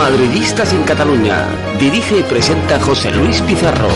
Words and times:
Madridistas 0.00 0.72
en 0.72 0.82
Cataluña. 0.84 1.46
Dirige 1.78 2.20
y 2.20 2.22
presenta 2.22 2.80
José 2.80 3.10
Luis 3.10 3.42
Pizarro. 3.42 3.90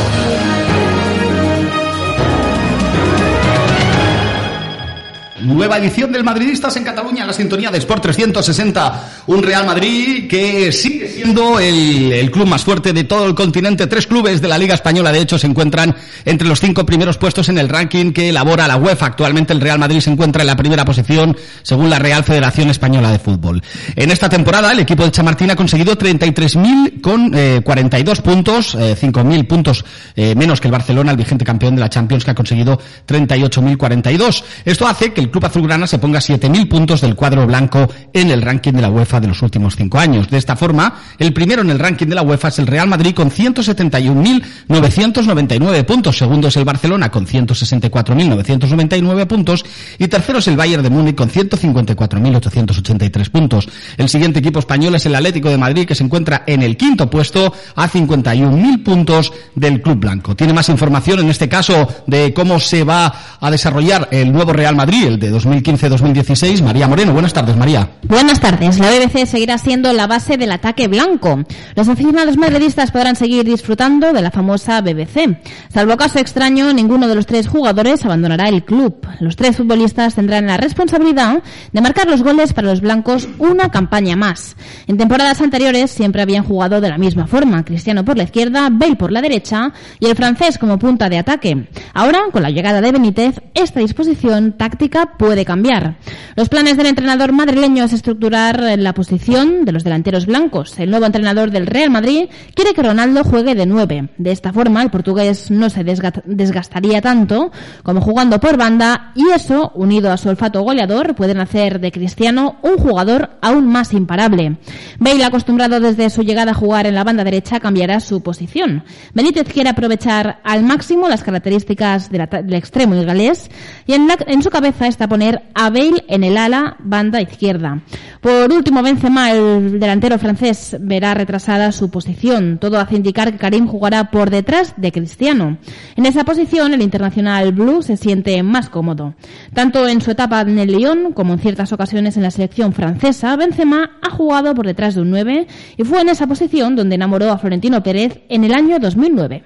Nueva 5.55 5.79
edición 5.79 6.11
del 6.11 6.25
Madridistas 6.25 6.77
en 6.77 6.83
Cataluña, 6.83 7.25
la 7.25 7.33
sintonía 7.33 7.71
de 7.71 7.79
Sport 7.79 8.03
360. 8.03 9.23
Un 9.29 9.41
Real 9.41 9.65
Madrid 9.65 10.27
que 10.29 10.73
sigue 10.73 11.09
siendo 11.09 11.61
el, 11.61 12.29
club 12.33 12.49
más 12.49 12.65
fuerte 12.65 12.93
de 12.93 13.05
todo 13.05 13.27
el 13.29 13.37
continente. 13.37 13.87
Tres 13.87 14.09
clubes 14.09 14.41
de 14.41 14.49
la 14.49 14.59
Liga 14.59 14.75
Española, 14.75 15.13
de 15.13 15.21
hecho, 15.21 15.39
se 15.39 15.47
encuentran 15.47 15.95
entre 16.25 16.49
los 16.49 16.61
cinco 16.61 16.85
primeros 16.85 17.19
puestos 17.19 17.49
en 17.49 17.59
el 17.59 17.69
ranking 17.69 18.13
que 18.13 18.31
elabora 18.31 18.67
la 18.67 18.77
UEFA. 18.77 19.07
Actualmente 19.07 19.53
el 19.53 19.61
Real 19.61 19.79
Madrid 19.79 20.01
se 20.01 20.11
encuentra 20.11 20.43
en 20.43 20.49
la 20.49 20.57
primera 20.57 20.85
posición 20.85 21.37
según 21.63 21.89
la 21.89 22.01
Real 22.01 22.25
Federación 22.25 22.71
Española 22.71 23.13
de 23.13 23.21
Fútbol. 23.21 23.63
En 23.95 24.11
esta 24.11 24.29
temporada, 24.29 24.73
el 24.73 24.81
equipo 24.81 25.05
de 25.05 25.13
Chamartín 25.13 25.53
ha 25.53 25.57
conseguido 25.57 25.97
33.000 25.97 27.01
con 27.01 27.31
42 27.63 28.19
eh, 28.19 28.23
puntos, 28.23 28.77
5.000 28.77 29.39
eh, 29.39 29.45
puntos 29.45 29.85
eh, 30.17 30.35
menos 30.35 30.61
que 30.61 30.67
el 30.67 30.73
Barcelona, 30.73 31.13
el 31.13 31.17
vigente 31.17 31.45
campeón 31.45 31.77
de 31.77 31.81
la 31.81 31.89
Champions, 31.89 32.25
que 32.25 32.33
ha 32.33 32.35
conseguido 32.35 32.81
38.042. 33.07 34.43
Esto 34.65 34.89
hace 34.89 35.13
que 35.13 35.21
el 35.21 35.31
Club 35.31 35.44
Azulgrana 35.47 35.87
se 35.87 35.99
ponga 35.99 36.21
7.000 36.21 36.69
puntos 36.69 37.01
del 37.01 37.15
cuadro 37.15 37.47
blanco 37.47 37.89
en 38.13 38.31
el 38.31 38.43
ranking 38.43 38.73
de 38.73 38.83
la 38.83 38.91
UEFA 38.91 39.21
de 39.21 39.29
los 39.29 39.41
últimos 39.43 39.77
cinco 39.77 39.99
años. 39.99 40.29
De 40.31 40.39
esta 40.39 40.57
forma, 40.57 40.95
el 41.19 41.33
primero 41.33 41.63
en 41.63 41.71
el 41.71 41.79
ranking 41.79 42.07
de 42.07 42.15
la 42.15 42.23
UEFA 42.23 42.49
es 42.49 42.59
el 42.59 42.67
Real 42.67 42.89
Madrid 42.89 43.15
con 43.15 43.31
171.999 43.31 45.85
puntos. 45.85 46.19
Segundo 46.19 46.49
es 46.49 46.57
el 46.57 46.65
Barcelona 46.65 47.11
con 47.11 47.27
164.999 47.27 49.27
puntos. 49.27 49.65
Y 49.99 50.09
tercero 50.09 50.39
es 50.39 50.49
el 50.49 50.57
Bayern 50.57 50.83
de 50.83 50.89
Múnich 50.91 51.15
con 51.15 51.31
154.883 51.31 53.31
puntos. 53.31 53.69
El 53.97 54.09
siguiente 54.09 54.41
equipo 54.41 54.59
español 54.59 54.95
es 54.95 55.05
el 55.07 55.15
Atlético 55.15 55.51
de 55.51 55.59
Madrid 55.59 55.87
que 55.87 55.95
se 55.95 56.05
encuentra 56.05 56.45
en 56.47 56.63
el 56.63 56.77
quinto 56.77 57.11
puesto 57.11 57.53
a 57.75 57.89
51.000 57.89 58.83
puntos 58.83 59.33
del 59.55 59.81
Club 59.83 60.01
Blanco. 60.01 60.35
Tiene 60.35 60.53
más 60.53 60.69
información 60.69 61.21
en 61.21 61.31
este 61.31 61.49
caso 61.49 61.89
de 62.07 62.35
cómo 62.35 62.61
se 62.61 62.85
va 62.85 63.15
a 63.41 63.51
desarrollar 63.51 64.09
el 64.11 64.31
nuevo 64.33 64.53
Real 64.53 64.77
Madrid, 64.77 65.07
el 65.07 65.19
de 65.19 65.31
2015-2016. 65.35 66.63
María 66.63 66.89
Moreno, 66.89 67.13
buenas 67.13 67.33
tardes, 67.33 67.57
María. 67.57 67.91
Buenas 68.05 68.41
tardes. 68.41 68.79
La 68.79 68.91
BBC 68.91 69.27
seguirá 69.27 69.59
siendo 69.59 69.93
la 69.93 70.07
base 70.07 70.37
del 70.37 70.53
ataque 70.53 70.89
blanco. 70.89 71.43
Los 71.75 71.89
aficionados 71.89 72.37
madridistas 72.37 72.91
podrán 72.91 73.17
seguir 73.17 73.45
disfrutando 73.45 74.13
de 74.13 74.23
la 74.23 74.31
famosa 74.31 74.81
BBC. 74.81 75.39
Salvo 75.73 75.97
caso 75.97 76.19
extraño, 76.19 76.73
ninguno 76.73 77.09
de 77.09 77.15
los 77.15 77.27
tres 77.27 77.49
jugadores 77.49 78.05
abandonará 78.05 78.49
el 78.49 78.65
club. 78.65 79.07
Los 79.21 79.37
tres 79.37 79.57
futbolistas 79.57 80.15
tendrán 80.15 80.47
la 80.47 80.57
responsabilidad 80.57 81.43
de 81.73 81.81
marcar 81.81 82.07
los 82.07 82.23
goles 82.23 82.53
para 82.53 82.69
los 82.69 82.81
blancos 82.81 83.29
una 83.39 83.71
campaña 83.71 84.17
más. 84.17 84.57
En 84.87 84.97
temporadas 84.97 85.41
anteriores 85.41 85.91
siempre 85.91 86.23
habían 86.23 86.45
jugado 86.45 86.81
de 86.81 86.89
la 86.89 86.99
misma 86.99 87.27
forma. 87.27 87.65
Cristiano 87.65 88.05
por 88.05 88.17
la 88.17 88.25
izquierda, 88.25 88.69
Bale 88.71 88.97
por 88.97 89.11
la 89.11 89.21
derecha 89.21 89.73
y 89.99 90.07
el 90.07 90.17
francés 90.17 90.59
como 90.59 90.79
punta 90.79 91.09
de 91.09 91.19
ataque. 91.19 91.69
Ahora, 91.93 92.21
con 92.33 92.43
la 92.43 92.51
llegada 92.51 92.81
de 92.81 92.93
Benítez, 92.93 93.41
esta 93.55 93.81
disposición 93.81 94.53
táctica 94.53 95.15
puede 95.19 95.24
cambiar. 95.45 95.97
Los 96.37 96.49
planes 96.49 96.77
del 96.77 96.87
entrenador 96.87 97.33
madrileño 97.33 97.85
es 97.85 97.93
estructurar 97.93 98.61
la 98.79 98.93
posición 98.93 99.65
de 99.65 99.73
los 99.73 99.85
delanteros 99.85 100.27
blancos. 100.27 100.79
El 100.79 100.91
nuevo 100.91 101.07
entrenador 101.07 101.51
del 101.51 101.67
Real 101.67 101.91
Madrid 101.91 102.29
quiere 102.55 102.75
que 102.75 102.83
Ronaldo 102.83 103.25
juegue 103.25 103.55
de 103.55 103.65
nueve. 103.65 104.11
De 104.19 104.33
esta 104.33 104.53
forma, 104.53 104.83
el 104.83 104.91
portugués 104.91 105.51
no 105.51 105.71
se 105.71 105.83
desgastaría 105.83 107.01
tanto 107.01 107.51
como 107.83 108.01
jugando 108.01 108.39
por 108.39 108.57
banda 108.59 109.13
y 109.15 109.31
eso, 109.31 109.73
unido 109.75 110.13
a 110.13 110.17
su 110.17 110.29
olfato 110.29 110.63
goleador, 110.63 111.15
pueden 111.15 111.41
hacer 111.41 111.81
de 111.81 111.91
Cristiano 111.91 112.57
un 112.63 112.77
jugador 112.77 113.31
aún 113.41 113.67
más 113.67 113.93
imparable. 113.95 114.59
Bale, 114.99 115.25
acostumbrado 115.25 115.81
desde 115.81 116.11
su 116.11 116.23
llegada 116.23 116.51
a 116.51 116.55
jugar 116.55 116.87
en 116.87 116.95
la 116.95 117.05
banda 117.05 117.25
derecha, 117.25 117.61
cambiará 117.61 118.01
su 118.01 118.23
posición. 118.23 118.85
Benítez 119.15 119.49
quiere 119.53 119.71
aprovechar 119.71 120.41
al 120.45 120.63
máximo 120.65 121.09
las 121.09 121.23
características 121.23 122.11
del 122.11 122.55
extremo 122.55 122.95
galés 123.05 123.51
y 123.87 123.95
en, 123.95 124.09
en 124.27 124.43
su 124.43 124.51
cabeza 124.51 124.87
está 124.87 125.09
poner 125.15 125.43
a 125.55 125.71
Bale 125.71 126.05
en 126.09 126.25
el 126.25 126.37
ala 126.37 126.75
banda 126.81 127.23
izquierda. 127.23 127.81
Por 128.21 128.53
último, 128.53 128.83
Benzema, 128.83 129.31
el 129.31 129.79
delantero 129.79 130.19
francés, 130.19 130.77
verá 130.81 131.15
retrasada 131.15 131.71
su 131.71 131.89
posición. 131.89 132.59
Todo 132.59 132.81
hace 132.81 132.97
indicar 132.97 133.31
que 133.31 133.39
Karim 133.39 133.69
jugará 133.69 134.11
por 134.11 134.31
detrás 134.31 134.75
de 134.77 134.91
Cristiano. 134.91 135.59
En 135.95 136.07
esa 136.07 136.25
posición, 136.25 136.75
el 136.75 136.83
internacional 136.83 137.53
blue 137.53 137.81
se 137.83 137.97
siente 137.97 138.43
más 138.43 138.71
cómodo. 138.71 139.15
Tanto 139.53 139.87
en 139.87 140.01
su 140.01 140.11
etapa 140.11 140.41
en 140.41 140.59
el 140.59 140.73
Lyon 140.73 141.13
como 141.13 141.35
en 141.35 141.39
ciertas 141.39 141.73
ocasiones 141.73 142.17
en 142.17 142.25
la 142.25 142.33
selección 142.33 142.73
francesa, 142.73 143.37
Benzema 143.37 143.93
ha 144.03 144.11
jugado 144.11 144.53
por 144.53 144.67
detrás 144.67 144.97
de 144.97 145.03
un 145.03 145.11
9 145.11 145.47
y 145.77 145.85
fue 145.85 146.01
en 146.01 146.09
esa 146.09 146.27
posición 146.27 146.75
donde 146.75 146.97
enamoró 146.97 147.31
a 147.31 147.39
Florentino 147.39 147.85
Pérez 147.85 148.23
en 148.29 148.43
el 148.43 148.53
año 148.53 148.81
2009. 148.81 149.45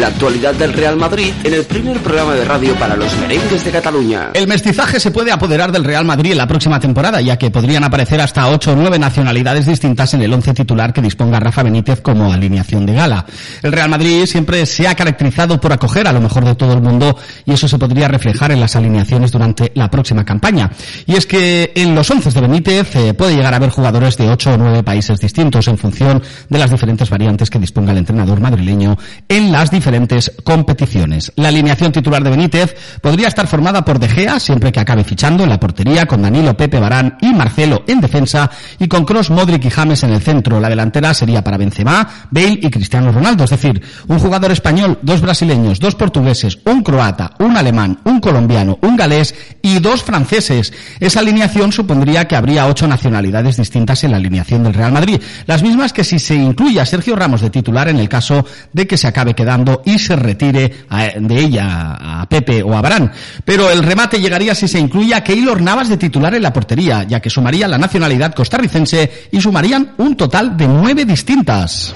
La 0.00 0.08
actualidad 0.08 0.52
del 0.54 0.72
Real 0.72 0.96
Madrid 0.96 1.32
en 1.44 1.54
el 1.54 1.64
primer 1.64 1.96
programa 2.00 2.34
de 2.34 2.44
radio 2.44 2.74
para 2.74 2.96
los 2.96 3.16
merengues 3.18 3.64
de 3.64 3.70
Cataluña. 3.70 4.30
El 4.34 4.48
mestizaje 4.48 4.98
se 4.98 5.12
puede 5.12 5.30
apoderar 5.30 5.70
del 5.70 5.84
Real 5.84 6.04
Madrid 6.04 6.32
en 6.32 6.38
la 6.38 6.48
próxima 6.48 6.80
temporada, 6.80 7.20
ya 7.20 7.36
que 7.36 7.52
podrían 7.52 7.84
aparecer 7.84 8.20
hasta 8.20 8.48
ocho 8.48 8.72
o 8.72 8.76
nueve 8.76 8.98
nacionalidades 8.98 9.66
distintas 9.66 10.12
en 10.14 10.22
el 10.22 10.32
once 10.32 10.52
titular 10.52 10.92
que 10.92 11.00
disponga 11.00 11.38
Rafa 11.38 11.62
Benítez 11.62 12.00
como 12.00 12.32
alineación 12.32 12.86
de 12.86 12.94
gala. 12.94 13.24
El 13.62 13.70
Real 13.70 13.88
Madrid 13.88 14.26
siempre 14.26 14.66
se 14.66 14.88
ha 14.88 14.96
caracterizado 14.96 15.60
por 15.60 15.72
acoger 15.72 16.08
a 16.08 16.12
lo 16.12 16.20
mejor 16.20 16.44
de 16.44 16.56
todo 16.56 16.72
el 16.72 16.82
mundo 16.82 17.16
y 17.46 17.52
eso 17.52 17.68
se 17.68 17.78
podría 17.78 18.08
reflejar 18.08 18.50
en 18.50 18.58
las 18.58 18.74
alineaciones 18.74 19.30
durante 19.30 19.70
la 19.76 19.88
próxima 19.88 20.24
campaña. 20.24 20.72
Y 21.06 21.14
es 21.14 21.24
que 21.24 21.70
en 21.76 21.94
los 21.94 22.10
once 22.10 22.30
de 22.30 22.40
Benítez 22.40 22.96
eh, 22.96 23.14
puede 23.14 23.36
llegar 23.36 23.54
a 23.54 23.58
haber 23.58 23.70
jugadores 23.70 24.16
de 24.16 24.28
ocho 24.28 24.54
o 24.54 24.56
nueve 24.56 24.82
países 24.82 25.20
distintos 25.20 25.68
en 25.68 25.78
función 25.78 26.20
de 26.48 26.58
las 26.58 26.72
diferentes 26.72 27.08
variantes 27.08 27.48
que 27.48 27.60
disponga 27.60 27.92
el 27.92 27.98
entrenador 27.98 28.40
madrileño 28.40 28.98
en 29.28 29.52
las 29.52 29.70
diferentes 29.70 29.83
diferentes 29.84 30.32
competiciones. 30.42 31.30
La 31.36 31.48
alineación 31.48 31.92
titular 31.92 32.24
de 32.24 32.30
Benítez 32.30 32.74
podría 33.02 33.28
estar 33.28 33.46
formada 33.46 33.84
por 33.84 33.98
De 33.98 34.08
Gea, 34.08 34.40
siempre 34.40 34.72
que 34.72 34.80
acabe 34.80 35.04
fichando 35.04 35.42
en 35.42 35.50
la 35.50 35.60
portería, 35.60 36.06
con 36.06 36.22
Danilo, 36.22 36.56
Pepe, 36.56 36.80
Barán 36.80 37.18
y 37.20 37.34
Marcelo 37.34 37.84
en 37.86 38.00
defensa, 38.00 38.50
y 38.78 38.88
con 38.88 39.04
Cross, 39.04 39.28
Modric 39.28 39.66
y 39.66 39.68
James 39.68 40.02
en 40.02 40.14
el 40.14 40.22
centro. 40.22 40.58
La 40.58 40.70
delantera 40.70 41.12
sería 41.12 41.44
para 41.44 41.58
Benzema, 41.58 42.08
Bale 42.30 42.60
y 42.62 42.70
Cristiano 42.70 43.12
Ronaldo, 43.12 43.44
es 43.44 43.50
decir, 43.50 43.82
un 44.08 44.18
jugador 44.18 44.52
español, 44.52 44.98
dos 45.02 45.20
brasileños, 45.20 45.78
dos 45.78 45.96
portugueses, 45.96 46.58
un 46.64 46.82
croata, 46.82 47.32
un 47.40 47.54
alemán, 47.54 47.98
un 48.04 48.20
colombiano, 48.20 48.78
un 48.80 48.96
galés 48.96 49.34
y 49.60 49.80
dos 49.80 50.02
franceses. 50.02 50.72
Esa 50.98 51.20
alineación 51.20 51.72
supondría 51.72 52.26
que 52.26 52.36
habría 52.36 52.68
ocho 52.68 52.88
nacionalidades 52.88 53.58
distintas 53.58 54.02
en 54.04 54.12
la 54.12 54.16
alineación 54.16 54.62
del 54.62 54.72
Real 54.72 54.92
Madrid, 54.92 55.20
las 55.44 55.62
mismas 55.62 55.92
que 55.92 56.04
si 56.04 56.18
se 56.18 56.36
incluye 56.36 56.80
a 56.80 56.86
Sergio 56.86 57.16
Ramos 57.16 57.42
de 57.42 57.50
titular 57.50 57.88
en 57.88 57.98
el 57.98 58.08
caso 58.08 58.46
de 58.72 58.86
que 58.86 58.96
se 58.96 59.08
acabe 59.08 59.34
quedando 59.34 59.73
y 59.84 59.98
se 59.98 60.16
retire 60.16 60.86
de 61.20 61.38
ella 61.38 61.96
a 62.00 62.26
Pepe 62.28 62.62
o 62.62 62.76
a 62.76 62.80
Barán. 62.80 63.12
Pero 63.44 63.70
el 63.70 63.82
remate 63.82 64.20
llegaría 64.20 64.54
si 64.54 64.68
se 64.68 64.78
incluye 64.78 65.14
a 65.14 65.24
Keylor 65.24 65.60
Navas 65.60 65.88
de 65.88 65.96
titular 65.96 66.34
en 66.34 66.42
la 66.42 66.52
portería, 66.52 67.04
ya 67.04 67.20
que 67.20 67.30
sumaría 67.30 67.68
la 67.68 67.78
nacionalidad 67.78 68.34
costarricense 68.34 69.28
y 69.30 69.40
sumarían 69.40 69.92
un 69.98 70.16
total 70.16 70.56
de 70.56 70.68
nueve 70.68 71.04
distintas. 71.04 71.94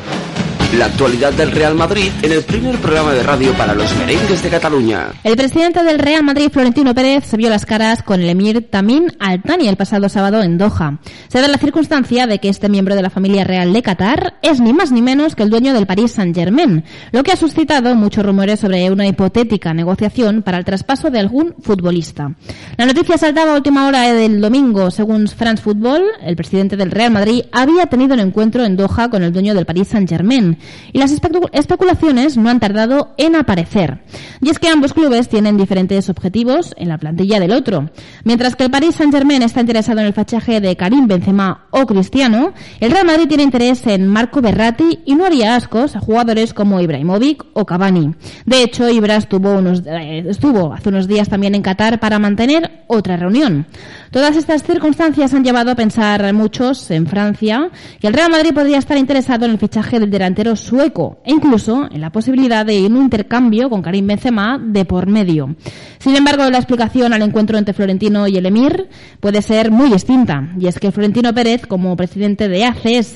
La 0.76 0.84
actualidad 0.84 1.32
del 1.32 1.50
Real 1.50 1.74
Madrid 1.74 2.10
en 2.20 2.30
el 2.30 2.42
primer 2.42 2.76
programa 2.76 3.14
de 3.14 3.22
radio 3.22 3.54
para 3.54 3.74
los 3.74 3.96
merengues 3.96 4.42
de 4.42 4.50
Cataluña. 4.50 5.12
El 5.24 5.34
presidente 5.34 5.82
del 5.82 5.98
Real 5.98 6.22
Madrid, 6.22 6.50
Florentino 6.52 6.94
Pérez, 6.94 7.24
se 7.24 7.38
vio 7.38 7.48
las 7.48 7.64
caras 7.64 8.02
con 8.02 8.20
el 8.20 8.28
emir 8.28 8.68
Tamim 8.68 9.06
Al-Thani 9.18 9.66
el 9.66 9.78
pasado 9.78 10.10
sábado 10.10 10.42
en 10.42 10.58
Doha. 10.58 10.98
Se 11.28 11.40
da 11.40 11.48
la 11.48 11.56
circunstancia 11.56 12.26
de 12.26 12.38
que 12.38 12.50
este 12.50 12.68
miembro 12.68 12.94
de 12.94 13.00
la 13.00 13.08
familia 13.08 13.44
real 13.44 13.72
de 13.72 13.82
Qatar 13.82 14.34
es 14.42 14.60
ni 14.60 14.74
más 14.74 14.92
ni 14.92 15.00
menos 15.00 15.34
que 15.34 15.42
el 15.42 15.48
dueño 15.48 15.72
del 15.72 15.86
Paris 15.86 16.12
Saint-Germain, 16.12 16.84
lo 17.12 17.22
que 17.22 17.32
ha 17.32 17.36
suscitado 17.36 17.94
muchos 17.94 18.26
rumores 18.26 18.60
sobre 18.60 18.90
una 18.90 19.06
hipotética 19.06 19.72
negociación 19.72 20.42
para 20.42 20.58
el 20.58 20.66
traspaso 20.66 21.10
de 21.10 21.18
algún 21.18 21.54
futbolista. 21.62 22.34
La 22.76 22.84
noticia 22.84 23.16
saltaba 23.16 23.54
a 23.54 23.56
última 23.56 23.86
hora 23.86 24.12
del 24.12 24.42
domingo. 24.42 24.90
Según 24.90 25.28
France 25.28 25.62
Football, 25.62 26.02
el 26.22 26.36
presidente 26.36 26.76
del 26.76 26.90
Real 26.90 27.10
Madrid 27.10 27.44
había 27.52 27.86
tenido 27.86 28.12
un 28.12 28.20
encuentro 28.20 28.66
en 28.66 28.76
Doha 28.76 29.08
con 29.08 29.22
el 29.22 29.32
dueño 29.32 29.54
del 29.54 29.64
Paris 29.64 29.88
Saint-Germain 29.88 30.57
y 30.92 30.98
las 30.98 31.12
especulaciones 31.12 32.36
no 32.36 32.48
han 32.48 32.60
tardado 32.60 33.14
en 33.16 33.36
aparecer. 33.36 34.00
Y 34.40 34.50
es 34.50 34.58
que 34.58 34.68
ambos 34.68 34.94
clubes 34.94 35.28
tienen 35.28 35.56
diferentes 35.56 36.08
objetivos 36.08 36.74
en 36.76 36.88
la 36.88 36.98
plantilla 36.98 37.40
del 37.40 37.52
otro. 37.52 37.90
Mientras 38.24 38.56
que 38.56 38.64
el 38.64 38.70
Paris 38.70 38.96
Saint-Germain 38.96 39.42
está 39.42 39.60
interesado 39.60 40.00
en 40.00 40.06
el 40.06 40.12
fachaje 40.12 40.60
de 40.60 40.76
Karim 40.76 41.06
Benzema 41.06 41.66
o 41.70 41.86
Cristiano, 41.86 42.52
el 42.80 42.90
Real 42.90 43.06
Madrid 43.06 43.28
tiene 43.28 43.42
interés 43.42 43.86
en 43.86 44.06
Marco 44.06 44.40
Berratti 44.40 45.00
y 45.04 45.14
no 45.14 45.24
haría 45.24 45.56
ascos 45.56 45.96
a 45.96 46.00
jugadores 46.00 46.54
como 46.54 46.80
Ibrahimovic 46.80 47.44
o 47.52 47.64
Cavani. 47.64 48.14
De 48.46 48.62
hecho, 48.62 48.88
Ibra 48.88 49.16
estuvo, 49.16 49.58
eh, 49.58 50.24
estuvo 50.28 50.72
hace 50.72 50.88
unos 50.88 51.08
días 51.08 51.28
también 51.28 51.54
en 51.54 51.62
Qatar 51.62 52.00
para 52.00 52.18
mantener 52.18 52.84
otra 52.86 53.16
reunión. 53.16 53.66
Todas 54.10 54.36
estas 54.36 54.62
circunstancias 54.62 55.34
han 55.34 55.44
llevado 55.44 55.70
a 55.70 55.74
pensar 55.74 56.24
a 56.24 56.32
muchos 56.32 56.90
en 56.90 57.06
Francia 57.06 57.70
que 58.00 58.06
el 58.06 58.14
Real 58.14 58.30
Madrid 58.30 58.54
podría 58.54 58.78
estar 58.78 58.96
interesado 58.96 59.44
en 59.44 59.50
el 59.52 59.58
fichaje 59.58 60.00
del 60.00 60.10
delantero 60.10 60.56
sueco 60.56 61.20
e 61.24 61.32
incluso 61.32 61.88
en 61.90 62.00
la 62.00 62.10
posibilidad 62.10 62.64
de 62.64 62.86
un 62.86 62.96
intercambio 62.96 63.68
con 63.68 63.82
Karim 63.82 64.06
Benzema 64.06 64.58
de 64.58 64.86
por 64.86 65.06
medio. 65.08 65.54
Sin 65.98 66.16
embargo, 66.16 66.48
la 66.48 66.56
explicación 66.56 67.12
al 67.12 67.22
encuentro 67.22 67.58
entre 67.58 67.74
Florentino 67.74 68.26
y 68.28 68.38
el 68.38 68.46
Emir 68.46 68.88
puede 69.20 69.42
ser 69.42 69.70
muy 69.70 69.90
distinta, 69.90 70.54
y 70.58 70.68
es 70.68 70.78
que 70.78 70.90
Florentino 70.90 71.34
Pérez, 71.34 71.66
como 71.66 71.96
presidente 71.96 72.48
de 72.48 72.64
ACS, 72.64 73.12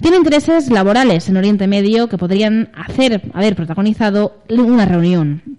tiene 0.00 0.16
intereses 0.16 0.70
laborales 0.70 1.28
en 1.28 1.36
Oriente 1.36 1.66
Medio 1.66 2.08
que 2.08 2.18
podrían 2.18 2.70
hacer 2.74 3.22
haber 3.32 3.54
protagonizado 3.54 4.42
una 4.48 4.86
reunión. 4.86 5.51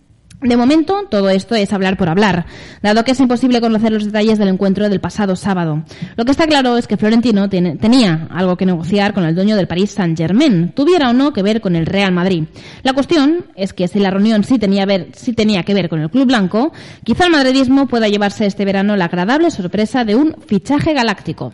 De 0.43 0.57
momento, 0.57 1.05
todo 1.09 1.29
esto 1.29 1.55
es 1.55 1.71
hablar 1.71 1.95
por 1.95 2.09
hablar, 2.09 2.45
dado 2.81 3.05
que 3.05 3.11
es 3.11 3.19
imposible 3.21 3.61
conocer 3.61 3.93
los 3.93 4.05
detalles 4.05 4.37
del 4.37 4.49
encuentro 4.49 4.89
del 4.89 4.99
pasado 4.99 5.37
sábado. 5.37 5.83
Lo 6.17 6.25
que 6.25 6.31
está 6.31 6.47
claro 6.47 6.77
es 6.77 6.85
que 6.85 6.97
Florentino 6.97 7.49
tenía 7.49 8.27
algo 8.29 8.57
que 8.57 8.65
negociar 8.65 9.13
con 9.13 9.23
el 9.23 9.35
dueño 9.35 9.55
del 9.55 9.67
Paris 9.67 9.91
Saint-Germain, 9.91 10.73
tuviera 10.73 11.09
o 11.09 11.13
no 11.13 11.31
que 11.31 11.43
ver 11.43 11.61
con 11.61 11.77
el 11.77 11.85
Real 11.85 12.11
Madrid. 12.11 12.43
La 12.83 12.91
cuestión 12.91 13.45
es 13.55 13.71
que 13.71 13.87
si 13.87 13.99
la 13.99 14.11
reunión 14.11 14.43
sí 14.43 14.59
tenía, 14.59 14.85
sí 15.13 15.31
tenía 15.31 15.63
que 15.63 15.73
ver 15.73 15.87
con 15.87 16.01
el 16.01 16.09
Club 16.09 16.27
Blanco, 16.27 16.73
quizá 17.05 17.25
el 17.25 17.31
madridismo 17.31 17.87
pueda 17.87 18.09
llevarse 18.09 18.45
este 18.45 18.65
verano 18.65 18.97
la 18.97 19.05
agradable 19.05 19.49
sorpresa 19.49 20.03
de 20.03 20.15
un 20.15 20.35
fichaje 20.45 20.93
galáctico. 20.93 21.53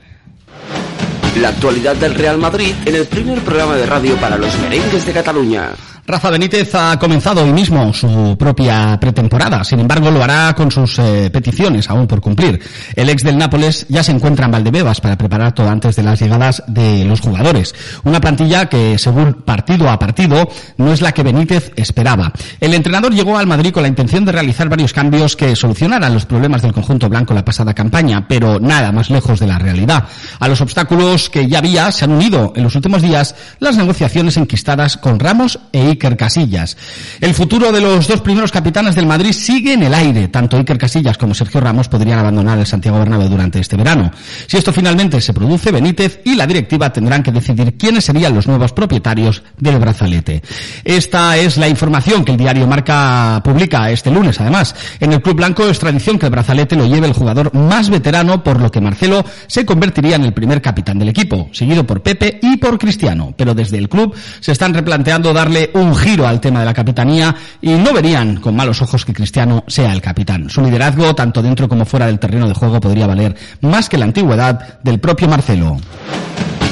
La 1.40 1.50
actualidad 1.50 1.96
del 1.96 2.16
Real 2.16 2.40
Madrid 2.40 2.74
en 2.86 2.96
el 2.96 3.06
primer 3.06 3.40
programa 3.42 3.76
de 3.76 3.86
radio 3.86 4.16
para 4.18 4.38
los 4.38 4.58
merengues 4.60 5.06
de 5.06 5.12
Cataluña. 5.14 5.70
Rafa 6.10 6.32
Benítez 6.32 6.74
ha 6.74 6.98
comenzado 6.98 7.44
hoy 7.44 7.54
mismo 7.54 7.94
su 7.94 8.36
propia 8.36 8.98
pretemporada, 9.00 9.64
sin 9.64 9.80
embargo 9.80 10.10
lo 10.10 10.24
hará 10.24 10.56
con 10.56 10.72
sus 10.72 10.98
eh, 10.98 11.30
peticiones 11.32 11.88
aún 11.88 12.08
por 12.08 12.20
cumplir. 12.20 12.60
El 12.96 13.12
ex 13.12 13.22
del 13.22 13.38
Nápoles 13.38 13.86
ya 13.90 14.02
se 14.02 14.12
encuentra 14.12 14.46
en 14.46 14.52
Valdebebas 14.52 15.02
para 15.02 15.20
preparar 15.20 15.54
todo 15.54 15.70
antes 15.70 15.96
de 15.96 16.02
las 16.02 16.20
llegadas 16.20 16.64
de 16.66 17.06
los 17.06 17.20
jugadores. 17.20 17.76
Una 18.06 18.20
plantilla 18.20 18.66
que, 18.66 18.98
según 18.98 19.34
partido 19.34 19.88
a 19.88 20.00
partido, 20.00 20.50
no 20.78 20.92
es 20.92 21.02
la 21.02 21.12
que 21.12 21.22
Benítez 21.22 21.72
esperaba. 21.76 22.34
El 22.60 22.74
entrenador 22.74 23.14
llegó 23.14 23.38
al 23.38 23.46
Madrid 23.46 23.72
con 23.72 23.84
la 23.84 23.90
intención 23.90 24.26
de 24.26 24.32
realizar 24.32 24.68
varios 24.68 24.94
cambios 24.94 25.36
que 25.36 25.56
solucionaran 25.56 26.12
los 26.12 26.26
problemas 26.26 26.64
del 26.64 26.74
conjunto 26.74 27.08
blanco 27.08 27.36
la 27.36 27.46
pasada 27.46 27.76
campaña, 27.76 28.28
pero 28.28 28.60
nada 28.60 28.92
más 28.92 29.12
lejos 29.12 29.40
de 29.40 29.46
la 29.46 29.60
realidad. 29.60 30.06
A 30.40 30.48
los 30.48 30.62
obstáculos 30.62 31.30
que 31.30 31.48
ya 31.48 31.60
había 31.60 31.92
se 31.92 32.06
han 32.06 32.14
unido 32.14 32.52
en 32.56 32.64
los 32.64 32.74
últimos 32.74 33.04
días 33.04 33.36
las 33.60 33.78
negociaciones 33.78 34.38
enquistadas 34.38 34.98
con 34.98 35.20
Ramos 35.20 35.60
e 35.72 35.99
Iker 36.00 36.16
Casillas. 36.16 36.78
El 37.20 37.34
futuro 37.34 37.74
de 37.74 37.82
los 37.82 38.08
dos 38.08 38.22
primeros 38.22 38.52
capitanes 38.52 38.96
del 38.96 39.06
Madrid 39.06 39.34
sigue 39.34 39.74
en 39.74 39.84
el 39.84 39.94
aire. 39.94 40.30
Tanto 40.30 40.56
Iker 40.56 40.78
Casillas 40.78 41.18
como 41.18 41.34
Sergio 41.34 41.60
Ramos 41.60 41.90
podrían 41.90 42.20
abandonar 42.20 42.58
el 42.58 42.66
Santiago 42.66 43.00
Bernabéu 43.00 43.28
durante 43.28 43.60
este 43.60 43.76
verano. 43.76 44.10
Si 44.48 44.56
esto 44.56 44.72
finalmente 44.72 45.20
se 45.20 45.34
produce, 45.34 45.72
Benítez 45.72 46.22
y 46.24 46.36
la 46.36 46.48
directiva 46.48 46.94
tendrán 46.94 47.22
que 47.22 47.34
decidir 47.34 47.76
quiénes 47.78 48.06
serían 48.06 48.34
los 48.34 48.48
nuevos 48.48 48.72
propietarios 48.72 49.44
del 49.58 49.78
brazalete. 49.78 50.42
Esta 50.86 51.36
es 51.38 51.58
la 51.58 51.68
información 51.68 52.24
que 52.24 52.32
el 52.32 52.38
diario 52.38 52.66
Marca 52.66 53.42
publica 53.44 53.92
este 53.92 54.10
lunes. 54.10 54.40
Además, 54.40 54.74
en 55.02 55.12
el 55.12 55.22
Club 55.22 55.36
Blanco 55.36 55.68
es 55.68 55.80
tradición 55.80 56.18
que 56.18 56.28
el 56.28 56.32
brazalete 56.32 56.78
lo 56.78 56.86
lleve 56.86 57.08
el 57.08 57.14
jugador 57.14 57.54
más 57.54 57.90
veterano, 57.90 58.42
por 58.42 58.62
lo 58.62 58.72
que 58.72 58.80
Marcelo 58.80 59.26
se 59.48 59.66
convertiría 59.66 60.16
en 60.16 60.24
el 60.24 60.34
primer 60.34 60.62
capitán 60.62 60.98
del 60.98 61.10
equipo, 61.10 61.50
seguido 61.52 61.86
por 61.86 62.02
Pepe 62.02 62.40
y 62.42 62.56
por 62.56 62.78
Cristiano. 62.80 63.34
Pero 63.36 63.54
desde 63.54 63.78
el 63.78 63.90
club 63.90 64.16
se 64.40 64.54
están 64.54 64.74
replanteando 64.74 65.34
darle 65.34 65.72
un 65.74 65.89
un 65.90 65.96
giro 65.96 66.28
al 66.28 66.40
tema 66.40 66.60
de 66.60 66.66
la 66.66 66.74
capitanía 66.74 67.36
y 67.62 67.72
no 67.72 67.92
verían 67.94 68.38
con 68.38 68.56
malos 68.56 68.82
ojos 68.82 69.04
que 69.04 69.14
Cristiano 69.14 69.64
sea 69.68 69.92
el 69.92 70.02
capitán. 70.02 70.50
Su 70.50 70.62
liderazgo, 70.62 71.16
tanto 71.16 71.42
dentro 71.42 71.68
como 71.68 71.84
fuera 71.84 72.06
del 72.06 72.20
terreno 72.20 72.48
de 72.48 72.54
juego, 72.54 72.80
podría 72.80 73.08
valer 73.08 73.36
más 73.62 73.90
que 73.90 73.98
la 73.98 74.06
antigüedad 74.06 74.80
del 74.84 75.00
propio 75.00 75.28
Marcelo. 75.28 75.78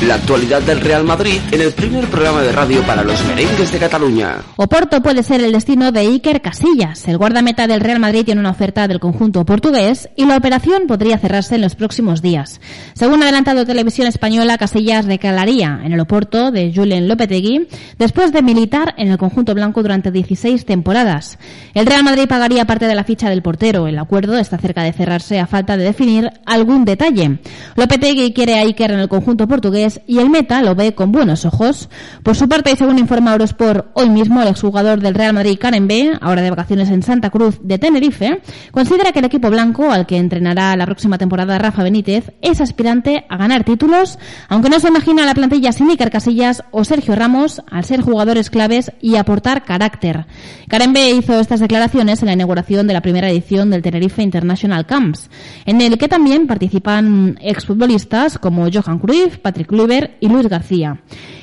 La 0.05 0.13
actualidad 0.13 0.61
del 0.61 0.79
Real 0.79 1.03
Madrid 1.03 1.39
en 1.51 1.59
el 1.59 1.71
primer 1.73 2.05
programa 2.05 2.43
de 2.43 2.51
radio 2.51 2.83
para 2.83 3.03
los 3.03 3.25
merengues 3.25 3.71
de 3.71 3.79
Cataluña. 3.79 4.35
Oporto 4.55 5.01
puede 5.01 5.23
ser 5.23 5.41
el 5.41 5.51
destino 5.51 5.91
de 5.91 6.01
Iker 6.01 6.39
Casillas. 6.39 7.07
El 7.07 7.17
guardameta 7.17 7.65
del 7.65 7.81
Real 7.81 7.99
Madrid 7.99 8.23
tiene 8.23 8.39
una 8.39 8.51
oferta 8.51 8.87
del 8.87 8.99
conjunto 8.99 9.43
portugués 9.43 10.07
y 10.15 10.25
la 10.25 10.37
operación 10.37 10.83
podría 10.85 11.17
cerrarse 11.17 11.55
en 11.55 11.61
los 11.61 11.73
próximos 11.73 12.21
días. 12.21 12.61
Según 12.93 13.23
adelantado 13.23 13.65
Televisión 13.65 14.07
Española, 14.07 14.59
Casillas 14.59 15.05
recalaría 15.05 15.81
en 15.83 15.93
el 15.93 15.99
Oporto 15.99 16.51
de 16.51 16.71
Julien 16.73 17.07
Lopetegui 17.07 17.67
después 17.97 18.31
de 18.31 18.43
militar 18.43 18.93
en 18.97 19.09
el 19.09 19.17
conjunto 19.17 19.55
blanco 19.55 19.81
durante 19.81 20.11
16 20.11 20.63
temporadas. 20.63 21.39
El 21.73 21.87
Real 21.87 22.03
Madrid 22.03 22.27
pagaría 22.29 22.65
parte 22.65 22.85
de 22.85 22.93
la 22.93 23.03
ficha 23.03 23.31
del 23.31 23.41
portero. 23.41 23.87
El 23.87 23.97
acuerdo 23.97 24.37
está 24.37 24.59
cerca 24.59 24.83
de 24.83 24.93
cerrarse 24.93 25.39
a 25.39 25.47
falta 25.47 25.75
de 25.75 25.85
definir 25.85 26.29
algún 26.45 26.85
detalle. 26.85 27.39
Lopetegui 27.75 28.31
quiere 28.33 28.59
a 28.59 28.61
Iker 28.61 28.91
en 28.91 28.99
el 28.99 29.09
conjunto 29.09 29.47
portugués 29.47 29.86
y 30.07 30.19
el 30.19 30.29
meta 30.29 30.61
lo 30.61 30.75
ve 30.75 30.93
con 30.93 31.11
buenos 31.11 31.45
ojos. 31.45 31.89
Por 32.23 32.35
su 32.35 32.47
parte, 32.47 32.75
según 32.75 32.99
informa 32.99 33.31
Eurosport 33.31 33.87
hoy 33.93 34.09
mismo, 34.09 34.41
el 34.41 34.49
exjugador 34.49 34.99
del 34.99 35.15
Real 35.15 35.33
Madrid, 35.33 35.57
Karen 35.59 35.87
B., 35.87 36.17
ahora 36.21 36.41
de 36.41 36.49
vacaciones 36.49 36.89
en 36.89 37.03
Santa 37.03 37.29
Cruz 37.29 37.59
de 37.61 37.77
Tenerife, 37.79 38.41
considera 38.71 39.11
que 39.11 39.19
el 39.19 39.25
equipo 39.25 39.49
blanco, 39.49 39.91
al 39.91 40.05
que 40.05 40.17
entrenará 40.17 40.75
la 40.75 40.85
próxima 40.85 41.17
temporada 41.17 41.57
Rafa 41.57 41.83
Benítez, 41.83 42.31
es 42.41 42.61
aspirante 42.61 43.25
a 43.29 43.37
ganar 43.37 43.63
títulos, 43.63 44.19
aunque 44.49 44.69
no 44.69 44.79
se 44.79 44.89
imagina 44.89 45.25
la 45.25 45.33
plantilla 45.33 45.71
sin 45.71 45.89
Iker 45.89 46.11
Casillas 46.11 46.63
o 46.71 46.83
Sergio 46.83 47.15
Ramos, 47.15 47.61
al 47.69 47.85
ser 47.85 48.01
jugadores 48.01 48.49
claves 48.49 48.91
y 49.01 49.15
aportar 49.15 49.63
carácter. 49.63 50.25
Karen 50.67 50.93
B. 50.93 51.11
hizo 51.11 51.39
estas 51.39 51.59
declaraciones 51.59 52.21
en 52.21 52.27
la 52.27 52.33
inauguración 52.33 52.87
de 52.87 52.93
la 52.93 53.01
primera 53.01 53.29
edición 53.29 53.69
del 53.69 53.81
Tenerife 53.81 54.21
International 54.21 54.85
Camps, 54.85 55.29
en 55.65 55.81
el 55.81 55.97
que 55.97 56.07
también 56.07 56.47
participan 56.47 57.37
exfutbolistas 57.41 58.37
como 58.37 58.67
Johan 58.71 58.99
Cruyff, 58.99 59.37
Patrick 59.37 59.71
y 60.19 60.27
Luis 60.27 60.47
García. 60.47 60.99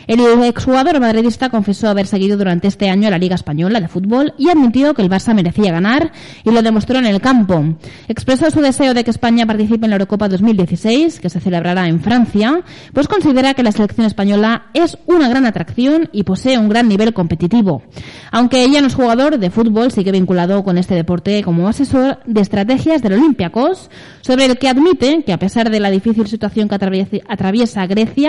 El 0.06 0.20
exjugador 0.20 1.00
madridista 1.00 1.48
confesó 1.48 1.88
haber 1.88 2.06
seguido 2.06 2.36
durante 2.36 2.68
este 2.68 2.90
año 2.90 3.08
la 3.08 3.16
Liga 3.16 3.36
Española 3.36 3.80
de 3.80 3.88
Fútbol 3.88 4.34
y 4.36 4.50
admitió 4.50 4.92
que 4.92 5.00
el 5.00 5.08
Barça 5.08 5.34
merecía 5.34 5.72
ganar 5.72 6.12
y 6.44 6.50
lo 6.50 6.60
demostró 6.60 6.98
en 6.98 7.06
el 7.06 7.22
campo. 7.22 7.64
Expresó 8.06 8.50
su 8.50 8.60
deseo 8.60 8.92
de 8.92 9.02
que 9.02 9.10
España 9.10 9.46
participe 9.46 9.86
en 9.86 9.90
la 9.90 9.96
Eurocopa 9.96 10.28
2016, 10.28 11.20
que 11.20 11.30
se 11.30 11.40
celebrará 11.40 11.88
en 11.88 12.00
Francia, 12.00 12.62
pues 12.92 13.08
considera 13.08 13.54
que 13.54 13.62
la 13.62 13.72
selección 13.72 14.06
española 14.06 14.66
es 14.74 14.98
una 15.06 15.28
gran 15.28 15.46
atracción 15.46 16.10
y 16.12 16.24
posee 16.24 16.58
un 16.58 16.68
gran 16.68 16.86
nivel 16.86 17.14
competitivo. 17.14 17.82
Aunque 18.30 18.62
ella 18.62 18.82
no 18.82 18.88
es 18.88 18.94
jugador 18.94 19.38
de 19.38 19.50
fútbol, 19.50 19.90
sigue 19.90 20.12
vinculado 20.12 20.64
con 20.64 20.76
este 20.76 20.94
deporte 20.94 21.42
como 21.42 21.66
asesor 21.66 22.18
de 22.26 22.42
estrategias 22.42 23.00
del 23.00 23.14
Olympiacos, 23.14 23.90
sobre 24.20 24.44
el 24.44 24.58
que 24.58 24.68
admite 24.68 25.22
que 25.24 25.32
a 25.32 25.38
pesar 25.38 25.70
de 25.70 25.80
la 25.80 25.90
difícil 25.90 26.26
situación 26.26 26.68
que 26.68 26.74
atraviesa 26.74 27.86
Grecia, 27.86 28.23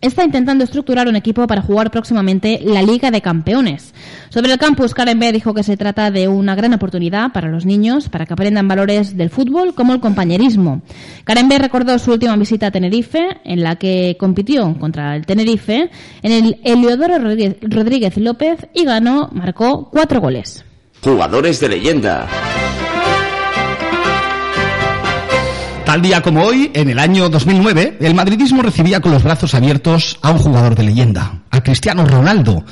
está 0.00 0.24
intentando 0.24 0.64
estructurar 0.64 1.08
un 1.08 1.16
equipo 1.16 1.46
para 1.46 1.62
jugar 1.62 1.90
próximamente 1.90 2.60
la 2.64 2.82
Liga 2.82 3.10
de 3.10 3.20
Campeones. 3.20 3.92
Sobre 4.30 4.50
el 4.50 4.58
campus, 4.58 4.94
Karen 4.94 5.18
B 5.18 5.32
dijo 5.32 5.52
que 5.52 5.62
se 5.62 5.76
trata 5.76 6.10
de 6.10 6.28
una 6.28 6.54
gran 6.54 6.72
oportunidad 6.72 7.32
para 7.32 7.48
los 7.48 7.66
niños 7.66 8.08
para 8.08 8.26
que 8.26 8.32
aprendan 8.32 8.68
valores 8.68 9.16
del 9.16 9.30
fútbol 9.30 9.74
como 9.74 9.92
el 9.92 10.00
compañerismo. 10.00 10.82
Karen 11.24 11.48
B 11.48 11.58
recordó 11.58 11.98
su 11.98 12.12
última 12.12 12.36
visita 12.36 12.68
a 12.68 12.70
Tenerife, 12.70 13.40
en 13.44 13.62
la 13.62 13.76
que 13.76 14.16
compitió 14.18 14.74
contra 14.78 15.16
el 15.16 15.26
Tenerife 15.26 15.90
en 16.22 16.32
el 16.32 16.60
Eliodoro 16.64 17.18
Rodríguez 17.18 18.16
López 18.16 18.68
y 18.74 18.84
ganó, 18.84 19.28
marcó 19.32 19.90
cuatro 19.90 20.20
goles. 20.20 20.64
Jugadores 21.02 21.60
de 21.60 21.68
leyenda. 21.68 22.26
Tal 25.90 26.02
día 26.02 26.22
como 26.22 26.44
hoy, 26.44 26.70
en 26.72 26.88
el 26.88 27.00
año 27.00 27.28
2009, 27.28 27.96
el 27.98 28.14
madridismo 28.14 28.62
recibía 28.62 29.00
con 29.00 29.10
los 29.10 29.24
brazos 29.24 29.56
abiertos 29.56 30.20
a 30.22 30.30
un 30.30 30.38
jugador 30.38 30.76
de 30.76 30.84
leyenda, 30.84 31.40
a 31.50 31.64
Cristiano 31.64 32.06
Ronaldo, 32.06 32.62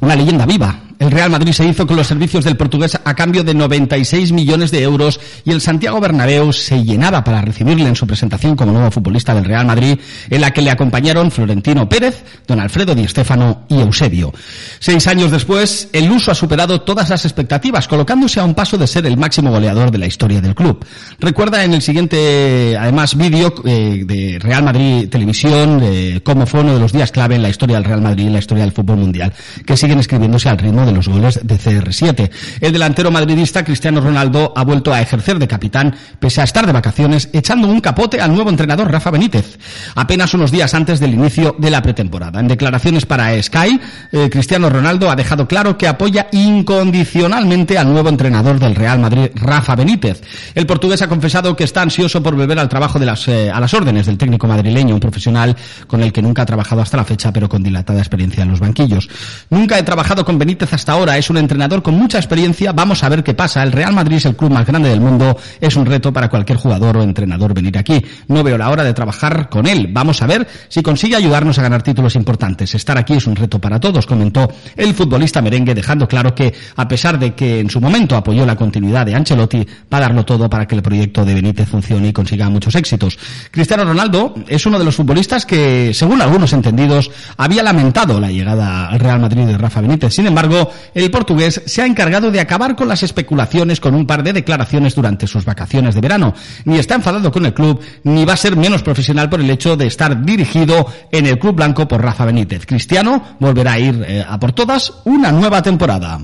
una 0.00 0.14
leyenda 0.14 0.44
viva, 0.44 0.80
el 0.98 1.10
Real 1.10 1.30
Madrid 1.30 1.52
se 1.52 1.64
hizo 1.64 1.86
con 1.86 1.96
los 1.96 2.06
servicios 2.06 2.44
del 2.44 2.56
portugués 2.56 2.98
a 3.04 3.14
cambio 3.14 3.44
de 3.44 3.54
96 3.54 4.32
millones 4.32 4.70
de 4.70 4.82
euros 4.82 5.20
y 5.44 5.50
el 5.50 5.60
Santiago 5.60 6.00
Bernabéu 6.00 6.52
se 6.52 6.82
llenaba 6.82 7.22
para 7.22 7.42
recibirle 7.42 7.88
en 7.88 7.96
su 7.96 8.06
presentación 8.06 8.56
como 8.56 8.72
nuevo 8.72 8.90
futbolista 8.90 9.34
del 9.34 9.44
Real 9.44 9.66
Madrid, 9.66 9.98
en 10.30 10.40
la 10.40 10.52
que 10.52 10.62
le 10.62 10.70
acompañaron 10.70 11.30
Florentino 11.30 11.88
Pérez, 11.88 12.24
don 12.46 12.60
Alfredo 12.60 12.94
Di 12.94 13.06
Stéfano 13.06 13.66
y 13.68 13.80
Eusebio. 13.80 14.32
Seis 14.78 15.06
años 15.06 15.30
después, 15.30 15.88
el 15.92 16.06
Luso 16.06 16.30
ha 16.30 16.34
superado 16.34 16.80
todas 16.80 17.10
las 17.10 17.24
expectativas, 17.24 17.88
colocándose 17.88 18.40
a 18.40 18.44
un 18.44 18.54
paso 18.54 18.78
de 18.78 18.86
ser 18.86 19.06
el 19.06 19.18
máximo 19.18 19.50
goleador 19.50 19.90
de 19.90 19.98
la 19.98 20.06
historia 20.06 20.40
del 20.40 20.54
club. 20.54 20.84
Recuerda 21.18 21.62
en 21.64 21.74
el 21.74 21.82
siguiente, 21.82 22.76
además, 22.78 23.16
vídeo 23.16 23.52
eh, 23.64 24.02
de 24.06 24.38
Real 24.40 24.62
Madrid 24.62 25.08
Televisión, 25.08 25.82
cómo 26.24 26.46
fue 26.46 26.60
uno 26.60 26.74
de 26.74 26.80
los 26.80 26.92
días 26.92 27.12
clave 27.12 27.34
en 27.34 27.42
la 27.42 27.50
historia 27.50 27.76
del 27.76 27.84
Real 27.84 28.00
Madrid 28.00 28.24
y 28.24 28.26
en 28.28 28.32
la 28.32 28.38
historia 28.38 28.64
del 28.64 28.72
fútbol 28.72 28.96
mundial, 28.96 29.32
que 29.64 29.76
siguen 29.76 29.98
escribiéndose 29.98 30.48
al 30.48 30.58
ritmo 30.58 30.85
de 30.86 30.92
los 30.92 31.08
goles 31.08 31.40
de 31.42 31.58
CR7. 31.58 32.30
El 32.60 32.72
delantero 32.72 33.10
madridista 33.10 33.64
Cristiano 33.64 34.00
Ronaldo 34.00 34.52
ha 34.56 34.64
vuelto 34.64 34.92
a 34.92 35.00
ejercer 35.00 35.38
de 35.38 35.48
capitán 35.48 35.94
pese 36.18 36.40
a 36.40 36.44
estar 36.44 36.66
de 36.66 36.72
vacaciones 36.72 37.28
echando 37.32 37.68
un 37.68 37.80
capote 37.80 38.20
al 38.20 38.34
nuevo 38.34 38.50
entrenador 38.50 38.90
Rafa 38.90 39.10
Benítez, 39.10 39.58
apenas 39.94 40.32
unos 40.34 40.50
días 40.50 40.72
antes 40.74 41.00
del 41.00 41.14
inicio 41.14 41.54
de 41.58 41.70
la 41.70 41.82
pretemporada. 41.82 42.40
En 42.40 42.48
declaraciones 42.48 43.06
para 43.06 43.40
Sky, 43.42 43.80
eh, 44.12 44.30
Cristiano 44.30 44.70
Ronaldo 44.70 45.10
ha 45.10 45.16
dejado 45.16 45.46
claro 45.46 45.76
que 45.76 45.88
apoya 45.88 46.28
incondicionalmente 46.32 47.78
al 47.78 47.92
nuevo 47.92 48.08
entrenador 48.08 48.58
del 48.58 48.74
Real 48.74 48.98
Madrid, 48.98 49.30
Rafa 49.34 49.74
Benítez. 49.74 50.22
El 50.54 50.66
portugués 50.66 51.02
ha 51.02 51.08
confesado 51.08 51.56
que 51.56 51.64
está 51.64 51.82
ansioso 51.82 52.22
por 52.22 52.34
volver 52.34 52.58
al 52.58 52.68
trabajo 52.68 52.98
de 52.98 53.06
las, 53.06 53.26
eh, 53.28 53.50
a 53.50 53.60
las 53.60 53.74
órdenes 53.74 54.06
del 54.06 54.18
técnico 54.18 54.46
madrileño, 54.46 54.94
un 54.94 55.00
profesional 55.00 55.56
con 55.86 56.02
el 56.02 56.12
que 56.12 56.22
nunca 56.22 56.42
ha 56.42 56.46
trabajado 56.46 56.82
hasta 56.82 56.96
la 56.96 57.04
fecha, 57.04 57.32
pero 57.32 57.48
con 57.48 57.62
dilatada 57.62 57.98
experiencia 57.98 58.42
en 58.42 58.50
los 58.50 58.60
banquillos. 58.60 59.08
Nunca 59.50 59.78
he 59.78 59.82
trabajado 59.82 60.24
con 60.24 60.38
Benítez 60.38 60.72
hasta 60.76 60.92
ahora, 60.92 61.16
es 61.16 61.30
un 61.30 61.38
entrenador 61.38 61.82
con 61.82 61.94
mucha 61.94 62.18
experiencia, 62.18 62.70
vamos 62.72 63.02
a 63.02 63.08
ver 63.08 63.24
qué 63.24 63.32
pasa. 63.32 63.62
El 63.62 63.72
Real 63.72 63.94
Madrid 63.94 64.18
es 64.18 64.26
el 64.26 64.36
club 64.36 64.52
más 64.52 64.66
grande 64.66 64.90
del 64.90 65.00
mundo, 65.00 65.36
es 65.58 65.74
un 65.74 65.86
reto 65.86 66.12
para 66.12 66.28
cualquier 66.28 66.58
jugador 66.58 66.98
o 66.98 67.02
entrenador 67.02 67.54
venir 67.54 67.78
aquí. 67.78 68.04
No 68.28 68.44
veo 68.44 68.58
la 68.58 68.68
hora 68.68 68.84
de 68.84 68.92
trabajar 68.92 69.48
con 69.48 69.66
él. 69.66 69.88
Vamos 69.90 70.20
a 70.20 70.26
ver 70.26 70.46
si 70.68 70.82
consigue 70.82 71.16
ayudarnos 71.16 71.58
a 71.58 71.62
ganar 71.62 71.82
títulos 71.82 72.14
importantes. 72.14 72.74
Estar 72.74 72.98
aquí 72.98 73.14
es 73.14 73.26
un 73.26 73.36
reto 73.36 73.58
para 73.58 73.80
todos, 73.80 74.06
comentó 74.06 74.52
el 74.76 74.92
futbolista 74.92 75.40
merengue, 75.40 75.74
dejando 75.74 76.06
claro 76.06 76.34
que, 76.34 76.52
a 76.76 76.86
pesar 76.86 77.18
de 77.18 77.34
que 77.34 77.60
en 77.60 77.70
su 77.70 77.80
momento 77.80 78.14
apoyó 78.14 78.44
la 78.44 78.54
continuidad 78.54 79.06
de 79.06 79.14
Ancelotti, 79.14 79.66
va 79.92 79.96
a 79.96 80.00
darlo 80.02 80.26
todo 80.26 80.50
para 80.50 80.66
que 80.68 80.74
el 80.74 80.82
proyecto 80.82 81.24
de 81.24 81.32
Benítez 81.32 81.68
funcione 81.68 82.08
y 82.08 82.12
consiga 82.12 82.50
muchos 82.50 82.74
éxitos. 82.74 83.18
Cristiano 83.50 83.84
Ronaldo 83.84 84.34
es 84.46 84.66
uno 84.66 84.78
de 84.78 84.84
los 84.84 84.94
futbolistas 84.94 85.46
que, 85.46 85.92
según 85.94 86.20
algunos 86.20 86.52
entendidos, 86.52 87.10
había 87.38 87.62
lamentado 87.62 88.20
la 88.20 88.30
llegada 88.30 88.88
al 88.88 89.00
Real 89.00 89.20
Madrid 89.20 89.46
de 89.46 89.56
Rafa 89.56 89.80
Benítez. 89.80 90.12
Sin 90.12 90.26
embargo, 90.26 90.65
el 90.94 91.10
portugués 91.10 91.62
se 91.64 91.82
ha 91.82 91.86
encargado 91.86 92.30
de 92.30 92.40
acabar 92.40 92.76
con 92.76 92.88
las 92.88 93.02
especulaciones 93.02 93.80
con 93.80 93.94
un 93.94 94.06
par 94.06 94.22
de 94.22 94.32
declaraciones 94.32 94.94
durante 94.94 95.26
sus 95.26 95.44
vacaciones 95.44 95.94
de 95.94 96.00
verano. 96.00 96.34
Ni 96.64 96.78
está 96.78 96.94
enfadado 96.94 97.30
con 97.30 97.46
el 97.46 97.54
club, 97.54 97.80
ni 98.04 98.24
va 98.24 98.34
a 98.34 98.36
ser 98.36 98.56
menos 98.56 98.82
profesional 98.82 99.28
por 99.28 99.40
el 99.40 99.50
hecho 99.50 99.76
de 99.76 99.86
estar 99.86 100.24
dirigido 100.24 100.86
en 101.10 101.26
el 101.26 101.38
club 101.38 101.56
blanco 101.56 101.86
por 101.88 102.02
Rafa 102.02 102.24
Benítez. 102.24 102.66
Cristiano 102.66 103.36
volverá 103.38 103.72
a 103.72 103.78
ir 103.78 104.04
eh, 104.06 104.24
a 104.26 104.38
por 104.38 104.52
todas 104.52 104.92
una 105.04 105.32
nueva 105.32 105.62
temporada. 105.62 106.20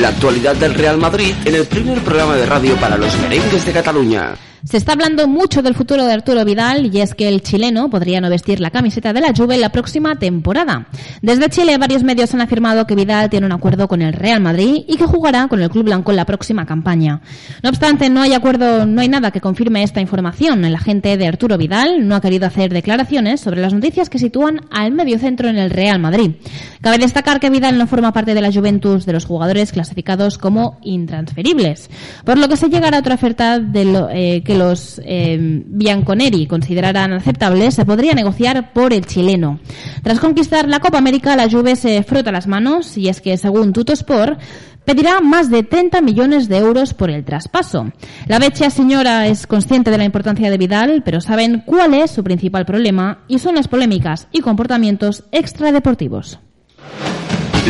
La 0.00 0.08
actualidad 0.08 0.54
del 0.56 0.74
Real 0.74 0.98
Madrid 0.98 1.34
en 1.44 1.54
el 1.54 1.66
primer 1.66 1.98
programa 2.00 2.36
de 2.36 2.46
radio 2.46 2.76
para 2.76 2.96
los 2.96 3.16
merengues 3.18 3.64
de 3.64 3.72
Cataluña. 3.72 4.47
Se 4.64 4.76
está 4.76 4.92
hablando 4.92 5.28
mucho 5.28 5.62
del 5.62 5.74
futuro 5.74 6.04
de 6.04 6.12
Arturo 6.12 6.44
Vidal 6.44 6.92
y 6.92 7.00
es 7.00 7.14
que 7.14 7.28
el 7.28 7.42
chileno 7.42 7.88
podría 7.90 8.20
no 8.20 8.28
vestir 8.28 8.58
la 8.58 8.70
camiseta 8.70 9.12
de 9.12 9.20
la 9.20 9.32
Juve 9.34 9.56
la 9.56 9.70
próxima 9.70 10.16
temporada. 10.16 10.88
Desde 11.22 11.48
Chile 11.48 11.78
varios 11.78 12.02
medios 12.02 12.34
han 12.34 12.40
afirmado 12.40 12.84
que 12.84 12.96
Vidal 12.96 13.30
tiene 13.30 13.46
un 13.46 13.52
acuerdo 13.52 13.86
con 13.86 14.02
el 14.02 14.12
Real 14.12 14.40
Madrid 14.40 14.84
y 14.88 14.96
que 14.96 15.06
jugará 15.06 15.46
con 15.46 15.62
el 15.62 15.70
club 15.70 15.84
blanco 15.84 16.10
en 16.10 16.16
la 16.16 16.24
próxima 16.24 16.66
campaña. 16.66 17.20
No 17.62 17.70
obstante, 17.70 18.10
no 18.10 18.20
hay 18.20 18.34
acuerdo, 18.34 18.84
no 18.84 19.00
hay 19.00 19.08
nada 19.08 19.30
que 19.30 19.40
confirme 19.40 19.84
esta 19.84 20.00
información. 20.00 20.64
El 20.64 20.74
agente 20.74 21.16
de 21.16 21.28
Arturo 21.28 21.56
Vidal 21.56 22.08
no 22.08 22.16
ha 22.16 22.20
querido 22.20 22.46
hacer 22.46 22.72
declaraciones 22.72 23.40
sobre 23.40 23.60
las 23.60 23.72
noticias 23.72 24.10
que 24.10 24.18
sitúan 24.18 24.62
al 24.70 24.92
mediocentro 24.92 25.48
en 25.48 25.58
el 25.58 25.70
Real 25.70 26.00
Madrid. 26.00 26.32
Cabe 26.80 26.98
destacar 26.98 27.38
que 27.38 27.50
Vidal 27.50 27.78
no 27.78 27.86
forma 27.86 28.12
parte 28.12 28.34
de 28.34 28.40
la 28.40 28.52
Juventus 28.52 29.06
de 29.06 29.12
los 29.12 29.24
jugadores 29.24 29.70
clasificados 29.70 30.36
como 30.36 30.78
intransferibles, 30.82 31.90
por 32.24 32.38
lo 32.38 32.48
que 32.48 32.56
se 32.56 32.68
llegará 32.68 32.96
a 32.96 33.00
otra 33.00 33.14
oferta 33.14 33.60
de 33.60 34.06
eh, 34.12 34.42
que 34.48 34.54
los 34.54 34.98
eh, 35.04 35.36
Bianconeri 35.38 36.46
consideraran 36.46 37.12
aceptables, 37.12 37.74
se 37.74 37.84
podría 37.84 38.14
negociar 38.14 38.72
por 38.72 38.94
el 38.94 39.04
chileno. 39.04 39.60
Tras 40.02 40.20
conquistar 40.20 40.66
la 40.66 40.80
Copa 40.80 40.96
América, 40.96 41.36
la 41.36 41.50
Juve 41.50 41.76
se 41.76 42.02
frota 42.02 42.32
las 42.32 42.46
manos 42.46 42.96
y 42.96 43.10
es 43.10 43.20
que, 43.20 43.36
según 43.36 43.74
Tutosport, 43.74 44.40
pedirá 44.86 45.20
más 45.20 45.50
de 45.50 45.64
30 45.64 46.00
millones 46.00 46.48
de 46.48 46.56
euros 46.56 46.94
por 46.94 47.10
el 47.10 47.26
traspaso. 47.26 47.92
La 48.26 48.38
vecchia 48.38 48.70
señora 48.70 49.26
es 49.26 49.46
consciente 49.46 49.90
de 49.90 49.98
la 49.98 50.04
importancia 50.04 50.50
de 50.50 50.56
Vidal, 50.56 51.02
pero 51.04 51.20
saben 51.20 51.62
cuál 51.66 51.92
es 51.92 52.10
su 52.10 52.24
principal 52.24 52.64
problema 52.64 53.18
y 53.28 53.40
son 53.40 53.54
las 53.54 53.68
polémicas 53.68 54.28
y 54.32 54.40
comportamientos 54.40 55.24
extradeportivos. 55.30 56.38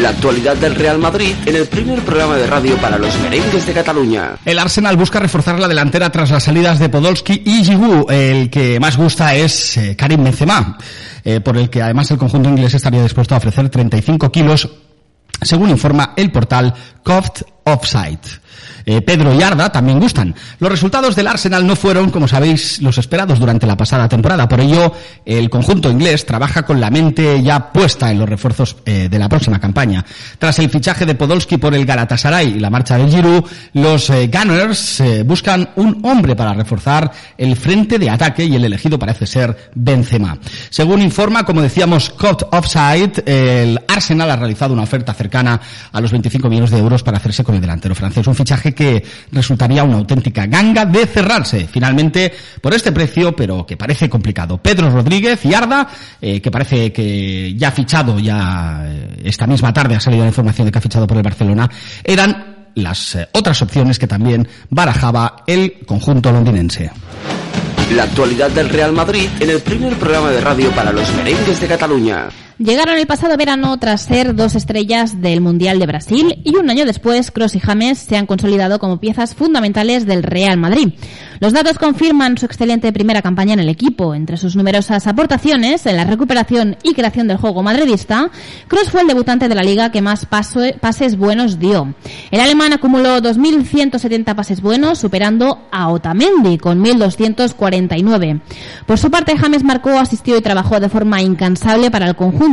La 0.00 0.10
actualidad 0.10 0.56
del 0.56 0.76
Real 0.76 0.98
Madrid 0.98 1.34
en 1.44 1.56
el 1.56 1.66
primer 1.66 2.00
programa 2.02 2.36
de 2.36 2.46
radio 2.46 2.76
para 2.76 2.98
los 2.98 3.18
merengues 3.18 3.66
de 3.66 3.72
Cataluña. 3.72 4.36
El 4.44 4.58
Arsenal 4.60 4.96
busca 4.96 5.18
reforzar 5.18 5.58
la 5.58 5.66
delantera 5.66 6.10
tras 6.10 6.30
las 6.30 6.44
salidas 6.44 6.78
de 6.78 6.88
Podolski 6.88 7.42
y 7.44 7.64
Giroud. 7.64 8.08
El 8.08 8.48
que 8.48 8.78
más 8.78 8.96
gusta 8.96 9.34
es 9.34 9.76
eh, 9.76 9.96
Karim 9.96 10.22
Benzema, 10.22 10.78
eh, 11.24 11.40
por 11.40 11.56
el 11.56 11.68
que 11.68 11.82
además 11.82 12.10
el 12.12 12.18
conjunto 12.18 12.48
inglés 12.48 12.74
estaría 12.74 13.02
dispuesto 13.02 13.34
a 13.34 13.38
ofrecer 13.38 13.68
35 13.68 14.30
kilos, 14.30 14.68
según 15.42 15.70
informa 15.70 16.12
el 16.16 16.30
portal 16.30 16.72
Coft 17.02 17.42
Offside. 17.64 18.20
Eh, 18.88 19.02
Pedro 19.02 19.34
y 19.34 19.42
Arda 19.42 19.70
también 19.70 20.00
gustan. 20.00 20.34
Los 20.60 20.70
resultados 20.70 21.14
del 21.14 21.26
Arsenal 21.26 21.66
no 21.66 21.76
fueron, 21.76 22.10
como 22.10 22.26
sabéis, 22.26 22.80
los 22.80 22.96
esperados 22.96 23.38
durante 23.38 23.66
la 23.66 23.76
pasada 23.76 24.08
temporada. 24.08 24.48
Por 24.48 24.60
ello, 24.60 24.94
el 25.26 25.50
conjunto 25.50 25.90
inglés 25.90 26.24
trabaja 26.24 26.62
con 26.62 26.80
la 26.80 26.88
mente 26.88 27.42
ya 27.42 27.70
puesta 27.70 28.10
en 28.10 28.18
los 28.18 28.26
refuerzos 28.26 28.76
eh, 28.86 29.08
de 29.10 29.18
la 29.18 29.28
próxima 29.28 29.60
campaña. 29.60 30.02
Tras 30.38 30.58
el 30.60 30.70
fichaje 30.70 31.04
de 31.04 31.14
Podolski 31.14 31.58
por 31.58 31.74
el 31.74 31.84
Galatasaray 31.84 32.54
y 32.56 32.60
la 32.60 32.70
marcha 32.70 32.96
de 32.96 33.10
Giroud, 33.10 33.44
los 33.74 34.08
eh, 34.08 34.30
Gunners 34.32 35.00
eh, 35.00 35.22
buscan 35.22 35.68
un 35.76 36.00
hombre 36.04 36.34
para 36.34 36.54
reforzar 36.54 37.12
el 37.36 37.56
frente 37.56 37.98
de 37.98 38.08
ataque 38.08 38.46
y 38.46 38.56
el 38.56 38.64
elegido 38.64 38.98
parece 38.98 39.26
ser 39.26 39.70
Benzema. 39.74 40.38
Según 40.70 41.02
informa, 41.02 41.44
como 41.44 41.60
decíamos, 41.60 42.08
Cot 42.08 42.48
Offside, 42.52 43.22
el 43.26 43.78
Arsenal 43.86 44.30
ha 44.30 44.36
realizado 44.36 44.72
una 44.72 44.84
oferta 44.84 45.12
cercana 45.12 45.60
a 45.92 46.00
los 46.00 46.10
25 46.10 46.48
millones 46.48 46.70
de 46.70 46.78
euros 46.78 47.02
para 47.02 47.18
hacerse 47.18 47.44
con 47.44 47.54
el 47.54 47.60
delantero 47.60 47.94
francés. 47.94 48.26
Un 48.26 48.34
fichaje 48.34 48.77
que 48.78 49.02
resultaría 49.32 49.82
una 49.82 49.96
auténtica 49.96 50.46
ganga 50.46 50.86
de 50.86 51.04
cerrarse 51.04 51.66
finalmente 51.66 52.32
por 52.62 52.72
este 52.72 52.92
precio, 52.92 53.34
pero 53.34 53.66
que 53.66 53.76
parece 53.76 54.08
complicado. 54.08 54.58
Pedro 54.58 54.88
Rodríguez 54.88 55.44
y 55.44 55.52
Arda, 55.52 55.88
eh, 56.22 56.40
que 56.40 56.48
parece 56.48 56.92
que 56.92 57.56
ya 57.56 57.68
ha 57.68 57.72
fichado, 57.72 58.20
ya 58.20 58.84
eh, 58.86 59.22
esta 59.24 59.48
misma 59.48 59.72
tarde 59.72 59.96
ha 59.96 60.00
salido 60.00 60.22
la 60.22 60.28
información 60.28 60.66
de 60.66 60.70
que 60.70 60.78
ha 60.78 60.80
fichado 60.80 61.08
por 61.08 61.16
el 61.16 61.24
Barcelona, 61.24 61.68
eran 62.04 62.68
las 62.76 63.16
eh, 63.16 63.28
otras 63.32 63.60
opciones 63.62 63.98
que 63.98 64.06
también 64.06 64.46
barajaba 64.70 65.42
el 65.44 65.84
conjunto 65.84 66.30
londinense. 66.30 66.92
La 67.96 68.04
actualidad 68.04 68.52
del 68.52 68.68
Real 68.68 68.92
Madrid 68.92 69.28
en 69.40 69.50
el 69.50 69.60
primer 69.60 69.94
programa 69.96 70.30
de 70.30 70.40
radio 70.40 70.70
para 70.70 70.92
los 70.92 71.12
merengues 71.16 71.60
de 71.60 71.66
Cataluña. 71.66 72.28
Llegaron 72.58 72.96
el 72.98 73.06
pasado 73.06 73.36
verano 73.36 73.76
tras 73.78 74.02
ser 74.02 74.34
dos 74.34 74.56
estrellas 74.56 75.20
del 75.22 75.40
Mundial 75.40 75.78
de 75.78 75.86
Brasil 75.86 76.40
y 76.42 76.56
un 76.56 76.68
año 76.68 76.84
después 76.86 77.30
Cross 77.30 77.54
y 77.54 77.60
James 77.60 77.98
se 78.00 78.16
han 78.16 78.26
consolidado 78.26 78.80
como 78.80 78.98
piezas 78.98 79.36
fundamentales 79.36 80.06
del 80.06 80.24
Real 80.24 80.58
Madrid. 80.58 80.94
Los 81.38 81.52
datos 81.52 81.78
confirman 81.78 82.36
su 82.36 82.46
excelente 82.46 82.92
primera 82.92 83.22
campaña 83.22 83.52
en 83.52 83.60
el 83.60 83.68
equipo. 83.68 84.12
Entre 84.12 84.36
sus 84.36 84.56
numerosas 84.56 85.06
aportaciones 85.06 85.86
en 85.86 85.96
la 85.96 86.02
recuperación 86.02 86.76
y 86.82 86.94
creación 86.94 87.28
del 87.28 87.36
juego 87.36 87.62
madridista, 87.62 88.28
Cross 88.66 88.90
fue 88.90 89.02
el 89.02 89.06
debutante 89.06 89.48
de 89.48 89.54
la 89.54 89.62
liga 89.62 89.92
que 89.92 90.02
más 90.02 90.26
paso- 90.26 90.58
pases 90.80 91.16
buenos 91.16 91.60
dio. 91.60 91.94
El 92.32 92.40
alemán 92.40 92.72
acumuló 92.72 93.20
2.170 93.22 94.34
pases 94.34 94.60
buenos, 94.60 94.98
superando 94.98 95.68
a 95.70 95.90
Otamendi 95.90 96.58
con 96.58 96.82
1.249. 96.82 98.40
Por 98.84 98.98
su 98.98 99.12
parte, 99.12 99.38
James 99.38 99.62
marcó, 99.62 99.90
asistió 99.90 100.36
y 100.36 100.42
trabajó 100.42 100.80
de 100.80 100.88
forma 100.88 101.22
incansable 101.22 101.92
para 101.92 102.08
el 102.08 102.16
conjunto. 102.16 102.47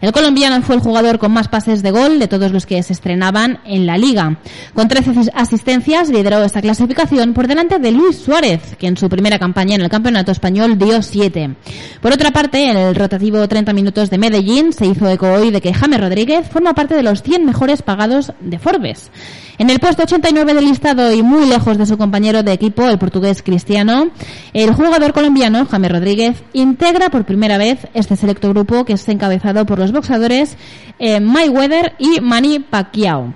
El 0.00 0.12
colombiano 0.12 0.62
fue 0.62 0.76
el 0.76 0.80
jugador 0.80 1.18
con 1.18 1.32
más 1.32 1.48
pases 1.48 1.82
de 1.82 1.90
gol 1.90 2.18
de 2.18 2.28
todos 2.28 2.52
los 2.52 2.66
que 2.66 2.82
se 2.82 2.92
estrenaban 2.92 3.58
en 3.64 3.86
la 3.86 3.98
liga. 3.98 4.36
Con 4.74 4.86
13 4.88 5.10
asis- 5.10 5.30
asistencias 5.34 6.08
lideró 6.08 6.42
esta 6.44 6.60
clasificación 6.62 7.34
por 7.34 7.46
delante 7.48 7.78
de 7.78 7.90
Luis 7.90 8.16
Suárez, 8.18 8.76
que 8.78 8.86
en 8.86 8.96
su 8.96 9.08
primera 9.08 9.38
campaña 9.38 9.74
en 9.74 9.82
el 9.82 9.88
campeonato 9.88 10.30
español 10.32 10.78
dio 10.78 11.02
7. 11.02 11.54
Por 12.00 12.12
otra 12.12 12.30
parte, 12.30 12.70
el 12.70 12.94
rotativo 12.94 13.46
30 13.48 13.72
minutos 13.72 14.10
de 14.10 14.18
Medellín 14.18 14.72
se 14.72 14.86
hizo 14.86 15.08
eco 15.08 15.26
hoy 15.32 15.50
de 15.50 15.60
que 15.60 15.74
James 15.74 16.00
Rodríguez 16.00 16.48
forma 16.48 16.74
parte 16.74 16.94
de 16.94 17.02
los 17.02 17.22
100 17.22 17.44
mejores 17.44 17.82
pagados 17.82 18.32
de 18.40 18.58
Forbes. 18.58 19.10
En 19.56 19.70
el 19.70 19.78
puesto 19.78 20.02
89 20.02 20.52
del 20.52 20.64
listado 20.64 21.12
y 21.12 21.22
muy 21.22 21.46
lejos 21.46 21.78
de 21.78 21.86
su 21.86 21.96
compañero 21.96 22.42
de 22.42 22.52
equipo, 22.52 22.88
el 22.88 22.98
portugués 22.98 23.40
Cristiano, 23.42 24.08
el 24.52 24.74
jugador 24.74 25.12
colombiano, 25.12 25.64
James 25.70 25.92
Rodríguez, 25.92 26.42
integra 26.52 27.08
por 27.08 27.24
primera 27.24 27.56
vez 27.56 27.78
este 27.94 28.16
selecto 28.16 28.48
grupo 28.50 28.84
que 28.84 28.94
es 28.94 29.00
encabezado 29.24 29.64
por 29.64 29.78
los 29.78 29.90
boxadores 29.90 30.56
eh, 30.98 31.18
Mayweather 31.18 31.94
y 31.98 32.20
Manny 32.20 32.58
Pacquiao. 32.58 33.32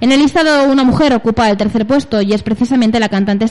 En 0.00 0.12
el 0.12 0.20
listado, 0.20 0.64
una 0.64 0.82
mujer 0.82 1.12
ocupa 1.12 1.50
el 1.50 1.58
tercer 1.58 1.86
puesto 1.86 2.22
y 2.22 2.32
es 2.32 2.42
precisamente 2.42 2.98
la 3.00 3.10
cantante 3.10 3.44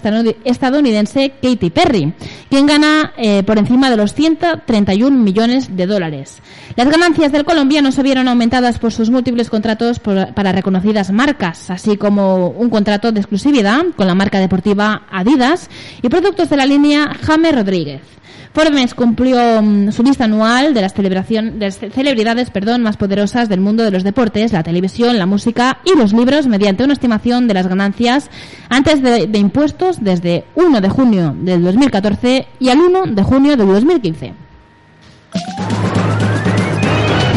estadounidense 0.43 1.34
Katy 1.41 1.69
Perry, 1.69 2.13
quien 2.50 2.65
gana 2.65 3.13
eh, 3.17 3.43
por 3.43 3.60
encima 3.60 3.91
de 3.91 3.98
los 3.98 4.15
131 4.15 5.15
millones 5.15 5.75
de 5.75 5.86
dólares. 5.86 6.41
Las 6.75 6.89
ganancias 6.89 7.31
del 7.31 7.46
colombiano 7.46 7.91
se 7.91 8.01
vieron 8.01 8.27
aumentadas 8.27 8.79
por 8.79 8.91
sus 8.91 9.12
múltiples 9.12 9.50
contratos 9.50 10.00
para 10.00 10.51
reconocidas 10.51 11.12
marcas, 11.12 11.69
así 11.69 11.98
como 11.98 12.48
un 12.48 12.72
contrato 12.72 13.12
de 13.12 13.19
exclusividad 13.19 13.84
con 13.96 14.08
la 14.08 14.15
marca 14.15 14.39
deportiva 14.39 15.03
Adidas 15.12 15.69
y 16.01 16.10
productos 16.10 16.50
de 16.50 16.58
la 16.58 16.65
línea 16.65 17.15
James 17.22 17.53
Rodríguez. 17.53 18.18
Forbes 18.53 18.94
cumplió 18.94 19.62
mm, 19.62 19.91
su 19.91 20.03
lista 20.03 20.25
anual 20.25 20.74
de 20.74 20.82
las, 20.82 20.94
celebración, 20.94 21.60
de 21.60 21.72
celebridades 21.72 22.50
perdón, 22.50 22.82
más 22.82 22.98
poderosas 22.98 23.50
del 23.50 23.60
mundo 23.60 23.84
de 23.84 23.91
los 23.91 24.03
deportes, 24.03 24.53
la 24.53 24.63
televisión, 24.63 25.18
la 25.18 25.25
música 25.25 25.79
y 25.86 25.98
los 25.98 26.13
libros 26.13 26.48
mediante 26.48 26.84
una 26.84 26.94
estimación 26.94 27.48
de 27.48 27.53
las 27.53 27.68
ganancias 27.68 28.29
antes 28.70 29.01
de, 29.01 29.27
de 29.27 29.39
impuestos 29.39 30.03
desde 30.03 30.46
1 30.56 30.82
de 30.82 30.89
junio 30.89 31.36
del 31.39 31.63
2014 31.63 32.48
y 32.60 32.70
al 32.70 32.79
1 32.79 33.03
de 33.08 33.24
junio 33.24 33.56
del 33.56 33.68
2015. 33.68 34.34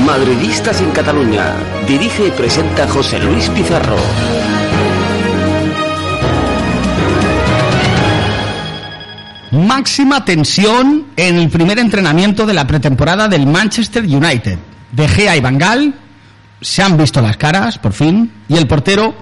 Madridistas 0.07 0.81
en 0.81 0.91
Cataluña. 0.91 1.55
Dirige 1.87 2.27
y 2.27 2.31
presenta 2.31 2.89
José 2.89 3.19
Luis 3.21 3.49
Pizarro. 3.51 3.97
Máxima 9.53 10.25
tensión 10.25 11.09
en 11.15 11.37
el 11.37 11.51
primer 11.51 11.79
entrenamiento 11.79 12.47
de 12.47 12.55
la 12.55 12.67
pretemporada 12.67 13.29
del 13.29 13.47
Manchester 13.47 14.03
United. 14.03 14.59
De 14.93 15.07
Gea 15.07 15.37
y 15.37 15.41
Bangal 15.41 15.95
se 16.59 16.83
han 16.83 16.97
visto 16.97 17.21
las 17.21 17.37
caras, 17.37 17.77
por 17.77 17.93
fin, 17.93 18.33
y 18.49 18.57
el 18.57 18.67
portero 18.67 19.15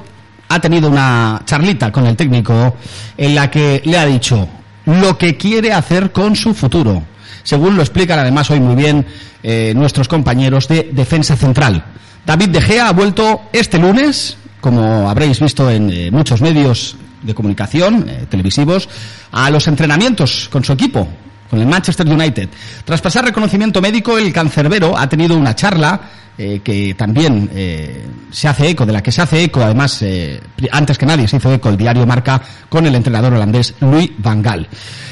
ha 0.48 0.60
tenido 0.60 0.88
una 0.88 1.42
charlita 1.44 1.90
con 1.90 2.06
el 2.06 2.14
técnico 2.14 2.76
en 3.16 3.34
la 3.34 3.50
que 3.50 3.82
le 3.84 3.98
ha 3.98 4.06
dicho 4.06 4.48
lo 4.86 5.18
que 5.18 5.36
quiere 5.36 5.72
hacer 5.72 6.12
con 6.12 6.36
su 6.36 6.54
futuro, 6.54 7.02
según 7.42 7.74
lo 7.74 7.82
explican 7.82 8.20
además 8.20 8.52
hoy 8.52 8.60
muy 8.60 8.76
bien 8.76 9.04
eh, 9.42 9.72
nuestros 9.74 10.06
compañeros 10.06 10.68
de 10.68 10.90
Defensa 10.92 11.34
Central. 11.34 11.84
David 12.24 12.50
De 12.50 12.60
Gea 12.60 12.86
ha 12.86 12.92
vuelto 12.92 13.48
este 13.52 13.78
lunes, 13.78 14.36
como 14.60 15.10
habréis 15.10 15.40
visto 15.40 15.68
en 15.68 15.90
eh, 15.90 16.10
muchos 16.12 16.40
medios 16.40 16.96
de 17.22 17.34
comunicación 17.34 18.08
eh, 18.08 18.26
televisivos 18.28 18.88
a 19.32 19.50
los 19.50 19.66
entrenamientos 19.68 20.48
con 20.50 20.64
su 20.64 20.72
equipo, 20.72 21.08
con 21.48 21.60
el 21.60 21.66
Manchester 21.66 22.08
United. 22.08 22.48
Tras 22.84 23.00
pasar 23.00 23.24
reconocimiento 23.24 23.80
médico, 23.80 24.18
el 24.18 24.32
cancerbero 24.32 24.96
ha 24.96 25.08
tenido 25.08 25.36
una 25.36 25.54
charla 25.54 26.00
eh, 26.38 26.60
que 26.64 26.94
también 26.94 27.50
eh, 27.52 28.06
se 28.30 28.48
hace 28.48 28.70
eco, 28.70 28.86
de 28.86 28.92
la 28.92 29.02
que 29.02 29.12
se 29.12 29.20
hace 29.20 29.42
eco, 29.42 29.62
además, 29.62 30.04
antes 30.70 30.96
que 30.96 31.06
nadie 31.06 31.28
se 31.28 31.36
hizo 31.36 31.52
eco 31.52 31.68
el 31.68 31.76
diario 31.76 32.06
Marca 32.06 32.40
con 32.68 32.86
el 32.86 32.94
entrenador 32.94 33.34
holandés 33.34 33.74
Louis 33.80 34.10
Van 34.18 34.42
Gaal. 34.42 34.68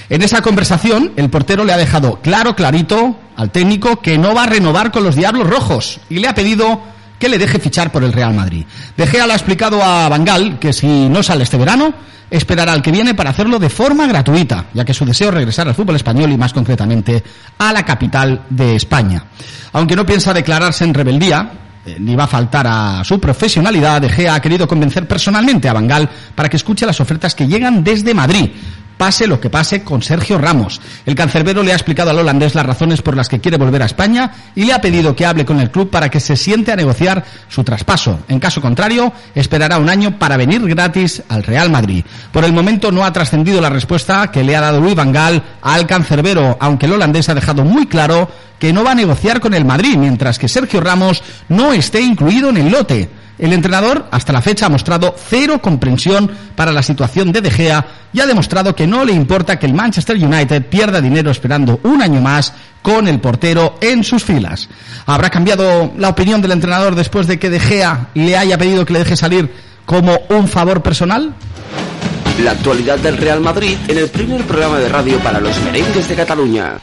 En 0.09 0.23
esa 0.23 0.41
conversación, 0.41 1.13
el 1.17 1.29
portero 1.29 1.65
le 1.65 1.73
ha 1.73 1.77
dejado 1.77 2.21
claro, 2.23 2.57
clarito 2.57 3.19
al 3.37 3.51
técnico 3.51 4.01
que 4.01 4.17
no 4.17 4.35
va 4.35 4.45
a 4.45 4.47
renovar 4.47 4.91
con 4.91 5.05
los 5.05 5.17
Diablos 5.17 5.47
Rojos 5.47 6.01
y 6.09 6.19
le 6.19 6.29
ha 6.29 6.35
pedido 6.35 6.81
que 7.19 7.29
le 7.29 7.39
deje 7.39 7.59
fichar 7.59 7.91
por 7.91 8.05
el 8.05 8.13
Real 8.13 8.35
Madrid. 8.35 8.65
De 8.97 9.07
Gea 9.07 9.27
le 9.27 9.33
ha 9.33 9.37
explicado 9.37 9.83
a 9.83 10.09
Bangal 10.09 10.59
que 10.59 10.73
si 10.73 11.09
no 11.09 11.23
sale 11.23 11.45
este 11.45 11.57
verano, 11.57 11.93
esperará 12.31 12.73
al 12.73 12.83
que 12.83 12.93
viene 12.93 13.15
para 13.15 13.31
hacerlo 13.31 13.59
de 13.59 13.71
forma 13.71 14.07
gratuita, 14.07 14.67
ya 14.75 14.85
que 14.85 14.95
su 14.95 15.05
deseo 15.05 15.29
es 15.29 15.35
regresar 15.35 15.69
al 15.69 15.75
fútbol 15.75 15.97
español 15.97 16.31
y 16.31 16.37
más 16.37 16.53
concretamente 16.53 17.23
a 17.59 17.73
la 17.73 17.85
capital 17.85 18.43
de 18.51 18.77
España. 18.77 19.25
Aunque 19.73 19.97
no 19.97 20.07
piensa 20.07 20.33
declararse 20.33 20.85
en 20.85 20.95
rebeldía, 20.95 21.51
eh, 21.87 21.97
ni 21.99 22.15
va 22.15 22.25
a 22.25 22.29
faltar 22.29 22.67
a 22.69 23.03
su 23.05 23.19
profesionalidad, 23.19 24.01
De 24.01 24.09
Gea 24.09 24.35
ha 24.35 24.43
querido 24.43 24.69
convencer 24.69 25.07
personalmente 25.09 25.69
a 25.69 25.73
Bangal 25.73 26.09
para 26.35 26.49
que 26.49 26.57
escuche 26.57 26.87
las 26.87 27.01
ofertas 27.01 27.35
que 27.35 27.47
llegan 27.47 27.83
desde 27.83 28.15
Madrid, 28.15 28.51
pase 28.99 29.27
lo 29.27 29.41
que 29.41 29.49
pase 29.49 29.83
con 29.83 30.03
Sergio 30.03 30.37
Ramos. 30.37 30.81
El 31.07 31.15
cancerbero 31.15 31.63
le 31.63 31.73
ha 31.73 31.77
explicado 31.77 32.11
al 32.11 32.19
holandés 32.19 32.55
las 32.55 32.67
razones 32.67 33.01
por 33.01 33.17
las 33.17 33.29
que 33.29 33.41
quiere 33.41 33.57
volver 33.57 33.83
a 33.83 33.87
España 33.87 34.33
y 34.55 34.65
le 34.65 34.75
ha 34.75 34.81
pedido 34.81 35.17
que 35.17 35.25
hable 35.25 35.47
con 35.47 35.61
el 35.61 35.71
club 35.71 35.89
para 35.89 36.11
que 36.11 36.21
se 36.21 36.37
siente 36.37 36.73
a 36.73 36.77
negociar 36.77 37.25
su 37.49 37.65
traspaso. 37.65 38.21
En 38.29 38.41
caso 38.41 38.61
contrario, 38.61 39.13
esperará 39.35 39.79
un 39.79 39.89
año 39.89 40.19
para 40.19 40.37
venir 40.37 40.61
gratis 40.67 41.23
al 41.29 41.45
Real 41.45 41.71
Madrid. 41.71 42.05
Por 42.33 42.45
el 42.45 42.53
momento 42.53 42.93
no 42.93 43.05
ha 43.05 43.13
trascendido 43.13 43.61
la 43.61 43.71
respuesta 43.71 44.31
que 44.31 44.45
le 44.45 44.57
ha 44.57 44.61
dado 44.61 44.81
Luis 44.81 44.95
Vangal 44.95 45.43
al 45.63 45.87
cancerbero, 45.87 46.59
aunque 46.61 46.87
el 46.87 46.93
holandés 46.93 47.29
ha 47.29 47.35
dejado 47.35 47.65
muy 47.65 47.87
claro 47.87 48.29
que 48.59 48.73
no 48.73 48.83
va 48.83 48.91
a 48.91 48.97
negociar 48.97 49.41
con 49.41 49.55
el 49.55 49.65
Madrid, 49.65 49.97
mientras 49.97 50.39
que 50.39 50.49
Sergio 50.49 50.81
Ramos 50.81 51.23
no 51.49 51.73
esté 51.73 52.01
incluido 52.01 52.51
en 52.51 52.57
el 52.57 52.73
lote. 52.73 53.09
El 53.39 53.53
entrenador, 53.53 54.07
hasta 54.11 54.33
la 54.33 54.43
fecha, 54.43 54.67
ha 54.67 54.71
mostrado 54.71 55.15
cero 55.17 55.61
comprensión 55.63 56.31
para 56.57 56.73
la 56.73 56.83
situación 56.83 57.31
de 57.31 57.41
De 57.41 57.51
Gea 57.51 57.87
y 58.13 58.21
ha 58.21 58.27
demostrado 58.27 58.75
que 58.75 58.87
no 58.87 59.05
le 59.05 59.13
importa 59.13 59.59
que 59.59 59.67
el 59.67 59.75
Manchester 59.75 60.17
United 60.17 60.67
pierda 60.67 61.01
dinero 61.01 61.31
esperando 61.31 61.79
un 61.85 62.03
año 62.03 62.21
más 62.21 62.53
con 62.83 63.07
el 63.07 63.21
portero 63.21 63.79
en 63.81 64.03
sus 64.03 64.25
filas. 64.25 64.69
¿Habrá 65.07 65.31
cambiado 65.31 65.93
la 65.97 66.09
opinión 66.09 66.43
del 66.43 66.53
entrenador 66.53 66.95
después 66.95 67.27
de 67.27 67.39
que 67.39 67.51
De 67.51 67.61
Gea 67.61 68.09
le 68.15 68.37
haya 68.37 68.59
pedido 68.59 68.85
que 68.85 68.93
le 68.93 69.01
deje 69.01 69.17
salir 69.17 69.53
como 69.87 70.19
un 70.31 70.49
favor 70.49 70.83
personal? 70.83 71.35
La 72.43 72.53
actualidad 72.53 72.99
del 72.99 73.17
Real 73.17 73.41
Madrid 73.41 73.77
en 73.89 73.99
el 73.99 74.09
primer 74.09 74.43
programa 74.43 74.79
de 74.79 74.89
radio 74.89 75.19
para 75.19 75.41
los 75.41 75.61
merengues 75.63 76.09
de 76.09 76.15
Cataluña. 76.15 76.79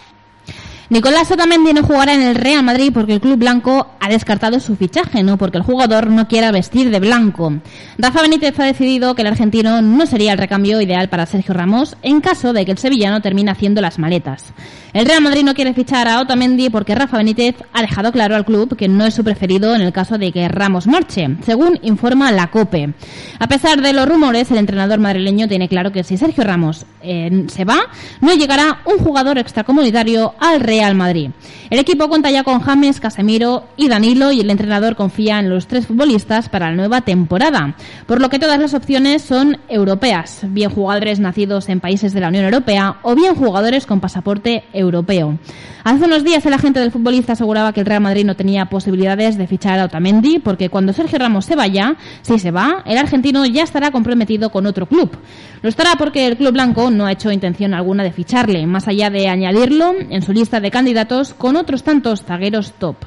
Nicolás 0.87 1.31
Otamendi 1.31 1.73
no 1.73 1.81
jugará 1.81 2.13
en 2.13 2.21
el 2.21 2.35
Real 2.35 2.63
Madrid 2.63 2.91
porque 2.93 3.13
el 3.13 3.19
club 3.19 3.39
blanco 3.39 3.87
ha 3.99 4.07
descartado 4.07 4.59
su 4.59 4.75
fichaje, 4.75 5.23
no 5.23 5.35
porque 5.35 5.57
el 5.57 5.63
jugador 5.63 6.11
no 6.11 6.27
quiera 6.27 6.51
vestir 6.51 6.91
de 6.91 6.99
blanco. 6.99 7.53
Rafa 7.97 8.21
Benítez 8.21 8.59
ha 8.59 8.65
decidido 8.65 9.15
que 9.15 9.23
el 9.23 9.29
argentino 9.29 9.81
no 9.81 10.05
sería 10.05 10.33
el 10.33 10.37
recambio 10.37 10.79
ideal 10.79 11.09
para 11.09 11.25
Sergio 11.25 11.55
Ramos 11.55 11.97
en 12.03 12.21
caso 12.21 12.53
de 12.53 12.65
que 12.65 12.71
el 12.71 12.77
sevillano 12.77 13.19
termine 13.19 13.49
haciendo 13.49 13.81
las 13.81 13.97
maletas. 13.97 14.53
El 14.93 15.07
Real 15.07 15.23
Madrid 15.23 15.43
no 15.43 15.55
quiere 15.55 15.73
fichar 15.73 16.07
a 16.07 16.21
Otamendi 16.21 16.69
porque 16.69 16.93
Rafa 16.93 17.17
Benítez 17.17 17.55
ha 17.73 17.81
dejado 17.81 18.11
claro 18.11 18.35
al 18.35 18.45
club 18.45 18.77
que 18.77 18.87
no 18.87 19.05
es 19.05 19.15
su 19.15 19.23
preferido 19.23 19.73
en 19.73 19.81
el 19.81 19.91
caso 19.91 20.19
de 20.19 20.31
que 20.31 20.47
Ramos 20.47 20.85
marche, 20.85 21.35
según 21.43 21.79
informa 21.81 22.31
la 22.31 22.51
COPE. 22.51 22.93
A 23.39 23.47
pesar 23.47 23.81
de 23.81 23.91
los 23.91 24.07
rumores, 24.07 24.51
el 24.51 24.57
entrenador 24.57 24.99
madrileño 24.99 25.47
tiene 25.47 25.67
claro 25.67 25.91
que 25.91 26.03
si 26.03 26.15
Sergio 26.15 26.43
Ramos 26.43 26.85
eh, 27.01 27.45
se 27.47 27.65
va, 27.65 27.79
no 28.21 28.35
llegará 28.35 28.81
un 28.85 28.99
jugador 28.99 29.39
extracomunitario 29.39 30.35
al 30.39 30.59
Real 30.59 30.74
Real 30.75 30.93
Madrid. 30.93 31.29
El 31.69 31.79
equipo 31.79 32.09
cuenta 32.09 32.31
ya 32.31 32.43
con 32.43 32.59
James, 32.59 32.99
Casemiro 32.99 33.63
y 33.77 33.87
Danilo 33.87 34.33
y 34.33 34.41
el 34.41 34.49
entrenador 34.49 34.97
confía 34.97 35.39
en 35.39 35.49
los 35.49 35.67
tres 35.67 35.87
futbolistas 35.87 36.49
para 36.49 36.69
la 36.69 36.75
nueva 36.75 36.99
temporada, 36.99 37.75
por 38.07 38.19
lo 38.19 38.29
que 38.29 38.39
todas 38.39 38.59
las 38.59 38.73
opciones 38.73 39.21
son 39.21 39.57
europeas, 39.69 40.41
bien 40.49 40.69
jugadores 40.69 41.21
nacidos 41.21 41.69
en 41.69 41.79
países 41.79 42.13
de 42.13 42.19
la 42.19 42.27
Unión 42.27 42.43
Europea 42.43 42.97
o 43.03 43.15
bien 43.15 43.35
jugadores 43.35 43.85
con 43.85 44.01
pasaporte 44.01 44.65
europeo. 44.73 45.39
Hace 45.85 46.05
unos 46.05 46.23
días 46.23 46.43
el 46.45 46.53
agente 46.53 46.79
del 46.79 46.91
futbolista 46.91 47.33
aseguraba 47.33 47.71
que 47.71 47.79
el 47.79 47.85
Real 47.85 48.01
Madrid 48.01 48.25
no 48.25 48.35
tenía 48.35 48.65
posibilidades 48.65 49.37
de 49.37 49.45
fichar 49.47 49.79
a 49.79 49.85
Otamendi 49.85 50.39
porque 50.39 50.69
cuando 50.69 50.93
Sergio 50.93 51.19
Ramos 51.19 51.45
se 51.45 51.55
vaya, 51.55 51.95
si 52.21 52.39
se 52.39 52.49
va, 52.49 52.81
el 52.85 52.97
argentino 52.97 53.45
ya 53.45 53.63
estará 53.63 53.91
comprometido 53.91 54.49
con 54.49 54.65
otro 54.65 54.87
club. 54.87 55.15
Lo 55.61 55.69
estará 55.69 55.91
porque 55.95 56.25
el 56.25 56.37
club 56.37 56.53
blanco 56.53 56.89
no 56.89 57.05
ha 57.05 57.11
hecho 57.11 57.31
intención 57.31 57.75
alguna 57.75 58.03
de 58.03 58.11
ficharle, 58.11 58.65
más 58.65 58.87
allá 58.87 59.11
de 59.11 59.29
añadirlo 59.29 59.93
en 60.09 60.23
su 60.23 60.33
lista 60.33 60.59
de 60.59 60.64
candidatos 60.71 61.33
con 61.33 61.55
otros 61.55 61.83
tantos 61.83 62.23
zagueros 62.23 62.73
top. 62.73 62.97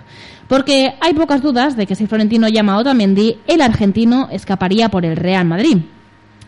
Porque 0.49 0.95
hay 1.01 1.13
pocas 1.15 1.43
dudas 1.43 1.77
de 1.77 1.87
que 1.87 1.95
si 1.95 2.07
Florentino 2.07 2.49
llama 2.49 2.75
a 2.75 2.79
Otamendi, 2.79 3.39
el 3.47 3.61
argentino 3.61 4.29
escaparía 4.31 4.89
por 4.89 5.05
el 5.05 5.17
Real 5.17 5.45
Madrid. 5.45 5.79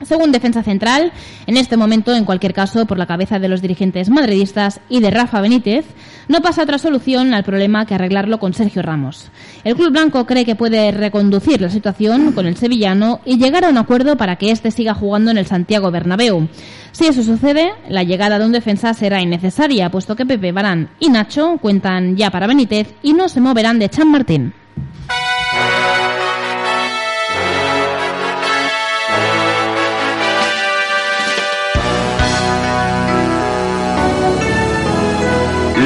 Según 0.03 0.33
Defensa 0.33 0.63
Central, 0.63 1.13
en 1.47 1.57
este 1.59 1.77
momento, 1.77 2.15
en 2.15 2.25
cualquier 2.25 2.55
caso, 2.55 2.87
por 2.87 2.99
la 2.99 3.07
cabeza 3.07 3.39
de 3.39 3.49
los 3.49 3.61
dirigentes 3.61 4.09
madridistas 4.09 4.81
y 4.89 5.01
de 5.01 5.11
Rafa 5.11 5.43
Benítez, 5.43 5.85
no 6.27 6.41
pasa 6.41 6.63
otra 6.63 6.79
solución 6.79 7.35
al 7.35 7.45
problema 7.45 7.85
que 7.85 7.95
arreglarlo 7.95 8.39
con 8.39 8.55
Sergio 8.55 8.81
Ramos. 8.81 9.31
El 9.63 9.77
club 9.77 9.93
blanco 9.93 10.25
cree 10.25 10.47
que 10.47 10.55
puede 10.55 10.91
reconducir 10.91 11.61
la 11.61 11.69
situación 11.69 12.33
con 12.33 12.47
el 12.47 12.57
sevillano 12.57 13.21
y 13.27 13.37
llegar 13.37 13.65
a 13.65 13.69
un 13.69 13.77
acuerdo 13.77 14.17
para 14.17 14.37
que 14.37 14.51
éste 14.51 14.71
siga 14.71 14.95
jugando 14.95 15.31
en 15.31 15.39
el 15.39 15.47
Santiago 15.47 15.91
Bernabéu. 15.91 16.49
Si 16.93 17.07
eso 17.07 17.23
sucede, 17.23 17.73
la 17.89 18.03
llegada 18.03 18.39
de 18.39 18.47
un 18.47 18.53
defensa 18.53 18.95
será 18.95 19.21
innecesaria, 19.21 19.91
puesto 19.91 20.17
que 20.17 20.25
Pepe 20.25 20.53
Barán 20.53 20.91
y 20.99 21.11
Nacho 21.11 21.59
cuentan 21.61 22.17
ya 22.17 22.31
para 22.31 22.47
Benítez 22.47 22.95
y 23.03 23.13
no 23.13 23.29
se 23.29 23.41
moverán 23.41 23.79
de 23.79 23.91
Chan 23.91 24.11
Martín. 24.11 24.55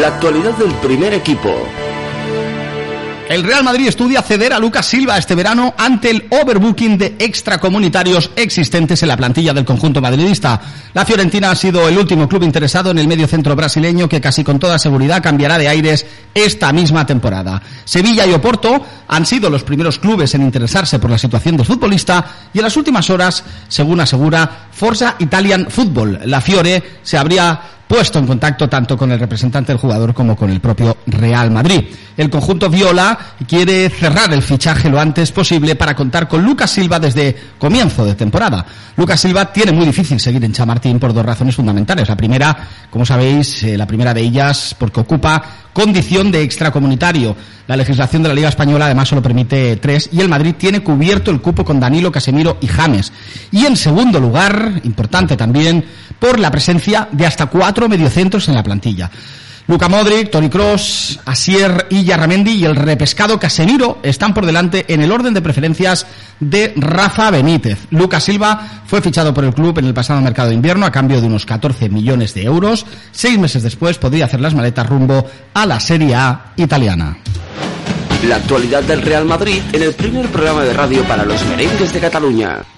La 0.01 0.09
actualidad 0.09 0.57
del 0.57 0.73
primer 0.75 1.15
equipo. 1.15 1.55
El 3.29 3.43
Real 3.43 3.65
Madrid 3.65 3.87
estudia 3.87 4.23
ceder 4.23 4.53
a 4.53 4.59
Lucas 4.59 4.87
Silva 4.87 5.17
este 5.17 5.35
verano 5.35 5.73
ante 5.79 6.11
el 6.11 6.27
overbooking 6.29 6.99
de 6.99 7.15
extracomunitarios 7.19 8.31
existentes 8.37 9.03
en 9.03 9.09
la 9.09 9.17
plantilla 9.17 9.55
del 9.55 9.65
conjunto 9.65 10.01
madridista. 10.01 10.61
La 10.93 11.07
Fiorentina 11.07 11.51
ha 11.51 11.55
sido 11.55 11.89
el 11.89 11.97
último 11.97 12.29
club 12.29 12.43
interesado 12.43 12.91
en 12.91 12.99
el 12.99 13.09
medio 13.09 13.27
centro 13.27 13.57
brasileño 13.57 14.09
que 14.09 14.21
casi 14.21 14.45
con 14.45 14.59
toda 14.59 14.79
seguridad 14.79 15.23
cambiará 15.23 15.59
de 15.59 15.69
aires 15.69 16.05
esta 16.35 16.73
misma 16.73 17.07
temporada. 17.07 17.63
Sevilla 17.85 18.27
y 18.27 18.33
Oporto 18.33 18.85
han 19.09 19.25
sido 19.25 19.49
los 19.49 19.63
primeros 19.63 19.99
clubes 19.99 20.35
en 20.35 20.43
interesarse 20.43 20.99
por 20.99 21.11
la 21.11 21.19
situación 21.19 21.57
del 21.57 21.67
futbolista 21.67 22.27
y 22.53 22.59
en 22.59 22.65
las 22.65 22.77
últimas 22.77 23.09
horas, 23.11 23.43
según 23.69 24.01
asegura 24.01 24.69
Forza 24.71 25.15
Italian 25.21 25.69
Football, 25.71 26.21
la 26.27 26.41
Fiore 26.41 26.83
se 27.03 27.17
habría 27.17 27.74
puesto 27.87 28.19
en 28.19 28.27
contacto 28.27 28.69
tanto 28.69 28.97
con 28.97 29.13
el 29.13 29.19
representante 29.19 29.73
del 29.73 29.81
jugador 29.81 30.15
como 30.15 30.37
con 30.37 30.51
el 30.51 30.61
propio 30.61 30.97
Real 31.07 31.51
Madrid. 31.51 31.85
El 32.17 32.31
conjunto 32.31 32.71
Viola 32.71 33.19
quiere 33.47 33.91
cerrar 33.91 34.33
el 34.33 34.43
fichaje 34.43 34.89
lo 34.89 35.01
antes 35.01 35.33
posible 35.33 35.75
para 35.75 35.97
contar 35.97 36.29
con 36.29 36.45
Lucas 36.45 36.71
Silva 36.71 37.01
desde 37.01 37.35
comienzo 37.59 38.05
de 38.05 38.15
temporada. 38.15 38.65
Lucas 38.97 39.21
Silva 39.21 39.53
tiene 39.53 39.73
muy 39.73 39.87
difícil 39.87 40.21
seguir 40.21 40.45
en 40.45 40.53
Chamartín 40.53 41.01
por 41.01 41.13
dos 41.13 41.27
razones 41.27 41.57
fundamentales. 41.57 42.09
La 42.09 42.17
primera, 42.17 42.57
como 42.89 43.05
sabéis, 43.05 43.65
eh, 43.65 43.77
la 43.77 43.87
primera 43.87 44.15
de 44.15 44.21
ellas 44.21 44.77
porque 44.79 45.01
ocupa 45.01 45.43
condición 45.73 46.31
de 46.31 46.43
extracomunitario. 46.43 47.37
La 47.67 47.77
legislación 47.77 48.23
de 48.23 48.29
la 48.29 48.35
Liga 48.35 48.49
Española 48.49 48.85
además 48.85 49.09
solo 49.09 49.23
permite 49.23 49.77
tres 49.77 50.09
y 50.13 50.21
el 50.21 50.29
Madrid 50.29 50.55
tiene 50.57 50.83
cubierto 50.83 51.33
el 51.33 51.41
cupo 51.41 51.65
con 51.65 51.81
Danilo, 51.81 52.13
Casemiro 52.13 52.59
y 52.61 52.69
James. 52.69 53.13
Y 53.51 53.67
en 53.67 53.77
segundo 53.77 54.21
lugar, 54.21 54.81
importante 54.85 55.37
también, 55.37 55.85
por 56.21 56.39
la 56.39 56.53
presencia 56.53 57.09
de 57.11 57.27
hasta 57.27 57.47
cuatro 57.47 57.74
mediocentros 57.89 58.49
en 58.49 58.55
la 58.55 58.63
plantilla. 58.63 59.11
Luca 59.67 59.89
Modric, 59.89 60.31
Tony 60.31 60.51
Cross, 60.51 61.21
Asier 61.25 61.87
y 61.89 62.05
Yarramendi 62.05 62.53
y 62.53 62.65
el 62.67 62.77
repescado 62.77 63.41
Casemiro 63.41 63.99
están 64.03 64.35
por 64.35 64.45
delante 64.45 64.85
en 64.89 65.01
el 65.01 65.11
orden 65.11 65.33
de 65.33 65.41
preferencias 65.41 66.07
de 66.39 66.75
Rafa 66.77 67.31
Benítez. 67.31 67.79
Lucas 67.91 68.25
Silva 68.25 68.83
fue 68.87 69.01
fichado 69.01 69.33
por 69.33 69.45
el 69.45 69.55
club 69.55 69.79
en 69.79 69.87
el 69.87 69.95
pasado 69.95 70.21
mercado 70.21 70.51
de 70.51 70.55
invierno 70.55 70.85
a 70.85 70.93
cambio 70.93 71.19
de 71.19 71.27
unos 71.29 71.47
14 71.47 71.89
millones 71.89 72.35
de 72.35 72.43
euros. 72.43 72.85
Seis 73.11 73.39
meses 73.39 73.63
después 73.63 73.97
podría 73.97 74.27
hacer 74.27 74.41
las 74.41 74.55
maletas 74.55 74.87
rumbo 74.87 75.27
a 75.55 75.65
la 75.65 75.81
Serie 75.81 76.15
A 76.15 76.53
italiana. 76.57 77.17
La 78.29 78.37
actualidad 78.37 78.83
del 78.83 79.01
Real 79.01 79.25
Madrid 79.25 79.63
en 79.73 79.83
el 79.83 79.95
primer 79.95 80.27
programa 80.29 80.63
de 80.63 80.75
radio 80.75 81.03
para 81.05 81.25
los 81.25 81.43
merengues 81.47 81.91
de 81.91 82.01
Cataluña. 82.01 82.74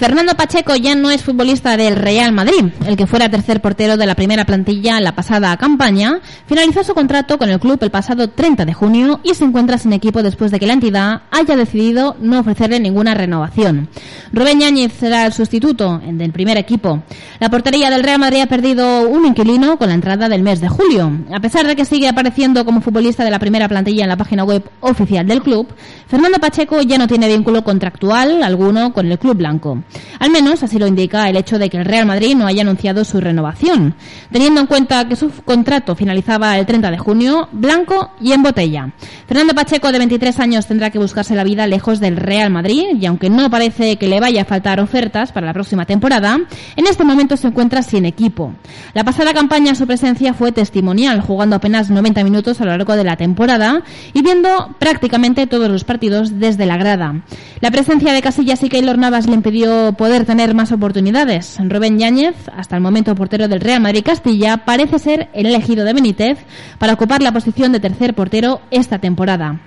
Fernando 0.00 0.34
Pacheco 0.34 0.74
ya 0.76 0.94
no 0.94 1.10
es 1.10 1.22
futbolista 1.22 1.76
del 1.76 1.94
Real 1.94 2.32
Madrid. 2.32 2.72
El 2.86 2.96
que 2.96 3.06
fuera 3.06 3.28
tercer 3.28 3.60
portero 3.60 3.98
de 3.98 4.06
la 4.06 4.14
primera 4.14 4.46
plantilla 4.46 4.96
en 4.96 5.04
la 5.04 5.14
pasada 5.14 5.54
campaña 5.58 6.20
finalizó 6.46 6.82
su 6.82 6.94
contrato 6.94 7.36
con 7.36 7.50
el 7.50 7.60
club 7.60 7.78
el 7.82 7.90
pasado 7.90 8.30
30 8.30 8.64
de 8.64 8.72
junio 8.72 9.20
y 9.24 9.34
se 9.34 9.44
encuentra 9.44 9.76
sin 9.76 9.92
equipo 9.92 10.22
después 10.22 10.52
de 10.52 10.58
que 10.58 10.66
la 10.66 10.72
entidad 10.72 11.24
haya 11.30 11.54
decidido 11.54 12.16
no 12.18 12.40
ofrecerle 12.40 12.80
ninguna 12.80 13.12
renovación. 13.12 13.90
Rubén 14.32 14.60
Yáñez 14.60 14.94
será 14.94 15.26
el 15.26 15.34
sustituto 15.34 16.00
del 16.02 16.32
primer 16.32 16.56
equipo. 16.56 17.02
La 17.38 17.50
portería 17.50 17.90
del 17.90 18.02
Real 18.02 18.20
Madrid 18.20 18.40
ha 18.40 18.46
perdido 18.46 19.06
un 19.06 19.26
inquilino 19.26 19.76
con 19.76 19.88
la 19.88 19.96
entrada 19.96 20.30
del 20.30 20.42
mes 20.42 20.62
de 20.62 20.70
julio. 20.70 21.12
A 21.30 21.40
pesar 21.40 21.66
de 21.66 21.76
que 21.76 21.84
sigue 21.84 22.08
apareciendo 22.08 22.64
como 22.64 22.80
futbolista 22.80 23.22
de 23.22 23.32
la 23.32 23.38
primera 23.38 23.68
plantilla 23.68 24.04
en 24.04 24.08
la 24.08 24.16
página 24.16 24.44
web 24.44 24.64
oficial 24.80 25.26
del 25.26 25.42
club, 25.42 25.68
Fernando 26.06 26.38
Pacheco 26.38 26.80
ya 26.80 26.96
no 26.96 27.06
tiene 27.06 27.28
vínculo 27.28 27.62
contractual 27.62 28.42
alguno 28.42 28.94
con 28.94 29.12
el 29.12 29.18
club 29.18 29.36
blanco. 29.36 29.82
Al 30.18 30.30
menos 30.30 30.62
así 30.62 30.78
lo 30.78 30.86
indica 30.86 31.28
el 31.28 31.36
hecho 31.36 31.58
de 31.58 31.70
que 31.70 31.78
el 31.78 31.84
Real 31.84 32.06
Madrid 32.06 32.36
no 32.36 32.46
haya 32.46 32.62
anunciado 32.62 33.04
su 33.04 33.20
renovación, 33.20 33.94
teniendo 34.30 34.60
en 34.60 34.66
cuenta 34.66 35.08
que 35.08 35.16
su 35.16 35.30
contrato 35.44 35.94
finalizaba 35.96 36.58
el 36.58 36.66
30 36.66 36.90
de 36.90 36.98
junio, 36.98 37.48
blanco 37.52 38.10
y 38.20 38.32
en 38.32 38.42
botella. 38.42 38.92
Fernando 39.26 39.54
Pacheco, 39.54 39.92
de 39.92 39.98
23 39.98 40.38
años, 40.40 40.66
tendrá 40.66 40.90
que 40.90 40.98
buscarse 40.98 41.34
la 41.34 41.44
vida 41.44 41.66
lejos 41.66 42.00
del 42.00 42.16
Real 42.16 42.50
Madrid 42.50 42.84
y 43.00 43.06
aunque 43.06 43.30
no 43.30 43.50
parece 43.50 43.96
que 43.96 44.08
le 44.08 44.20
vaya 44.20 44.42
a 44.42 44.44
faltar 44.44 44.80
ofertas 44.80 45.32
para 45.32 45.46
la 45.46 45.52
próxima 45.52 45.86
temporada, 45.86 46.38
en 46.76 46.86
este 46.86 47.04
momento 47.04 47.36
se 47.36 47.48
encuentra 47.48 47.82
sin 47.82 48.04
equipo. 48.04 48.52
La 48.94 49.04
pasada 49.04 49.32
campaña 49.32 49.74
su 49.74 49.86
presencia 49.86 50.34
fue 50.34 50.52
testimonial, 50.52 51.20
jugando 51.20 51.56
apenas 51.56 51.90
90 51.90 52.24
minutos 52.24 52.60
a 52.60 52.64
lo 52.64 52.70
largo 52.70 52.96
de 52.96 53.04
la 53.04 53.16
temporada 53.16 53.82
y 54.12 54.22
viendo 54.22 54.74
prácticamente 54.78 55.46
todos 55.46 55.68
los 55.68 55.84
partidos 55.84 56.38
desde 56.38 56.66
la 56.66 56.76
grada. 56.76 57.22
La 57.60 57.70
presencia 57.70 58.12
de 58.12 58.22
Casillas 58.22 58.62
y 58.62 58.68
Keylor 58.68 58.98
Navas 58.98 59.26
le 59.26 59.34
impidió 59.34 59.79
poder 59.96 60.24
tener 60.24 60.54
más 60.54 60.72
oportunidades. 60.72 61.58
Rubén 61.58 61.98
Yáñez, 61.98 62.36
hasta 62.56 62.76
el 62.76 62.82
momento 62.82 63.14
portero 63.14 63.48
del 63.48 63.60
Real 63.60 63.80
Madrid 63.80 64.04
Castilla, 64.04 64.58
parece 64.58 64.98
ser 64.98 65.28
el 65.32 65.46
elegido 65.46 65.84
de 65.84 65.92
Benítez 65.92 66.38
para 66.78 66.94
ocupar 66.94 67.22
la 67.22 67.32
posición 67.32 67.72
de 67.72 67.80
tercer 67.80 68.14
portero 68.14 68.60
esta 68.70 68.98
temporada. 68.98 69.60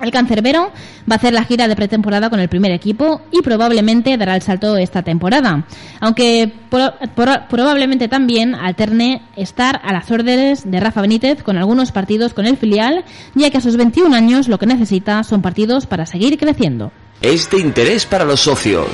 El 0.00 0.10
cancerbero 0.10 0.70
va 1.10 1.14
a 1.14 1.14
hacer 1.16 1.34
la 1.34 1.44
gira 1.44 1.68
de 1.68 1.76
pretemporada 1.76 2.30
con 2.30 2.40
el 2.40 2.48
primer 2.48 2.72
equipo 2.72 3.20
y 3.30 3.42
probablemente 3.42 4.16
dará 4.16 4.34
el 4.34 4.40
salto 4.40 4.78
esta 4.78 5.02
temporada, 5.02 5.66
aunque 6.00 6.50
probablemente 7.50 8.08
también 8.08 8.54
alterne 8.54 9.22
estar 9.36 9.78
a 9.84 9.92
las 9.92 10.10
órdenes 10.10 10.70
de 10.70 10.80
Rafa 10.80 11.02
Benítez 11.02 11.42
con 11.42 11.58
algunos 11.58 11.92
partidos 11.92 12.32
con 12.32 12.46
el 12.46 12.56
filial, 12.56 13.04
ya 13.34 13.50
que 13.50 13.58
a 13.58 13.60
sus 13.60 13.76
21 13.76 14.16
años 14.16 14.48
lo 14.48 14.58
que 14.58 14.66
necesita 14.66 15.22
son 15.22 15.42
partidos 15.42 15.84
para 15.86 16.06
seguir 16.06 16.38
creciendo. 16.38 16.92
Es 17.22 17.50
de 17.50 17.58
interés 17.58 18.06
para 18.06 18.24
los 18.24 18.40
socios. 18.40 18.88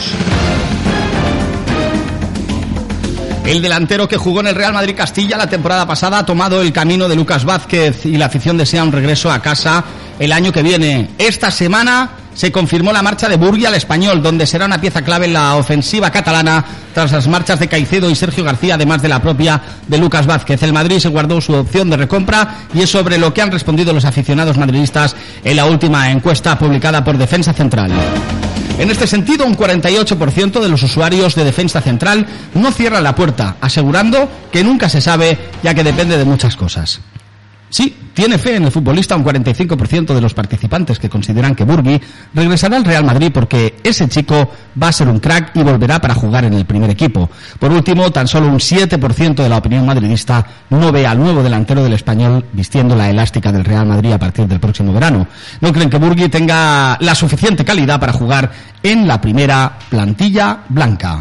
El 3.44 3.62
delantero 3.62 4.08
que 4.08 4.16
jugó 4.16 4.40
en 4.40 4.48
el 4.48 4.56
Real 4.56 4.72
Madrid 4.72 4.96
Castilla 4.96 5.36
la 5.36 5.48
temporada 5.48 5.86
pasada 5.86 6.18
ha 6.18 6.26
tomado 6.26 6.60
el 6.60 6.72
camino 6.72 7.08
de 7.08 7.14
Lucas 7.14 7.44
Vázquez 7.44 8.04
y 8.04 8.16
la 8.16 8.26
afición 8.26 8.56
desea 8.56 8.82
un 8.82 8.90
regreso 8.90 9.30
a 9.30 9.40
casa 9.40 9.84
el 10.18 10.32
año 10.32 10.50
que 10.50 10.64
viene. 10.64 11.10
Esta 11.18 11.52
semana 11.52 12.10
se 12.36 12.52
confirmó 12.52 12.92
la 12.92 13.02
marcha 13.02 13.28
de 13.28 13.36
Burgui 13.36 13.64
al 13.64 13.74
español, 13.74 14.22
donde 14.22 14.46
será 14.46 14.66
una 14.66 14.80
pieza 14.80 15.02
clave 15.02 15.26
en 15.26 15.32
la 15.32 15.56
ofensiva 15.56 16.10
catalana 16.10 16.64
tras 16.94 17.10
las 17.10 17.26
marchas 17.26 17.58
de 17.58 17.66
Caicedo 17.66 18.10
y 18.10 18.14
Sergio 18.14 18.44
García, 18.44 18.74
además 18.74 19.02
de 19.02 19.08
la 19.08 19.20
propia 19.20 19.60
de 19.88 19.98
Lucas 19.98 20.26
Vázquez. 20.26 20.62
El 20.62 20.74
Madrid 20.74 20.98
se 20.98 21.08
guardó 21.08 21.40
su 21.40 21.54
opción 21.54 21.90
de 21.90 21.96
recompra 21.96 22.58
y 22.74 22.82
es 22.82 22.90
sobre 22.90 23.18
lo 23.18 23.32
que 23.32 23.42
han 23.42 23.50
respondido 23.50 23.92
los 23.92 24.04
aficionados 24.04 24.58
madridistas 24.58 25.16
en 25.42 25.56
la 25.56 25.64
última 25.64 26.10
encuesta 26.10 26.58
publicada 26.58 27.02
por 27.02 27.16
Defensa 27.16 27.54
Central. 27.54 27.90
En 28.78 28.90
este 28.90 29.06
sentido, 29.06 29.46
un 29.46 29.56
48% 29.56 30.60
de 30.60 30.68
los 30.68 30.82
usuarios 30.82 31.34
de 31.34 31.44
Defensa 31.44 31.80
Central 31.80 32.26
no 32.54 32.70
cierran 32.70 33.02
la 33.02 33.14
puerta, 33.14 33.56
asegurando 33.62 34.28
que 34.52 34.62
nunca 34.62 34.90
se 34.90 35.00
sabe, 35.00 35.38
ya 35.62 35.72
que 35.72 35.82
depende 35.82 36.18
de 36.18 36.24
muchas 36.26 36.56
cosas. 36.56 37.00
Sí, 37.68 37.94
tiene 38.14 38.38
fe 38.38 38.56
en 38.56 38.64
el 38.64 38.70
futbolista 38.70 39.16
un 39.16 39.24
45% 39.24 40.14
de 40.14 40.20
los 40.20 40.34
participantes 40.34 40.98
que 40.98 41.08
consideran 41.08 41.54
que 41.54 41.64
Burgui 41.64 42.00
regresará 42.32 42.76
al 42.76 42.84
Real 42.84 43.04
Madrid 43.04 43.30
porque 43.34 43.76
ese 43.82 44.08
chico 44.08 44.50
va 44.80 44.88
a 44.88 44.92
ser 44.92 45.08
un 45.08 45.18
crack 45.18 45.56
y 45.56 45.62
volverá 45.62 46.00
para 46.00 46.14
jugar 46.14 46.44
en 46.44 46.54
el 46.54 46.64
primer 46.64 46.90
equipo. 46.90 47.28
Por 47.58 47.72
último, 47.72 48.10
tan 48.12 48.28
solo 48.28 48.46
un 48.46 48.58
7% 48.58 49.34
de 49.34 49.48
la 49.48 49.58
opinión 49.58 49.84
madridista 49.84 50.46
no 50.70 50.92
ve 50.92 51.06
al 51.06 51.18
nuevo 51.18 51.42
delantero 51.42 51.82
del 51.82 51.94
español 51.94 52.44
vistiendo 52.52 52.94
la 52.94 53.10
elástica 53.10 53.50
del 53.50 53.64
Real 53.64 53.86
Madrid 53.86 54.12
a 54.12 54.18
partir 54.18 54.46
del 54.46 54.60
próximo 54.60 54.92
verano. 54.92 55.26
No 55.60 55.72
creen 55.72 55.90
que 55.90 55.98
Burgui 55.98 56.28
tenga 56.28 56.96
la 57.00 57.14
suficiente 57.14 57.64
calidad 57.64 57.98
para 57.98 58.12
jugar 58.12 58.50
en 58.82 59.08
la 59.08 59.20
primera 59.20 59.76
plantilla 59.90 60.60
blanca. 60.68 61.20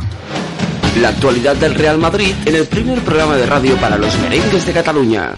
La 1.01 1.09
actualidad 1.09 1.55
del 1.55 1.73
Real 1.73 1.97
Madrid 1.97 2.33
en 2.45 2.55
el 2.55 2.67
primer 2.67 2.99
programa 3.01 3.35
de 3.35 3.45
radio 3.47 3.75
para 3.77 3.97
los 3.97 4.17
merengues 4.19 4.65
de 4.65 4.71
Cataluña. 4.71 5.31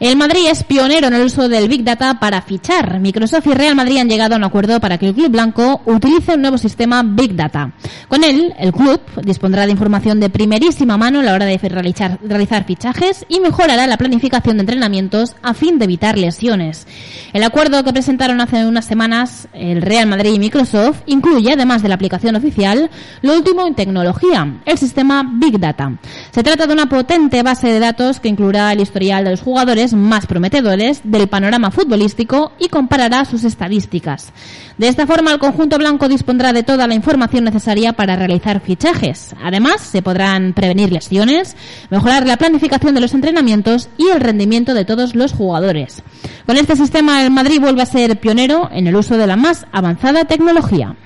El 0.00 0.14
Madrid 0.14 0.46
es 0.48 0.62
pionero 0.62 1.08
en 1.08 1.14
el 1.14 1.26
uso 1.26 1.48
del 1.48 1.68
Big 1.68 1.82
Data 1.82 2.20
para 2.20 2.40
fichar. 2.40 3.00
Microsoft 3.00 3.48
y 3.48 3.54
Real 3.54 3.74
Madrid 3.74 3.98
han 3.98 4.08
llegado 4.08 4.34
a 4.34 4.38
un 4.38 4.44
acuerdo 4.44 4.78
para 4.78 4.96
que 4.96 5.08
el 5.08 5.14
club 5.14 5.28
blanco 5.28 5.80
utilice 5.86 6.34
un 6.34 6.42
nuevo 6.42 6.56
sistema 6.56 7.02
Big 7.02 7.34
Data. 7.34 7.72
Con 8.06 8.22
él, 8.22 8.54
el 8.60 8.72
club 8.72 9.00
dispondrá 9.24 9.66
de 9.66 9.72
información 9.72 10.20
de 10.20 10.30
primerísima 10.30 10.96
mano 10.96 11.18
a 11.18 11.24
la 11.24 11.34
hora 11.34 11.46
de 11.46 11.58
realizar, 11.58 12.64
fichajes 12.64 13.26
y 13.28 13.40
mejorará 13.40 13.88
la 13.88 13.96
planificación 13.96 14.58
de 14.58 14.60
entrenamientos 14.60 15.34
a 15.42 15.52
fin 15.52 15.80
de 15.80 15.86
evitar 15.86 16.16
lesiones. 16.16 16.86
El 17.32 17.42
acuerdo 17.42 17.82
que 17.82 17.92
presentaron 17.92 18.40
hace 18.40 18.66
unas 18.66 18.84
semanas 18.84 19.48
el 19.52 19.82
Real 19.82 20.06
Madrid 20.06 20.34
y 20.34 20.38
Microsoft 20.38 21.00
incluye, 21.06 21.54
además 21.54 21.82
de 21.82 21.88
la 21.88 21.96
aplicación 21.96 22.36
oficial, 22.36 22.88
lo 23.22 23.34
último 23.34 23.66
en 23.66 23.74
tecnología, 23.74 24.60
el 24.64 24.78
sistema 24.78 25.28
Big 25.28 25.58
Data. 25.58 25.98
Se 26.30 26.44
trata 26.44 26.68
de 26.68 26.72
una 26.72 26.88
potente 26.88 27.42
base 27.42 27.66
de 27.66 27.80
datos 27.80 28.20
que 28.20 28.28
incluirá 28.28 28.72
el 28.72 28.80
historial 28.80 29.24
de 29.24 29.32
los 29.32 29.42
jugadores 29.42 29.87
más 29.92 30.26
prometedores 30.26 31.00
del 31.04 31.28
panorama 31.28 31.70
futbolístico 31.70 32.52
y 32.58 32.68
comparará 32.68 33.24
sus 33.24 33.44
estadísticas. 33.44 34.32
De 34.78 34.88
esta 34.88 35.06
forma, 35.06 35.32
el 35.32 35.38
conjunto 35.38 35.78
blanco 35.78 36.08
dispondrá 36.08 36.52
de 36.52 36.62
toda 36.62 36.86
la 36.86 36.94
información 36.94 37.44
necesaria 37.44 37.92
para 37.92 38.16
realizar 38.16 38.60
fichajes. 38.60 39.34
Además, 39.42 39.80
se 39.80 40.02
podrán 40.02 40.52
prevenir 40.52 40.92
lesiones, 40.92 41.56
mejorar 41.90 42.26
la 42.26 42.36
planificación 42.36 42.94
de 42.94 43.00
los 43.00 43.14
entrenamientos 43.14 43.88
y 43.96 44.08
el 44.08 44.20
rendimiento 44.20 44.74
de 44.74 44.84
todos 44.84 45.14
los 45.14 45.32
jugadores. 45.32 46.02
Con 46.46 46.56
este 46.56 46.76
sistema, 46.76 47.22
el 47.24 47.30
Madrid 47.30 47.60
vuelve 47.60 47.82
a 47.82 47.86
ser 47.86 48.18
pionero 48.20 48.68
en 48.72 48.86
el 48.86 48.96
uso 48.96 49.16
de 49.16 49.26
la 49.26 49.36
más 49.36 49.66
avanzada 49.72 50.24
tecnología. 50.24 50.96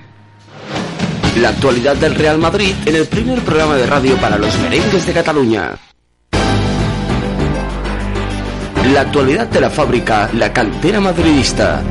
La 1.37 1.49
actualidad 1.49 1.95
del 1.95 2.13
Real 2.13 2.37
Madrid 2.37 2.73
en 2.85 2.95
el 2.95 3.07
primer 3.07 3.39
programa 3.41 3.75
de 3.75 3.87
radio 3.87 4.15
para 4.17 4.37
los 4.37 4.57
merengues 4.59 5.05
de 5.07 5.13
Cataluña. 5.13 5.71
La 8.91 9.01
actualidad 9.01 9.47
de 9.47 9.61
la 9.61 9.69
fábrica 9.69 10.29
La 10.33 10.51
Cantera 10.51 10.99
Madridista. 10.99 11.81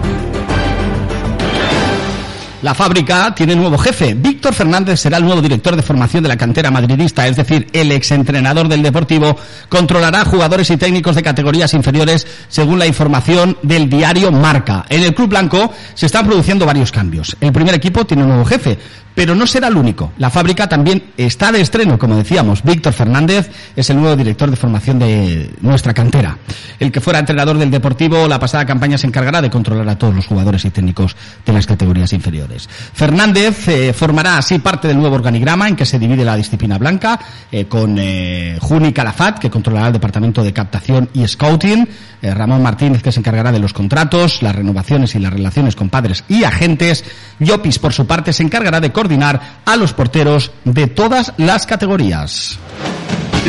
La 2.63 2.75
fábrica 2.75 3.35
tiene 3.35 3.57
nuevo 3.57 3.77
jefe. 3.77 4.15
Víctor 4.15 4.55
Fernández 4.55 5.01
será 5.01 5.17
el 5.17 5.25
nuevo 5.25 5.43
director 5.43 5.75
de 5.75 5.83
formación 5.83 6.23
de 6.23 6.29
la 6.29 6.37
cantera 6.37 6.71
madridista, 6.71 7.27
es 7.27 7.35
decir, 7.35 7.67
el 7.73 7.91
exentrenador 7.91 8.69
del 8.69 8.85
Deportivo. 8.85 9.37
Controlará 9.69 10.25
jugadores 10.25 10.71
y 10.71 10.77
técnicos 10.77 11.17
de 11.17 11.25
categorías 11.25 11.75
inferiores 11.75 12.25
según 12.47 12.79
la 12.79 12.87
información 12.87 13.59
del 13.63 13.91
diario 13.91 14.31
Marca. 14.31 14.87
En 14.89 15.03
el 15.03 15.13
Club 15.13 15.31
Blanco 15.31 15.73
se 15.95 16.07
están 16.07 16.25
produciendo 16.25 16.65
varios 16.65 16.93
cambios. 16.93 17.37
El 17.41 17.53
primer 17.53 17.75
equipo 17.75 18.05
tiene 18.05 18.23
un 18.23 18.29
nuevo 18.29 18.45
jefe, 18.45 18.79
pero 19.15 19.35
no 19.35 19.47
será 19.47 19.67
el 19.69 19.77
único. 19.77 20.13
La 20.19 20.31
fábrica 20.31 20.69
también 20.69 21.03
está 21.17 21.51
de 21.51 21.61
estreno, 21.61 21.99
como 21.99 22.17
decíamos. 22.17 22.63
Víctor 22.63 22.93
Fernández 22.93 23.51
es 23.75 23.91
el 23.91 23.97
nuevo 23.97 24.15
director 24.15 24.49
de 24.49 24.57
formación 24.57 25.01
de 25.01 25.51
nuestra 25.61 25.93
cantera. 25.93 26.39
El 26.79 26.93
que 26.93 27.01
fuera 27.01 27.19
entrenador 27.19 27.59
del 27.59 27.73
Deportivo 27.73 28.29
la 28.29 28.39
pasada 28.39 28.65
campaña 28.65 28.99
se 28.99 29.09
encargará 29.09 29.43
de 29.43 29.51
controlar 29.51 29.89
a 29.89 29.99
todos 29.99 30.15
los 30.15 30.27
jugadores 30.27 30.65
y 30.65 30.71
técnicos 30.71 31.17
de 31.45 31.53
las 31.53 31.67
categorías 31.67 32.13
inferiores. 32.13 32.52
Fernández 32.59 33.69
eh, 33.69 33.93
formará 33.93 34.39
así 34.39 34.59
parte 34.59 34.89
del 34.89 34.99
nuevo 34.99 35.17
organigrama 35.17 35.69
en 35.69 35.77
que 35.77 35.87
se 35.87 35.99
divide 35.99 36.25
la 36.25 36.37
disciplina 36.37 36.79
blanca 36.79 37.19
eh, 37.51 37.67
con 37.67 37.97
eh, 37.99 38.59
Juni 38.61 38.93
Calafat, 38.93 39.39
que 39.39 39.51
controlará 39.51 39.89
el 39.89 39.93
departamento 39.93 40.43
de 40.43 40.53
captación 40.53 41.09
y 41.15 41.27
scouting, 41.27 41.89
Ramón 42.23 42.63
Martínez, 42.63 43.03
que 43.03 43.11
se 43.11 43.19
encargará 43.19 43.51
de 43.51 43.59
los 43.59 43.73
contratos, 43.73 44.43
las 44.43 44.55
renovaciones 44.55 45.15
y 45.15 45.19
las 45.19 45.33
relaciones 45.33 45.75
con 45.75 45.89
padres 45.89 46.23
y 46.29 46.45
agentes. 46.45 47.05
Yopis, 47.41 47.81
por 47.81 47.93
su 47.93 48.07
parte, 48.07 48.33
se 48.33 48.45
encargará 48.45 48.81
de 48.81 48.93
coordinar 48.93 49.41
a 49.65 49.77
los 49.77 49.93
porteros 49.93 50.53
de 50.65 50.87
todas 50.87 51.33
las 51.37 51.67
categorías. 51.67 52.59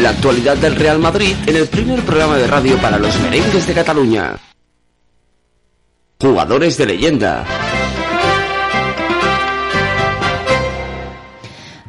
La 0.01 0.09
actualidad 0.09 0.57
del 0.57 0.75
Real 0.75 0.97
Madrid 0.97 1.35
en 1.45 1.55
el 1.55 1.67
primer 1.67 2.01
programa 2.01 2.37
de 2.37 2.47
radio 2.47 2.77
para 2.77 2.97
los 2.97 3.19
merengues 3.19 3.67
de 3.67 3.73
Cataluña. 3.73 4.35
Jugadores 6.19 6.77
de 6.77 6.85
leyenda. 6.87 7.45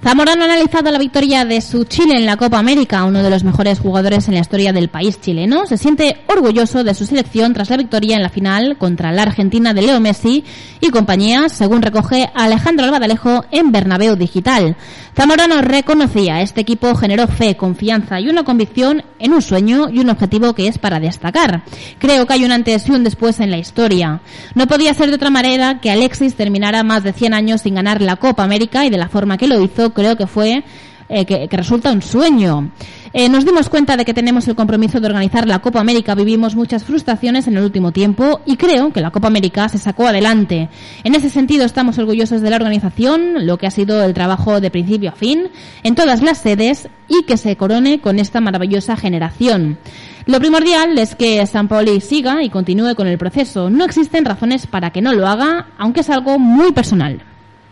Zamorano 0.05 0.43
ha 0.43 0.45
analizado 0.45 0.91
la 0.91 0.99
victoria 0.99 1.47
de 1.47 1.63
su 1.63 1.85
Chile 1.85 2.17
en 2.19 2.27
la 2.27 2.37
Copa 2.37 2.59
América, 2.59 3.05
uno 3.05 3.23
de 3.23 3.31
los 3.31 3.43
mejores 3.43 3.81
jugadores 3.81 4.29
en 4.29 4.35
la 4.35 4.41
historia 4.41 4.71
del 4.71 4.91
país 4.91 5.19
chileno. 5.19 5.65
Se 5.65 5.79
siente 5.79 6.19
orgulloso 6.27 6.85
de 6.85 6.93
su 6.93 7.07
selección 7.07 7.55
tras 7.55 7.71
la 7.71 7.79
victoria 7.79 8.15
en 8.15 8.23
la 8.23 8.29
final 8.29 8.77
contra 8.77 9.13
la 9.13 9.23
Argentina 9.23 9.73
de 9.73 9.81
Leo 9.81 10.01
Messi 10.01 10.45
y 10.83 10.91
compañía, 10.91 11.49
según 11.49 11.81
recoge 11.81 12.29
Alejandro 12.35 12.85
Albadalejo 12.85 13.47
en 13.51 13.73
Bernabéu 13.73 14.15
Digital. 14.15 14.77
Zamorano 15.17 15.63
reconocía, 15.63 16.43
este 16.43 16.61
equipo 16.61 16.95
generó 16.97 17.27
fe, 17.27 17.57
confianza 17.57 18.21
y 18.21 18.29
una 18.29 18.43
convicción 18.43 19.05
en 19.19 19.33
un 19.33 19.41
sueño 19.41 19.89
y 19.89 20.01
un 20.01 20.11
objetivo 20.11 20.55
que 20.55 20.67
es 20.67 20.77
para 20.77 21.01
destacar. 21.01 21.63
Creo 21.99 22.27
que 22.27 22.33
hay 22.35 22.45
un 22.45 22.53
antes 22.53 22.89
y 22.89 22.91
un 22.91 23.05
después 23.05 23.41
en 23.41 23.51
la 23.51 23.57
historia. 23.57 24.21
No 24.55 24.67
podía 24.67 24.93
ser 24.93 25.09
de 25.09 25.15
otra 25.15 25.31
manera 25.31 25.81
que 25.81 25.91
Alexis 25.91 26.35
terminara 26.35 26.83
más 26.83 27.05
de 27.05 27.13
100 27.13 27.33
años 27.33 27.63
sin 27.63 27.77
ganar 27.77 28.03
la 28.03 28.17
Copa 28.17 28.43
América 28.43 28.85
y 28.85 28.91
de 28.91 28.99
la 28.99 29.09
forma 29.09 29.39
que 29.39 29.47
lo 29.47 29.63
hizo 29.63 29.94
creo 29.95 30.17
que 30.17 30.27
fue 30.27 30.65
eh, 31.09 31.27
que, 31.27 31.49
resulta 31.57 31.93
un 31.93 32.01
sueño. 32.01 32.71
Eh, 33.13 33.29
nos 33.29 33.45
dimos 33.45 33.69
cuenta 33.69 33.97
de 33.97 34.05
que 34.05 34.15
tenemos 34.15 34.49
el 34.49 34.55
compromiso 34.55 35.01
de 35.01 35.07
organizar 35.07 35.47
la 35.47 35.61
Copa 35.61 35.81
América. 35.81 36.15
Vivimos 36.15 36.57
muchas 36.57 36.83
frustraciones 36.83 37.47
en 37.47 37.57
el 37.57 37.65
último 37.65 37.93
tiempo 37.93 38.41
y 38.47 38.57
creo 38.57 38.93
que 38.93 39.03
la 39.03 39.11
Copa 39.11 39.29
América 39.29 39.69
se 39.69 39.79
sacó 39.79 40.09
adelante. 40.09 40.71
En 41.05 41.15
ese 41.15 41.29
sentido 41.29 41.65
estamos 41.67 41.99
orgullosos 41.99 42.41
de 42.41 42.51
la 42.51 42.57
organización, 42.57 43.47
lo 43.47 43.59
que 43.59 43.67
ha 43.67 43.71
sido 43.71 44.03
el 44.03 44.15
trabajo 44.15 44.61
de 44.61 44.71
principio 44.71 45.11
a 45.11 45.15
fin, 45.15 45.49
en 45.83 45.95
todas 45.95 46.23
las 46.23 46.39
sedes 46.39 46.89
y 47.07 47.25
que 47.25 47.37
se 47.37 47.57
corone 47.57 48.01
con 48.01 48.19
esta 48.19 48.41
maravillosa 48.41 48.97
generación. 48.97 49.79
Lo 50.27 50.41
primordial 50.41 50.99
es 50.99 51.15
que 51.15 51.47
San 51.47 51.69
Pauli 51.69 52.01
siga 52.01 52.43
y 52.43 52.49
continúe 52.49 52.95
con 52.95 53.07
el 53.07 53.19
proceso. 53.19 53.69
No 53.69 53.85
existen 53.85 54.25
razones 54.25 54.67
para 54.67 54.91
que 54.91 55.03
no 55.03 55.13
lo 55.13 55.29
haga, 55.29 55.69
aunque 55.77 56.01
es 56.01 56.09
algo 56.09 56.39
muy 56.39 56.73
personal. 56.73 57.21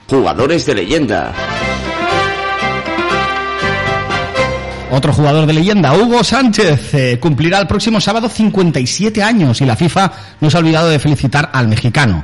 Jugadores 0.07 0.67
de 0.67 0.75
leyenda. 0.75 1.33
Otro 4.95 5.15
jugador 5.15 5.47
de 5.47 5.55
leyenda, 5.55 5.95
Hugo 5.95 6.23
Sánchez, 6.23 6.93
eh, 6.93 7.19
cumplirá 7.19 7.59
el 7.59 7.67
próximo 7.67 7.99
sábado 7.99 8.29
57 8.29 9.23
años 9.23 9.59
y 9.63 9.65
la 9.65 9.75
FIFA 9.75 10.13
no 10.39 10.51
se 10.51 10.57
ha 10.59 10.61
olvidado 10.61 10.91
de 10.91 10.99
felicitar 10.99 11.49
al 11.51 11.67
mexicano. 11.67 12.23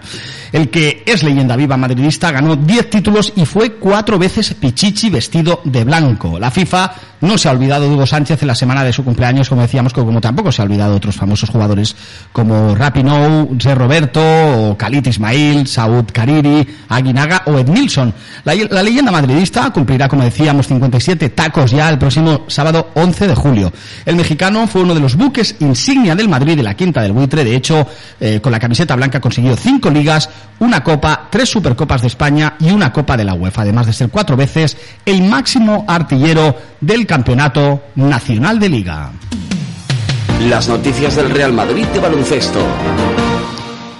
El 0.52 0.70
que 0.70 1.02
es 1.06 1.22
leyenda 1.22 1.56
viva 1.56 1.76
madridista 1.76 2.30
ganó 2.30 2.56
10 2.56 2.90
títulos 2.90 3.32
y 3.36 3.44
fue 3.44 3.72
cuatro 3.72 4.18
veces 4.18 4.54
Pichichi 4.54 5.10
vestido 5.10 5.60
de 5.64 5.84
blanco. 5.84 6.38
La 6.38 6.50
FIFA 6.50 6.92
no 7.20 7.36
se 7.36 7.48
ha 7.48 7.52
olvidado 7.52 7.84
de 7.84 7.90
Hugo 7.90 8.06
Sánchez 8.06 8.42
en 8.42 8.48
la 8.48 8.54
semana 8.54 8.84
de 8.84 8.92
su 8.92 9.04
cumpleaños, 9.04 9.48
como 9.48 9.62
decíamos, 9.62 9.92
como 9.92 10.20
tampoco 10.20 10.52
se 10.52 10.62
ha 10.62 10.64
olvidado 10.64 10.92
de 10.92 10.96
otros 10.98 11.16
famosos 11.16 11.50
jugadores 11.50 11.96
como 12.32 12.74
Rapinoe, 12.74 13.48
Zé 13.60 13.74
Roberto, 13.74 14.20
o 14.20 14.76
Khalid 14.76 15.06
Ismail, 15.06 15.66
Saud 15.66 16.04
Kariri, 16.12 16.66
Aguinaga 16.88 17.42
o 17.46 17.58
Edmilson. 17.58 18.14
La, 18.44 18.54
la 18.54 18.82
leyenda 18.82 19.10
madridista 19.10 19.70
cumplirá, 19.70 20.08
como 20.08 20.22
decíamos, 20.22 20.68
57 20.68 21.30
tacos 21.30 21.70
ya 21.72 21.88
el 21.88 21.98
próximo 21.98 22.44
sábado 22.46 22.90
11 22.94 23.26
de 23.28 23.34
julio. 23.34 23.72
El 24.06 24.16
mexicano 24.16 24.66
fue 24.66 24.82
uno 24.82 24.94
de 24.94 25.00
los 25.00 25.16
buques 25.16 25.56
insignia 25.60 26.14
del 26.14 26.28
Madrid 26.28 26.56
de 26.56 26.62
la 26.62 26.74
quinta 26.74 27.02
del 27.02 27.12
buitre. 27.12 27.44
De 27.44 27.56
hecho, 27.56 27.86
eh, 28.20 28.40
con 28.40 28.52
la 28.52 28.60
camiseta 28.60 28.94
blanca 28.94 29.20
consiguió 29.20 29.56
cinco 29.56 29.90
ligas, 29.90 30.28
una 30.60 30.82
copa, 30.82 31.28
tres 31.30 31.48
supercopas 31.48 32.00
de 32.00 32.08
España 32.08 32.54
y 32.58 32.70
una 32.70 32.92
copa 32.92 33.16
de 33.16 33.24
la 33.24 33.34
UEFA, 33.34 33.62
además 33.62 33.86
de 33.86 33.92
ser 33.92 34.08
cuatro 34.08 34.36
veces 34.36 34.76
el 35.04 35.22
máximo 35.22 35.84
artillero 35.86 36.56
del 36.80 37.06
Campeonato 37.06 37.82
Nacional 37.96 38.58
de 38.58 38.68
Liga. 38.68 39.10
Las 40.48 40.68
noticias 40.68 41.16
del 41.16 41.30
Real 41.30 41.52
Madrid 41.52 41.84
de 41.86 42.00
baloncesto. 42.00 42.60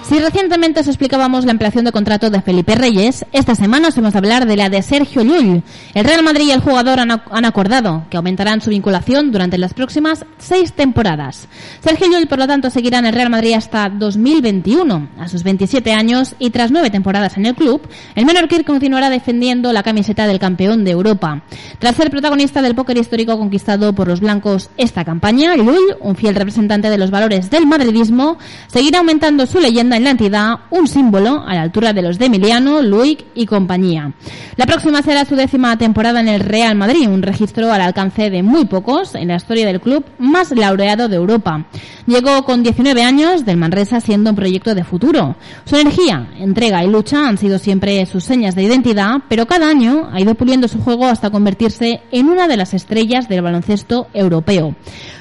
Si 0.09 0.17
recientemente 0.17 0.79
os 0.79 0.87
explicábamos 0.87 1.45
la 1.45 1.51
ampliación 1.51 1.85
de 1.85 1.91
contrato 1.91 2.31
de 2.31 2.41
Felipe 2.41 2.73
Reyes, 2.73 3.27
esta 3.31 3.53
semana 3.53 3.89
os 3.89 3.95
vamos 3.95 4.15
a 4.15 4.17
hablar 4.17 4.47
de 4.47 4.55
la 4.55 4.67
de 4.67 4.81
Sergio 4.81 5.21
Llull. 5.21 5.61
El 5.93 6.03
Real 6.03 6.23
Madrid 6.23 6.47
y 6.47 6.51
el 6.51 6.61
jugador 6.61 6.99
han, 6.99 7.45
acordado 7.45 8.05
que 8.09 8.17
aumentarán 8.17 8.59
su 8.59 8.71
vinculación 8.71 9.31
durante 9.31 9.59
las 9.59 9.75
próximas 9.75 10.25
seis 10.39 10.73
temporadas. 10.73 11.47
Sergio 11.79 12.07
Llull, 12.07 12.25
por 12.25 12.39
lo 12.39 12.47
tanto, 12.47 12.71
seguirá 12.71 12.97
en 12.97 13.05
el 13.05 13.13
Real 13.13 13.29
Madrid 13.29 13.53
hasta 13.53 13.87
2021. 13.87 15.09
A 15.19 15.27
sus 15.27 15.43
27 15.43 15.93
años 15.93 16.33
y 16.39 16.49
tras 16.49 16.71
nueve 16.71 16.89
temporadas 16.89 17.37
en 17.37 17.45
el 17.45 17.53
club, 17.53 17.87
el 18.15 18.25
Menorquir 18.25 18.65
continuará 18.65 19.11
defendiendo 19.11 19.71
la 19.73 19.83
camiseta 19.83 20.25
del 20.25 20.39
campeón 20.39 20.85
de 20.85 20.89
Europa. 20.89 21.43
Tras 21.77 21.95
ser 21.95 22.09
protagonista 22.09 22.63
del 22.63 22.73
póker 22.73 22.97
histórico 22.97 23.37
conquistado 23.37 23.93
por 23.93 24.07
los 24.07 24.21
blancos 24.21 24.71
esta 24.75 25.05
campaña, 25.05 25.55
Llull, 25.55 25.97
un 25.99 26.15
fiel 26.15 26.33
representante 26.33 26.89
de 26.89 26.97
los 26.97 27.11
valores 27.11 27.51
del 27.51 27.67
madridismo, 27.67 28.39
seguirá 28.65 28.97
aumentando 28.97 29.45
su 29.45 29.59
leyenda 29.59 29.98
en 29.99 30.05
la 30.05 30.11
entidad 30.11 30.59
un 30.69 30.87
símbolo 30.87 31.43
a 31.45 31.53
la 31.53 31.61
altura 31.61 31.91
de 31.91 32.01
los 32.01 32.17
de 32.17 32.27
Emiliano, 32.27 32.81
Luic 32.81 33.25
y 33.35 33.45
compañía. 33.45 34.13
La 34.55 34.65
próxima 34.65 35.01
será 35.01 35.25
su 35.25 35.35
décima 35.35 35.77
temporada 35.77 36.21
en 36.21 36.29
el 36.29 36.39
Real 36.39 36.75
Madrid, 36.75 37.09
un 37.09 37.21
registro 37.21 37.71
al 37.71 37.81
alcance 37.81 38.29
de 38.29 38.41
muy 38.41 38.63
pocos 38.63 39.15
en 39.15 39.27
la 39.27 39.35
historia 39.35 39.65
del 39.65 39.81
club 39.81 40.05
más 40.17 40.51
laureado 40.51 41.09
de 41.09 41.17
Europa. 41.17 41.65
Llegó 42.07 42.45
con 42.45 42.63
19 42.63 43.03
años 43.03 43.45
del 43.45 43.57
Manresa 43.57 43.99
siendo 43.99 44.29
un 44.29 44.37
proyecto 44.37 44.73
de 44.73 44.85
futuro. 44.85 45.35
Su 45.65 45.75
energía, 45.75 46.29
entrega 46.37 46.83
y 46.83 46.89
lucha 46.89 47.27
han 47.27 47.37
sido 47.37 47.59
siempre 47.59 48.05
sus 48.05 48.23
señas 48.23 48.55
de 48.55 48.63
identidad, 48.63 49.17
pero 49.27 49.47
cada 49.47 49.69
año 49.69 50.09
ha 50.11 50.21
ido 50.21 50.33
puliendo 50.33 50.69
su 50.69 50.79
juego 50.79 51.07
hasta 51.07 51.29
convertirse 51.29 52.01
en 52.11 52.29
una 52.29 52.47
de 52.47 52.57
las 52.57 52.73
estrellas 52.73 53.27
del 53.27 53.41
baloncesto 53.41 54.07
europeo. 54.13 54.75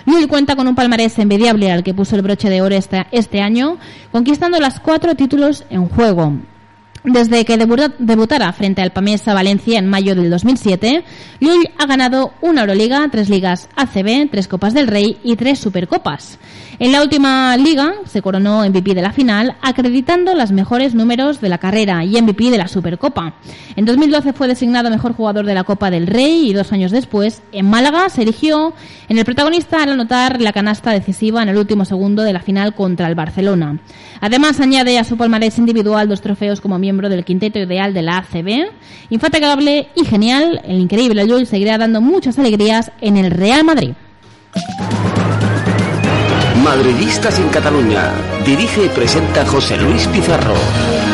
Llull 0.07 0.27
cuenta 0.27 0.57
con 0.57 0.67
un 0.67 0.75
palmarés 0.75 1.19
envidiable 1.19 1.71
al 1.71 1.83
que 1.83 1.93
puso 1.93 2.17
el 2.17 2.23
broche 2.23 2.49
de 2.49 2.63
oro 2.63 2.75
este, 2.75 3.07
este 3.13 3.43
año, 3.43 3.77
conquistando 4.11 4.59
cuatro 4.81 5.15
títulos 5.15 5.65
en 5.71 5.89
juego. 5.89 6.35
Desde 7.05 7.45
que 7.45 7.57
debutara 7.57 8.53
frente 8.53 8.83
al 8.83 8.91
Pamesa 8.91 9.33
Valencia 9.33 9.79
en 9.79 9.87
mayo 9.87 10.15
del 10.15 10.31
2007, 10.31 11.05
Llull 11.41 11.71
ha 11.79 11.87
ganado 11.87 12.33
una 12.43 12.63
Euroliga, 12.63 13.09
tres 13.11 13.31
ligas 13.31 13.69
ACB, 13.77 14.31
tres 14.31 14.49
Copas 14.49 14.75
del 14.75 14.89
Rey 14.89 15.17
y 15.23 15.37
tres 15.37 15.59
Supercopas. 15.59 16.39
En 16.81 16.93
la 16.93 17.03
última 17.03 17.57
liga 17.57 17.95
se 18.05 18.23
coronó 18.23 18.65
MVP 18.65 18.95
de 18.95 19.03
la 19.03 19.13
final, 19.13 19.57
acreditando 19.63 20.37
los 20.37 20.53
mejores 20.53 20.95
números 20.95 21.41
de 21.41 21.49
la 21.49 21.59
carrera 21.59 22.05
y 22.05 22.23
MVP 22.23 22.53
de 22.53 22.59
la 22.59 22.69
Supercopa. 22.69 23.35
En 23.75 23.85
2012 23.85 24.33
fue 24.33 24.47
designado 24.47 24.89
mejor 24.89 25.13
jugador 25.13 25.45
de 25.45 25.55
la 25.55 25.65
Copa 25.65 25.91
del 25.91 26.07
Rey 26.07 26.49
y 26.49 26.53
dos 26.53 26.73
años 26.73 26.93
después, 26.93 27.43
en 27.51 27.69
Málaga, 27.69 28.09
se 28.11 28.23
eligió 28.23 28.75
en 29.09 29.19
el 29.19 29.25
protagonista 29.25 29.83
al 29.83 29.91
anotar 29.91 30.41
la 30.41 30.53
canasta 30.53 30.93
decisiva 30.93 31.43
en 31.43 31.49
el 31.49 31.57
último 31.57 31.85
segundo 31.85 32.23
de 32.23 32.33
la 32.33 32.43
final 32.43 32.77
contra 32.77 33.09
el 33.09 33.17
Barcelona. 33.17 33.81
Además, 34.21 34.61
añade 34.61 35.01
a 35.01 35.05
su 35.05 35.17
palmarés 35.17 35.59
individual 35.59 36.09
dos 36.09 36.21
trofeos 36.21 36.61
como 36.61 36.79
miembro 36.79 37.09
del 37.09 37.25
quinteto 37.25 37.59
ideal 37.59 37.93
de 37.93 38.03
la 38.03 38.19
ACB. 38.19 38.71
Infatigable 39.11 39.89
y 39.97 40.05
genial, 40.05 40.61
el 40.65 40.79
increíble 40.79 41.27
Llull 41.27 41.47
seguirá 41.47 41.77
dando 41.77 42.01
muchas 42.01 42.39
alegrías 42.39 42.93
en 43.01 43.17
el 43.17 43.33
Real 43.33 43.65
Madrid. 43.65 43.95
Madridistas 46.69 47.39
en 47.39 47.49
Cataluña. 47.49 48.13
Dirige 48.45 48.85
y 48.85 48.89
presenta 48.91 49.47
José 49.47 49.79
Luis 49.79 50.07
Pizarro. 50.09 51.08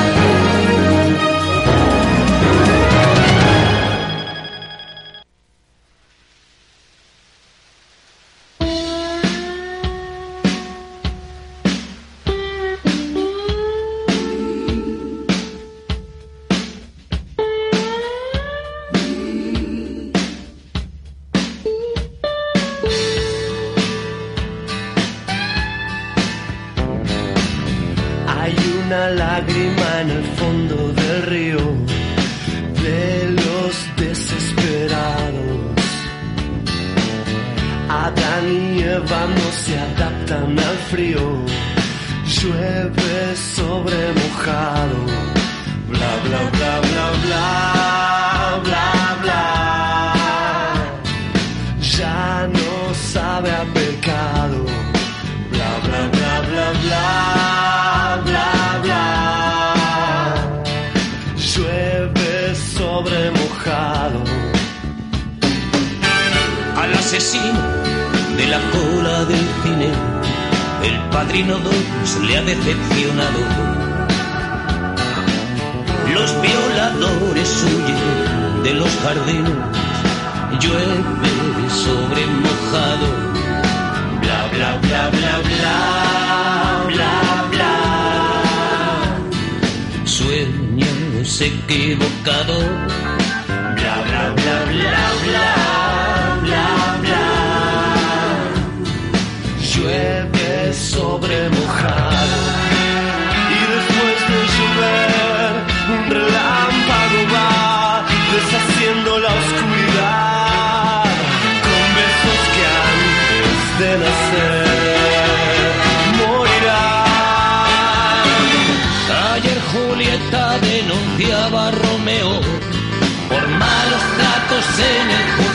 Malos 124.16 124.46
tratos 124.48 124.79
en 124.79 125.11
el 125.11 125.53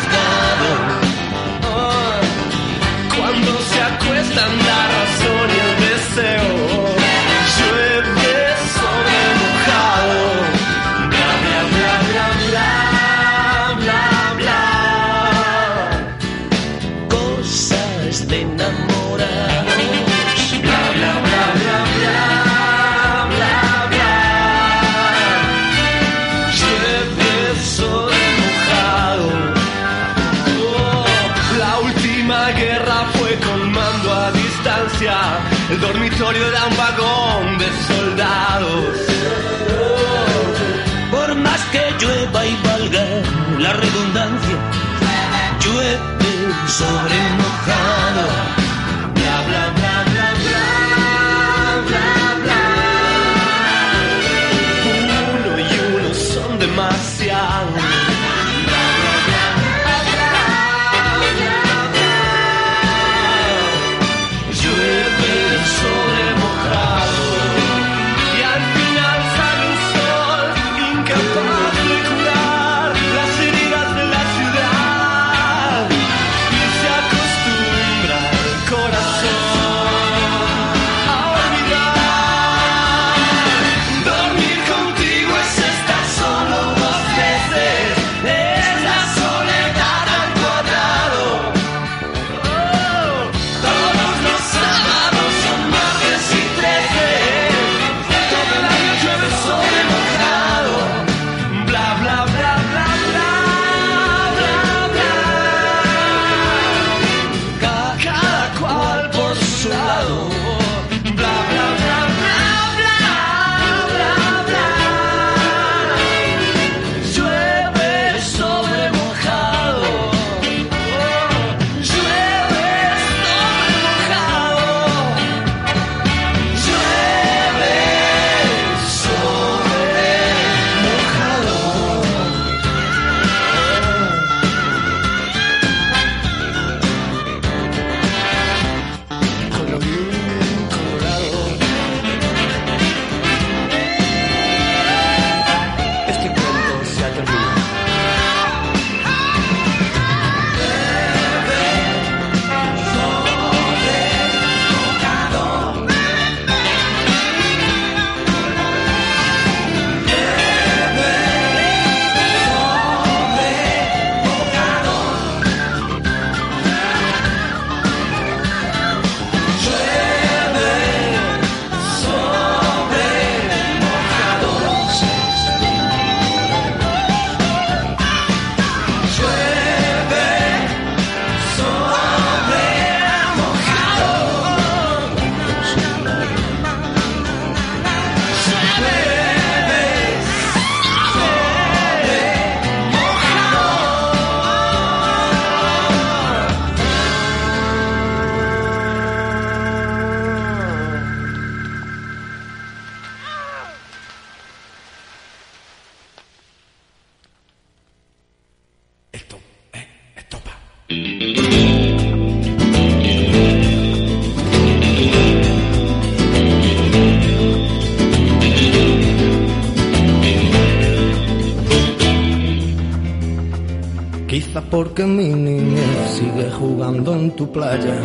playa. 227.51 227.95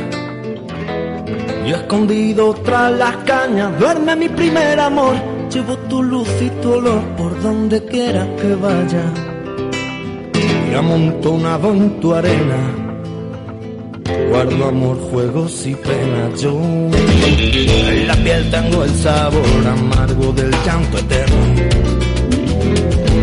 Y 1.66 1.70
escondido 1.72 2.55
tras 2.55 2.92
las 2.92 3.16
cañas 3.18 3.78
duerme 3.78 4.16
mi 4.16 4.28
primer 4.28 4.78
amor. 4.80 5.14
Llevo 5.51 5.76
tu 5.88 6.03
luz 6.03 6.28
y 6.40 6.51
tu 6.61 6.72
olor 6.72 7.03
por 7.16 7.40
donde 7.42 7.84
quiera 7.84 8.26
que 8.36 8.55
vaya. 8.55 9.05
Y 10.70 10.74
amontonado 10.74 11.72
en 11.72 12.01
tu 12.01 12.12
arena. 12.12 12.61
Guardo 14.30 14.64
amor, 14.66 14.99
juegos 15.11 15.66
y 15.66 15.74
penas. 15.74 16.40
Yo 16.40 16.61
en 16.61 18.07
la 18.09 18.16
piel 18.16 18.51
tengo 18.51 18.84
el 18.84 18.90
sabor 18.90 19.66
amargo 19.66 20.32
del 20.32 20.51
llanto 20.64 20.99
eterno 20.99 21.74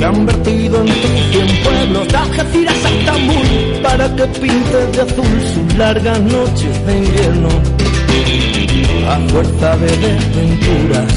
que 0.02 0.08
han 0.08 0.26
vertido 0.26 0.82
en 0.82 0.88
tus 0.88 1.22
cien 1.32 1.64
pueblos 1.64 2.08
de 2.08 2.18
Algeciras 2.18 2.86
a 2.86 2.90
Estambul 2.90 3.82
para 3.84 4.16
que 4.16 4.26
pintes 4.26 4.92
de 4.94 5.02
azul 5.04 5.42
sus 5.54 5.78
largas 5.78 6.20
noches 6.22 6.86
de 6.88 6.98
invierno. 6.98 7.50
A 9.08 9.20
fuerza 9.30 9.78
de 9.78 9.98
desventuras 9.98 11.14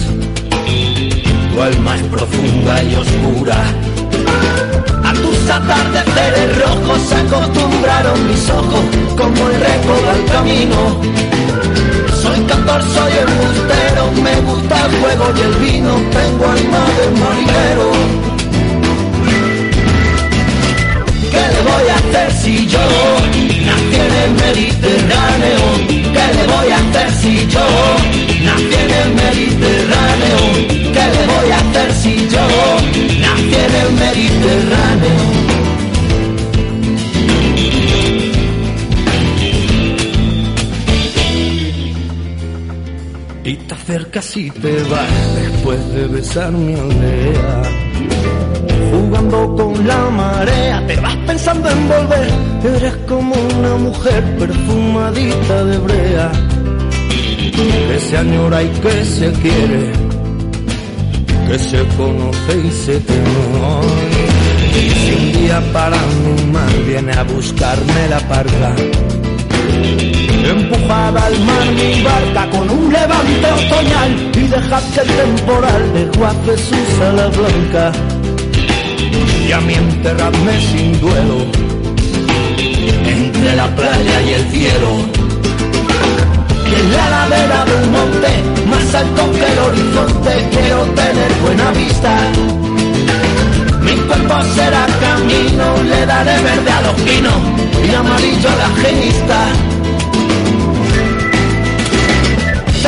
tu 1.50 1.62
alma 1.62 1.96
es 1.96 2.02
profunda 2.02 2.82
y 2.82 2.94
oscura. 2.94 3.56
A 5.02 5.12
tus 5.14 5.50
atardeceres 5.50 6.58
rojos 6.58 7.00
se 7.08 7.14
acostumbraron 7.14 8.28
mis 8.28 8.50
ojos 8.50 8.84
como 9.16 9.48
el 9.48 9.60
recodo 9.60 10.10
al 10.10 10.24
camino. 10.26 11.00
Soy 12.20 12.38
cantor, 12.40 12.82
soy 12.82 13.12
embustero, 13.26 14.12
me 14.22 14.40
gusta 14.42 14.86
el 14.86 15.00
juego 15.00 15.24
y 15.36 15.40
el 15.40 15.54
vino, 15.54 15.94
tengo 16.12 16.44
alma 16.44 16.84
de 16.98 17.20
marinero. 17.20 18.23
Voy 21.74 21.88
a 21.88 21.94
hacer 21.96 22.32
si 22.32 22.66
yo 22.66 22.86
nací 23.66 23.96
en 24.06 24.14
el 24.22 24.30
Mediterráneo? 24.44 25.62
¿Qué 26.14 26.26
le 26.36 26.44
voy 26.52 26.70
a 26.70 26.78
hacer 26.82 27.10
si 27.20 27.34
yo 27.54 27.66
nací 28.46 28.74
en 28.84 28.90
el 29.02 29.10
Mediterráneo? 29.22 30.40
¿Qué 30.94 31.04
le 31.14 31.22
voy 31.32 31.50
a 31.50 31.58
hacer 31.64 31.92
si 32.02 32.28
yo 32.32 32.46
nací 33.24 33.54
en 33.64 33.74
el 33.82 33.90
Mediterráneo? 34.04 35.18
Y 43.46 43.56
te 43.56 43.74
acercas 43.74 44.36
y 44.38 44.50
te 44.50 44.82
vas 44.84 45.34
después 45.36 45.94
de 45.94 46.06
besar 46.06 46.50
mi 46.52 46.74
aldea 46.74 47.93
jugando 48.94 49.54
con 49.56 49.86
la 49.86 50.10
marea, 50.10 50.86
te 50.86 50.96
vas 50.96 51.16
pensando 51.26 51.68
en 51.68 51.88
volver, 51.88 52.28
eres 52.76 52.96
como 53.08 53.34
una 53.58 53.74
mujer 53.76 54.22
perfumadita 54.38 55.64
de 55.64 55.78
brea, 55.78 56.32
que 57.88 58.00
se 58.00 58.16
añora 58.16 58.62
y 58.62 58.68
que 58.68 59.04
se 59.04 59.32
quiere, 59.32 59.92
que 61.48 61.58
se 61.58 61.84
conoce 61.96 62.52
y 62.64 62.70
se 62.70 63.00
teme. 63.00 63.34
Si 64.74 65.12
un 65.12 65.32
día 65.32 65.62
para 65.72 65.96
mi 65.96 66.52
mar 66.52 66.72
viene 66.86 67.12
a 67.12 67.22
buscarme 67.24 68.08
la 68.08 68.20
parca, 68.20 68.74
empujada 70.50 71.26
al 71.26 71.40
mar 71.40 71.66
mi 71.74 72.02
barca 72.02 72.50
con 72.50 72.70
un 72.70 72.92
levante 72.92 73.46
otoñal 73.58 74.30
y 74.34 74.46
dejad 74.48 74.82
que 74.94 75.00
el 75.00 75.08
temporal 75.08 75.92
desguace 75.94 76.58
su 76.58 76.74
sala 76.98 77.28
blanca 77.28 78.13
y 79.46 79.52
a 79.52 79.60
mí 79.60 79.74
enterradme 79.74 80.60
sin 80.60 81.00
duelo 81.00 81.46
entre 83.06 83.56
la 83.56 83.66
playa 83.76 84.22
y 84.22 84.32
el 84.32 84.50
cielo. 84.50 84.88
Que 86.68 86.80
en 86.80 86.92
la 86.92 87.10
ladera 87.10 87.64
de 87.64 87.74
un 87.84 87.92
monte 87.92 88.28
más 88.70 88.94
alto 88.94 89.32
que 89.32 89.52
el 89.52 89.58
horizonte 89.58 90.48
quiero 90.50 90.82
tener 91.00 91.32
buena 91.42 91.70
vista. 91.72 92.16
Mi 93.82 93.92
cuerpo 93.92 94.34
será 94.54 94.86
camino, 95.00 95.82
le 95.82 96.06
daré 96.06 96.42
verde 96.42 96.70
a 96.70 96.80
los 96.82 96.94
pinos 97.02 97.40
y 97.86 97.94
amarillo 97.94 98.48
a 98.48 98.56
la 98.56 98.68
genista. 98.82 99.73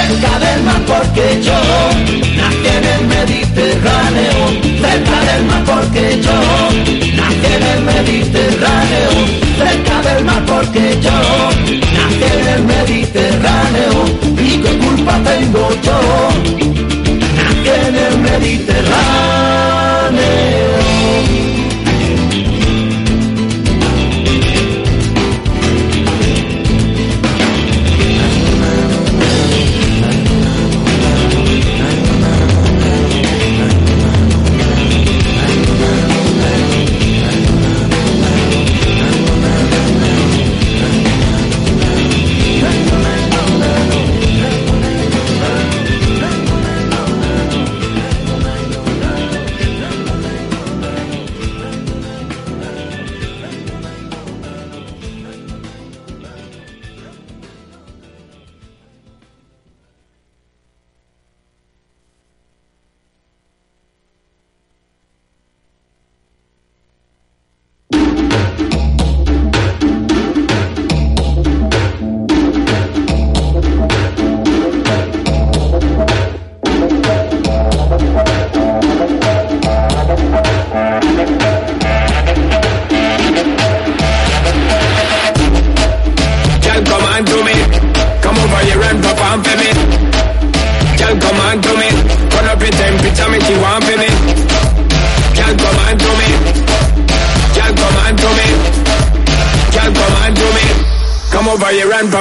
Cerca 0.07 0.38
del 0.38 0.62
mar 0.62 0.82
porque 0.86 1.40
yo 1.42 1.59
nací 2.36 2.68
en 2.76 2.84
el 2.94 3.07
Mediterráneo, 3.07 4.34
cerca 4.80 5.18
del 5.28 5.44
mar 5.44 5.64
porque 5.64 6.20
yo 6.22 6.38
nací 7.16 7.46
en 7.57 7.62
el 7.72 7.80
Mediterráneo, 7.82 9.11
cerca 9.59 10.02
del 10.09 10.24
mar 10.24 10.44
porque 10.46 10.98
yo 11.00 11.18
nací 11.96 12.24
en 12.34 12.48
el 12.54 12.62
Mediterráneo, 12.64 13.92
y 14.38 14.59
qué 14.62 14.78
culpa 14.78 15.18
tengo 15.24 15.68
yo, 15.82 16.00
nací 17.36 17.68
en 17.86 17.96
el 17.96 18.18
Mediterráneo. 18.18 19.45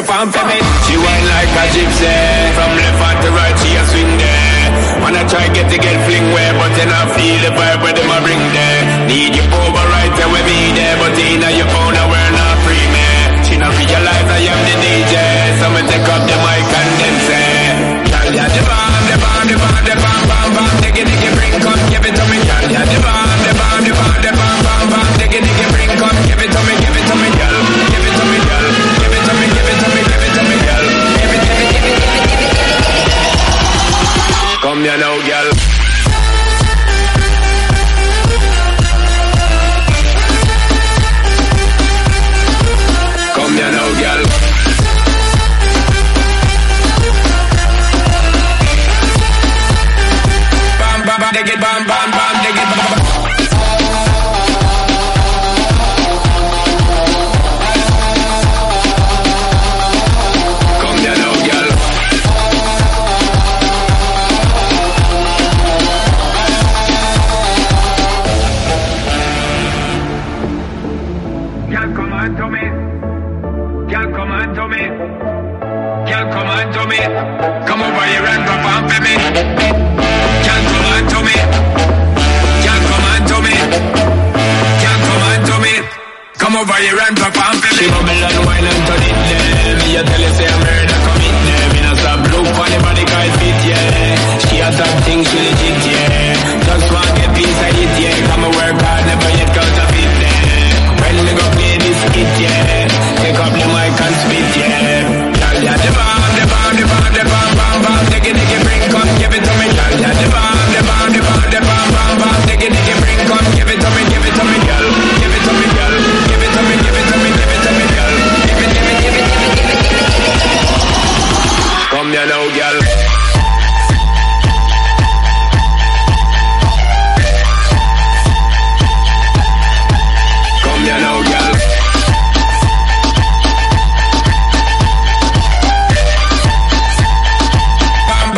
Me. 0.03 0.59
She 0.83 0.95
whine 0.99 1.25
like 1.31 1.55
a 1.55 1.65
gypsy. 1.71 2.11
From 2.51 2.71
left 2.75 2.99
to 3.23 3.29
right, 3.31 3.55
she 3.63 3.71
a 3.79 3.83
swing 3.87 4.11
there. 4.19 4.67
Wanna 4.99 5.23
try 5.29 5.47
get 5.55 5.71
to 5.71 5.77
get 5.77 5.95
fling 6.03 6.27
where, 6.35 6.53
but 6.59 6.71
you 6.75 6.85
not 6.91 7.15
feel 7.15 7.37
the 7.39 7.51
vibe 7.55 7.79
where 7.79 7.93
them 7.95 8.09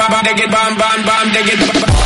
Bam 0.10 0.24
dig 0.24 0.40
it 0.40 0.52
bam 0.52 0.78
bam 0.78 1.06
bam 1.06 1.34
dig 1.34 1.48
it. 1.54 1.60
Bam, 1.60 1.82
bam. 1.82 1.97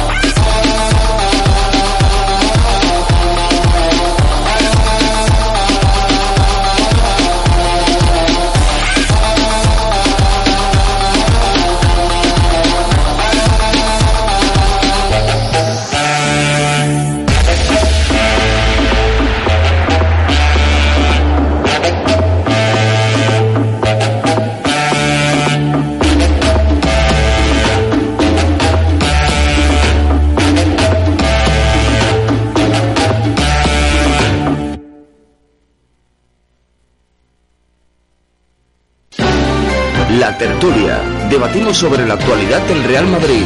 Debatimos 41.32 41.78
sobre 41.78 42.06
la 42.06 42.16
actualidad 42.16 42.60
del 42.68 42.84
Real 42.84 43.08
Madrid. 43.08 43.46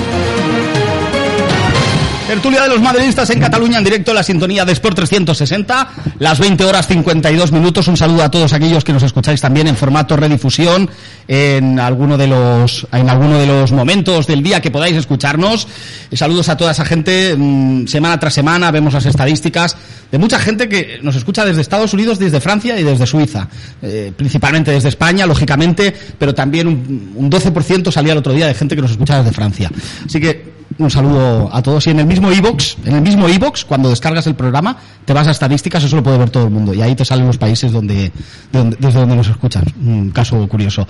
Tertulia 2.36 2.64
de 2.64 2.68
los 2.68 2.82
madridistas 2.82 3.30
en 3.30 3.40
Cataluña 3.40 3.78
en 3.78 3.86
directo 3.86 4.14
la 4.14 4.22
sintonía 4.22 4.66
de 4.66 4.74
Sport 4.74 4.98
360, 4.98 5.90
las 6.20 6.38
20 6.38 6.66
horas 6.66 6.86
52 6.86 7.54
minutos. 7.54 7.88
Un 7.88 7.96
saludo 7.96 8.24
a 8.24 8.30
todos 8.30 8.52
aquellos 8.52 8.84
que 8.84 8.92
nos 8.92 9.04
escucháis 9.04 9.40
también 9.40 9.68
en 9.68 9.78
formato 9.78 10.18
redifusión 10.18 10.90
en 11.30 11.80
alguno 11.80 12.18
de 12.18 12.28
los 12.28 12.86
en 12.92 13.10
alguno 13.10 13.40
de 13.40 13.48
los 13.48 13.72
momentos 13.72 14.28
del 14.28 14.44
día 14.44 14.60
que 14.60 14.70
podáis 14.70 14.98
escucharnos. 14.98 15.66
Y 16.12 16.18
saludos 16.18 16.50
a 16.50 16.58
toda 16.58 16.72
esa 16.72 16.84
gente 16.84 17.38
mm, 17.38 17.88
semana 17.88 18.20
tras 18.20 18.34
semana 18.34 18.70
vemos 18.70 18.94
las 18.94 19.06
estadísticas 19.06 19.78
de 20.12 20.18
mucha 20.18 20.38
gente 20.38 20.68
que 20.68 21.00
nos 21.02 21.16
escucha 21.16 21.46
desde 21.46 21.62
Estados 21.62 21.94
Unidos, 21.94 22.20
desde 22.20 22.42
Francia 22.42 22.78
y 22.78 22.84
desde 22.84 23.08
Suiza, 23.08 23.48
Eh, 23.82 24.12
principalmente 24.14 24.72
desde 24.72 24.90
España, 24.90 25.26
lógicamente, 25.26 25.96
pero 26.20 26.36
también 26.36 26.68
un, 26.68 27.14
un 27.16 27.32
12% 27.32 27.94
salía 27.94 28.12
el 28.12 28.20
otro 28.20 28.34
día 28.34 28.48
de 28.48 28.54
gente 28.54 28.76
que 28.76 28.82
nos 28.82 28.92
escucha 28.92 29.20
desde 29.20 29.32
Francia. 29.32 29.72
Así 30.06 30.20
que 30.20 30.55
un 30.78 30.90
saludo 30.92 31.50
a 31.54 31.62
todos 31.62 31.88
y 31.88 31.92
en 31.92 32.00
el 32.00 32.06
mismo 32.06 32.32
iBox, 32.32 32.78
en 32.86 32.96
el 32.96 33.02
mismo 33.02 33.30
iBox, 33.30 33.66
cuando 33.66 33.90
descargas 33.90 34.28
el 34.28 34.36
programa, 34.36 34.76
te 35.06 35.14
vas 35.14 35.28
a 35.28 35.32
estadísticas, 35.32 35.84
eso 35.84 35.96
lo 35.96 36.04
puede 36.04 36.18
ver 36.18 36.30
todo 36.30 36.46
el 36.46 36.50
mundo 36.50 36.74
y 36.74 36.82
ahí 36.82 36.96
te 36.96 37.06
salen 37.06 37.28
los 37.28 37.38
países 37.38 37.72
donde, 37.72 37.96
de 37.96 38.12
donde- 38.52 38.78
desde 38.80 39.00
donde 39.00 39.16
nos 39.16 39.28
escuchan. 39.30 39.64
Un 39.82 40.12
caso 40.12 40.48
curioso. 40.48 40.88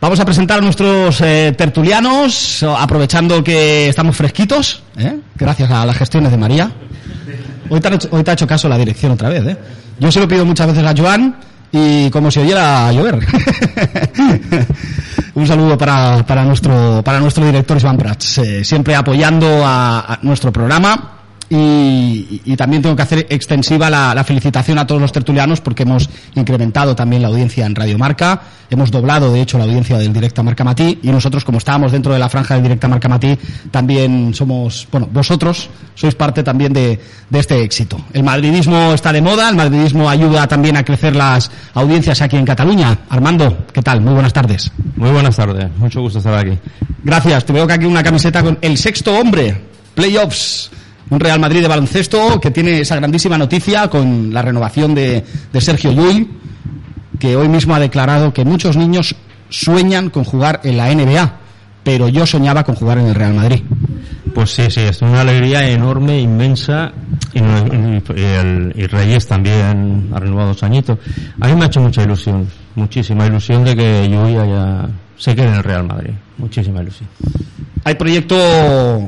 Vamos 0.00 0.18
a 0.20 0.24
presentar 0.24 0.58
a 0.58 0.62
nuestros 0.62 1.20
eh, 1.20 1.54
tertulianos, 1.56 2.62
aprovechando 2.62 3.44
que 3.44 3.88
estamos 3.88 4.16
fresquitos, 4.16 4.82
¿eh? 4.96 5.18
gracias 5.36 5.70
a 5.70 5.84
las 5.84 5.96
gestiones 5.96 6.30
de 6.30 6.38
María. 6.38 6.70
Hoy 7.68 7.80
te, 7.80 7.94
hecho- 7.94 8.08
hoy 8.12 8.22
te 8.24 8.30
ha 8.30 8.34
hecho 8.34 8.46
caso 8.46 8.68
la 8.68 8.78
dirección 8.78 9.12
otra 9.12 9.28
vez, 9.28 9.44
¿eh? 9.46 9.56
Yo 9.98 10.10
se 10.10 10.18
lo 10.18 10.26
pido 10.26 10.44
muchas 10.46 10.66
veces 10.66 10.82
a 10.84 10.94
Joan 10.96 11.36
y 11.72 12.10
como 12.10 12.30
si 12.30 12.40
oyera 12.40 12.92
llover. 12.92 13.18
Un 15.34 15.46
saludo 15.46 15.78
para, 15.78 16.24
para 16.26 16.44
nuestro 16.44 17.02
para 17.04 17.20
nuestro 17.20 17.44
director 17.46 17.78
Iván 17.78 17.96
Prats, 17.96 18.38
eh, 18.38 18.64
siempre 18.64 18.94
apoyando 18.94 19.64
a, 19.64 20.14
a 20.14 20.18
nuestro 20.22 20.52
programa 20.52 21.19
y, 21.50 22.40
y 22.44 22.56
también 22.56 22.80
tengo 22.80 22.94
que 22.94 23.02
hacer 23.02 23.26
extensiva 23.28 23.90
la, 23.90 24.14
la 24.14 24.24
felicitación 24.24 24.78
a 24.78 24.86
todos 24.86 25.00
los 25.00 25.10
tertulianos 25.12 25.60
porque 25.60 25.82
hemos 25.82 26.08
incrementado 26.36 26.94
también 26.94 27.22
la 27.22 27.28
audiencia 27.28 27.66
en 27.66 27.74
Radio 27.74 27.98
Marca, 27.98 28.40
hemos 28.70 28.90
doblado 28.90 29.32
de 29.32 29.42
hecho 29.42 29.58
la 29.58 29.64
audiencia 29.64 29.98
del 29.98 30.12
Directa 30.12 30.42
Marca 30.44 30.62
Matí 30.62 31.00
y 31.02 31.10
nosotros 31.10 31.44
como 31.44 31.58
estábamos 31.58 31.90
dentro 31.90 32.12
de 32.12 32.20
la 32.20 32.28
franja 32.28 32.54
del 32.54 32.62
Directa 32.62 32.86
Marca 32.86 33.08
Matí 33.08 33.36
también 33.70 34.32
somos, 34.32 34.86
bueno, 34.92 35.08
vosotros 35.12 35.68
sois 35.96 36.14
parte 36.14 36.42
también 36.42 36.72
de, 36.72 37.00
de 37.28 37.38
este 37.38 37.62
éxito. 37.62 38.00
El 38.12 38.22
madridismo 38.22 38.94
está 38.94 39.12
de 39.12 39.20
moda, 39.20 39.50
el 39.50 39.56
madridismo 39.56 40.08
ayuda 40.08 40.46
también 40.46 40.76
a 40.76 40.84
crecer 40.84 41.16
las 41.16 41.50
audiencias 41.74 42.22
aquí 42.22 42.36
en 42.36 42.44
Cataluña. 42.46 42.96
Armando, 43.08 43.66
¿qué 43.72 43.82
tal? 43.82 44.00
Muy 44.00 44.14
buenas 44.14 44.32
tardes. 44.32 44.70
Muy 44.96 45.10
buenas 45.10 45.34
tardes, 45.36 45.66
mucho 45.76 46.00
gusto 46.00 46.18
estar 46.18 46.34
aquí. 46.34 46.56
Gracias. 47.02 47.44
Te 47.44 47.52
veo 47.52 47.66
que 47.66 47.72
aquí 47.72 47.86
una 47.86 48.02
camiseta 48.02 48.42
con 48.42 48.58
el 48.60 48.78
sexto 48.78 49.12
hombre, 49.18 49.60
playoffs. 49.94 50.70
Un 51.10 51.18
Real 51.20 51.40
Madrid 51.40 51.60
de 51.60 51.68
baloncesto 51.68 52.40
que 52.40 52.50
tiene 52.50 52.80
esa 52.80 52.96
grandísima 52.96 53.36
noticia 53.36 53.88
con 53.88 54.32
la 54.32 54.42
renovación 54.42 54.94
de, 54.94 55.24
Sergio 55.58 55.90
Llull, 55.92 56.28
que 57.18 57.36
hoy 57.36 57.48
mismo 57.48 57.74
ha 57.74 57.80
declarado 57.80 58.32
que 58.32 58.44
muchos 58.44 58.76
niños 58.76 59.14
sueñan 59.48 60.10
con 60.10 60.22
jugar 60.24 60.60
en 60.62 60.76
la 60.76 60.94
NBA, 60.94 61.34
pero 61.82 62.08
yo 62.08 62.26
soñaba 62.26 62.62
con 62.62 62.76
jugar 62.76 62.98
en 62.98 63.06
el 63.06 63.14
Real 63.14 63.34
Madrid. 63.34 63.62
Pues 64.34 64.50
sí, 64.50 64.62
sí, 64.70 64.80
es 64.80 65.02
una 65.02 65.22
alegría 65.22 65.68
enorme, 65.68 66.20
inmensa, 66.20 66.92
y, 67.34 67.40
el- 67.40 68.88
Reyes 68.90 69.26
también 69.26 70.10
ha 70.14 70.20
renovado 70.20 70.48
dos 70.48 70.62
añitos. 70.62 70.98
A 71.40 71.48
mí 71.48 71.54
me 71.56 71.64
ha 71.64 71.66
hecho 71.66 71.80
mucha 71.80 72.02
ilusión, 72.04 72.48
muchísima 72.76 73.26
ilusión 73.26 73.64
de 73.64 73.74
que 73.74 74.08
yo 74.08 74.28
ya 74.28 74.88
se 75.18 75.34
quede 75.34 75.48
en 75.48 75.54
el 75.54 75.64
Real 75.64 75.84
Madrid, 75.84 76.12
muchísima 76.38 76.80
ilusión. 76.82 77.08
Hay 77.90 77.96
proyecto 77.96 78.36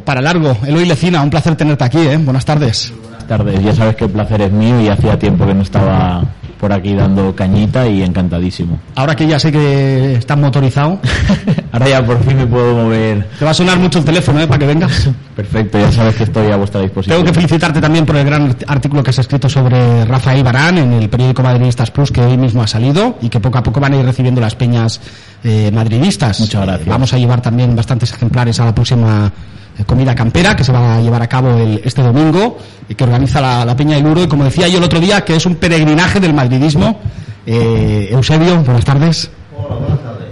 para 0.05 0.21
largo. 0.21 0.57
Eloy 0.67 0.85
Lecina, 0.85 1.23
un 1.23 1.31
placer 1.31 1.55
tenerte 1.55 1.85
aquí, 1.85 1.99
¿eh? 2.01 2.17
Buenas 2.17 2.45
tardes. 2.45 2.93
Buenas 3.01 3.29
tardes, 3.29 3.63
ya 3.63 3.73
sabes 3.73 3.95
que 3.95 4.07
el 4.07 4.11
placer 4.11 4.43
es 4.43 4.51
mío 4.51 4.81
y 4.81 4.89
hacía 4.89 5.17
tiempo 5.17 5.47
que 5.47 5.55
no 5.55 5.63
estaba 5.63 6.25
por 6.63 6.73
aquí 6.73 6.95
dando 6.95 7.35
cañita 7.35 7.89
y 7.89 8.03
encantadísimo. 8.05 8.79
Ahora 8.95 9.17
que 9.17 9.27
ya 9.27 9.37
sé 9.41 9.51
que 9.51 10.15
estás 10.15 10.39
motorizado, 10.39 11.01
Ahora 11.73 11.89
ya 11.89 12.07
por 12.07 12.23
fin 12.23 12.37
me 12.37 12.47
puedo 12.47 12.73
mover. 12.85 13.27
te 13.37 13.45
va 13.45 13.51
a 13.51 13.55
sonar 13.55 13.81
mucho 13.81 13.99
el 13.99 14.05
teléfono, 14.05 14.39
¿eh? 14.41 14.47
Para 14.47 14.61
que 14.61 14.67
vengas. 14.67 15.11
Perfecto, 15.35 15.81
ya 15.81 15.91
sabes 15.91 16.15
que 16.15 16.23
estoy 16.23 16.53
a 16.53 16.57
vuestra 16.57 16.81
disposición. 16.83 17.17
Tengo 17.17 17.27
que 17.27 17.35
felicitarte 17.35 17.81
también 17.81 18.07
por 18.07 18.15
el 18.15 18.25
gran 18.25 18.43
art- 18.51 18.63
artículo 18.69 19.03
que 19.03 19.11
has 19.11 19.19
escrito 19.19 19.49
sobre 19.49 20.05
Rafael 20.05 20.45
Barán 20.45 20.79
en 20.79 20.93
el 20.93 21.09
periódico 21.09 21.43
Madridistas 21.43 21.91
Plus 21.91 22.13
que 22.13 22.21
hoy 22.21 22.37
mismo 22.37 22.63
ha 22.63 22.69
salido 22.69 23.19
y 23.23 23.29
que 23.29 23.41
poco 23.41 23.59
a 23.59 23.63
poco 23.65 23.81
van 23.81 23.95
a 23.95 23.97
ir 23.97 24.05
recibiendo 24.05 24.41
las 24.41 24.55
peñas 24.55 25.01
eh, 25.43 25.73
madridistas. 25.75 26.39
Muchas 26.39 26.63
gracias. 26.65 26.87
Eh, 26.87 26.91
vamos 26.91 27.13
a 27.13 27.19
llevar 27.19 27.43
también 27.43 27.75
bastantes 27.75 28.13
ejemplares 28.13 28.61
a 28.61 28.67
la 28.67 28.73
próxima 28.75 29.27
eh, 29.27 29.62
comida 29.87 30.15
campera 30.15 30.55
que 30.55 30.65
se 30.65 30.73
va 30.73 30.97
a 30.97 31.01
llevar 31.01 31.23
a 31.23 31.29
cabo 31.29 31.57
el- 31.59 31.81
este 31.85 32.03
domingo 32.03 32.59
y 32.89 32.95
que 32.95 33.05
organiza 33.05 33.41
la, 33.41 33.65
la 33.65 33.75
Peña 33.77 33.97
del 33.97 34.07
Uro 34.07 34.23
y 34.23 34.29
como 34.29 34.45
decía 34.45 34.69
yo 34.69 34.79
el 34.79 34.85
otro 34.85 35.01
día 35.01 35.25
que 35.25 35.37
es 35.37 35.47
un 35.47 35.57
peregrinaje 35.57 36.21
del 36.21 36.35
madridismo. 36.35 37.01
Eh, 37.47 38.09
Eusebio, 38.13 38.63
buenas 38.63 38.85
tardes. 38.85 39.31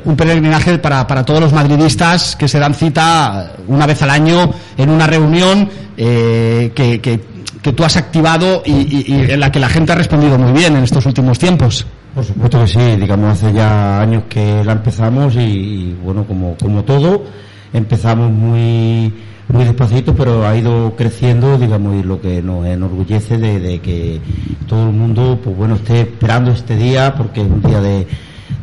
Un 0.04 0.16
peregrinaje 0.16 0.78
para, 0.78 1.06
para 1.06 1.24
todos 1.24 1.40
los 1.40 1.52
madridistas 1.52 2.36
que 2.36 2.48
se 2.48 2.58
dan 2.58 2.74
cita 2.74 3.52
una 3.68 3.86
vez 3.86 4.00
al 4.02 4.10
año 4.10 4.50
en 4.76 4.90
una 4.90 5.06
reunión 5.06 5.68
eh, 5.96 6.72
que, 6.74 7.00
que- 7.00 7.20
que 7.60 7.72
tú 7.74 7.84
has 7.84 7.98
activado 7.98 8.62
y 8.64 9.12
en 9.30 9.38
la 9.38 9.52
que 9.52 9.58
la 9.60 9.68
gente 9.68 9.92
ha 9.92 9.94
respondido 9.94 10.38
muy 10.38 10.50
bien 10.58 10.76
en 10.76 10.84
estos 10.84 11.04
últimos 11.04 11.38
tiempos. 11.38 11.84
Por 12.14 12.24
supuesto 12.24 12.58
que 12.62 12.66
sí, 12.66 12.78
digamos, 12.98 13.32
hace 13.32 13.52
ya 13.52 14.00
años 14.00 14.22
que 14.30 14.64
la 14.64 14.72
empezamos 14.72 15.34
y, 15.36 15.40
y, 15.40 15.98
bueno, 16.02 16.24
como, 16.24 16.56
como 16.56 16.82
todo, 16.84 17.22
empezamos 17.74 18.30
muy, 18.32 19.12
muy 19.52 19.64
despacito, 19.64 20.14
pero 20.14 20.46
ha 20.46 20.56
ido 20.56 20.94
creciendo, 20.96 21.58
digamos, 21.58 21.94
y 21.96 22.02
lo 22.02 22.20
que 22.20 22.42
nos 22.42 22.66
enorgullece 22.66 23.38
de, 23.38 23.58
de 23.60 23.78
que 23.80 24.20
todo 24.66 24.88
el 24.88 24.94
mundo, 24.94 25.38
pues 25.42 25.56
bueno, 25.56 25.74
esté 25.76 26.00
esperando 26.02 26.50
este 26.52 26.76
día, 26.76 27.14
porque 27.16 27.40
es 27.42 27.46
un 27.48 27.62
día 27.62 27.80
de, 27.80 28.06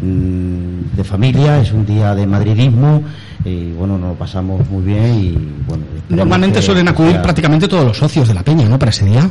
mm, 0.02 0.96
de 0.96 1.04
familia, 1.04 1.60
es 1.62 1.72
un 1.72 1.86
día 1.86 2.14
de 2.16 2.26
madridismo, 2.28 3.04
y 3.46 3.72
bueno, 3.72 3.98
nos 3.98 4.10
lo 4.10 4.16
pasamos 4.16 4.68
muy 4.70 4.84
bien 4.84 5.14
y 5.20 5.32
bueno. 5.68 5.84
Normalmente 6.10 6.60
que- 6.60 6.66
suelen 6.66 6.88
acudir 6.88 7.12
sea- 7.14 7.22
prácticamente 7.22 7.68
todos 7.68 7.86
los 7.86 7.98
socios 7.98 8.28
de 8.28 8.34
la 8.34 8.44
peña, 8.44 8.68
¿no? 8.68 8.78
Para 8.80 8.90
ese 8.92 9.06
día. 9.06 9.30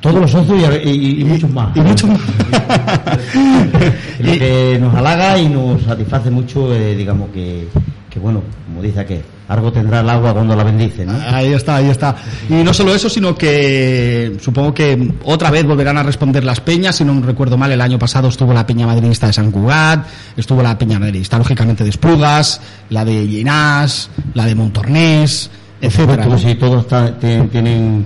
todos 0.00 0.20
los 0.20 0.30
socios 0.30 0.58
y, 0.84 0.88
y- 0.90 1.20
y 1.20 1.24
muchos 1.24 1.50
más. 1.50 1.76
Y 1.76 1.80
mucho 1.80 2.06
más. 2.08 2.20
lo 4.18 4.32
que 4.38 4.78
nos 4.80 4.94
halaga 4.94 5.38
y 5.38 5.48
nos 5.48 5.82
satisface 5.82 6.30
mucho, 6.30 6.74
eh, 6.74 6.94
digamos 6.96 7.30
que, 7.30 7.68
que, 8.10 8.18
bueno, 8.18 8.42
como 8.66 8.82
dice 8.82 9.04
que 9.04 9.22
algo 9.48 9.72
tendrá 9.72 10.00
el 10.00 10.08
agua 10.08 10.32
cuando 10.32 10.56
la 10.56 10.64
bendice, 10.64 11.04
¿no? 11.04 11.12
Ahí 11.28 11.52
está, 11.52 11.76
ahí 11.76 11.88
está. 11.90 12.14
Y 12.48 12.54
no 12.64 12.72
solo 12.72 12.94
eso, 12.94 13.08
sino 13.10 13.34
que 13.34 14.36
supongo 14.40 14.72
que 14.72 15.12
otra 15.24 15.50
vez 15.50 15.64
volverán 15.66 15.98
a 15.98 16.02
responder 16.02 16.42
las 16.44 16.60
peñas. 16.60 16.96
Si 16.96 17.04
no 17.04 17.20
recuerdo 17.20 17.58
mal, 17.58 17.70
el 17.72 17.80
año 17.80 17.98
pasado 17.98 18.28
estuvo 18.28 18.52
la 18.54 18.66
peña 18.66 18.86
madridista 18.86 19.26
de 19.26 19.32
San 19.32 19.50
Cugat, 19.50 20.06
estuvo 20.36 20.62
la 20.62 20.78
peña 20.78 20.98
madridista, 20.98 21.36
lógicamente, 21.38 21.84
de 21.84 21.90
Esplugas, 21.90 22.60
la 22.90 23.04
de 23.04 23.26
Llenás, 23.28 24.08
la 24.34 24.46
de 24.46 24.54
Montornés, 24.54 25.50
etcétera. 25.80 26.24
Que 26.28 26.38
sí, 26.38 26.54
todos 26.54 26.86
tienen 27.50 28.04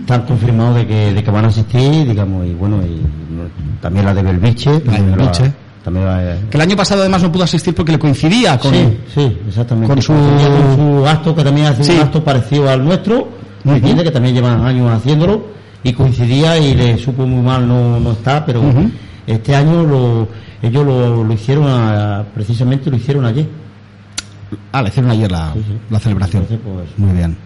están 0.00 0.22
confirmados 0.22 0.76
de 0.76 0.86
que, 0.86 1.12
de 1.12 1.22
que 1.22 1.30
van 1.30 1.44
a 1.44 1.48
asistir, 1.48 2.06
digamos, 2.08 2.46
y 2.46 2.54
bueno, 2.54 2.80
y 2.82 3.00
también 3.82 4.06
la 4.06 4.14
de 4.14 4.22
Belviche, 4.22 4.82
la- 4.84 4.98
Belviche. 5.00 5.52
También 5.84 6.06
va- 6.06 6.48
Que 6.50 6.56
el 6.56 6.60
año 6.60 6.76
pasado 6.76 7.02
además 7.02 7.22
no 7.22 7.30
pudo 7.30 7.44
asistir 7.44 7.74
porque 7.74 7.92
le 7.92 7.98
coincidía 7.98 8.58
con... 8.58 8.72
sí, 8.72 8.98
sí, 9.14 9.38
exactamente. 9.46 9.88
con 9.94 10.02
su- 10.02 10.12
con 10.12 10.76
su 11.00 11.06
acto, 11.06 11.34
que 11.36 11.44
también 11.44 11.66
hace 11.68 11.84
Sí. 11.84 11.92
un 11.92 12.00
acto 12.00 12.24
parecido 12.24 12.68
al 12.68 12.84
nuestro, 12.84 13.28
¿me 13.64 13.72
Ujú. 13.72 13.76
entiendes? 13.76 14.04
Que 14.06 14.10
también 14.10 14.34
llevan 14.34 14.64
años 14.64 14.90
haciéndolo, 14.90 15.44
y 15.82 15.92
coincidía 15.92 16.58
y 16.58 16.74
le 16.74 16.98
supo 16.98 17.26
muy 17.26 17.42
mal 17.42 17.68
no, 17.68 18.00
no 18.00 18.12
estar, 18.12 18.44
pero 18.46 18.62
este 19.26 19.54
año 19.54 19.82
lo, 19.84 20.28
ellos 20.62 20.84
lo, 20.86 21.22
lo 21.24 21.32
hicieron, 21.32 21.66
a- 21.68 22.24
precisamente 22.34 22.90
lo 22.90 22.96
hicieron 22.96 23.26
ayer. 23.26 23.46
Ah, 24.72 24.82
le 24.82 24.88
hicieron 24.88 25.10
ayer 25.10 25.30
la, 25.30 25.52
Sí, 25.52 25.62
sí. 25.66 25.78
la 25.90 25.98
celebración. 26.00 26.42
Entonces, 26.42 26.66
pues, 26.66 26.88
Muy 26.98 27.16
bien, 27.16 27.36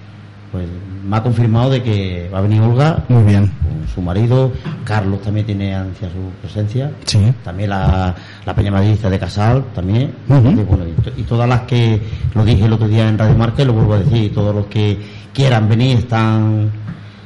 pues 0.53 0.67
me 1.07 1.17
ha 1.17 1.23
confirmado 1.23 1.71
de 1.71 1.83
que 1.83 2.31
va 2.33 2.39
a 2.39 2.41
venir 2.43 2.61
Olga 2.63 3.05
muy 3.09 3.23
bien. 3.25 3.47
con 3.47 3.87
su 3.95 4.01
marido, 4.03 4.53
Carlos 4.85 5.21
también 5.23 5.45
tiene 5.47 5.75
anuncia 5.75 6.09
su 6.09 6.31
presencia, 6.41 6.91
Sí. 7.05 7.19
también 7.45 7.71
la, 7.71 8.15
la 8.47 8.55
Peña 8.55 8.71
Madridista 8.71 9.09
de 9.11 9.19
Casal, 9.19 9.65
también, 9.75 10.13
Ujú. 10.29 10.49
y, 10.51 10.55
bueno, 10.65 10.85
y, 10.87 10.93
to- 11.03 11.13
y 11.17 11.23
todas 11.25 11.49
las 11.49 11.61
que 11.63 12.01
lo 12.35 12.45
dije 12.45 12.65
el 12.65 12.73
otro 12.73 12.89
día 12.89 13.09
en 13.09 13.19
Radio 13.19 13.35
Marca 13.37 13.63
y 13.63 13.67
lo 13.67 13.73
vuelvo 13.75 13.95
a 13.95 13.99
decir, 13.99 14.25
y 14.25 14.29
todos 14.31 14.55
los 14.55 14.67
que 14.67 14.99
quieran 15.35 15.69
venir 15.69 15.99
están, 15.99 16.71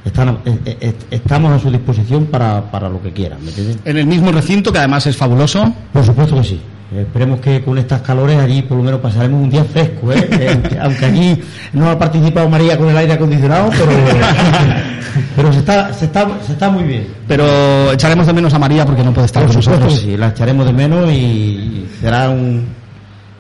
están 0.05 0.39
eh, 0.45 0.59
eh, 0.81 0.95
estamos 1.11 1.53
a 1.53 1.59
su 1.59 1.71
disposición 1.71 2.27
para, 2.27 2.61
para 2.71 2.89
lo 2.89 3.01
que 3.03 3.13
quieran, 3.13 3.41
¿me 3.43 3.49
entiendes? 3.51 3.79
En 3.85 3.97
el 3.99 4.07
mismo 4.07 4.33
recinto, 4.33 4.73
que 4.73 4.79
además 4.79 5.07
es 5.07 5.17
fabuloso. 5.17 5.73
Por 5.93 6.05
supuesto 6.05 6.37
que 6.37 6.45
sí. 6.45 6.61
Esperemos 6.97 7.41
que 7.41 7.63
con 7.63 7.79
estas 7.79 8.03
calores 8.03 8.39
allí 8.39 8.63
por 8.63 8.77
lo 8.77 8.83
menos 8.83 9.01
pasaremos 9.01 9.43
un 9.43 9.49
día 9.51 9.65
fresco, 9.65 10.13
¿eh? 10.13 10.29
Eh, 10.33 10.79
aunque- 10.81 11.07
allí 11.07 11.43
no 11.73 11.89
ha 11.91 11.99
participado 11.99 12.49
María 12.49 12.77
con 12.77 12.89
el 12.91 12.97
aire 12.97 13.15
acondicionado, 13.15 13.71
pero, 13.71 13.91
pero 15.37 15.53
se, 15.53 15.59
está, 15.61 15.93
se, 15.95 16.05
está, 16.07 16.29
se 16.47 16.53
está 16.53 16.69
muy 16.71 16.85
bien. 16.85 17.07
Pero 17.27 17.93
echaremos 17.93 18.27
de 18.27 18.33
menos 18.35 18.53
a 18.55 18.59
María 18.59 18.85
porque 18.85 19.03
no 19.03 19.13
puede 19.13 19.27
estar 19.27 19.43
Por 19.45 19.53
con 19.55 19.63
supuesto 19.63 19.85
nosotros. 19.87 20.05
sí, 20.11 20.17
la 20.19 20.29
echaremos 20.29 20.67
de 20.67 20.73
menos 20.73 21.11
y 21.11 21.87
será 22.01 22.29
un, 22.29 22.67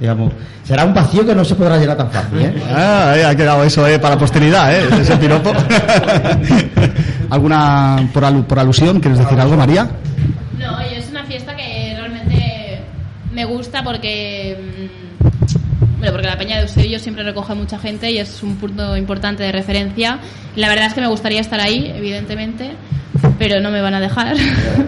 digamos, 0.00 0.32
será 0.64 0.84
un 0.86 0.94
vacío 0.94 1.26
que 1.26 1.34
no 1.34 1.44
se 1.44 1.54
podrá 1.54 1.76
llenar 1.76 1.96
tan 1.98 2.10
fácil, 2.10 2.40
¿eh? 2.40 2.54
Ah, 2.74 3.12
eh, 3.16 3.24
ha 3.26 3.34
quedado 3.34 3.64
eso 3.64 3.86
eh, 3.86 3.98
para 3.98 4.16
posteridad, 4.16 4.74
¿eh? 4.74 4.84
ese 5.00 5.16
piropo. 5.18 5.52
¿Alguna, 7.30 8.08
por, 8.12 8.22
alu- 8.24 8.44
por 8.44 8.58
alusión, 8.58 9.00
quieres 9.00 9.18
decir 9.18 9.38
algo, 9.38 9.56
María? 9.56 9.88
No, 10.58 10.80
yo 10.82 10.96
es 10.96 11.08
una 11.10 11.24
fiesta 11.24 11.54
que 11.56 11.94
realmente 11.96 12.80
me 13.32 13.44
gusta 13.44 13.82
porque. 13.82 14.56
mm, 14.58 15.98
Bueno, 15.98 16.14
porque 16.14 16.26
la 16.26 16.36
Peña 16.36 16.56
de 16.56 16.62
Eusebio 16.62 16.98
siempre 16.98 17.22
recoge 17.22 17.54
mucha 17.54 17.78
gente 17.78 18.10
y 18.10 18.18
es 18.18 18.42
un 18.42 18.56
punto 18.56 18.96
importante 18.96 19.44
de 19.44 19.52
referencia. 19.52 20.18
La 20.56 20.68
verdad 20.68 20.86
es 20.86 20.94
que 20.94 21.00
me 21.00 21.06
gustaría 21.06 21.40
estar 21.40 21.60
ahí, 21.60 21.92
evidentemente, 21.94 22.72
pero 23.38 23.60
no 23.60 23.70
me 23.70 23.80
van 23.80 23.94
a 23.94 24.00
dejar. 24.00 24.36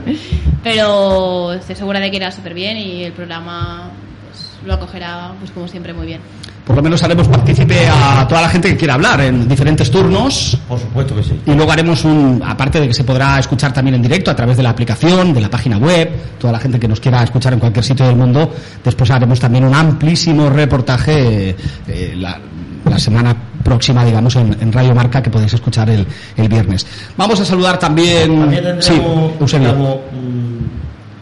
pero 0.65 1.53
estoy 1.53 1.77
segura 1.77 2.01
de 2.01 2.11
que 2.11 2.17
irá 2.17 2.33
súper 2.33 2.55
bien 2.55 2.79
y 2.79 3.05
el 3.05 3.13
programa 3.13 3.91
pues, 4.29 4.51
lo 4.67 4.75
acogerá, 4.75 5.35
pues 5.39 5.53
como 5.53 5.69
siempre, 5.69 5.93
muy 5.93 6.07
bien. 6.07 6.21
Por 6.67 6.77
lo 6.77 6.83
menos 6.83 7.03
haremos 7.03 7.29
partícipe 7.29 7.87
a 7.89 8.27
toda 8.27 8.41
la 8.41 8.49
gente 8.49 8.71
que 8.71 8.77
quiera 8.77 8.95
hablar 8.95 9.21
en 9.21 9.47
diferentes 9.47 9.91
turnos. 9.91 10.57
Por 10.67 10.79
supuesto 10.81 11.15
que 11.15 11.23
sí. 11.23 11.39
Y 11.45 11.53
luego 11.53 11.71
haremos 11.71 12.05
un, 12.05 12.43
aparte 12.45 12.81
de 12.81 12.89
que 12.89 12.95
se 12.95 13.05
podrá 13.05 13.39
escuchar 13.39 13.73
también 13.75 13.97
en 13.97 14.03
directo 14.03 14.31
a 14.31 14.35
través 14.37 14.57
de 14.57 14.63
la 14.63 14.71
aplicación, 14.71 15.35
de 15.35 15.43
la 15.43 15.51
página 15.51 15.77
web, 15.77 16.11
toda 16.39 16.55
la 16.55 16.59
gente 16.59 16.81
que 16.81 16.89
nos 16.89 17.01
quiera 17.01 17.23
escuchar 17.23 17.53
en 17.53 17.59
cualquier 17.61 17.85
sitio 17.85 18.07
del 18.07 18.17
mundo, 18.17 18.51
después 18.83 19.11
haremos 19.11 19.39
también 19.39 19.65
un 19.65 19.75
amplísimo 19.75 20.49
reportaje 20.49 21.55
eh, 21.87 22.15
la, 22.17 22.41
la 22.89 22.99
semana 22.99 23.37
próxima, 23.63 24.03
digamos, 24.05 24.35
en, 24.37 24.57
en 24.59 24.73
Radio 24.73 24.95
Marca 24.95 25.23
que 25.23 25.31
podéis 25.31 25.53
escuchar 25.53 25.91
el, 25.91 26.07
el 26.37 26.49
viernes. 26.49 26.87
Vamos 27.17 27.41
a 27.41 27.45
saludar 27.45 27.79
también, 27.79 28.41
También 28.41 28.65
tendremos, 28.81 29.51
sí, 29.51 29.57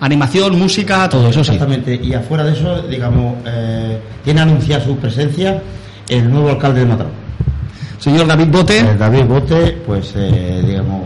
animación, 0.03 0.59
música, 0.59 1.09
todo 1.09 1.29
eso 1.29 1.45
sí. 1.45 1.53
Exactamente, 1.53 1.95
y 1.95 2.13
afuera 2.13 2.43
de 2.43 2.53
eso, 2.53 2.83
digamos, 2.83 3.37
eh, 3.47 3.99
tiene 4.25 4.41
anunciada 4.41 4.85
su 4.85 4.97
presencia 4.97 5.63
el 6.09 6.29
nuevo 6.29 6.51
alcalde 6.51 6.81
de 6.81 6.87
Mataró. 6.87 7.11
Señor 7.99 8.27
David 8.27 8.49
Bote. 8.49 8.81
El 8.81 8.99
David 8.99 9.25
Bote, 9.27 9.79
pues, 9.87 10.13
eh, 10.17 10.61
digamos, 10.67 11.03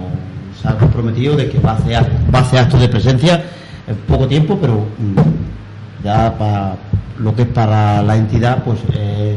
se 0.61 0.67
ha 0.67 0.79
comprometido 0.79 1.37
de 1.37 1.51
que 1.51 1.59
va 1.59 1.73
a 1.73 1.77
hacer, 1.77 2.07
va 2.35 2.39
a 2.39 2.43
hacer 2.43 2.59
actos 2.59 2.81
de 2.81 2.89
presencia 2.89 3.45
en 3.87 3.97
poco 3.97 4.27
tiempo, 4.27 4.59
pero 4.59 4.87
mm, 4.99 6.03
ya 6.03 6.33
para 6.39 6.77
lo 7.19 7.35
que 7.35 7.43
es 7.43 7.49
para 7.49 8.03
la 8.03 8.17
entidad, 8.17 8.65
pues, 8.65 8.79
eh, 8.95 9.37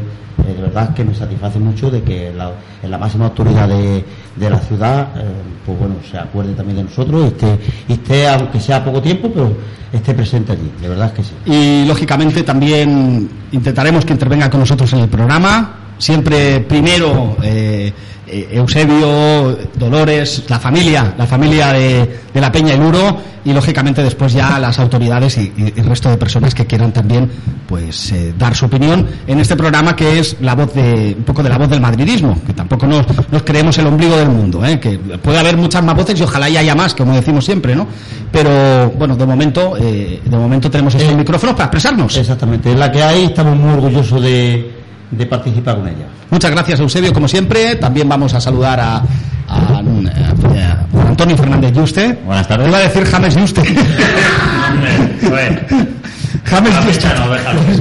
de 0.54 0.62
verdad 0.62 0.94
que 0.94 1.04
me 1.04 1.14
satisface 1.14 1.58
mucho 1.58 1.90
de 1.90 2.02
que 2.02 2.28
en 2.28 2.90
la 2.90 2.98
máxima 2.98 3.26
autoridad 3.26 3.68
de, 3.68 4.04
de 4.36 4.50
la 4.50 4.58
ciudad, 4.58 5.08
eh, 5.16 5.24
pues 5.64 5.78
bueno, 5.78 5.96
se 6.08 6.18
acuerde 6.18 6.54
también 6.54 6.78
de 6.78 6.84
nosotros 6.84 7.24
y 7.24 7.28
esté, 7.28 7.58
y 7.88 7.92
esté, 7.92 8.28
aunque 8.28 8.60
sea 8.60 8.84
poco 8.84 9.02
tiempo, 9.02 9.30
pero 9.32 9.52
esté 9.92 10.14
presente 10.14 10.52
allí, 10.52 10.70
de 10.80 10.88
verdad 10.88 11.12
que 11.12 11.22
sí. 11.22 11.32
Y 11.46 11.84
lógicamente 11.86 12.42
también 12.42 13.28
intentaremos 13.52 14.04
que 14.04 14.12
intervenga 14.12 14.48
con 14.48 14.60
nosotros 14.60 14.92
en 14.92 15.00
el 15.00 15.08
programa. 15.08 15.76
Siempre 15.98 16.60
primero 16.60 17.36
eh, 17.42 17.92
Eusebio, 18.30 19.56
Dolores, 19.76 20.44
la 20.48 20.58
familia, 20.58 21.14
la 21.16 21.26
familia 21.26 21.72
de, 21.72 22.20
de 22.32 22.40
la 22.40 22.50
Peña 22.52 22.74
y 22.74 22.78
Luro 22.78 23.18
y 23.44 23.52
lógicamente 23.52 24.02
después 24.02 24.32
ya 24.32 24.58
las 24.58 24.78
autoridades 24.78 25.38
y, 25.38 25.52
y 25.56 25.80
el 25.80 25.86
resto 25.86 26.10
de 26.10 26.16
personas 26.16 26.54
que 26.54 26.66
quieran 26.66 26.92
también 26.92 27.30
pues 27.66 28.12
eh, 28.12 28.34
dar 28.36 28.54
su 28.54 28.66
opinión 28.66 29.06
en 29.26 29.38
este 29.40 29.56
programa 29.56 29.94
que 29.94 30.18
es 30.18 30.36
la 30.40 30.54
voz 30.54 30.74
de 30.74 31.14
un 31.16 31.24
poco 31.24 31.42
de 31.42 31.48
la 31.48 31.56
voz 31.56 31.70
del 31.70 31.80
madridismo, 31.80 32.38
que 32.44 32.52
tampoco 32.52 32.86
nos, 32.86 33.06
nos 33.30 33.42
creemos 33.42 33.78
el 33.78 33.86
ombligo 33.86 34.16
del 34.16 34.28
mundo, 34.28 34.64
¿eh? 34.64 34.78
que 34.80 34.98
puede 34.98 35.38
haber 35.38 35.56
muchas 35.56 35.82
más 35.82 35.94
voces 35.94 36.18
y 36.18 36.22
ojalá 36.24 36.48
y 36.50 36.56
haya 36.56 36.74
más, 36.74 36.94
como 36.94 37.14
decimos 37.14 37.44
siempre, 37.44 37.74
¿no? 37.74 37.86
Pero 38.32 38.90
bueno, 38.90 39.16
de 39.16 39.24
momento, 39.24 39.76
eh, 39.78 40.20
de 40.24 40.36
momento 40.36 40.70
tenemos 40.70 40.94
estos 40.94 41.14
micrófonos 41.14 41.54
para 41.54 41.66
expresarnos. 41.66 42.16
Exactamente, 42.16 42.72
es 42.72 42.78
la 42.78 42.90
que 42.90 43.02
hay, 43.02 43.24
estamos 43.26 43.56
muy 43.56 43.72
orgullosos 43.72 44.20
de, 44.20 44.79
de 45.10 45.26
participar 45.26 45.76
con 45.76 45.88
ella. 45.88 46.06
Muchas 46.30 46.50
gracias, 46.50 46.80
Eusebio, 46.80 47.12
como 47.12 47.28
siempre. 47.28 47.76
También 47.76 48.08
vamos 48.08 48.32
a 48.34 48.40
saludar 48.40 48.80
a, 48.80 48.96
a- 48.96 49.02
a- 49.48 49.78
a 49.78 51.08
Antonio 51.08 51.36
Fernández 51.36 51.72
Yuste. 51.72 52.18
Buenas 52.24 52.46
tardes. 52.46 52.68
Iba 52.68 52.78
a 52.78 52.82
decir 52.82 53.04
James 53.04 53.34
Yuste. 53.34 53.62
James 56.44 56.74
Yuste. 56.86 57.08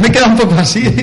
Me 0.02 0.12
queda 0.12 0.28
un 0.28 0.38
poco 0.38 0.56
así. 0.56 0.84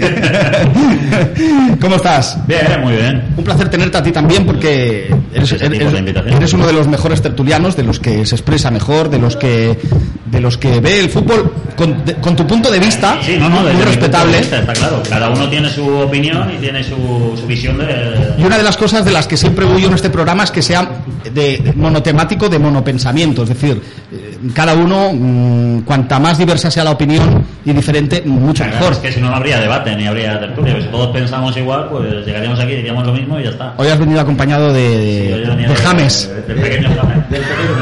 ¿Cómo 1.81 1.97
estás? 1.97 2.39
Bien, 2.47 2.81
muy 2.83 2.95
bien. 2.95 3.23
Un 3.37 3.45
placer 3.45 3.69
tenerte 3.69 3.99
a 3.99 4.03
ti 4.03 4.13
también 4.13 4.45
porque 4.47 5.15
eres, 5.33 5.53
eres- 5.53 5.93
eres 6.27 6.53
uno 6.53 6.67
de 6.67 6.73
los 6.73 6.89
mejores 6.89 7.23
tertulianos, 7.23 7.77
de 7.77 7.83
los 7.83 8.01
que 8.01 8.25
se 8.27 8.35
expresa 8.35 8.71
mejor, 8.71 9.11
de 9.11 9.19
los 9.19 9.37
que 9.37 9.79
de 10.27 10.41
los 10.41 10.59
que 10.59 10.81
ve 10.81 11.01
el 11.01 11.09
fútbol 11.09 11.53
con, 11.77 12.05
de- 12.05 12.15
con 12.17 12.35
tu 12.35 12.47
punto 12.47 12.71
de 12.71 12.81
vista, 12.81 13.19
Sí, 13.23 13.37
no, 13.39 13.49
no, 13.49 13.61
muy 13.63 13.83
respetable. 13.83 14.39
vista, 14.39 14.59
está 14.59 14.73
claro. 14.73 15.03
Cada 15.09 15.31
uno 15.31 15.49
tiene 15.49 15.69
su 15.71 15.87
opinión 15.89 16.51
y 16.53 16.57
tiene 16.61 16.83
su, 16.83 17.37
su 17.41 17.47
visión 17.47 17.79
de... 17.79 18.35
Y 18.39 18.45
una 18.45 18.57
de 18.59 18.65
las 18.65 18.77
cosas 18.77 19.05
de 19.05 19.13
las 19.13 19.27
que 19.27 19.37
siempre 19.37 19.65
voy 19.65 19.83
yo 19.83 19.89
en 19.89 19.95
este 19.95 20.11
programa 20.11 20.45
es 20.45 20.51
que 20.51 20.63
sea 20.63 20.89
de, 21.33 21.73
monotemático, 21.77 22.49
de 22.49 22.59
monopensamiento. 22.59 23.45
Es 23.45 23.51
decir, 23.51 23.81
eh, 24.13 24.26
cada 24.55 24.75
uno, 24.75 25.11
mm, 25.13 25.81
cuanta 25.83 26.19
más 26.19 26.39
diversa 26.39 26.71
sea 26.71 26.85
la 26.85 26.91
opinión 26.93 27.45
y 27.65 27.73
diferente, 27.73 28.23
mucho 28.25 28.63
Claro, 28.65 28.79
mejor. 28.79 28.93
Es 28.93 28.99
que 28.99 29.13
si 29.13 29.21
no, 29.21 29.31
no 29.31 29.37
habría 29.37 29.59
debate 29.61 29.95
ni 29.97 30.07
habría 30.07 30.39
tertulia. 30.39 30.73
pues 30.75 30.85
Si 30.85 30.91
todos 30.91 31.09
pensamos 31.09 31.57
igual, 31.57 31.89
pues 31.91 32.27
llegaríamos 32.27 32.59
aquí, 32.61 32.75
diríamos 32.77 33.07
lo 33.07 33.13
mismo 33.13 33.39
y 33.41 33.45
ya 33.45 33.51
está. 33.51 33.75
Hoy 33.77 33.89
has 33.89 33.99
venido 33.99 34.21
acompañado 34.21 34.73
de, 34.73 35.45
James. 35.83 36.31
Del 36.47 36.57
pequeño 36.61 36.89
James. 36.89 37.25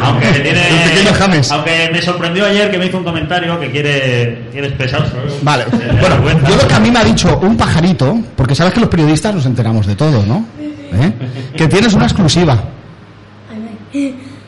Aunque, 0.02 0.26
tiene, 0.26 0.60
Del 0.60 0.90
pequeño 0.90 1.14
James. 1.14 1.52
aunque 1.52 1.90
me 1.92 2.02
sorprendió 2.02 2.46
ayer 2.46 2.70
que 2.70 2.78
me 2.78 2.86
hizo 2.86 2.98
un 2.98 3.04
comentario 3.04 3.58
que 3.60 3.70
quiere, 3.70 4.48
quiere 4.52 4.68
expresarse. 4.68 5.12
Vale. 5.42 5.64
Eh, 5.64 5.98
Bueno, 6.00 6.48
yo 6.48 6.56
lo 6.56 6.68
que 6.68 6.74
a 6.74 6.80
mí 6.80 6.90
me 6.90 6.98
ha 6.98 7.04
dicho 7.04 7.38
un 7.42 7.56
pajarito, 7.56 8.18
porque 8.36 8.54
sabes 8.54 8.72
que 8.72 8.80
los 8.80 8.88
periodistas 8.88 9.34
nos 9.34 9.46
enteramos 9.46 9.86
de 9.86 9.94
todo, 9.96 10.24
¿no? 10.26 10.44
¿Eh? 10.60 11.12
Que 11.56 11.66
tienes 11.68 11.92
una 11.94 12.04
exclusiva. 12.04 12.62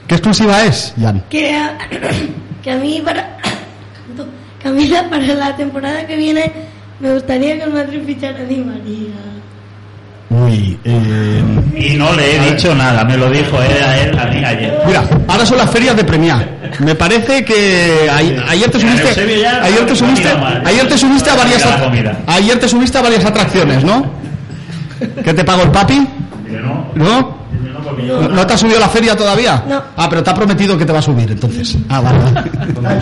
¿Qué 0.07 0.15
exclusiva 0.15 0.65
es, 0.65 0.95
Jan? 1.01 1.23
que 1.31 1.55
a, 1.55 1.77
que 2.63 2.71
a 2.71 2.77
mí 2.77 3.03
para 3.05 3.37
que 4.63 4.69
a 4.69 4.71
mí 4.73 4.87
la- 4.89 5.09
para 5.11 5.27
la 5.35 5.57
temporada 5.57 6.07
que 6.07 6.17
viene 6.17 6.53
me 7.01 7.13
gustaría 7.15 7.57
que 7.57 7.65
el 7.65 7.73
Madrid 7.73 8.01
fichara 8.07 8.39
a 8.39 8.45
Di 8.45 8.57
María. 8.59 9.15
Uy, 10.29 10.77
eh, 10.85 11.41
Y 11.77 11.95
no 11.97 12.13
le 12.15 12.37
he 12.37 12.51
dicho 12.51 12.75
nada, 12.75 13.05
me 13.05 13.17
lo 13.17 13.31
dijo 13.31 13.63
él 13.63 13.83
a 13.83 13.97
él 13.99 14.19
a 14.19 14.25
mí 14.27 14.45
ayer. 14.45 14.77
Mira, 14.87 15.05
ahora 15.29 15.47
son 15.47 15.57
las 15.59 15.71
ferias 15.71 15.97
de 15.97 16.03
premiar. 16.05 16.49
Me 16.81 16.95
parece 16.97 17.45
que 17.45 18.09
ay- 18.13 18.37
ayer 18.49 18.69
te 18.71 18.81
subiste, 18.81 19.09
ayer 19.63 19.87
te 19.87 19.95
subiste, 19.97 20.29
ayer 20.65 20.89
te 20.89 20.99
subiste 20.99 21.31
a 21.31 21.35
varias, 21.37 21.65
ayer 22.27 22.59
te 22.59 22.69
subiste 22.69 22.99
a 22.99 23.03
varias 23.03 23.25
atracciones, 23.25 23.85
¿no? 23.85 24.11
¿Qué 25.23 25.33
te 25.33 25.45
pagó 25.45 25.63
el 25.63 25.71
papi? 25.71 26.07
no. 26.51 26.87
¿No? 26.97 27.36
¿No, 28.07 28.29
no 28.29 28.47
te 28.47 28.55
ha 28.55 28.59
subido 28.59 28.77
a 28.79 28.81
la 28.81 28.89
feria 28.89 29.17
todavía? 29.17 29.65
No. 29.69 29.83
Ah, 29.97 30.07
pero 30.09 30.23
te 30.23 30.31
ha 30.31 30.35
prometido 30.35 30.77
que 30.77 30.85
te 30.85 30.93
va 30.93 30.99
a 30.99 31.03
subir, 31.03 31.31
entonces. 31.31 31.77
Ah, 31.89 32.01
vale. 32.01 32.19
vale. 32.81 33.01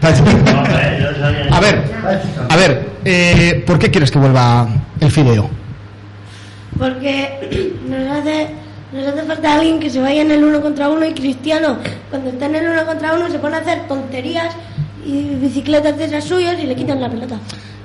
A 1.50 1.60
ver, 1.60 1.82
a 2.48 2.56
ver, 2.56 2.88
eh, 3.04 3.64
¿por 3.66 3.78
qué 3.78 3.90
quieres 3.90 4.10
que 4.10 4.18
vuelva 4.18 4.68
el 5.00 5.10
fideo? 5.10 5.50
Porque 6.78 7.74
nos 7.88 8.18
hace, 8.18 8.50
nos 8.92 9.06
hace 9.06 9.22
falta 9.24 9.54
alguien 9.54 9.80
que 9.80 9.90
se 9.90 10.00
vaya 10.00 10.22
en 10.22 10.30
el 10.30 10.44
uno 10.44 10.60
contra 10.60 10.88
uno 10.88 11.04
y 11.04 11.12
Cristiano, 11.14 11.78
cuando 12.10 12.30
está 12.30 12.46
en 12.46 12.54
el 12.56 12.68
uno 12.68 12.86
contra 12.86 13.14
uno, 13.14 13.28
se 13.28 13.38
pone 13.38 13.56
a 13.56 13.60
hacer 13.60 13.88
tonterías 13.88 14.54
y 15.04 15.34
bicicletas 15.34 15.96
de 15.96 16.04
esas 16.04 16.24
suyas 16.24 16.56
y 16.62 16.66
le 16.66 16.76
quitan 16.76 17.00
la 17.00 17.10
pelota. 17.10 17.36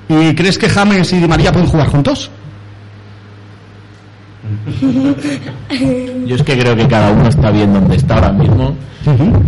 ¿Y 0.09 0.36
crees 0.36 0.57
que 0.57 0.69
James 0.69 1.11
y 1.13 1.19
Di 1.19 1.28
María 1.28 1.51
pueden 1.51 1.69
jugar 1.69 1.88
juntos? 1.88 2.30
Yo 6.28 6.36
es 6.36 6.44
que 6.44 6.58
creo 6.58 6.76
que 6.76 6.88
cada 6.88 7.12
uno 7.12 7.28
está 7.28 7.52
bien 7.52 7.74
donde 7.74 7.96
está 7.96 8.16
ahora 8.16 8.32
mismo. 8.32 8.76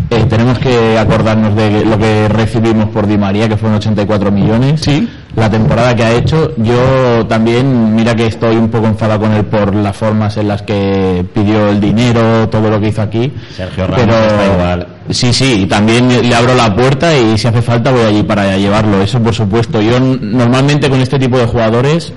Eh, 0.10 0.26
tenemos 0.30 0.60
que 0.60 0.98
acordarnos 0.98 1.56
de 1.56 1.86
lo 1.86 1.98
que 1.98 2.28
recibimos 2.28 2.90
por 2.90 3.08
Di 3.08 3.18
María, 3.18 3.48
que 3.48 3.56
fueron 3.56 3.78
84 3.78 4.32
millones. 4.32 4.82
Sí. 4.82 5.08
La 5.36 5.50
temporada 5.50 5.96
que 5.96 6.04
ha 6.04 6.12
hecho. 6.12 6.54
Yo 6.58 7.26
también, 7.28 7.96
mira 7.96 8.16
que 8.16 8.26
estoy 8.26 8.58
un 8.58 8.70
poco 8.70 8.88
enfadado 8.88 9.22
con 9.22 9.34
él 9.34 9.46
por 9.46 9.74
las 9.74 9.96
formas 9.96 10.36
en 10.38 10.50
las 10.50 10.62
que 10.62 11.26
pidió 11.34 11.70
el 11.70 11.80
dinero, 11.80 12.50
todo 12.50 12.70
lo 12.70 12.80
que 12.80 12.90
hizo 12.90 13.02
aquí. 13.02 13.32
Sergio 13.56 13.88
Ramos 13.88 14.02
Pero 14.02 14.18
está 14.18 14.46
igual. 14.54 14.88
sí, 15.10 15.34
sí, 15.34 15.62
y 15.62 15.66
también 15.68 16.10
le 16.10 16.36
abro 16.36 16.54
la 16.56 16.74
puerta 16.76 17.18
y 17.18 17.38
si 17.38 17.48
hace 17.48 17.62
falta 17.62 17.92
voy 17.92 18.04
allí 18.04 18.24
para 18.24 18.58
llevarlo. 18.58 19.02
Eso 19.02 19.20
por 19.20 19.34
supuesto. 19.34 19.82
Yo 19.82 20.00
normalmente 20.00 20.90
con 20.90 21.00
este 21.00 21.18
tipo 21.18 21.38
de 21.38 21.46
jugadores 21.46 22.14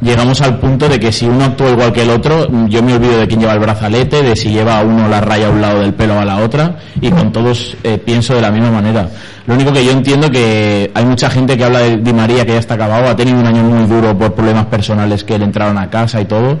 llegamos 0.00 0.40
al 0.40 0.58
punto 0.58 0.88
de 0.88 0.98
que 0.98 1.12
si 1.12 1.26
uno 1.26 1.44
actúa 1.44 1.70
igual 1.70 1.92
que 1.92 2.02
el 2.02 2.10
otro, 2.10 2.48
yo 2.68 2.82
me 2.82 2.94
olvido 2.94 3.18
de 3.18 3.28
quién 3.28 3.40
lleva 3.40 3.52
el 3.52 3.58
brazalete, 3.58 4.22
de 4.22 4.36
si 4.36 4.50
lleva 4.50 4.78
a 4.78 4.84
uno 4.84 5.08
la 5.08 5.20
raya 5.20 5.48
a 5.48 5.50
un 5.50 5.60
lado 5.60 5.80
del 5.80 5.94
pelo 5.94 6.18
a 6.18 6.24
la 6.24 6.38
otra, 6.38 6.76
y 7.00 7.10
con 7.10 7.32
todos 7.32 7.76
eh, 7.82 7.98
pienso 7.98 8.34
de 8.34 8.40
la 8.40 8.50
misma 8.50 8.70
manera. 8.70 9.08
Lo 9.46 9.54
único 9.54 9.72
que 9.72 9.84
yo 9.84 9.92
entiendo 9.92 10.30
que 10.30 10.90
hay 10.94 11.04
mucha 11.04 11.30
gente 11.30 11.56
que 11.56 11.64
habla 11.64 11.80
de 11.80 11.98
Di 11.98 12.12
María 12.12 12.44
que 12.44 12.52
ya 12.52 12.58
está 12.58 12.74
acabado, 12.74 13.08
ha 13.08 13.16
tenido 13.16 13.38
un 13.38 13.46
año 13.46 13.62
muy 13.62 13.86
duro 13.86 14.16
por 14.16 14.34
problemas 14.34 14.66
personales 14.66 15.24
que 15.24 15.38
le 15.38 15.44
entraron 15.44 15.78
a 15.78 15.90
casa 15.90 16.20
y 16.20 16.24
todo, 16.24 16.60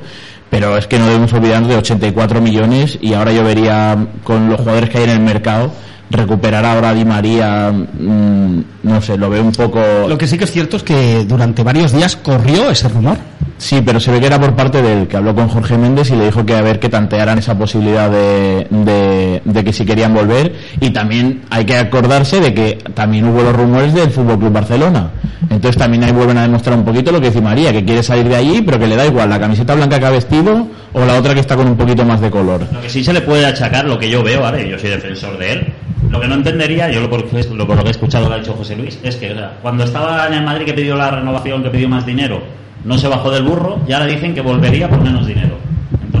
pero 0.50 0.76
es 0.76 0.86
que 0.86 0.98
no 0.98 1.06
debemos 1.06 1.32
olvidarnos 1.32 1.68
de 1.68 1.76
84 1.76 2.40
millones 2.40 2.98
y 3.00 3.14
ahora 3.14 3.32
yo 3.32 3.44
vería 3.44 3.96
con 4.24 4.48
los 4.48 4.58
jugadores 4.58 4.90
que 4.90 4.98
hay 4.98 5.04
en 5.04 5.10
el 5.10 5.20
mercado 5.20 5.72
recuperar 6.10 6.64
ahora 6.64 6.90
a 6.90 6.94
Di 6.94 7.04
María, 7.04 7.70
mm, 7.70 8.60
no 8.82 9.00
sé, 9.02 9.16
lo 9.16 9.28
veo 9.30 9.42
un 9.42 9.52
poco... 9.52 9.80
Lo 10.08 10.16
que 10.18 10.26
sí 10.26 10.38
que 10.38 10.44
es 10.44 10.50
cierto 10.52 10.76
es 10.76 10.82
que 10.82 11.24
durante 11.24 11.62
varios 11.62 11.92
días 11.92 12.16
corrió 12.16 12.70
ese 12.70 12.88
rumor. 12.88 13.18
Sí, 13.58 13.82
pero 13.84 14.00
se 14.00 14.10
ve 14.10 14.20
que 14.20 14.26
era 14.26 14.40
por 14.40 14.54
parte 14.56 14.80
del 14.80 15.06
que 15.06 15.18
habló 15.18 15.34
con 15.34 15.48
Jorge 15.48 15.76
Méndez 15.76 16.10
y 16.10 16.16
le 16.16 16.24
dijo 16.24 16.46
que 16.46 16.54
a 16.56 16.62
ver 16.62 16.80
que 16.80 16.88
tantearan 16.88 17.38
esa 17.38 17.58
posibilidad 17.58 18.10
de, 18.10 18.66
de, 18.70 19.42
de 19.44 19.64
que 19.64 19.70
si 19.74 19.84
querían 19.84 20.14
volver. 20.14 20.54
Y 20.80 20.90
también 20.90 21.42
hay 21.50 21.66
que 21.66 21.76
acordarse 21.76 22.40
de 22.40 22.54
que 22.54 22.78
también 22.94 23.26
hubo 23.28 23.42
los 23.42 23.54
rumores 23.54 23.92
del 23.92 24.10
Fútbol 24.10 24.38
Club 24.38 24.52
Barcelona. 24.52 25.10
Entonces 25.50 25.76
también 25.76 26.04
ahí 26.04 26.12
vuelven 26.12 26.38
a 26.38 26.42
demostrar 26.42 26.74
un 26.78 26.86
poquito 26.86 27.12
lo 27.12 27.20
que 27.20 27.26
dice 27.26 27.42
María, 27.42 27.70
que 27.70 27.84
quiere 27.84 28.02
salir 28.02 28.28
de 28.28 28.36
allí, 28.36 28.62
pero 28.62 28.78
que 28.78 28.86
le 28.86 28.96
da 28.96 29.04
igual 29.04 29.28
la 29.28 29.38
camiseta 29.38 29.74
blanca 29.74 29.98
que 29.98 30.06
ha 30.06 30.10
vestido 30.10 30.66
o 30.94 31.04
la 31.04 31.18
otra 31.18 31.34
que 31.34 31.40
está 31.40 31.54
con 31.54 31.66
un 31.68 31.76
poquito 31.76 32.02
más 32.06 32.20
de 32.22 32.30
color. 32.30 32.66
Lo 32.72 32.80
que 32.80 32.88
sí 32.88 33.04
se 33.04 33.12
le 33.12 33.20
puede 33.20 33.44
achacar, 33.44 33.84
lo 33.84 33.98
que 33.98 34.08
yo 34.08 34.22
veo, 34.22 34.40
¿vale? 34.40 34.66
Yo 34.70 34.78
soy 34.78 34.88
defensor 34.88 35.36
de 35.36 35.52
él. 35.52 35.72
Lo 36.10 36.20
que 36.20 36.26
no 36.26 36.34
entendería, 36.34 36.90
yo 36.90 37.00
lo 37.00 37.08
por, 37.08 37.20
lo, 37.22 37.66
por 37.66 37.76
lo 37.76 37.82
que 37.82 37.88
he 37.88 37.92
escuchado 37.92 38.28
que 38.28 38.34
ha 38.34 38.38
dicho 38.38 38.54
José 38.54 38.74
Luis, 38.74 38.98
es 39.02 39.14
que 39.14 39.32
cuando 39.62 39.84
estaba 39.84 40.26
en 40.26 40.34
el 40.34 40.42
Madrid 40.42 40.66
que 40.66 40.74
pidió 40.74 40.96
la 40.96 41.10
renovación, 41.10 41.62
que 41.62 41.70
pidió 41.70 41.88
más 41.88 42.04
dinero, 42.04 42.42
no 42.84 42.98
se 42.98 43.06
bajó 43.06 43.30
del 43.30 43.44
burro, 43.44 43.78
y 43.86 43.92
ahora 43.92 44.06
dicen 44.06 44.34
que 44.34 44.40
volvería 44.40 44.88
por 44.88 45.00
menos 45.00 45.24
dinero. 45.26 45.56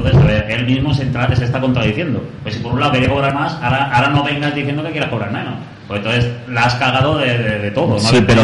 Entonces, 0.04 0.44
él 0.48 0.66
mismo 0.66 0.94
se, 0.94 1.02
entra- 1.04 1.34
se 1.34 1.44
está 1.44 1.60
contradiciendo. 1.60 2.22
Pues 2.42 2.54
si 2.54 2.60
por 2.60 2.72
un 2.72 2.80
lado 2.80 2.92
quería 2.92 3.08
cobrar 3.08 3.34
más, 3.34 3.54
ahora, 3.62 3.90
ahora 3.92 4.08
no 4.10 4.22
vengas 4.24 4.54
diciendo 4.54 4.82
que 4.82 4.90
quieras 4.92 5.10
cobrar 5.10 5.30
menos. 5.32 5.54
Pues 5.88 5.98
entonces 6.04 6.30
la 6.48 6.62
has 6.66 6.74
cagado 6.76 7.18
de, 7.18 7.36
de- 7.36 7.58
de 7.58 7.70
todo. 7.72 7.94
¿no? 7.94 7.98
Sí, 7.98 8.18
pero 8.24 8.42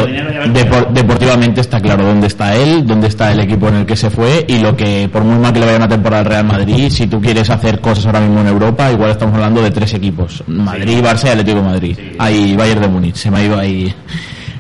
depor- 0.53 0.89
deportivamente 0.91 1.61
está 1.61 1.81
claro 1.81 2.05
dónde 2.05 2.27
está 2.27 2.57
él, 2.57 2.85
dónde 2.85 3.07
está 3.07 3.31
el 3.31 3.39
equipo 3.39 3.69
en 3.69 3.77
el 3.77 3.87
que 3.87 3.95
se 3.95 4.11
fue 4.11 4.45
y 4.49 4.59
lo 4.59 4.77
que, 4.77 5.09
por 5.13 5.23
muy 5.23 5.39
mal 5.39 5.53
que 5.53 5.61
le 5.61 5.67
vaya 5.67 5.79
una 5.79 5.89
temporada 5.89 6.23
al 6.23 6.27
Real 6.29 6.45
Madrid, 6.45 6.91
si 6.91 7.07
tú 7.07 7.21
quieres 7.21 7.49
hacer 7.49 7.81
cosas 7.81 8.07
ahora 8.07 8.19
mismo 8.21 8.41
en 8.41 8.49
Europa, 8.49 8.91
igual 8.91 9.13
estamos 9.13 9.35
hablando 9.37 9.63
de 9.63 9.71
tres 9.71 9.95
equipos: 9.95 10.43
Madrid, 10.49 10.99
Barça 11.05 11.27
y 11.27 11.29
Atlético 11.31 11.59
de 11.59 11.63
Madrid. 11.65 11.99
Ahí, 12.19 12.57
Bayern 12.57 12.81
de 12.81 12.89
Múnich, 12.89 13.15
se 13.15 13.31
me 13.31 13.39
ha 13.39 13.45
ido 13.45 13.57
ahí. 13.59 13.95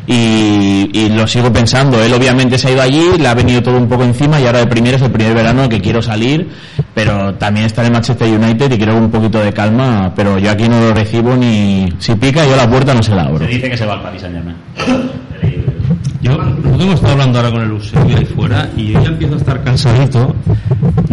Y, 0.07 0.89
y 0.93 1.09
lo 1.09 1.27
sigo 1.27 1.53
pensando, 1.53 2.01
él 2.03 2.13
obviamente 2.15 2.59
se 2.59 2.69
ha 2.69 2.71
ido 2.71 2.83
allí, 2.83 3.19
le 3.19 3.27
ha 3.27 3.35
venido 3.35 3.61
todo 3.63 3.77
un 3.77 3.89
poco 3.89 4.05
encima 4.05 4.41
y 4.41 4.47
ahora 4.47 4.61
de 4.61 4.67
primero 4.69 4.97
es 4.97 5.03
el 5.03 5.11
primer 5.11 5.35
verano 5.35 5.69
que 5.69 5.81
quiero 5.81 6.01
salir, 6.01 6.49
pero 6.95 7.35
también 7.35 7.67
está 7.67 7.85
en 7.85 7.93
Manchester 7.93 8.29
United 8.29 8.71
y 8.71 8.77
quiero 8.77 8.97
un 8.97 9.11
poquito 9.11 9.41
de 9.41 9.53
calma, 9.53 10.13
pero 10.15 10.39
yo 10.39 10.51
aquí 10.51 10.69
no 10.69 10.81
lo 10.81 10.95
recibo 10.95 11.35
ni 11.37 11.93
si 11.99 12.15
pica 12.15 12.47
yo 12.47 12.55
la 12.55 12.71
puerta 12.71 12.95
no 12.95 13.03
se 13.03 13.15
la 13.15 13.25
abro. 13.25 13.45
Se 13.47 13.51
dice 13.51 13.69
que 13.69 13.77
se 13.77 13.85
va 13.85 13.95
al 13.95 14.03
Paris 14.03 14.21
Saint 14.21 14.37
Germain. 14.37 14.57
Yo, 16.20 16.37
lo 16.37 16.74
hemos 16.74 16.95
estado 16.95 17.12
hablando 17.12 17.39
ahora 17.39 17.51
con 17.51 17.62
el 17.62 17.70
Eusebio 17.70 18.16
ahí 18.16 18.24
fuera, 18.24 18.68
y 18.76 18.93
yo 18.93 19.03
ya 19.03 19.09
empiezo 19.09 19.34
a 19.34 19.39
estar 19.39 19.62
cansadito 19.62 20.34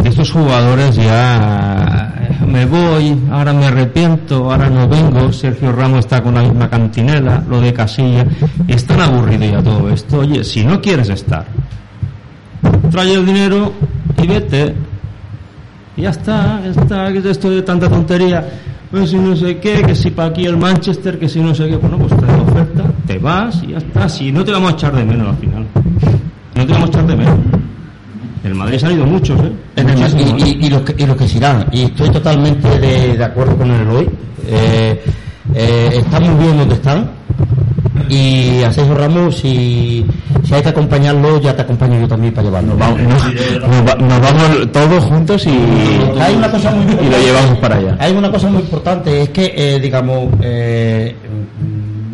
de 0.02 0.10
estos 0.10 0.32
jugadores 0.32 0.96
ya 0.96 2.14
eh, 2.20 2.46
me 2.46 2.66
voy, 2.66 3.18
ahora 3.32 3.54
me 3.54 3.66
arrepiento, 3.66 4.52
ahora 4.52 4.70
no 4.70 4.88
vengo, 4.88 5.32
Sergio 5.32 5.72
Ramos 5.72 6.00
está 6.00 6.22
con 6.22 6.36
la 6.36 6.42
misma 6.42 6.70
cantinela, 6.70 7.44
lo 7.48 7.62
de 7.62 7.74
Casilla, 7.74 8.26
es 8.68 8.86
tan 8.86 9.00
aburrido 9.00 9.46
ya 9.46 9.64
todo 9.64 9.90
esto. 9.90 10.20
Oye, 10.20 10.44
si 10.44 10.66
no 10.66 10.82
quieres 10.82 11.10
estar, 11.10 11.46
trae 12.92 13.14
el 13.14 13.26
dinero 13.26 13.74
y 14.22 14.28
vete. 14.28 14.76
Ya 15.96 16.10
está, 16.10 16.60
ya 16.64 16.82
está, 16.82 17.12
que 17.12 17.20
es 17.20 17.26
esto 17.26 17.50
de 17.50 17.62
tanta 17.62 17.88
tontería. 17.88 18.46
Pues 18.94 19.10
si 19.10 19.16
no 19.18 19.36
sé 19.36 19.58
qué, 19.58 19.82
que 19.82 19.96
si 19.96 20.12
para 20.12 20.30
aquí 20.30 20.46
el 20.46 20.56
Manchester, 20.56 21.18
que 21.18 21.28
si 21.28 21.40
no 21.40 21.56
sé 21.56 21.68
qué, 21.68 21.78
bueno, 21.78 21.98
pues 21.98 22.16
te 22.16 22.28
da 22.28 22.40
oferta, 22.44 22.84
te 23.08 23.18
vas 23.18 23.64
y 23.64 23.72
ya 23.72 23.80
está. 23.80 24.08
Si 24.08 24.32
no 24.32 24.46
te 24.46 24.52
vamos 24.52 24.72
a 24.72 24.76
echar 24.76 24.96
de 24.96 25.04
menos 25.04 25.30
al 25.30 25.38
final. 25.38 25.66
No 26.54 26.64
te 26.68 26.74
vamos 26.74 26.90
a 26.90 26.92
echar 26.92 27.08
de 27.08 27.16
menos. 27.16 27.36
El 28.44 28.54
Madrid 28.54 28.78
se 28.78 28.86
han 28.86 28.92
ido 28.94 29.06
muchos, 29.08 29.40
¿eh? 29.40 29.52
El- 29.78 29.88
Muchísimos, 29.88 30.48
y, 30.48 30.70
los 30.70 30.82
que, 30.84 31.04
y 31.04 31.08
los 31.08 31.18
que 31.18 31.28
se 31.28 31.38
irán. 31.38 31.66
Y 31.72 31.82
estoy 31.86 32.12
totalmente 32.12 32.68
de, 32.80 33.18
de 33.18 33.24
acuerdo 33.24 33.58
con 33.58 33.72
el 33.72 33.82
Eloy. 33.82 34.10
Eh, 34.46 35.04
eh, 35.56 36.04
muy 36.20 36.44
bien 36.46 36.58
donde 36.60 36.76
están. 36.76 37.10
Y 38.10 38.62
a 38.64 38.72
Sergio 38.72 38.96
Ramos, 38.96 39.38
si, 39.38 40.06
si 40.44 40.54
hay 40.54 40.62
que 40.62 40.70
acompañarlo, 40.70 41.40
ya 41.42 41.56
te 41.56 41.62
acompaño 41.64 42.00
yo 42.00 42.08
también 42.08 42.34
para 42.34 42.46
llevarlo. 42.48 42.76
Nos, 42.76 42.90
nos 42.98 43.90
va- 43.90 43.96
nos 43.96 44.22
vamos 44.22 44.72
todos 44.72 45.04
juntos 45.06 45.46
y, 45.48 45.50
Hay 46.20 46.36
una 46.36 46.52
cosa 46.52 46.72
muy 46.72 46.86
y 46.94 47.10
lo 47.10 47.18
llevamos 47.18 47.58
para 47.60 47.78
allá. 47.78 47.96
Hay 48.00 48.14
una 48.14 48.32
cosa 48.32 48.50
muy 48.50 48.62
importante, 48.62 49.22
es 49.24 49.30
que, 49.30 49.54
eh, 49.56 49.80
digamos, 49.80 50.28
eh, 50.42 51.16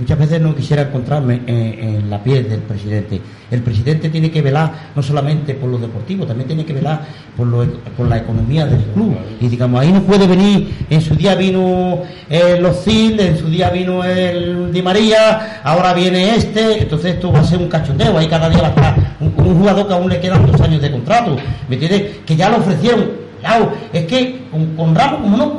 muchas 0.10 0.28
veces 0.28 0.42
no 0.42 0.56
quisiera 0.56 0.82
encontrarme 0.82 1.42
en, 1.46 1.56
en 1.56 2.10
la 2.10 2.24
piel 2.24 2.50
del 2.50 2.62
presidente. 2.62 3.22
El 3.52 3.62
presidente 3.62 4.10
tiene 4.10 4.32
que 4.32 4.42
velar 4.42 4.90
no 4.96 5.04
solamente 5.04 5.54
por 5.54 5.70
lo 5.70 5.78
deportivo, 5.78 6.26
también 6.26 6.48
tiene 6.48 6.66
que 6.66 6.74
velar 6.74 7.02
por, 7.38 7.48
por 7.96 8.08
la 8.08 8.18
economía 8.18 8.66
del 8.66 8.82
club. 8.86 9.16
Y 9.40 9.48
digamos, 9.48 9.80
ahí 9.80 9.92
no 9.92 10.02
puede 10.02 10.26
venir, 10.26 10.88
en 10.90 11.00
su 11.00 11.14
día 11.14 11.36
vino 11.36 12.00
eh, 12.28 12.58
los 12.60 12.84
CIL, 12.84 13.20
en 13.20 13.38
su 13.38 13.50
día 13.50 13.70
vino 13.70 14.04
el 14.04 14.74
Di 14.74 14.82
María, 14.82 15.62
ahora 15.64 15.94
viene 15.94 16.36
este, 16.36 16.82
entonces 16.82 17.14
esto 17.14 17.32
va 17.32 17.42
a 17.42 17.44
ser 17.44 17.60
un 17.60 17.68
cachondeo, 17.68 18.18
ahí 18.18 18.28
cada 18.28 18.50
día 18.50 18.62
va 18.62 18.68
a 18.68 18.72
estar 18.72 19.16
un, 19.20 19.32
un 19.46 19.60
jugador 19.60 19.88
que 19.88 19.94
aún 19.94 20.10
le 20.10 20.20
quedan 20.20 20.44
dos 20.44 20.60
años 20.60 20.82
de 20.82 20.90
contrato, 20.90 21.36
¿me 21.68 21.76
entiendes? 21.76 22.18
Que 22.26 22.36
ya 22.36 22.50
lo 22.50 22.58
ofrecieron, 22.58 23.30
Claro, 23.42 23.72
es 23.94 24.06
que 24.06 24.48
con, 24.50 24.76
con 24.76 24.96
Ramos, 24.96 25.22
como 25.22 25.38
no 25.38 25.58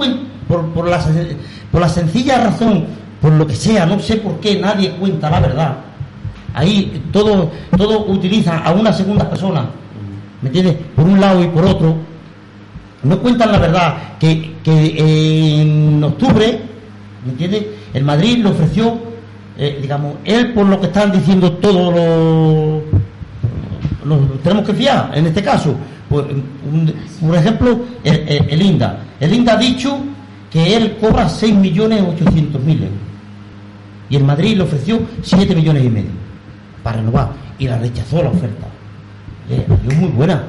por, 0.49 0.67
por 0.73 1.81
la 1.81 1.89
sencilla 1.89 2.45
razón, 2.45 2.85
por 3.21 3.33
lo 3.33 3.47
que 3.47 3.55
sea, 3.55 3.87
no 3.87 3.99
sé 4.01 4.17
por 4.17 4.41
qué 4.41 4.59
nadie 4.59 4.91
cuenta 4.93 5.31
la 5.31 5.41
verdad. 5.41 5.77
Ahí 6.55 7.03
todo, 7.13 7.51
todo 7.77 8.07
utiliza 8.07 8.59
a 8.59 8.73
una 8.73 8.93
segunda 8.93 9.29
persona, 9.29 9.67
¿me 10.43 10.49
entiendes? 10.49 10.77
Por 10.97 11.05
un 11.07 11.21
lado 11.21 11.43
y 11.45 11.49
por 11.49 11.65
otro. 11.65 11.95
No 13.03 13.19
cuentan 13.21 13.53
la 13.53 13.59
verdad 13.59 13.95
que, 14.19 14.57
que 14.63 15.61
en 15.61 16.03
octubre, 16.05 16.61
¿me 17.25 17.33
entiendes? 17.33 17.65
El 17.95 18.05
Madrid 18.05 18.39
le 18.43 18.51
ofreció, 18.51 18.99
eh, 19.57 19.79
digamos, 19.81 20.15
él 20.25 20.53
por 20.53 20.67
lo 20.67 20.79
que 20.81 20.87
están 20.87 21.11
diciendo 21.13 21.53
todos 21.53 21.95
los 24.05 24.43
tenemos 24.43 24.65
que 24.67 24.75
fiar 24.75 25.11
en 25.15 25.27
este 25.27 25.43
caso. 25.43 25.75
Por, 26.09 26.25
un- 26.25 27.35
ejemplo, 27.35 27.79
el, 28.03 28.47
el- 28.51 28.63
INDA. 28.63 28.99
El 29.21 29.33
INDA 29.35 29.53
ha 29.55 29.57
dicho 29.59 29.99
que 30.51 30.77
él 30.77 30.97
cobra 31.01 31.29
6 31.29 31.55
millones 31.55 32.03
800 32.03 32.61
mil 32.63 32.79
euros. 32.83 32.99
Y 34.11 34.17
el 34.17 34.25
Madrid 34.25 34.57
le 34.57 34.65
ofreció 34.65 35.01
7 35.23 35.55
millones 35.55 35.85
y 35.85 35.89
medio 35.89 36.11
para 36.83 36.97
renovar. 36.97 37.31
Y 37.59 37.69
la 37.69 37.79
rechazó 37.79 38.23
la 38.23 38.31
oferta. 38.31 38.67
Es 39.49 39.97
muy 39.97 40.11
buena. 40.11 40.43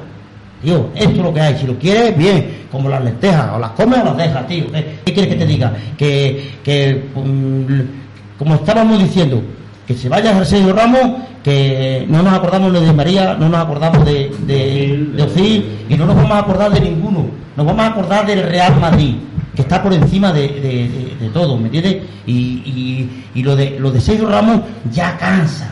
Tío, 0.62 0.90
esto 0.94 1.10
es 1.10 1.18
lo 1.18 1.32
que 1.32 1.40
hay. 1.40 1.56
Si 1.56 1.66
lo 1.66 1.78
quieres, 1.78 2.16
bien, 2.16 2.66
como 2.70 2.88
las 2.88 3.02
lentejas, 3.02 3.50
o 3.54 3.58
las 3.58 3.70
comes 3.70 4.00
o 4.00 4.04
las 4.04 4.16
dejas, 4.16 4.46
tío. 4.46 4.64
¿Qué, 5.04 5.12
quieres 5.12 5.28
que 5.28 5.36
te 5.36 5.46
diga? 5.46 5.72
Que, 5.96 6.52
que 6.62 7.04
mm, 7.14 8.38
como 8.38 8.54
estábamos 8.56 8.98
diciendo, 8.98 9.42
que 9.86 9.94
se 9.94 10.08
vaya 10.08 10.44
Sergio 10.44 10.72
Ramos, 10.72 11.22
que 11.42 12.06
no 12.08 12.22
nos 12.22 12.32
acordamos 12.32 12.72
de 12.72 12.92
María, 12.92 13.34
no 13.34 13.48
nos 13.48 13.60
acordamos 13.60 14.04
de, 14.04 14.32
de, 14.46 15.10
de 15.16 15.64
y 15.88 15.94
no 15.96 16.06
nos 16.06 16.16
vamos 16.16 16.32
a 16.32 16.38
acordar 16.38 16.72
de 16.72 16.80
ninguno. 16.80 17.26
Nos 17.56 17.66
vamos 17.66 17.82
a 17.82 17.88
acordar 17.88 18.26
del 18.26 18.42
Real 18.44 18.80
Madrid, 18.80 19.16
que 19.54 19.62
está 19.62 19.82
por 19.82 19.92
encima 19.92 20.32
de, 20.32 20.48
de- 20.48 20.88
de- 20.88 21.16
de 21.20 21.28
todo, 21.30 21.56
¿me 21.56 21.66
entiendes? 21.66 21.96
Y, 22.26 22.32
y- 22.32 23.24
y 23.34 23.42
lo 23.42 23.54
de 23.56 23.78
lo 23.78 23.90
de 23.90 24.00
Sergio 24.00 24.28
Ramos 24.28 24.60
ya 24.90 25.16
cansa. 25.18 25.68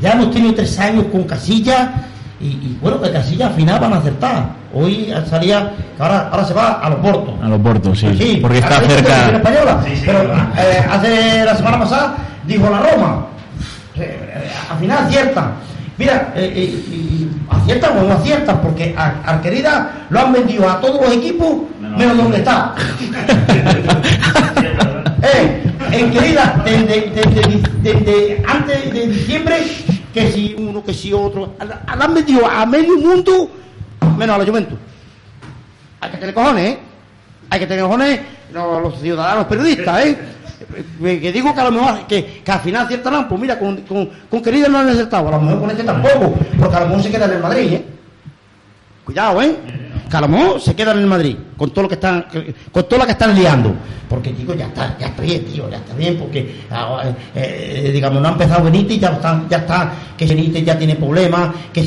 Ya 0.00 0.12
hemos 0.12 0.30
tenido 0.32 0.54
tres 0.54 0.78
años 0.78 1.04
con 1.10 1.22
Casillas 1.24 1.88
y, 2.40 2.46
y 2.46 2.78
bueno, 2.80 3.00
que 3.00 3.10
Casillas 3.12 3.48
al 3.50 3.54
final 3.54 3.80
van 3.80 3.92
a 3.92 3.96
acertar. 3.98 4.58
Hoy 4.74 5.12
salía, 5.28 5.72
ahora, 5.98 6.28
ahora 6.30 6.44
se 6.44 6.52
va 6.54 6.72
a 6.80 6.90
los 6.90 6.98
Portos. 7.00 7.34
A 7.42 7.48
los 7.48 7.60
Portos, 7.60 7.98
sí. 7.98 8.06
Sí, 8.18 8.38
porque 8.42 8.58
está 8.58 8.80
cerca. 8.80 9.30
española. 9.36 9.84
Pero 10.04 10.22
eh, 10.58 10.84
hace 10.90 11.44
la 11.44 11.56
semana 11.56 11.78
pasada 11.80 12.16
dijo 12.46 12.68
la 12.70 12.80
Roma. 12.80 13.26
Eh, 13.96 14.00
eh, 14.02 14.50
al 14.70 14.78
final 14.78 14.98
aciertan. 15.06 15.52
Mira, 15.96 16.32
eh, 16.36 16.52
eh, 16.54 16.94
y 16.94 17.28
aciertan 17.50 17.98
o 17.98 18.02
no 18.04 18.14
aciertan, 18.14 18.60
porque 18.60 18.94
a 18.96 19.14
Arquerida 19.24 20.06
lo 20.10 20.20
han 20.20 20.32
vendido 20.32 20.68
a 20.68 20.80
todos 20.80 21.00
los 21.00 21.12
equipos, 21.16 21.48
menos 21.98 22.16
donde 22.16 22.38
está. 22.38 22.74
eh, 25.22 25.62
en 25.92 26.10
querida, 26.10 26.62
desde, 26.64 27.10
desde- 27.10 27.62
desde 27.82 28.42
antes 28.46 28.92
de 28.92 29.06
diciembre, 29.08 29.56
que 30.12 30.30
si 30.32 30.54
uno, 30.58 30.82
que 30.84 30.94
si 30.94 31.12
otro, 31.12 31.54
la 31.58 31.82
han 32.04 32.14
vendido 32.14 32.46
a 32.46 32.64
medio 32.66 32.96
mundo, 32.98 33.50
menos 34.16 34.36
a 34.36 34.38
la 34.38 34.46
Juventus. 34.46 34.78
Hay 36.00 36.10
que 36.10 36.16
tener 36.18 36.34
cojones, 36.34 36.64
¿eh? 36.66 36.78
Hay 37.50 37.60
que 37.60 37.66
tener 37.66 37.82
cojones 37.84 38.20
no, 38.52 38.80
los 38.80 39.00
ciudadanos 39.00 39.46
periodistas, 39.46 40.04
¿eh? 40.04 40.18
Eh, 41.02 41.20
Que 41.20 41.32
digo 41.32 41.54
que 41.54 41.60
a 41.60 41.64
lo 41.64 41.70
mejor, 41.72 42.06
que, 42.06 42.42
que 42.44 42.52
al 42.52 42.60
final 42.60 42.84
aciertarán, 42.84 43.28
pues 43.28 43.40
mira, 43.40 43.58
con, 43.58 43.76
con, 43.82 44.08
con 44.30 44.42
querida 44.42 44.68
no 44.68 44.78
han 44.78 44.88
acertado, 44.88 45.28
a 45.28 45.32
lo 45.32 45.40
mejor 45.40 45.60
con 45.60 45.70
este 45.70 45.84
tampoco, 45.84 46.34
porque 46.58 46.76
a 46.76 46.80
lo 46.80 46.86
mejor 46.88 47.02
se 47.02 47.10
queda 47.10 47.24
en 47.24 47.32
el 47.32 47.40
Madrid, 47.42 47.72
¿eh? 47.72 47.84
Cuidado, 49.04 49.42
¿eh? 49.42 49.56
Que 50.08 50.60
se 50.60 50.74
quedan 50.74 50.98
en 50.98 51.08
Madrid, 51.08 51.36
con 51.56 51.70
todo 51.70 51.82
lo 51.82 51.88
que 51.88 51.96
están, 51.96 52.26
con 52.72 52.88
todo 52.88 52.98
lo 52.98 53.04
que 53.04 53.12
están 53.12 53.34
liando. 53.34 53.74
Porque, 54.08 54.32
digo, 54.32 54.54
ya 54.54 54.66
está, 54.66 54.96
ya 54.98 55.08
está 55.08 55.22
bien, 55.22 55.44
tío, 55.44 55.68
ya 55.68 55.76
está 55.76 55.94
bien, 55.94 56.16
porque, 56.16 56.62
ah, 56.70 57.02
eh, 57.34 57.84
eh, 57.84 57.92
digamos, 57.92 58.22
no 58.22 58.28
ha 58.28 58.32
empezado 58.32 58.64
Benítez, 58.64 58.98
ya 58.98 59.10
está, 59.10 59.44
ya 59.50 59.58
está, 59.58 59.92
que 60.16 60.24
Benítez 60.24 60.64
ya 60.64 60.78
tiene 60.78 60.94
problemas, 60.94 61.50
que 61.72 61.82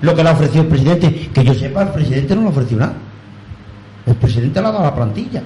lo 0.00 0.14
que 0.16 0.22
le 0.22 0.28
ha 0.28 0.32
ofrecido 0.32 0.62
el 0.62 0.68
presidente, 0.68 1.30
que 1.32 1.44
yo 1.44 1.54
sepa, 1.54 1.82
el 1.82 1.90
presidente 1.90 2.34
no 2.34 2.40
le 2.40 2.46
ha 2.48 2.50
ofrecido 2.50 2.80
nada. 2.80 2.94
El 4.04 4.14
presidente 4.16 4.60
le 4.60 4.66
ha 4.66 4.72
dado 4.72 4.84
la 4.84 4.94
plantilla. 4.94 5.42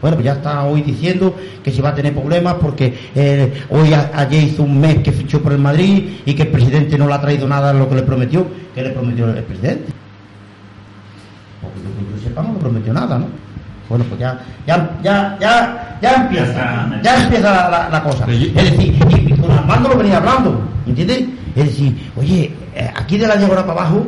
Bueno, 0.00 0.16
pues 0.16 0.24
ya 0.24 0.32
está 0.32 0.64
hoy 0.64 0.82
diciendo 0.82 1.36
que 1.62 1.70
se 1.70 1.80
va 1.80 1.90
a 1.90 1.94
tener 1.94 2.12
problemas 2.12 2.56
porque 2.60 2.92
eh, 3.14 3.52
hoy 3.70 3.94
ayer 3.94 4.42
hizo 4.42 4.64
un 4.64 4.80
mes 4.80 4.98
que 4.98 5.12
fichó 5.12 5.40
por 5.40 5.52
el 5.52 5.60
Madrid 5.60 6.08
y 6.26 6.34
que 6.34 6.42
el 6.42 6.48
presidente 6.48 6.98
no 6.98 7.06
le 7.06 7.14
ha 7.14 7.20
traído 7.20 7.46
nada 7.46 7.72
de 7.72 7.78
lo 7.78 7.88
que 7.88 7.94
le 7.94 8.02
prometió, 8.02 8.44
que 8.74 8.82
le 8.82 8.90
prometió 8.90 9.30
el 9.30 9.44
presidente. 9.44 10.01
Que 11.74 12.16
yo 12.22 12.22
sepa 12.28 12.42
no 12.42 12.54
prometió 12.54 12.92
nada, 12.92 13.18
¿no? 13.18 13.26
Bueno, 13.88 14.04
pues 14.08 14.20
ya, 14.20 14.38
ya, 14.66 14.90
ya, 15.02 15.36
ya, 15.40 15.98
ya 16.00 16.14
empieza, 16.14 16.90
ya 17.02 17.22
empieza 17.24 17.50
la, 17.52 17.68
la- 17.70 17.88
la 17.90 18.02
cosa. 18.02 18.24
Es 18.30 18.54
decir, 18.54 18.94
y, 19.28 19.32
con 19.34 19.50
Armando 19.50 19.88
lo 19.90 19.96
venía 19.98 20.16
hablando, 20.16 20.62
¿entiendes? 20.86 21.24
Es 21.54 21.64
decir, 21.66 22.10
oye, 22.16 22.50
eh, 22.74 22.90
aquí 22.96 23.18
de 23.18 23.26
la 23.26 23.36
Llagora 23.36 23.66
para 23.66 23.80
abajo 23.80 24.06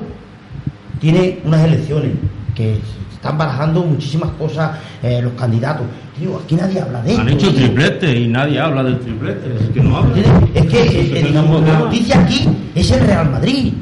tiene 1.00 1.40
unas 1.44 1.60
elecciones 1.64 2.12
que 2.54 2.80
están 3.12 3.36
barajando 3.36 3.82
muchísimas 3.82 4.30
cosas 4.32 4.70
eh, 5.02 5.20
los 5.22 5.32
candidatos. 5.34 5.84
Tío, 6.18 6.38
aquí 6.42 6.54
nadie 6.54 6.80
habla 6.80 7.02
de 7.02 7.10
esto. 7.10 7.22
Han 7.22 7.28
hecho 7.28 7.52
triplete 7.54 8.20
y 8.20 8.28
nadie 8.28 8.60
habla 8.60 8.84
del 8.84 8.98
triplete. 9.00 9.54
Es 9.64 9.70
que 9.70 9.80
no 9.82 9.96
habla. 9.98 10.16
Es 10.54 10.66
que 10.66 10.82
eh, 10.82 11.18
eh, 11.20 11.24
digamos, 11.26 11.62
la 11.66 11.78
noticia 11.80 12.20
aquí 12.20 12.48
es 12.74 12.90
el 12.90 13.00
Real 13.06 13.30
Madrid. 13.30 13.74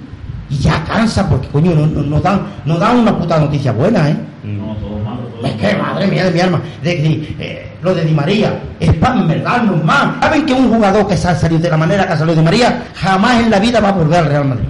Y 0.52 0.58
ya 0.58 0.84
cansa, 0.84 1.26
porque 1.28 1.48
coño, 1.48 1.72
no, 1.74 1.86
no, 1.86 2.02
no 2.02 2.20
dan, 2.20 2.42
no 2.66 2.76
dan 2.76 2.98
una 2.98 3.16
puta 3.18 3.38
noticia 3.40 3.72
buena, 3.72 4.10
¿eh? 4.10 4.16
No, 4.44 4.74
todo 4.76 4.98
malo. 4.98 5.22
todo 5.22 5.46
Es 5.46 5.52
que 5.54 5.74
madre 5.76 6.06
mía 6.08 6.24
de 6.26 6.30
mi 6.30 6.40
alma. 6.40 6.60
De, 6.82 6.96
que, 7.02 7.36
eh, 7.38 7.72
lo 7.80 7.94
de 7.94 8.04
Di 8.04 8.12
María 8.12 8.60
es 8.78 8.92
para 8.94 9.14
envergarnos 9.20 9.82
más. 9.82 10.20
¿Saben 10.20 10.44
que 10.44 10.52
un 10.52 10.68
jugador 10.70 11.08
que 11.08 11.16
se 11.16 11.28
ha 11.28 11.34
salido 11.34 11.60
de 11.62 11.70
la 11.70 11.76
manera 11.78 12.06
que 12.06 12.12
ha 12.12 12.16
salido 12.18 12.36
Di 12.36 12.42
María 12.44 12.84
jamás 12.94 13.40
en 13.42 13.50
la 13.50 13.58
vida 13.58 13.80
va 13.80 13.88
a 13.88 13.92
volver 13.92 14.18
al 14.18 14.26
Real 14.26 14.44
Madrid? 14.44 14.66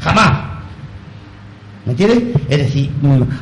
Jamás. 0.00 0.32
¿Me 1.84 1.92
entiendes? 1.92 2.22
Es 2.48 2.58
decir, 2.58 2.90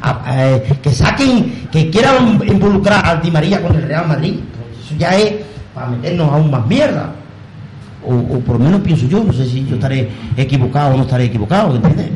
a- 0.02 0.22
a- 0.24 0.46
eh, 0.50 0.78
que 0.82 0.90
saquen, 0.92 1.68
que 1.70 1.88
quieran 1.90 2.40
involucrar 2.46 3.04
al 3.06 3.22
Di 3.22 3.30
María 3.30 3.62
con 3.62 3.76
el 3.76 3.82
Real 3.82 4.08
Madrid, 4.08 4.40
pues 4.56 4.86
eso 4.86 4.94
ya 4.98 5.16
es 5.16 5.34
para 5.74 5.86
meternos 5.88 6.32
aún 6.32 6.50
más 6.50 6.66
mierda. 6.66 7.10
O, 8.06 8.14
o 8.14 8.40
por 8.40 8.58
lo 8.58 8.64
menos 8.64 8.80
pienso 8.80 9.06
yo, 9.06 9.22
no 9.22 9.32
sé 9.32 9.46
si 9.46 9.66
yo 9.66 9.74
estaré 9.74 10.08
equivocado 10.36 10.94
o 10.94 10.96
no 10.96 11.02
estaré 11.02 11.24
equivocado, 11.24 11.74
¿entiendes? 11.76 12.10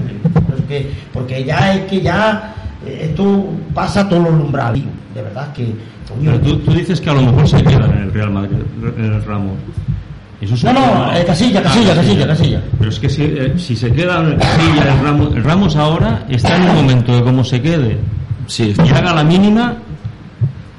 Porque, 0.47 0.91
porque 1.13 1.45
ya 1.45 1.75
es 1.75 1.81
que 1.87 2.01
ya 2.01 2.55
eh, 2.87 3.09
esto 3.11 3.49
pasa 3.75 4.09
todos 4.09 4.25
los 4.25 4.33
umbrales. 4.45 4.83
De 5.15 5.23
verdad 5.23 5.53
que, 5.53 5.75
coño, 6.09 6.33
Pero 6.33 6.41
tú, 6.41 6.59
tú 6.59 6.73
dices 6.73 7.01
que 7.01 7.11
a 7.11 7.15
lo 7.15 7.23
mejor 7.23 7.49
se 7.49 7.63
queda 7.63 7.87
en 7.87 7.99
el 8.03 8.13
Real 8.13 8.31
Madrid, 8.31 8.59
en 8.97 9.05
el 9.05 9.25
Ramos. 9.25 9.55
Eso 10.41 10.55
es 10.55 10.65
No, 10.65 10.73
no, 10.73 11.13
eh, 11.13 11.25
Casilla, 11.27 11.63
Casilla, 11.63 11.95
Casilla, 11.95 12.27
Casilla. 12.27 12.63
Pero 12.79 12.91
es 12.91 12.99
que 12.99 13.09
si, 13.09 13.25
eh, 13.25 13.55
si 13.59 13.77
se 13.77 13.93
queda 13.93 14.21
en 14.21 14.27
el 14.29 14.37
Casilla, 14.39 14.95
el 14.95 15.05
Ramos, 15.05 15.37
el 15.37 15.45
Ramos 15.45 15.77
ahora 15.77 16.25
está 16.29 16.57
en 16.57 16.63
un 16.71 16.77
momento 16.77 17.15
de 17.15 17.23
cómo 17.23 17.45
se 17.45 17.61
quede 17.61 17.99
y 18.59 18.89
haga 18.93 19.15
la 19.15 19.25
mínima, 19.25 19.77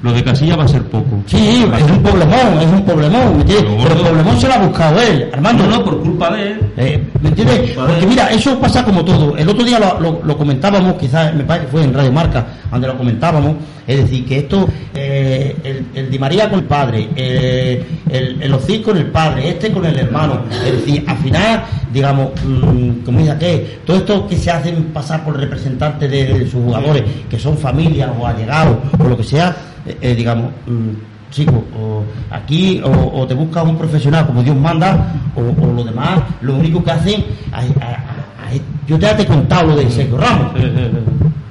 lo 0.02 0.12
de 0.12 0.24
Casilla 0.24 0.56
va 0.56 0.64
a 0.64 0.68
ser 0.68 0.82
poco. 0.84 1.22
Sí, 1.26 1.64
es 1.78 1.90
un 1.90 2.02
problemón, 2.02 2.58
es 2.60 2.66
un 2.72 2.84
problemón, 2.84 3.36
¿me 3.36 3.42
entiendes? 3.42 3.72
Pero 3.82 3.94
el 3.94 4.00
problemón 4.00 4.40
se 4.40 4.48
lo 4.48 4.54
ha 4.54 4.58
buscado 4.58 5.00
él, 5.00 5.30
Armando. 5.32 5.64
No, 5.64 5.70
no, 5.78 5.84
por 5.84 6.00
culpa 6.02 6.30
de 6.34 6.42
él. 6.52 6.60
Eh, 6.76 7.02
¿Me 7.20 7.28
entiendes? 7.28 7.70
Porque 7.70 8.06
mira, 8.06 8.28
eso 8.30 8.58
pasa 8.58 8.84
como 8.84 9.04
todo. 9.04 9.36
El 9.36 9.48
otro 9.48 9.64
día 9.64 9.78
lo, 9.78 10.00
lo- 10.00 10.20
lo 10.24 10.36
comentábamos, 10.36 10.94
quizás 10.94 11.34
me 11.34 11.44
parece 11.44 11.66
que 11.66 11.72
fue 11.72 11.84
en 11.84 11.94
Radio 11.94 12.12
Marca, 12.12 12.46
donde 12.70 12.88
lo 12.88 12.98
comentábamos. 12.98 13.54
Es 13.86 13.96
decir, 13.96 14.24
que 14.24 14.38
esto, 14.38 14.68
eh, 14.94 15.56
el, 15.64 15.86
el 15.94 16.10
Di 16.10 16.18
María 16.18 16.48
con 16.48 16.60
el 16.60 16.64
padre, 16.66 17.08
eh, 17.16 17.84
el, 18.10 18.40
el 18.40 18.82
con 18.82 18.96
el 18.96 19.06
padre, 19.06 19.48
este 19.50 19.72
con 19.72 19.84
el 19.84 19.98
hermano. 19.98 20.42
Es 20.64 20.72
decir, 20.84 21.04
al 21.06 21.16
final, 21.18 21.64
digamos, 21.92 22.28
mm, 22.44 23.04
como 23.04 23.18
dice 23.18 23.32
aquel, 23.32 23.66
todo 23.84 23.96
esto 23.96 24.26
que 24.28 24.36
se 24.36 24.50
hacen 24.52 24.84
pasar 24.92 25.24
por 25.24 25.36
representantes 25.36 26.08
de, 26.10 26.26
de 26.38 26.40
sus 26.50 26.62
jugadores, 26.62 27.02
que 27.28 27.38
son 27.40 27.58
familias 27.58 28.10
o 28.18 28.24
allegados 28.26 28.76
o 28.98 29.04
lo 29.04 29.16
que 29.16 29.24
sea, 29.24 29.54
eh, 29.92 29.98
eh, 30.00 30.14
digamos. 30.14 30.46
mm, 30.66 30.90
chico, 31.32 31.64
o 31.80 32.02
aquí 32.30 32.78
o, 32.84 32.90
o 33.22 33.26
te 33.26 33.32
buscas 33.32 33.64
un 33.64 33.78
profesional 33.78 34.26
como 34.26 34.42
Dios 34.42 34.54
manda, 34.54 35.14
o, 35.34 35.40
o 35.40 35.72
lo 35.72 35.82
demás, 35.82 36.20
lo 36.42 36.56
único 36.56 36.84
que 36.84 36.90
hacen, 36.90 37.24
a- 37.50 37.60
a- 37.60 37.94
a- 37.94 38.52
yo 38.86 38.98
ya 38.98 39.16
te 39.16 39.22
he 39.22 39.26
contado 39.26 39.68
lo 39.68 39.76
de 39.76 39.90
Sergio 39.90 40.18
Ramos, 40.18 40.52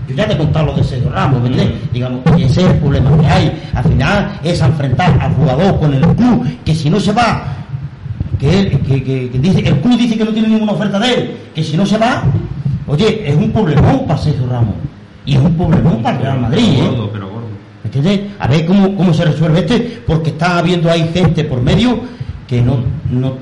yo 0.08 0.14
ya 0.16 0.28
te 0.28 0.34
he 0.34 0.38
contado 0.38 0.68
lo 0.68 0.74
de 0.76 0.84
Sergio 0.84 1.10
Ramos, 1.10 1.42
¿me 1.42 1.48
entiendes? 1.48 1.92
Digamos, 1.92 2.20
ese 2.38 2.46
es 2.62 2.68
el 2.70 2.76
problema 2.76 3.18
que 3.18 3.26
hay, 3.26 3.62
al 3.74 3.84
final 3.86 4.40
es 4.44 4.62
enfrentar 4.62 5.18
al 5.20 5.34
jugador 5.34 5.80
con 5.80 5.94
el 5.96 6.02
club, 6.16 6.46
que 6.64 6.76
si 6.76 6.88
no 6.88 7.00
se 7.00 7.12
va, 7.12 7.44
que, 8.40 8.60
él, 8.60 8.70
que, 8.82 9.04
que- 9.04 9.30
que 9.32 9.40
dice, 9.40 9.68
el 9.68 9.80
club 9.82 9.98
dice 9.98 10.16
que 10.16 10.26
no 10.26 10.32
tiene 10.32 10.48
ninguna 10.50 10.74
oferta 10.74 11.00
de 11.00 11.12
él, 11.14 11.38
que 11.56 11.64
si 11.64 11.76
no 11.76 11.88
se 11.88 11.98
va, 11.98 12.22
oye, 12.86 13.28
es 13.28 13.36
un 13.36 13.50
problemón 13.52 14.06
para 14.06 14.20
Sergio 14.20 14.46
Ramos, 14.48 14.76
y 15.26 15.34
es 15.34 15.42
un 15.42 15.56
problemón 15.56 16.04
para 16.04 16.18
el 16.18 16.22
Real 16.24 16.40
Madrid, 16.42 16.66
¿eh? 16.78 16.90
¿Me 17.84 17.88
entiendes? 17.88 18.32
A 18.40 18.48
ver 18.48 18.66
cómo, 18.66 18.96
cómo 18.96 19.14
se 19.14 19.26
resuelve 19.26 19.60
este, 19.60 20.02
porque 20.06 20.30
está 20.32 20.58
habiendo 20.60 20.90
ahí 20.90 21.10
gente 21.14 21.44
por 21.44 21.62
medio 21.62 22.00
que 22.48 22.62
no, 22.62 22.78
no, 23.10 23.36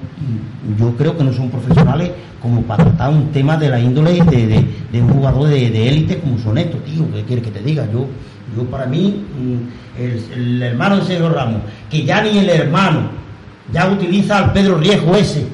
yo 0.80 0.96
creo 0.96 1.18
que 1.18 1.24
no 1.24 1.34
son 1.34 1.50
profesionales 1.50 2.12
como 2.42 2.62
para 2.62 2.84
tratar 2.86 3.10
un 3.10 3.32
tema 3.32 3.58
de 3.58 3.70
la 3.70 3.80
índole 3.80 4.14
de, 4.14 4.48
de- 4.48 4.66
de 4.92 5.02
un 5.02 5.10
jugador 5.10 5.50
de 5.50 5.70
de 5.70 5.90
élite 5.90 6.20
como 6.20 6.38
son 6.38 6.58
estos, 6.58 6.84
tío, 6.86 7.06
¿qué 7.14 7.24
quieres 7.24 7.44
que 7.46 7.52
te 7.52 7.62
diga? 7.62 7.86
Yo, 7.92 8.06
yo 8.56 8.64
para 8.70 8.86
mí, 8.86 9.24
mm, 9.38 10.02
el, 10.02 10.24
el 10.42 10.62
hermano 10.64 10.98
de 10.98 11.06
Sergio 11.06 11.30
Ramos, 11.30 11.62
que 11.90 12.04
ya 12.04 12.22
ni 12.22 12.38
el 12.40 12.50
hermano, 12.50 13.10
ya 13.74 13.88
utiliza 13.90 14.38
al 14.38 14.54
Pedro 14.54 14.78
Riejo 14.78 15.16
ese, 15.16 15.46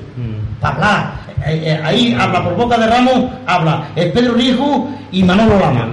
para 0.62 0.76
hablar. 0.76 1.26
Eh, 1.48 1.62
eh, 1.66 1.80
ahí 1.84 2.16
habla 2.20 2.44
por 2.44 2.56
boca 2.56 2.78
de 2.78 2.88
Ramos, 2.88 3.26
habla 3.48 3.88
el 3.96 4.12
Pedro 4.12 4.34
Riejo 4.36 4.90
y 5.12 5.24
Manolo 5.24 5.60
Lama. 5.60 5.86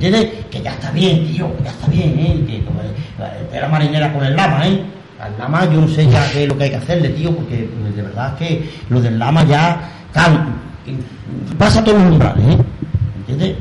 ¿Me 0.00 0.06
entiendes? 0.06 0.44
Que 0.50 0.62
ya 0.62 0.70
está 0.72 0.90
bien, 0.92 1.26
tío, 1.26 1.50
ya 1.62 1.70
está 1.70 1.86
bien, 1.88 2.18
¿eh? 2.18 2.44
Que 2.46 2.64
como, 2.64 2.80
eh, 2.80 3.48
era 3.52 3.68
marinera 3.68 4.12
con 4.12 4.24
el 4.24 4.34
lama, 4.34 4.66
¿eh? 4.66 4.80
Al 5.20 5.36
lama 5.38 5.66
yo 5.66 5.82
no 5.82 5.88
sé 5.88 6.08
ya 6.08 6.26
qué 6.32 6.44
es 6.44 6.48
lo 6.48 6.56
que 6.56 6.64
hay 6.64 6.70
que 6.70 6.76
hacerle, 6.76 7.10
tío, 7.10 7.36
porque 7.36 7.68
pues, 7.82 7.94
de 7.96 8.02
verdad 8.02 8.32
es 8.32 8.48
que 8.48 8.70
lo 8.88 9.00
del 9.02 9.18
lama 9.18 9.44
ya 9.44 9.90
cal- 10.12 10.46
pasa 11.58 11.84
todos 11.84 12.00
los 12.02 12.12
umbrales, 12.12 12.44
¿eh? 12.46 12.56
¿Me 12.56 13.32
entiendes? 13.34 13.56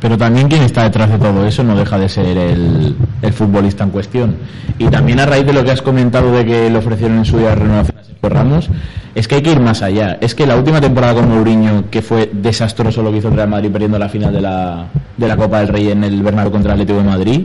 Pero 0.00 0.16
también 0.18 0.46
quien 0.48 0.62
está 0.62 0.84
detrás 0.84 1.10
de 1.10 1.18
todo 1.18 1.44
eso 1.46 1.64
no 1.64 1.74
deja 1.74 1.98
de 1.98 2.08
ser 2.08 2.36
el, 2.36 2.94
el 3.22 3.32
futbolista 3.32 3.82
en 3.82 3.90
cuestión. 3.90 4.36
Y 4.78 4.86
también 4.88 5.18
a 5.18 5.26
raíz 5.26 5.44
de 5.46 5.52
lo 5.54 5.64
que 5.64 5.72
has 5.72 5.82
comentado 5.82 6.30
de 6.30 6.44
que 6.44 6.70
le 6.70 6.78
ofrecieron 6.78 7.18
en 7.18 7.24
su 7.24 7.38
día 7.38 7.54
renovación 7.54 7.97
Sergio 8.20 8.36
Ramos, 8.36 8.68
es 9.14 9.28
que 9.28 9.36
hay 9.36 9.42
que 9.42 9.52
ir 9.52 9.60
más 9.60 9.80
allá. 9.80 10.18
Es 10.20 10.34
que 10.34 10.44
la 10.46 10.56
última 10.56 10.80
temporada 10.80 11.14
con 11.14 11.28
Mourinho, 11.28 11.84
que 11.88 12.02
fue 12.02 12.28
desastroso 12.32 13.00
lo 13.02 13.12
que 13.12 13.18
hizo 13.18 13.28
el 13.28 13.34
Real 13.34 13.48
Madrid 13.48 13.70
perdiendo 13.70 13.98
la 13.98 14.08
final 14.08 14.32
de 14.32 14.40
la, 14.40 14.86
de 15.16 15.28
la 15.28 15.36
Copa 15.36 15.60
del 15.60 15.68
Rey 15.68 15.90
en 15.90 16.02
el 16.02 16.20
Bernabéu 16.22 16.50
contra 16.50 16.72
el 16.74 16.80
Atlético 16.80 16.98
de 16.98 17.04
Madrid, 17.04 17.42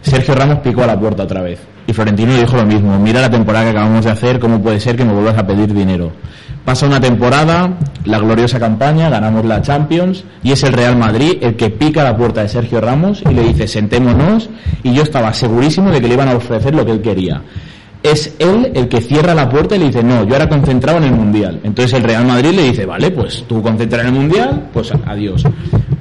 Sergio 0.00 0.34
Ramos 0.34 0.60
picó 0.60 0.84
a 0.84 0.86
la 0.86 0.98
puerta 0.98 1.24
otra 1.24 1.42
vez. 1.42 1.60
Y 1.86 1.92
Florentino 1.92 2.34
dijo 2.34 2.56
lo 2.56 2.64
mismo, 2.64 2.98
mira 2.98 3.20
la 3.20 3.30
temporada 3.30 3.66
que 3.66 3.70
acabamos 3.72 4.04
de 4.04 4.10
hacer, 4.10 4.40
¿cómo 4.40 4.60
puede 4.60 4.80
ser 4.80 4.96
que 4.96 5.04
me 5.04 5.12
vuelvas 5.12 5.36
a 5.36 5.46
pedir 5.46 5.72
dinero? 5.74 6.12
Pasa 6.64 6.86
una 6.86 7.00
temporada, 7.00 7.74
la 8.06 8.18
gloriosa 8.18 8.58
campaña, 8.58 9.08
ganamos 9.08 9.44
la 9.44 9.62
Champions 9.62 10.24
y 10.42 10.50
es 10.50 10.62
el 10.64 10.72
Real 10.72 10.96
Madrid 10.96 11.38
el 11.42 11.56
que 11.56 11.70
pica 11.70 12.02
la 12.02 12.16
puerta 12.16 12.42
de 12.42 12.48
Sergio 12.48 12.80
Ramos 12.80 13.22
y 13.28 13.34
le 13.34 13.42
dice 13.42 13.68
sentémonos 13.68 14.48
y 14.82 14.94
yo 14.94 15.02
estaba 15.02 15.32
segurísimo 15.32 15.92
de 15.92 16.00
que 16.00 16.08
le 16.08 16.14
iban 16.14 16.28
a 16.28 16.34
ofrecer 16.34 16.74
lo 16.74 16.84
que 16.84 16.92
él 16.92 17.02
quería. 17.02 17.42
Es 18.02 18.36
él 18.38 18.70
el 18.74 18.88
que 18.88 19.00
cierra 19.00 19.34
la 19.34 19.48
puerta 19.48 19.74
y 19.74 19.80
le 19.80 19.86
dice, 19.86 20.02
no, 20.02 20.24
yo 20.24 20.36
era 20.36 20.48
concentrado 20.48 20.98
en 20.98 21.04
el 21.04 21.12
Mundial. 21.12 21.60
Entonces 21.64 21.92
el 21.94 22.04
Real 22.04 22.24
Madrid 22.24 22.50
le 22.50 22.62
dice, 22.62 22.86
vale, 22.86 23.10
pues 23.10 23.44
tú 23.48 23.60
concentra 23.60 24.02
en 24.02 24.08
el 24.08 24.12
Mundial, 24.12 24.68
pues 24.72 24.92
adiós. 25.04 25.42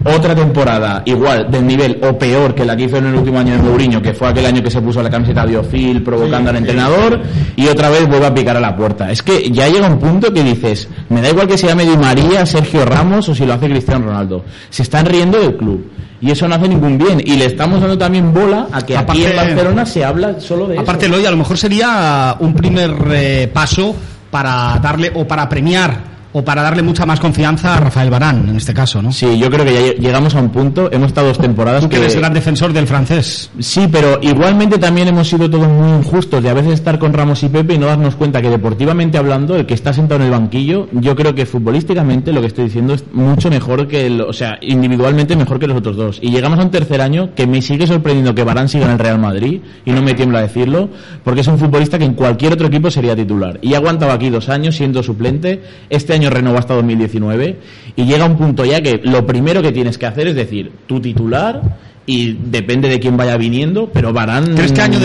Otra 0.04 0.36
temporada 0.36 1.02
igual, 1.06 1.50
del 1.50 1.66
nivel 1.66 2.00
o 2.04 2.16
peor 2.18 2.54
que 2.54 2.64
la 2.64 2.78
que 2.78 2.84
hizo 2.84 2.98
en 2.98 3.08
el 3.08 3.16
último 3.16 3.40
año 3.40 3.54
de 3.54 3.64
Mourinho, 3.64 4.02
que 4.02 4.14
fue 4.14 4.28
aquel 4.28 4.46
año 4.46 4.62
que 4.62 4.70
se 4.70 4.82
puso 4.82 5.02
la 5.02 5.10
camiseta 5.10 5.46
de 5.48 5.58
Ofil 5.58 6.04
provocando 6.04 6.52
al 6.52 6.58
entrenador 6.58 7.22
y 7.56 7.68
otra 7.68 7.90
vez 7.90 8.08
vuelve 8.08 8.28
a 8.28 8.34
picar 8.34 8.56
a 8.56 8.60
la 8.60 8.76
puerta. 8.76 9.12
Es 9.12 9.24
que 9.24 9.50
ya 9.50 9.68
llega 9.68 9.88
un 9.88 9.98
punto 9.98 10.32
que 10.32 10.44
dices, 10.44 10.88
me 11.10 11.22
da 11.22 11.30
igual 11.30 11.48
que 11.48 11.58
se 11.58 11.66
llame 11.68 11.86
Di 11.86 11.98
María, 11.98 12.46
Sergio 12.46 12.86
Ramos 12.86 13.28
o 13.30 13.34
si 13.34 13.46
lo 13.46 13.54
hace 13.54 13.68
Cristiano 13.68 14.06
Ronaldo. 14.06 14.46
Se 14.70 14.84
están 14.84 15.08
riendo 15.08 15.40
del 15.40 15.58
club. 15.58 15.90
Y 16.22 16.32
eso 16.32 16.48
no 16.48 16.56
hace 16.56 16.68
ningún 16.68 16.98
bien. 16.98 17.22
Y 17.24 17.36
le 17.36 17.46
estamos 17.46 17.82
dando 17.82 17.98
también 17.98 18.34
bola 18.34 18.68
a 18.72 18.82
que 18.82 18.98
aquí 18.98 19.24
en 19.26 19.32
Aparte- 19.34 19.36
Barcelona 19.54 19.86
se 19.86 20.04
habla 20.06 20.40
solo 20.40 20.68
de 20.68 20.80
Aparte, 20.80 21.06
eso. 21.06 21.14
Eloy, 21.16 21.26
a 21.28 21.32
lo 21.32 21.38
mejor 21.38 21.58
sería 21.58 22.36
un 22.40 22.54
primer 22.54 22.94
eh, 23.14 23.50
paso 23.54 23.96
para 24.32 24.80
darle 24.82 25.12
o 25.14 25.28
para 25.28 25.48
premiar 25.50 26.15
o 26.38 26.44
para 26.44 26.62
darle 26.62 26.84
mucha 26.84 27.06
más 27.06 27.22
confianza 27.22 27.78
a 27.78 27.80
Rafael 27.80 28.10
Barán, 28.10 28.50
en 28.50 28.58
este 28.58 28.74
caso, 28.74 29.02
¿no? 29.02 29.10
Sí, 29.14 29.38
yo 29.40 29.50
creo 29.50 29.64
que 29.64 29.74
ya 29.74 29.80
lle- 29.80 29.96
llegamos 30.00 30.36
a 30.36 30.42
un 30.42 30.50
punto, 30.50 30.92
hemos 30.92 31.08
estado 31.08 31.28
dos 31.28 31.38
temporadas 31.38 31.82
Tú 31.84 31.88
que 31.88 31.96
eres 31.96 32.14
gran 32.18 32.34
defensor 32.34 32.74
del 32.74 32.88
francés. 32.88 33.50
Sí, 33.58 33.88
pero 33.90 34.20
igualmente 34.22 34.78
también 34.78 35.08
hemos 35.08 35.30
sido 35.30 35.50
todos 35.50 35.70
muy 35.70 35.90
injustos 35.92 36.44
de 36.44 36.50
a 36.50 36.54
veces 36.54 36.74
estar 36.74 37.00
con 37.00 37.14
Ramos 37.14 37.42
y 37.44 37.48
Pepe 37.48 37.76
y 37.76 37.78
no 37.78 37.86
darnos 37.86 38.16
cuenta 38.18 38.42
que 38.42 38.50
deportivamente 38.50 39.18
hablando, 39.18 39.56
el 39.56 39.66
que 39.66 39.74
está 39.76 39.94
sentado 39.94 40.20
en 40.20 40.26
el 40.26 40.32
banquillo, 40.32 40.90
yo 40.92 41.16
creo 41.16 41.34
que 41.34 41.46
futbolísticamente 41.46 42.34
lo 42.34 42.42
que 42.42 42.48
estoy 42.48 42.66
diciendo 42.66 42.94
es 42.94 43.06
mucho 43.14 43.50
mejor 43.50 43.88
que 43.88 44.06
el, 44.08 44.20
o 44.20 44.34
sea, 44.34 44.58
individualmente 44.62 45.38
mejor 45.38 45.58
que 45.58 45.68
los 45.68 45.78
otros 45.78 45.96
dos. 45.96 46.20
Y 46.22 46.32
llegamos 46.32 46.60
a 46.60 46.64
un 46.64 46.70
tercer 46.72 47.00
año 47.00 47.30
que 47.34 47.48
me 47.48 47.62
sigue 47.62 47.88
sorprendiendo 47.88 48.36
que 48.36 48.44
Barán 48.44 48.68
siga 48.68 48.86
en 48.88 48.92
el 48.92 49.00
Real 49.00 49.20
Madrid 49.20 49.62
y 49.86 49.92
no 49.92 50.02
me 50.02 50.14
tiembla 50.14 50.42
decirlo, 50.42 50.90
porque 51.24 51.40
es 51.42 51.48
un 51.48 51.58
futbolista 51.58 51.98
que 51.98 52.04
en 52.06 52.14
cualquier 52.14 52.52
otro 52.52 52.68
equipo 52.68 52.92
sería 52.92 53.16
titular. 53.16 53.58
Y 53.62 53.74
ha 53.74 53.78
aguantado 53.78 54.12
aquí 54.12 54.30
dos 54.30 54.50
años 54.50 54.76
siendo 54.76 55.02
suplente, 55.02 55.64
este 55.90 56.14
año 56.14 56.25
renovó 56.30 56.58
hasta 56.58 56.74
2019 56.76 57.60
y 57.96 58.06
llega 58.06 58.26
un 58.26 58.38
punto 58.38 58.66
ya 58.66 58.82
que 58.82 59.02
lo 59.04 59.26
primero 59.26 59.62
que 59.62 59.72
tienes 59.72 59.98
que 59.98 60.06
hacer 60.06 60.28
es 60.28 60.36
decir, 60.36 60.72
tu 60.88 61.00
titular 61.00 61.78
y 62.06 62.34
depende 62.34 62.88
de 62.88 63.00
quién 63.00 63.18
vaya 63.18 63.36
viniendo, 63.38 63.90
pero 63.92 64.14
Barán... 64.14 64.56
¿Crees 64.56 64.72
que, 64.72 64.82
año 64.82 65.00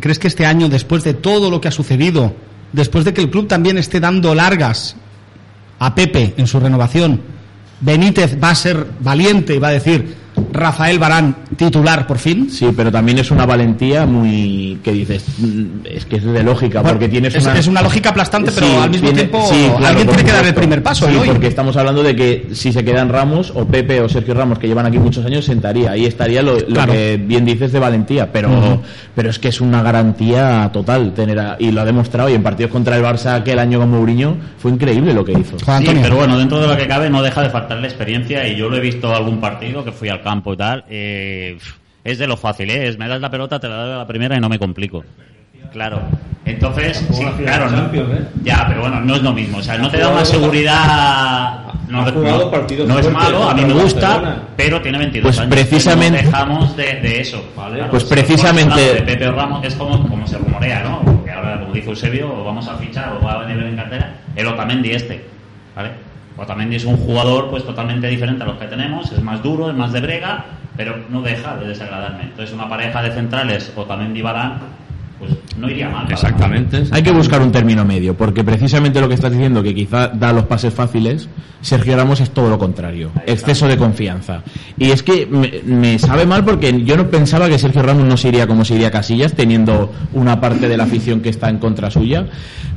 ¿Crees 0.00 0.18
que 0.18 0.28
este 0.28 0.46
año, 0.46 0.68
después 0.68 1.04
de 1.04 1.14
todo 1.14 1.50
lo 1.50 1.60
que 1.60 1.68
ha 1.68 1.72
sucedido, 1.72 2.34
después 2.72 3.04
de 3.04 3.12
que 3.12 3.20
el 3.20 3.30
club 3.30 3.46
también 3.46 3.76
esté 3.76 4.00
dando 4.00 4.34
largas 4.34 4.96
a 5.78 5.94
Pepe 5.94 6.34
en 6.36 6.46
su 6.46 6.58
renovación, 6.58 7.20
Benítez 7.80 8.38
va 8.42 8.50
a 8.50 8.54
ser 8.54 8.86
valiente 9.00 9.54
y 9.54 9.58
va 9.58 9.68
a 9.68 9.72
decir 9.72 10.19
Rafael 10.52 10.98
Barán 10.98 11.36
titular 11.56 12.06
por 12.06 12.18
fin? 12.18 12.50
Sí, 12.50 12.68
pero 12.76 12.90
también 12.90 13.18
es 13.18 13.30
una 13.30 13.46
valentía 13.46 14.06
muy 14.06 14.78
que 14.82 14.92
dices, 14.92 15.24
mm, 15.38 15.64
es 15.84 16.04
que 16.06 16.16
es 16.16 16.24
de 16.24 16.42
lógica, 16.42 16.80
Bueno, 16.80 16.94
porque 16.98 17.08
tienes 17.08 17.34
es- 17.34 17.44
una... 17.44 17.58
es 17.58 17.66
una 17.66 17.82
lógica 17.82 18.10
aplastante, 18.10 18.50
pero 18.52 18.82
al 18.82 18.90
mismo 18.90 19.10
tiempo 19.10 19.46
claro, 19.48 19.86
alguien 19.86 20.06
tiene 20.08 20.24
que 20.24 20.32
dar 20.32 20.46
el 20.46 20.54
primer 20.54 20.82
paso, 20.82 21.06
Sí, 21.06 21.12
Eloy. 21.12 21.28
porque 21.28 21.46
estamos 21.48 21.76
hablando 21.76 22.02
de 22.02 22.14
que 22.16 22.48
si 22.52 22.72
se 22.72 22.84
quedan 22.84 23.08
Ramos 23.08 23.52
o 23.54 23.64
Pepe 23.66 24.00
o 24.00 24.08
Sergio 24.08 24.34
Ramos, 24.34 24.58
que 24.58 24.66
llevan 24.68 24.86
aquí 24.86 24.98
muchos 24.98 25.24
años, 25.26 25.44
sentaría. 25.44 25.90
Ahí 25.92 26.06
estaría 26.06 26.42
lo, 26.42 26.58
lo 26.58 26.66
Claro. 26.66 26.92
que 26.92 27.16
bien 27.22 27.44
dices 27.44 27.72
de 27.72 27.78
valentía, 27.78 28.32
pero, 28.32 28.82
pero 29.14 29.30
es 29.30 29.38
que 29.38 29.48
es 29.48 29.60
una 29.60 29.82
garantía 29.82 30.70
total 30.72 31.12
tener 31.14 31.38
a- 31.38 31.56
y 31.58 31.70
lo 31.72 31.80
ha 31.80 31.84
demostrado 31.84 32.28
y 32.30 32.34
en 32.34 32.42
partidos 32.42 32.70
contra 32.72 32.96
el 32.96 33.02
Barça 33.02 33.34
aquel 33.36 33.58
año 33.58 33.78
con 33.80 33.90
Mourinho 33.90 34.36
fue 34.58 34.70
increíble 34.70 35.12
lo 35.14 35.24
que 35.24 35.32
hizo. 35.32 35.58
Sí, 35.58 35.64
pero 36.02 36.16
bueno, 36.16 36.38
dentro 36.38 36.60
de 36.60 36.68
lo 36.68 36.76
que 36.76 36.86
cabe 36.86 37.10
no 37.10 37.22
deja 37.22 37.42
de 37.42 37.50
faltarle 37.50 37.86
experiencia 37.86 38.46
y 38.48 38.56
yo 38.56 38.68
lo 38.68 38.76
he 38.76 38.80
visto 38.80 39.14
algún 39.14 39.40
partido 39.40 39.84
que 39.84 39.92
fui 39.92 40.08
al 40.08 40.22
campo 40.22 40.29
y 40.38 40.56
tal. 40.56 40.84
eh, 40.88 41.58
es 42.04 42.18
de 42.18 42.26
lo 42.26 42.36
fácil, 42.36 42.70
¿eh? 42.70 42.88
Es 42.88 42.98
me 42.98 43.08
das 43.08 43.20
la 43.20 43.30
pelota, 43.30 43.58
te 43.60 43.68
la 43.68 43.76
doy 43.76 43.92
a 43.92 43.96
la 43.98 44.06
primera 44.06 44.36
y 44.36 44.40
no 44.40 44.48
me 44.48 44.58
complico. 44.58 45.04
Claro. 45.72 46.00
Entonces, 46.46 47.06
sí, 47.12 47.24
claro, 47.44 47.68
¿no? 47.70 47.90
Ya, 48.42 48.64
pero 48.66 48.80
bueno, 48.80 49.00
no 49.00 49.14
es 49.16 49.22
lo 49.22 49.32
mismo. 49.32 49.58
O 49.58 49.62
sea, 49.62 49.76
no 49.78 49.90
te 49.90 49.98
da 49.98 50.08
una 50.08 50.24
seguridad. 50.24 51.64
No, 51.88 52.04
no- 52.10 52.50
partidos 52.50 52.88
no 52.88 52.98
es 53.00 53.10
malo, 53.10 53.50
a 53.50 53.54
mí 53.54 53.64
me 53.64 53.72
gusta, 53.74 54.36
pero 54.56 54.80
tiene 54.80 54.98
22 54.98 55.24
Pues 55.28 55.38
años. 55.40 55.50
precisamente- 55.54 56.22
No 56.22 56.30
dejamos 56.30 56.76
de, 56.76 56.84
de 57.00 57.20
eso. 57.20 57.44
Claro, 57.54 57.88
Pues 57.90 58.04
precisamente- 58.04 58.94
De 58.94 59.02
Pepe 59.02 59.30
Ramos 59.30 59.64
es 59.64 59.74
como, 59.74 60.08
como 60.08 60.26
se 60.26 60.38
rumorea, 60.38 60.82
¿no? 60.84 61.02
Porque 61.02 61.30
ahora, 61.32 61.60
como 61.60 61.72
dice 61.72 61.90
Eusebio, 61.90 62.32
o 62.32 62.44
vamos 62.44 62.66
a 62.68 62.76
fichar 62.76 63.12
o 63.20 63.24
va 63.24 63.32
a 63.34 63.38
venir 63.46 63.62
en 63.64 63.76
cartera 63.76 64.14
el 64.36 64.46
Otamendi 64.46 64.90
este. 64.92 65.24
¿Vale? 65.76 65.90
Otamendi 66.36 66.76
es 66.76 66.84
un 66.84 66.96
jugador 66.96 67.50
pues 67.50 67.64
totalmente 67.64 68.06
diferente 68.08 68.42
a 68.42 68.46
los 68.46 68.58
que 68.58 68.66
tenemos, 68.66 69.12
es 69.12 69.22
más 69.22 69.42
duro, 69.42 69.70
es 69.70 69.76
más 69.76 69.92
de 69.92 70.00
brega, 70.00 70.44
pero 70.76 70.96
no 71.08 71.22
deja 71.22 71.56
de 71.56 71.68
desagradarme. 71.68 72.24
Entonces 72.24 72.54
una 72.54 72.68
pareja 72.68 73.02
de 73.02 73.12
centrales, 73.12 73.72
Otamendi 73.76 74.20
y 74.20 74.22
Barán, 74.22 74.58
pues 75.20 75.32
no 75.56 75.70
iría 75.70 75.88
mal. 75.88 76.10
Exactamente. 76.10 76.84
Hay 76.90 77.02
que 77.02 77.12
buscar 77.12 77.40
un 77.42 77.52
término 77.52 77.84
medio, 77.84 78.16
porque 78.16 78.42
precisamente 78.42 79.00
lo 79.00 79.08
que 79.08 79.14
estás 79.14 79.30
diciendo, 79.30 79.62
que 79.62 79.74
quizá 79.74 80.08
da 80.08 80.32
los 80.32 80.46
pases 80.46 80.74
fáciles, 80.74 81.28
Sergio 81.60 81.94
Ramos 81.96 82.20
es 82.20 82.30
todo 82.30 82.48
lo 82.48 82.58
contrario, 82.58 83.10
exceso 83.26 83.68
de 83.68 83.76
confianza. 83.76 84.42
Y 84.78 84.90
es 84.90 85.02
que 85.02 85.26
me, 85.26 85.60
me 85.64 85.98
sabe 85.98 86.24
mal 86.24 86.44
porque 86.44 86.82
yo 86.82 86.96
no 86.96 87.08
pensaba 87.08 87.48
que 87.48 87.58
Sergio 87.58 87.82
Ramos 87.82 88.04
no 88.04 88.16
se 88.16 88.28
iría 88.28 88.46
como 88.46 88.64
se 88.64 88.74
iría 88.74 88.90
Casillas, 88.90 89.34
teniendo 89.34 89.92
una 90.14 90.40
parte 90.40 90.68
de 90.68 90.76
la 90.76 90.84
afición 90.84 91.20
que 91.20 91.28
está 91.28 91.50
en 91.50 91.58
contra 91.58 91.90
suya. 91.90 92.26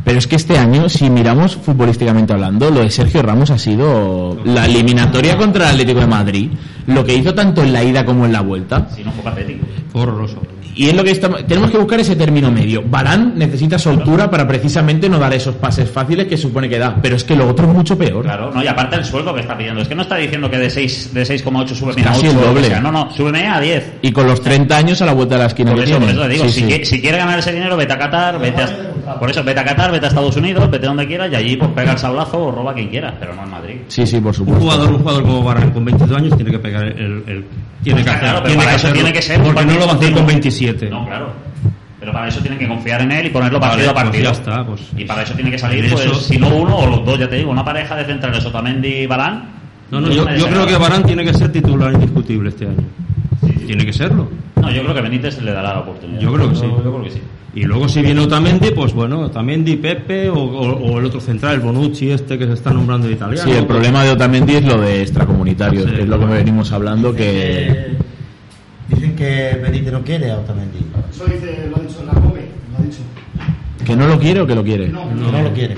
Pero 0.04 0.20
es 0.20 0.28
que 0.28 0.36
este 0.36 0.58
año, 0.58 0.90
si 0.90 1.10
miramos 1.10 1.56
futbolísticamente 1.56 2.34
hablando, 2.34 2.70
lo 2.70 2.82
de 2.82 2.92
Sergio 2.92 3.22
Ramos 3.22 3.52
ha 3.52 3.58
sido 3.58 4.38
la 4.44 4.66
eliminatoria 4.66 5.38
contra 5.38 5.66
el 5.66 5.72
Atlético 5.72 6.02
de 6.02 6.08
Madrid, 6.08 6.52
lo 6.88 7.06
que 7.06 7.16
hizo 7.16 7.34
tanto 7.34 7.64
en 7.64 7.72
la 7.72 7.84
ida 7.84 8.06
como 8.06 8.26
en 8.26 8.34
la 8.34 8.42
vuelta. 8.42 8.90
Si 8.94 9.04
no 9.04 9.12
fue 9.14 9.24
patético. 9.24 9.66
Horroroso. 9.94 10.42
Y 10.76 10.88
es 10.90 10.96
lo 10.96 11.04
que 11.04 11.12
estamos, 11.12 11.46
tenemos 11.46 11.70
que 11.72 11.78
buscar 11.78 12.00
ese 12.00 12.16
término 12.16 12.52
medio. 12.52 12.84
Barán 12.86 13.34
necesita 13.36 13.78
soltura 13.78 14.30
para 14.30 14.48
precisamente 14.48 15.08
no 15.10 15.20
dar 15.20 15.34
esos 15.34 15.56
pases 15.56 15.90
fáciles 15.90 16.28
que 16.28 16.38
supone 16.38 16.68
que 16.70 16.80
da, 16.80 16.96
pero 17.02 17.16
es 17.16 17.24
que 17.24 17.36
lo 17.36 17.48
otro 17.48 17.68
es 17.68 17.74
mucho 17.74 17.98
peor. 17.98 18.24
Claro, 18.24 18.52
no, 18.54 18.64
y 18.64 18.68
aparte 18.68 18.96
el 18.96 19.06
sueldo 19.06 19.34
que 19.34 19.42
está 19.42 19.58
pidiendo. 19.58 19.82
Es 19.82 19.88
que 19.88 19.96
no 19.96 20.02
está 20.04 20.16
diciendo 20.16 20.50
que 20.50 20.58
de 20.58 20.70
6 20.70 21.14
de 21.14 21.24
6,8 21.24 21.68
súbeme 21.76 22.02
a 22.02 22.06
Casi 22.06 22.28
8 22.28 22.32
el 22.32 22.36
o 22.38 22.40
lo 22.40 22.42
que 22.42 22.48
doble. 22.56 22.68
sea. 22.68 22.80
No, 22.82 22.92
no, 22.92 23.12
súbeme 23.12 23.48
a 23.48 23.60
10. 23.60 23.94
Y 24.02 24.12
con 24.12 24.26
los 24.28 24.42
30 24.42 24.76
años 24.78 25.02
a 25.02 25.06
la 25.06 25.14
vuelta 25.14 25.36
de 25.36 25.42
la 25.42 25.48
esquina 25.48 25.72
Por 25.74 25.84
eso, 25.84 26.00
por 26.00 26.10
eso 26.10 26.22
te 26.24 26.30
digo, 26.30 26.44
Sí, 26.46 26.52
si, 26.52 26.60
sí. 26.62 26.68
qui- 26.68 26.84
si 26.86 27.02
quiere 27.02 27.18
ganar 27.18 27.40
ese 27.40 27.52
dinero, 27.54 27.78
vete 27.78 27.94
a 27.94 27.98
Qatar, 28.00 28.40
vete 28.40 28.62
a, 28.64 28.68
por 29.20 29.30
eso, 29.30 29.44
vete 29.44 29.60
a 29.60 29.64
Qatar, 29.66 29.92
vete 29.92 30.06
a 30.06 30.10
Estados 30.10 30.36
Unidos, 30.38 30.70
vete 30.72 30.86
donde 30.88 31.06
quieras 31.08 31.30
y 31.32 31.36
allí 31.36 31.56
pues 31.58 31.72
pega 31.72 31.92
el 31.94 31.98
sablazo 31.98 32.46
o 32.46 32.52
roba 32.52 32.72
a 32.72 32.74
quien 32.74 32.88
quiera, 32.90 33.14
pero 33.20 33.34
no 33.36 33.44
en 33.44 33.50
Madrid. 33.50 33.76
Sí, 33.88 34.06
sí, 34.08 34.18
por 34.18 34.28
Un 34.30 34.34
supuesto. 34.34 34.62
jugador, 34.62 34.92
un 34.92 35.00
jugador 35.00 35.24
como 35.24 35.44
Barán 35.44 35.72
con 35.72 35.86
22 35.86 36.18
años 36.18 36.36
tiene 36.36 36.52
que 36.52 36.60
pegar 36.60 36.84
el, 36.86 37.24
el- 37.28 37.46
tiene 37.84 38.04
que 38.04 38.10
hacer, 38.10 38.22
claro, 38.22 38.40
pero 38.44 38.48
tiene 38.48 38.58
para 38.64 38.70
que 38.72 38.76
eso 38.78 38.88
hacerlo, 38.88 38.94
tiene 39.04 39.14
que 39.14 39.22
ser 39.22 39.40
un 39.40 39.46
porque 39.46 39.66
no 39.66 39.74
lo 39.74 39.80
va 39.88 39.92
a 39.92 39.96
hacer 39.96 40.14
con 40.14 40.24
continuo. 40.24 40.28
27. 40.28 40.90
No, 40.90 41.06
claro. 41.06 41.34
Pero 42.00 42.12
para 42.12 42.28
eso 42.28 42.40
tienen 42.42 42.60
que 42.60 42.68
confiar 42.68 43.02
en 43.02 43.12
él 43.14 43.26
y 43.28 43.30
ponerlo 43.30 43.60
Vale, 43.60 43.72
partido 43.72 43.90
a 43.90 43.94
pues 43.94 44.04
partido. 44.06 44.24
ya 44.26 44.32
está, 44.32 44.66
pues- 44.66 44.82
y 44.98 45.06
para 45.06 45.22
eso 45.24 45.34
tiene 45.36 45.52
que 45.52 45.58
salir, 45.60 45.86
Eso- 45.86 45.96
pues, 45.96 46.18
si 46.24 46.38
no 46.38 46.50
uno 46.56 46.76
o 46.78 46.88
los 46.88 47.06
dos, 47.06 47.18
ya 47.20 47.30
te 47.30 47.36
digo, 47.38 47.52
una 47.52 47.64
pareja 47.64 47.96
de 47.96 48.06
centrales, 48.06 48.46
Otamendi 48.46 48.88
y 48.90 49.06
Barán. 49.08 49.50
No, 49.92 50.02
no, 50.02 50.10
yo, 50.10 50.28
yo 50.36 50.48
creo 50.48 50.66
que 50.66 50.76
Barán 50.78 51.04
tiene 51.04 51.24
que 51.24 51.34
ser 51.34 51.52
titular 51.52 51.94
indiscutible 51.94 52.50
este 52.50 52.66
año. 52.68 52.84
Tiene 53.68 53.86
que 53.86 53.94
serlo. 53.94 54.30
No, 54.56 54.72
yo 54.72 54.82
creo 54.84 54.94
que 54.96 55.02
Benítez 55.02 55.42
le 55.42 55.52
dará 55.52 55.74
la 55.74 55.80
oportunidad. 55.82 56.20
Yo 56.20 56.34
creo 56.34 56.50
que 56.50 56.56
sí. 56.56 56.62
Yo 56.66 56.78
creo 56.82 57.04
que 57.04 57.12
sí. 57.12 57.22
Y 57.56 57.64
luego 57.66 57.88
si 57.88 58.02
viene 58.02 58.20
Otamendi, 58.22 58.72
pues 58.72 58.94
bueno, 58.94 59.20
Otamendi, 59.22 59.76
Pepe 59.76 60.28
o, 60.30 60.36
o- 60.36 60.92
o 60.94 61.00
el 61.00 61.06
otro 61.06 61.20
central, 61.22 61.56
el 61.56 61.60
Bonucci 61.60 62.10
este 62.10 62.38
que 62.38 62.48
se 62.48 62.54
está 62.54 62.72
nombrando 62.74 63.08
de 63.08 63.14
italiano. 63.14 63.44
Sí, 63.44 63.56
el 63.56 63.68
problema 63.68 64.04
de 64.04 64.10
Otamendi 64.12 64.56
es 64.56 64.66
lo 64.66 64.82
de 64.82 65.02
extracomunitarios, 65.04 65.86
Sí, 65.86 65.92
que 65.92 66.02
es 66.02 66.08
lo 66.08 66.20
que 66.20 66.26
venimos 66.26 66.72
hablando, 66.72 67.14
que... 67.14 67.68
Eh, 67.68 67.98
Dicen 68.90 69.16
que 69.16 69.60
Benítez 69.62 69.94
no 69.94 70.02
quiere 70.02 70.32
a 70.32 70.38
Otamendi. 70.40 70.80
Eso 71.12 71.26
dice, 71.26 71.68
lo 71.70 71.78
ha 71.78 71.80
dicho 71.80 72.04
la 72.06 72.14
Come, 72.14 72.42
lo 72.72 72.78
ha 72.80 72.82
dicho. 72.82 73.00
¿Que 73.86 73.96
no 73.96 74.08
lo 74.08 74.20
quiere 74.20 74.42
o 74.42 74.48
que 74.48 74.56
lo 74.56 74.64
quiere? 74.64 74.90
No, 74.90 75.06
no 75.14 75.42
lo 75.42 75.54
quiere. 75.54 75.76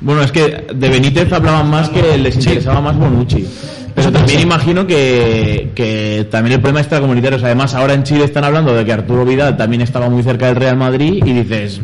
Bueno, 0.00 0.22
es 0.22 0.32
que 0.32 0.66
de 0.74 0.88
Benítez 0.88 1.32
hablaban 1.32 1.68
más 1.68 1.88
que 1.90 2.16
les 2.18 2.36
interesaba 2.36 2.80
más 2.80 2.96
Bonucci. 2.96 3.46
Pero 3.94 4.10
también 4.12 4.40
imagino 4.40 4.86
que, 4.86 5.72
que 5.74 6.26
también 6.30 6.54
el 6.54 6.60
problema 6.60 6.80
extracomunitarios. 6.80 7.42
Además, 7.42 7.74
ahora 7.74 7.92
en 7.94 8.04
Chile 8.04 8.24
están 8.24 8.44
hablando 8.44 8.72
de 8.74 8.84
que 8.84 8.92
Arturo 8.92 9.24
Vidal 9.24 9.56
también 9.56 9.82
estaba 9.82 10.08
muy 10.08 10.22
cerca 10.22 10.46
del 10.46 10.56
Real 10.56 10.76
Madrid 10.76 11.22
y 11.24 11.32
dices. 11.32 11.80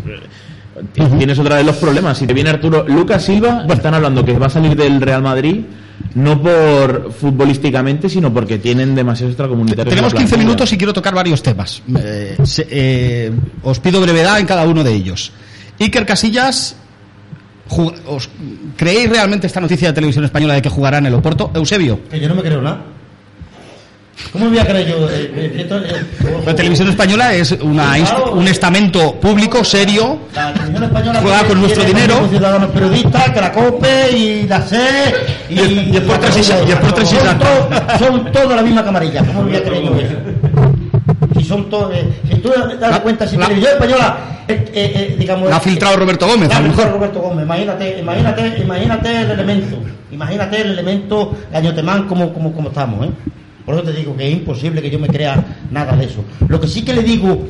Tienes 1.19 1.39
otra 1.39 1.57
vez 1.57 1.67
los 1.67 1.77
problemas. 1.77 2.19
Si 2.19 2.27
te 2.27 2.35
viene 2.35 2.51
Arturo. 2.51 2.85
Lucas 2.87 3.25
Silva, 3.25 3.67
están 3.71 3.95
hablando 3.95 4.25
que 4.25 4.33
va 4.39 4.47
a 4.47 4.51
salir 4.51 4.77
del 4.77 5.01
Real 5.01 5.23
Madrid. 5.23 5.61
No 6.15 6.41
por 6.41 7.13
futbolísticamente, 7.13 8.09
sino 8.09 8.33
porque 8.33 8.59
tienen 8.59 8.95
demasiados 8.95 9.33
extracomunitarios. 9.33 9.89
Tenemos 9.89 10.13
15 10.13 10.27
plantilla. 10.29 10.47
minutos 10.47 10.73
y 10.73 10.79
quiero 10.79 10.93
tocar 10.93 11.15
varios 11.15 11.43
temas. 11.43 11.83
Eh, 11.99 12.37
se- 12.45 12.67
eh, 12.71 13.33
os 13.63 13.79
pido 13.81 14.01
brevedad 14.01 14.39
en 14.39 14.47
cada 14.47 14.65
uno 14.67 14.83
de 14.85 14.93
ellos. 14.95 15.33
Iker 15.81 16.07
Casillas 16.07 16.77
os- 17.69 18.29
¿Creéis 18.77 19.09
realmente 19.11 19.47
esta 19.47 19.61
noticia 19.61 19.89
de 19.89 19.95
televisión 19.95 20.25
española 20.25 20.55
de 20.55 20.63
que 20.63 20.69
jugará 20.69 20.99
en 20.99 21.07
el 21.07 21.15
Oporto? 21.15 21.51
Eusebio. 21.55 22.01
Que 22.11 22.21
yo 22.21 22.29
no 22.29 22.35
me 22.35 22.43
creo 22.43 22.61
nada. 22.63 22.79
¿Cómo 24.33 24.47
me 24.47 24.53
voy 24.53 24.59
a 24.61 24.67
creer 24.67 24.89
yo? 24.89 25.11
Eh, 25.11 25.31
eh, 25.35 25.67
eh, 25.71 26.41
La 26.47 26.55
televisión 26.55 26.89
española 26.89 27.35
es 27.35 27.53
una 27.53 27.97
un 28.33 28.49
estamento 28.49 29.15
público, 29.21 29.63
serio, 29.63 30.21
La 30.35 30.55
televisión 30.55 30.85
española 30.85 31.21
Juega 31.21 31.45
con 31.45 31.61
nuestro 31.61 31.85
dinero. 31.85 32.27
ciudadanos 32.31 32.71
periodistas, 32.71 33.31
que 33.31 33.41
la 33.43 33.53
COPE 33.53 34.17
y 34.17 34.43
la 34.49 34.63
SE 34.67 34.79
y, 35.51 35.55
y 35.61 35.97
Sport 35.97 36.21
3 36.23 36.37
y- 36.37 36.41
y 36.41 36.75
3 36.95 37.13
y 37.13 37.15
son, 37.17 37.25
Santa. 37.27 37.47
to- 37.47 37.99
son 37.99 38.33
todas 38.33 38.57
la 38.57 38.63
misma 38.63 38.83
camarilla. 38.85 39.21
¿Cómo 39.23 39.43
me 39.43 39.49
voy 39.51 39.57
a 39.57 39.63
creer 39.63 39.83
yo 39.85 39.97
eso? 39.97 40.15
Si 41.39 41.45
son 41.45 41.69
todos, 41.69 41.95
eh, 41.95 42.09
tú 42.53 42.69
te 42.69 42.77
das 42.77 43.01
cuenta, 43.01 43.27
si 43.27 43.37
televisión 43.37 43.73
española, 43.73 44.17
eh, 44.49 44.65
eh, 44.73 44.93
eh, 44.95 45.17
digamos, 45.19 45.49
La 45.51 45.57
ha 45.57 45.61
filtrado 45.61 45.97
Roberto 45.97 46.27
Gómez, 46.27 46.49
la 46.49 46.61
mejor. 46.61 46.91
Roberto 46.93 47.21
Gómez. 47.21 47.45
Imagínate, 47.45 47.99
imagínate, 48.01 48.59
imagínate 48.63 49.21
el 49.23 49.31
elemento, 49.33 49.77
imagínate 50.13 50.61
el 50.61 50.71
elemento 50.73 51.37
gañotemán 51.53 52.07
como, 52.07 52.33
como, 52.33 52.53
como 52.53 52.69
estamos, 52.69 53.07
¿eh? 53.07 53.11
Por 53.65 53.75
eso 53.75 53.85
te 53.85 53.93
digo 53.93 54.17
que 54.17 54.27
es 54.29 54.33
imposible 54.33 54.81
que 54.81 54.91
yo 54.91 54.99
me 54.99 55.09
crea 55.09 55.43
nada 55.73 55.97
de 55.97 56.05
eso. 56.05 56.25
Lo 56.49 56.61
que 56.61 56.69
sí 56.69 56.83
que 56.85 56.93
le 56.95 57.03
digo 57.03 57.45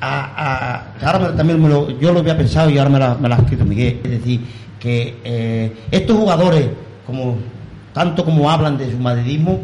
a, 0.00 0.84
a- 1.02 1.06
ahora 1.12 1.34
también 1.34 1.60
me 1.60 1.68
lo- 1.68 1.98
yo 1.98 2.12
lo 2.12 2.20
había 2.20 2.36
pensado 2.36 2.70
y 2.70 2.78
ahora 2.78 2.90
me 2.90 2.98
la, 3.00 3.14
me 3.16 3.28
la 3.28 3.34
ha 3.36 3.38
escrito 3.40 3.64
Miguel, 3.64 3.98
es 4.04 4.10
decir, 4.10 4.40
que 4.78 5.16
eh, 5.24 5.72
estos 5.90 6.16
jugadores, 6.16 6.66
como 7.04 7.36
tanto 7.92 8.24
como 8.24 8.48
hablan 8.48 8.78
de 8.78 8.88
su 8.92 8.98
madridismo, 8.98 9.62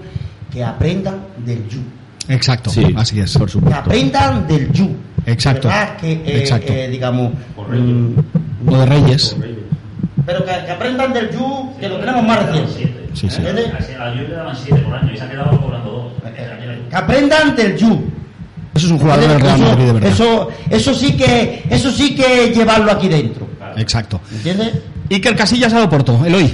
que 0.53 0.64
aprendan 0.64 1.18
del 1.45 1.68
yu. 1.68 1.79
Exacto, 2.29 2.70
Sí, 2.70 2.95
así 2.97 3.20
es. 3.20 3.37
Por 3.37 3.51
Que 3.51 3.75
aprendan 3.75 4.47
del 4.47 4.72
yu. 4.72 4.95
Exacto. 5.27 5.68
¿Verdad? 5.68 5.97
Que, 5.99 6.12
eh, 6.12 6.22
Exacto. 6.41 6.72
eh, 6.72 6.89
digamos, 6.89 7.33
mm, 7.57 8.68
O 8.68 8.77
de 8.79 8.87
Reyes. 8.87 9.37
pero 10.27 10.45
que, 10.45 10.51
que 10.64 10.70
aprendan 10.70 11.12
del 11.12 11.31
yu, 11.31 11.70
que 11.79 11.89
lo 11.89 11.99
tenemos 11.99 12.25
más 12.25 12.47
reciente. 12.47 13.09
Sí, 13.14 13.29
sí. 13.31 13.43
A 13.43 14.11
Llull 14.11 14.29
le 14.29 14.35
daban 14.35 14.57
7 14.57 14.81
por 14.83 14.95
año 14.95 15.12
y 15.12 15.16
se 15.16 15.22
ha 15.25 15.31
quedado 15.31 15.61
cobrando 15.61 15.91
2. 15.91 16.33
Que 16.91 16.97
aprendan 16.97 17.55
del 17.57 17.77
yu. 17.77 18.05
Eso 18.75 18.87
es 18.87 18.93
un 18.93 18.99
jugador 18.99 19.29
del 19.29 19.41
Real 19.41 19.55
Eso- 19.61 19.68
Madrid 19.68 19.85
de 19.85 19.93
verdad. 19.93 20.11
Eso, 20.11 20.49
eso 20.70 20.95
sí 20.95 21.16
que, 21.16 21.64
eso 21.70 21.91
sí 21.93 22.14
que 22.16 22.53
llevarlo 22.55 22.91
aquí 22.91 23.09
dentro. 23.09 23.47
Exacto. 23.77 24.20
¿Entiendes? 24.33 24.72
Iker 25.11 25.37
Casillas 25.37 25.72
al 25.75 25.85
Oporto, 25.85 26.25
Eloy. 26.25 26.53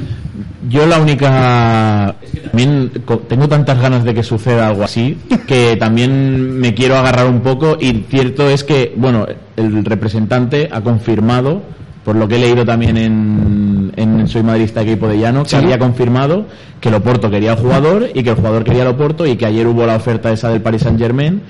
Yo 0.69 0.87
la 0.87 0.99
única... 0.99 2.17
También 2.51 2.91
tengo 3.29 3.49
tantas 3.49 3.81
ganas 3.81 4.05
de 4.05 4.15
que 4.15 4.23
suceda 4.23 4.69
algo 4.69 4.83
así 4.83 5.19
que 5.47 5.77
también 5.77 6.59
me 6.59 6.75
quiero 6.75 6.97
agarrar 6.97 7.27
un 7.27 7.41
poco 7.41 7.77
y 7.81 8.05
cierto 8.09 8.49
es 8.49 8.65
que, 8.65 8.93
bueno, 8.97 9.27
el 9.57 9.85
representante 9.85 10.69
ha 10.71 10.81
confirmado, 10.81 11.63
por 12.05 12.17
lo 12.17 12.27
que 12.27 12.37
he 12.37 12.39
leído 12.39 12.65
también 12.65 12.97
en, 12.97 13.93
en 13.97 14.27
Soy 14.29 14.43
Madridista 14.43 14.83
Equipo 14.83 15.07
de 15.09 15.19
Llano, 15.19 15.43
que 15.43 15.51
Sí. 15.51 15.57
había 15.57 15.79
confirmado 15.79 16.47
que 16.81 16.89
el 16.89 16.95
Oporto 16.95 17.31
quería 17.31 17.53
al 17.53 17.59
jugador 17.59 18.09
y 18.15 18.23
que 18.23 18.31
el 18.31 18.37
jugador 18.37 18.65
quería 18.65 18.83
el 18.83 18.89
Oporto 18.89 19.27
y 19.27 19.37
que 19.37 19.45
ayer 19.45 19.67
hubo 19.67 19.85
la 19.85 19.97
oferta 19.97 20.33
esa 20.33 20.49
del 20.49 20.63
Paris 20.63 20.81
Saint 20.83 20.99
Germain 20.99 21.43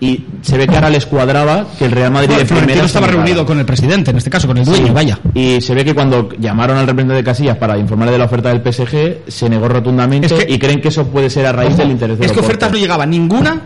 y 0.00 0.24
se 0.40 0.56
ve 0.56 0.66
que 0.66 0.74
ahora 0.74 0.88
les 0.88 1.04
cuadraba 1.04 1.66
que 1.78 1.84
el 1.84 1.90
Real 1.92 2.10
Madrid 2.12 2.28
de 2.30 2.46
Florentino 2.46 2.64
primera 2.66 2.86
estaba 2.86 3.06
reunido 3.08 3.44
con 3.44 3.58
el 3.58 3.66
presidente, 3.66 4.10
en 4.10 4.16
este 4.16 4.30
caso 4.30 4.46
con 4.48 4.56
el 4.56 4.64
dueño, 4.64 4.86
Sí. 4.86 4.92
vaya. 4.92 5.18
Y 5.34 5.60
se 5.60 5.74
ve 5.74 5.84
que 5.84 5.92
cuando 5.94 6.30
llamaron 6.38 6.78
al 6.78 6.86
representante 6.86 7.16
de 7.16 7.24
Casillas 7.24 7.56
para 7.58 7.76
informarle 7.76 8.12
de 8.12 8.18
la 8.18 8.24
oferta 8.24 8.48
del 8.48 8.62
PSG, 8.62 9.24
se 9.30 9.50
negó 9.50 9.68
rotundamente 9.68 10.28
Es 10.28 10.32
que- 10.32 10.50
y 10.50 10.58
creen 10.58 10.80
que 10.80 10.88
eso 10.88 11.06
puede 11.08 11.28
ser 11.28 11.44
a 11.44 11.52
raíz 11.52 11.74
Ojo, 11.74 11.82
del 11.82 11.90
interés 11.90 12.16
del 12.18 12.24
es 12.26 12.32
que 12.32 12.38
Oporto. 12.38 12.46
ofertas 12.46 12.72
no 12.72 12.78
llegaba 12.78 13.04
ninguna 13.04 13.60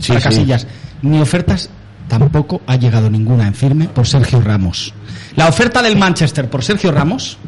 Sí, 0.00 0.08
para. 0.08 0.20
Casillas, 0.20 0.66
ni 1.02 1.20
ofertas 1.20 1.70
tampoco 2.08 2.60
ha 2.66 2.74
llegado 2.76 3.08
ninguna 3.08 3.46
en 3.46 3.54
firme 3.54 3.88
por 3.88 4.06
Sergio 4.08 4.40
Ramos. 4.40 4.92
La 5.36 5.48
oferta 5.48 5.82
del 5.82 5.96
Manchester 5.96 6.48
por 6.48 6.64
Sergio 6.64 6.90
Ramos 6.90 7.38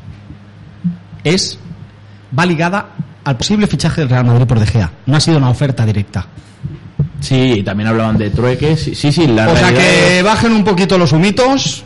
es 1.25 1.59
va 2.39 2.45
ligada 2.45 2.91
al 3.25 3.37
posible 3.37 3.67
fichaje 3.67 4.03
del 4.03 4.11
Real 4.11 4.25
Madrid 4.25 4.47
por 4.47 4.61
De 4.61 4.67
Gea. 4.67 4.91
No 5.07 5.17
ha 5.17 5.21
sido 5.21 5.39
una 5.39 5.51
oferta 5.51 5.85
directa. 5.85 6.27
Sí, 7.21 7.63
también 7.65 7.89
hablaban 7.89 8.17
de 8.17 8.31
trueques. 8.31 8.91
Sí, 8.95 9.13
sí, 9.13 9.27
la 9.27 9.49
o 9.49 9.57
sea 9.57 9.73
que 9.73 10.23
bajen 10.23 10.53
un 10.53 10.65
poquito 10.65 10.99
los 10.99 11.13
humitos 11.13 11.85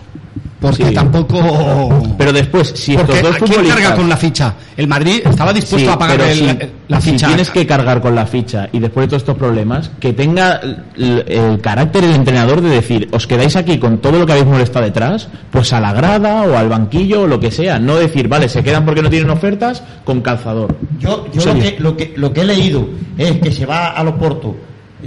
porque 0.63 0.87
Sí. 0.87 0.95
tampoco 0.95 2.03
Pero 2.17 2.33
después, 2.33 2.73
si 2.75 2.97
porque 2.97 3.13
estos 3.15 3.23
dos 3.31 3.37
¿quién 3.39 3.49
futbolistas... 3.49 3.81
carga 3.83 3.97
con 3.97 4.09
la 4.09 4.17
ficha? 4.17 4.55
El 4.77 4.87
Madrid 4.89 5.21
estaba 5.25 5.53
dispuesto 5.53 5.91
Sí, 5.91 5.95
a 5.95 5.99
pagar 5.99 6.21
el- 6.23 6.35
si, 6.39 6.47
la, 6.47 6.59
la 6.89 7.01
si 7.01 7.11
ficha. 7.11 7.27
tienes 7.27 7.51
que 7.51 7.67
cargar 7.67 8.01
con 8.01 8.15
la 8.15 8.25
ficha 8.25 8.69
y 8.73 8.79
después 8.79 9.05
de 9.05 9.09
todos 9.09 9.23
estos 9.23 9.37
problemas, 9.37 9.91
que 10.01 10.13
tenga 10.15 10.61
el, 10.97 11.25
el 11.29 11.61
carácter 11.61 12.03
del 12.03 12.15
entrenador 12.15 12.61
de 12.63 12.71
decir, 12.71 13.09
os 13.13 13.27
quedáis 13.27 13.57
aquí 13.57 13.79
con 13.79 13.99
todo 13.99 14.19
lo 14.19 14.25
que 14.25 14.33
habéis 14.33 14.47
molestado 14.47 14.85
detrás, 14.87 15.29
pues 15.51 15.73
a 15.73 15.81
la 15.81 15.93
grada 15.93 16.43
o 16.45 16.57
al 16.57 16.69
banquillo 16.69 17.23
o 17.23 17.27
lo 17.27 17.39
que 17.41 17.51
sea. 17.51 17.79
No 17.79 17.97
decir, 17.97 18.29
vale, 18.29 18.49
se 18.49 18.63
quedan 18.63 18.85
porque 18.87 19.03
no 19.03 19.11
tienen 19.11 19.29
ofertas 19.31 19.83
con 20.05 20.21
calzador. 20.23 20.77
Yo, 20.99 21.27
yo 21.33 21.45
lo, 21.45 21.55
que, 21.61 21.77
lo, 21.79 21.97
que, 21.97 22.13
lo 22.17 22.33
que 22.33 22.41
he 22.43 22.45
leído 22.45 22.89
es 23.19 23.33
que 23.41 23.51
se 23.53 23.67
va 23.67 23.89
a 23.89 24.03
los 24.05 24.15
portos, 24.15 24.53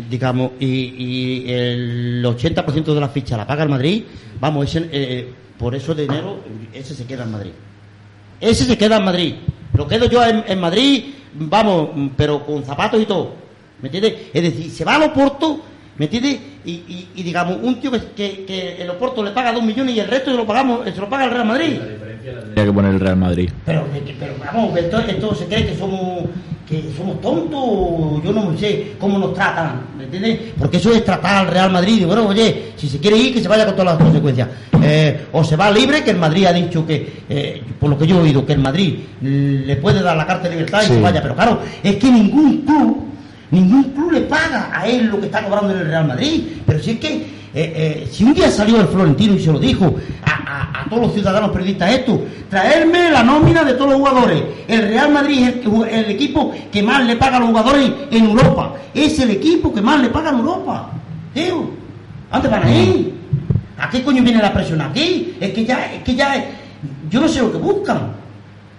digamos, 0.10 0.52
y, 0.60 0.66
y 0.66 1.52
el 1.52 2.24
80% 2.26 2.94
de 2.94 3.00
la 3.00 3.10
ficha 3.10 3.38
la 3.38 3.48
paga 3.48 3.64
el 3.64 3.70
Madrid, 3.70 4.04
vamos, 4.40 4.66
ese, 4.66 4.90
eh, 4.92 5.34
por 5.58 5.76
eso 5.76 5.96
de 5.96 6.06
enero, 6.06 6.40
ese 6.74 6.94
se 6.94 7.06
queda 7.06 7.24
en 7.24 7.32
Madrid. 7.32 7.52
Ese 8.42 8.66
se 8.66 8.78
queda 8.78 8.98
en 8.98 9.06
Madrid. 9.06 9.36
Lo 9.74 9.88
quedo 9.88 10.06
yo 10.06 10.22
en, 10.24 10.60
Madrid, 10.60 11.06
vamos, 11.34 11.90
pero 12.16 12.46
con 12.46 12.64
zapatos 12.64 13.02
y 13.02 13.06
todo. 13.06 13.34
¿Me 13.82 13.88
entiendes? 13.88 14.30
Es 14.34 14.44
decir, 14.44 14.72
se 14.72 14.86
va 14.86 14.96
a 14.96 15.00
los 15.00 15.10
portos, 15.10 15.58
¿me 15.98 16.06
entiendes? 16.06 16.40
Y, 16.66 16.72
y, 16.72 17.08
y 17.16 17.24
digamos, 17.24 17.58
un 17.62 17.80
tío 17.80 17.92
que, 17.92 18.00
que, 18.16 18.46
que 18.46 18.82
el 18.82 18.90
Oporto 18.90 19.24
le 19.24 19.32
paga 19.32 19.52
dos 19.54 19.64
millones 19.64 19.96
y 19.96 20.00
el 20.00 20.08
resto 20.08 20.32
se 20.32 20.38
lo 20.38 20.46
pagamos, 20.46 20.82
se 20.86 21.00
lo 21.00 21.10
paga 21.10 21.26
el 21.26 21.32
Real 21.32 21.46
Madrid. 21.46 21.78
Tendría 22.24 22.66
que 22.66 22.74
poner 22.74 22.94
el 22.96 23.00
Real 23.00 23.18
Madrid. 23.18 23.50
Pero, 23.66 23.86
pero 24.20 24.34
vamos, 24.52 24.76
esto, 24.78 25.00
esto 25.00 25.36
se 25.36 25.46
cree 25.46 25.66
que 25.68 25.76
somos 25.78 26.24
que 26.68 26.84
somos 26.98 27.22
tontos, 27.22 28.24
yo 28.24 28.34
no 28.34 28.58
sé 28.58 28.94
cómo 29.00 29.20
nos 29.20 29.36
tratan, 29.36 29.82
¿me 30.00 30.06
entiendes? 30.06 30.40
Porque 30.58 30.78
eso 30.78 30.92
es 30.92 31.06
tratar 31.06 31.46
al 31.46 31.48
Real 31.54 31.70
Madrid, 31.72 32.02
y 32.02 32.06
bueno, 32.06 32.26
oye, 32.28 32.72
si 32.76 32.90
se 32.90 32.98
quiere 33.00 33.16
ir, 33.18 33.36
que 33.36 33.40
se 33.40 33.48
vaya 33.48 33.68
con 33.68 33.76
todas 33.76 33.94
las 33.94 34.04
consecuencias. 34.04 34.50
Eh, 34.82 35.28
o 35.32 35.44
se 35.44 35.56
va 35.56 35.70
libre, 35.70 36.04
que 36.04 36.10
el 36.10 36.18
Madrid 36.18 36.46
ha 36.48 36.54
dicho 36.54 36.84
que, 36.84 37.22
eh, 37.30 37.62
por 37.80 37.92
lo 37.92 37.98
que 38.00 38.08
yo 38.08 38.18
he 38.18 38.22
oído, 38.24 38.44
que 38.44 38.54
el 38.54 38.60
Madrid 38.60 38.96
le 39.22 39.76
puede 39.76 40.02
dar 40.02 40.18
la 40.18 40.26
carta 40.26 40.46
de 40.50 40.56
libertad 40.56 40.82
y 40.82 40.86
Sí. 40.88 40.94
se 40.94 41.02
vaya, 41.02 41.22
pero 41.22 41.36
claro, 41.36 41.60
es 41.84 41.98
que 41.98 42.10
ningún 42.12 42.62
club, 42.66 43.05
ningún 43.52 43.84
club 43.92 44.12
le 44.12 44.22
paga 44.22 44.70
a 44.74 44.88
él 44.88 45.08
lo 45.08 45.20
que 45.20 45.28
está 45.28 45.44
cobrando 45.44 45.72
en 45.74 45.80
el 45.80 45.86
Real 45.88 46.08
Madrid, 46.08 46.44
pero 46.66 46.80
si 46.80 46.92
es 46.92 47.00
que 47.00 47.14
eh, 47.14 47.24
eh, 47.54 48.08
si 48.12 48.24
un 48.26 48.34
día 48.34 48.52
salió 48.52 48.82
el 48.82 48.88
Florentino 48.88 49.34
y 49.36 49.40
se 49.40 49.52
lo 49.52 49.60
dijo 49.60 49.96
a, 50.26 50.82
a- 50.82 50.90
todos 50.90 51.04
los 51.04 51.14
ciudadanos 51.14 51.50
periodistas 51.52 51.90
esto, 51.94 52.22
traerme 52.50 53.10
la 53.10 53.24
nómina 53.24 53.64
de 53.64 53.74
todos 53.74 53.92
los 53.92 54.00
jugadores. 54.00 54.44
El 54.68 54.84
Real 54.84 55.12
Madrid 55.12 55.48
es 55.48 55.56
el, 55.94 56.12
equipo 56.12 56.54
que 56.72 56.84
más 56.84 57.04
le 57.06 57.16
paga 57.16 57.38
a 57.38 57.40
los 57.40 57.50
jugadores 57.50 57.92
en 58.12 58.26
Europa. 58.26 58.74
Es 58.94 59.18
el 59.20 59.32
equipo 59.32 59.74
que 59.74 59.82
más 59.82 60.00
le 60.02 60.10
paga 60.10 60.30
en 60.30 60.38
Europa. 60.40 60.92
Tío, 61.34 61.70
¿a 62.30 62.36
dónde 62.40 62.50
van 62.50 62.64
a 62.68 62.72
ir? 62.76 63.14
¿A 63.80 63.90
qué 63.90 64.04
coño 64.04 64.22
viene 64.22 64.40
la 64.42 64.54
presión 64.54 64.80
aquí? 64.82 65.36
Es 65.40 65.54
que 65.54 65.66
ya, 65.66 65.92
es 65.92 66.04
que 66.04 66.14
ya, 66.14 66.46
yo 67.10 67.20
no 67.22 67.28
sé 67.28 67.40
lo 67.42 67.52
que 67.52 67.58
buscan. 67.58 68.12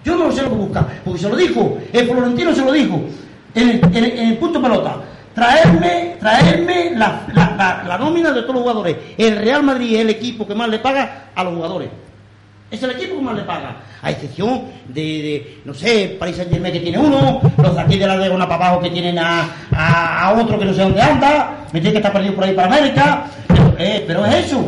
Yo 0.04 0.14
no 0.16 0.30
sé 0.30 0.42
lo 0.42 0.50
que 0.50 0.56
buscan. 0.56 0.86
Porque 1.04 1.20
se 1.20 1.28
lo 1.28 1.34
dijo, 1.36 1.76
el 1.92 2.06
Florentino 2.06 2.54
se 2.54 2.64
lo 2.64 2.70
dijo, 2.72 3.02
en 3.56 4.04
el, 4.04 4.36
punto 4.36 4.60
pelota. 4.60 4.96
Traerme, 5.34 6.16
traerme 6.18 6.92
la, 6.94 7.22
la- 7.34 7.84
la- 7.86 7.98
nómina 7.98 8.30
de 8.32 8.42
todos 8.42 8.54
los 8.54 8.62
jugadores. 8.62 8.96
El 9.18 9.36
Real 9.36 9.62
Madrid 9.62 9.96
es 9.96 10.00
el 10.02 10.10
equipo 10.10 10.46
que 10.46 10.54
más 10.54 10.68
le 10.68 10.78
paga 10.78 11.26
a 11.34 11.44
los 11.44 11.54
jugadores. 11.54 11.88
Es 12.70 12.82
el 12.82 12.90
equipo 12.92 13.16
que 13.16 13.22
más 13.22 13.34
le 13.36 13.42
paga. 13.42 13.76
A 14.02 14.10
excepción 14.10 14.62
de, 14.88 15.60
no 15.64 15.74
sé, 15.74 16.16
Paris 16.18 16.36
Saint 16.36 16.50
Germain 16.50 16.72
que 16.72 16.80
tiene 16.80 16.98
uno, 16.98 17.40
los 17.58 17.74
de 17.74 17.80
aquí 17.80 17.98
de 17.98 18.06
la 18.06 18.18
Diagonal 18.18 18.48
para 18.48 18.66
abajo 18.66 18.82
que 18.82 18.90
tienen 18.90 19.18
a, 19.18 19.48
a, 19.72 20.32
otro 20.32 20.58
que 20.58 20.64
no 20.64 20.72
sé 20.74 20.82
dónde 20.82 21.00
anda, 21.02 21.66
me 21.72 21.80
tiene 21.80 21.92
que 21.92 21.98
estar 21.98 22.12
perdido 22.12 22.34
por 22.34 22.44
ahí 22.44 22.54
para 22.54 22.68
América. 22.68 23.26
Eh, 23.78 24.04
pero 24.06 24.24
es 24.26 24.46
eso. 24.46 24.64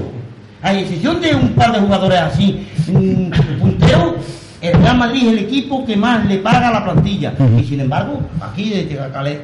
A 0.62 0.74
excepción 0.74 1.20
de 1.20 1.34
un 1.34 1.48
par 1.54 1.72
de 1.72 1.78
jugadores 1.80 2.18
así, 2.20 2.66
mm, 2.88 3.30
punteros, 3.60 4.14
el 4.60 4.72
Real 4.74 4.98
Madrid 4.98 5.22
es 5.26 5.32
el 5.34 5.38
equipo 5.40 5.84
que 5.86 5.96
más 5.96 6.24
le 6.26 6.38
paga 6.38 6.68
a 6.68 6.72
la 6.72 6.84
plantilla. 6.84 7.32
Y 7.58 7.64
sin 7.64 7.80
embargo, 7.80 8.20
aquí 8.40 8.88
cale- 9.12 9.40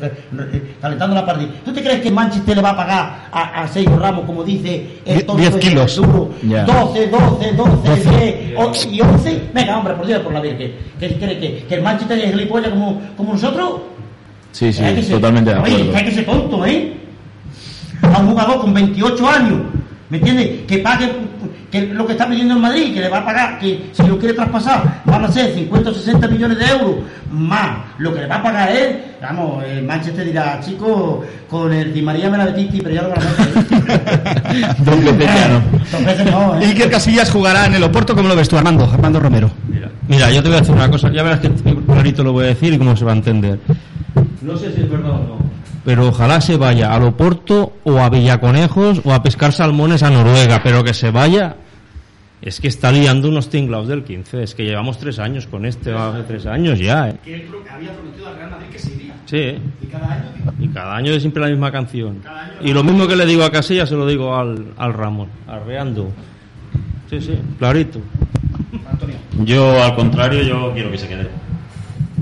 calentando 0.80 1.14
la 1.14 1.24
partida. 1.24 1.50
¿Tú 1.64 1.72
te 1.72 1.82
crees 1.82 2.00
que 2.00 2.10
Manchester 2.10 2.56
le 2.56 2.62
va 2.62 2.70
a 2.70 2.76
pagar 2.76 3.28
a, 3.30 3.62
a 3.62 3.68
Sergio 3.68 3.96
Ramos, 3.98 4.24
como 4.24 4.42
dice 4.42 4.98
el 5.04 5.18
Die- 5.18 5.22
tonto 5.24 5.40
10 5.42 5.54
ese 5.54 5.60
kilos. 5.60 5.96
duro, 5.96 6.30
Ya. 6.42 6.64
12, 6.64 7.06
12, 7.08 7.52
12, 7.52 8.10
10 8.10 8.54
o- 8.58 8.72
y 8.90 9.00
11? 9.00 9.42
Venga, 9.54 9.78
hombre, 9.78 9.94
por 9.94 10.06
Dios, 10.06 10.20
por 10.22 10.32
la 10.32 10.40
Virgen. 10.40 10.72
¿Que, 10.98 11.08
que, 11.16 11.38
que, 11.38 11.64
que 11.68 11.74
el 11.74 11.82
Manchester 11.82 12.18
es 12.18 12.30
gilipollas 12.32 12.70
como, 12.70 13.00
como 13.16 13.32
nosotros? 13.34 13.70
Sí, 14.52 14.72
sí, 14.72 14.82
Hay 14.82 14.94
que 14.96 15.02
ser- 15.02 15.16
totalmente 15.16 15.50
de 15.54 15.60
Oye, 15.60 15.74
acuerdo. 15.74 15.96
hay 15.96 16.04
que 16.04 16.10
ser 16.12 16.24
tonto, 16.26 16.66
¿eh? 16.66 16.92
A 18.02 18.18
un 18.20 18.28
jugador 18.30 18.60
con 18.60 18.74
28 18.74 19.28
años, 19.28 19.60
¿me 20.10 20.18
entiendes? 20.18 20.50
Que 20.66 20.78
pague 20.78 21.08
que 21.74 21.92
lo 21.92 22.06
que 22.06 22.12
está 22.12 22.28
pidiendo 22.28 22.54
el 22.54 22.60
Madrid, 22.60 22.94
que 22.94 23.00
le 23.00 23.08
va 23.08 23.18
a 23.18 23.24
pagar, 23.24 23.58
que 23.58 23.90
si 23.92 24.04
lo 24.04 24.16
quiere 24.16 24.32
traspasar, 24.32 25.02
van 25.04 25.24
a 25.24 25.28
ser 25.28 25.52
50 25.54 25.90
o 25.90 25.94
60 25.94 26.28
millones 26.28 26.56
de 26.56 26.66
euros, 26.66 26.96
más 27.32 27.78
lo 27.98 28.14
que 28.14 28.20
le 28.20 28.26
va 28.28 28.36
a 28.36 28.42
pagar 28.44 28.70
él. 28.70 28.96
Vamos, 29.20 29.64
el 29.64 29.82
Manchester 29.82 30.24
dirá, 30.24 30.60
chico, 30.60 31.24
con 31.50 31.72
el 31.72 31.92
Di 31.92 32.00
María 32.00 32.30
me 32.30 32.38
la 32.38 32.44
metiste, 32.44 32.78
pero 32.80 32.94
ya 32.94 33.02
lo 33.02 33.08
van 33.08 33.18
a 33.18 33.24
meter. 33.24 34.76
Dos 34.84 35.18
veces 35.18 35.48
no. 35.50 36.06
Veces 36.06 36.30
no, 36.30 36.60
¿eh? 36.60 36.66
Iker 36.66 36.90
Casillas 36.90 37.30
jugará 37.32 37.66
en 37.66 37.74
el 37.74 37.82
Oporto, 37.82 38.14
¿cómo 38.14 38.28
lo 38.28 38.36
ves 38.36 38.48
tú, 38.48 38.56
Armando? 38.56 38.84
Armando 38.84 39.18
Romero. 39.18 39.50
Mira, 39.68 39.90
Mira, 40.06 40.30
yo 40.30 40.42
te 40.44 40.48
voy 40.48 40.58
a 40.58 40.60
decir 40.60 40.76
una 40.76 40.88
cosa, 40.88 41.10
ya 41.10 41.24
verás 41.24 41.40
que 41.40 41.50
clarito 41.50 42.22
lo 42.22 42.32
voy 42.32 42.44
a 42.44 42.48
decir 42.48 42.72
y 42.72 42.78
cómo 42.78 42.96
se 42.96 43.04
va 43.04 43.10
a 43.10 43.16
entender. 43.16 43.58
No 44.42 44.56
sé 44.56 44.72
si 44.72 44.82
es 44.82 44.88
verdad 44.88 45.10
o 45.10 45.18
no, 45.18 45.38
pero 45.84 46.08
ojalá 46.08 46.40
se 46.40 46.56
vaya 46.56 46.94
a 46.94 46.98
Loporto 46.98 47.72
o 47.82 47.98
a 47.98 48.08
Villaconejos 48.08 49.00
o 49.04 49.12
a 49.12 49.22
pescar 49.22 49.52
salmones 49.52 50.02
a 50.04 50.10
Noruega, 50.10 50.60
pero 50.62 50.84
que 50.84 50.94
se 50.94 51.10
vaya. 51.10 51.56
Es 52.44 52.60
que 52.60 52.68
está 52.68 52.92
liando 52.92 53.30
unos 53.30 53.48
tinglados 53.48 53.88
del 53.88 54.04
15, 54.04 54.42
es 54.42 54.54
que 54.54 54.64
llevamos 54.64 54.98
tres 54.98 55.18
años 55.18 55.46
con 55.46 55.64
este, 55.64 55.94
hace 55.94 56.24
tres 56.24 56.44
años 56.44 56.78
ya, 56.78 57.08
¿eh? 57.08 57.16
Que 57.24 57.36
él 57.36 57.48
había 57.70 57.90
prometido 57.94 58.28
al 58.28 58.36
Real 58.36 58.50
Madrid 58.50 58.66
que 58.70 58.78
se 58.78 58.94
iría. 58.94 59.14
Sí, 59.24 59.36
¿eh? 59.38 59.58
Y 59.80 59.86
cada 59.86 60.12
año 60.12 60.24
y 60.60 60.68
cada 60.68 60.96
año 60.96 61.12
es 61.12 61.22
siempre 61.22 61.42
la 61.42 61.48
misma 61.48 61.72
canción. 61.72 62.20
Y 62.60 62.74
lo 62.74 62.84
mismo 62.84 63.08
que 63.08 63.16
le 63.16 63.24
digo 63.24 63.44
a 63.44 63.50
Casillas 63.50 63.88
se 63.88 63.94
lo 63.94 64.06
digo 64.06 64.36
al, 64.36 64.74
al 64.76 64.92
Ramón, 64.92 65.30
arreando. 65.46 66.10
Sí, 67.08 67.18
sí, 67.22 67.38
clarito. 67.58 68.00
Yo, 69.42 69.82
al 69.82 69.94
contrario, 69.94 70.42
yo 70.42 70.70
quiero 70.74 70.90
que 70.90 70.98
se 70.98 71.08
quede. 71.08 71.28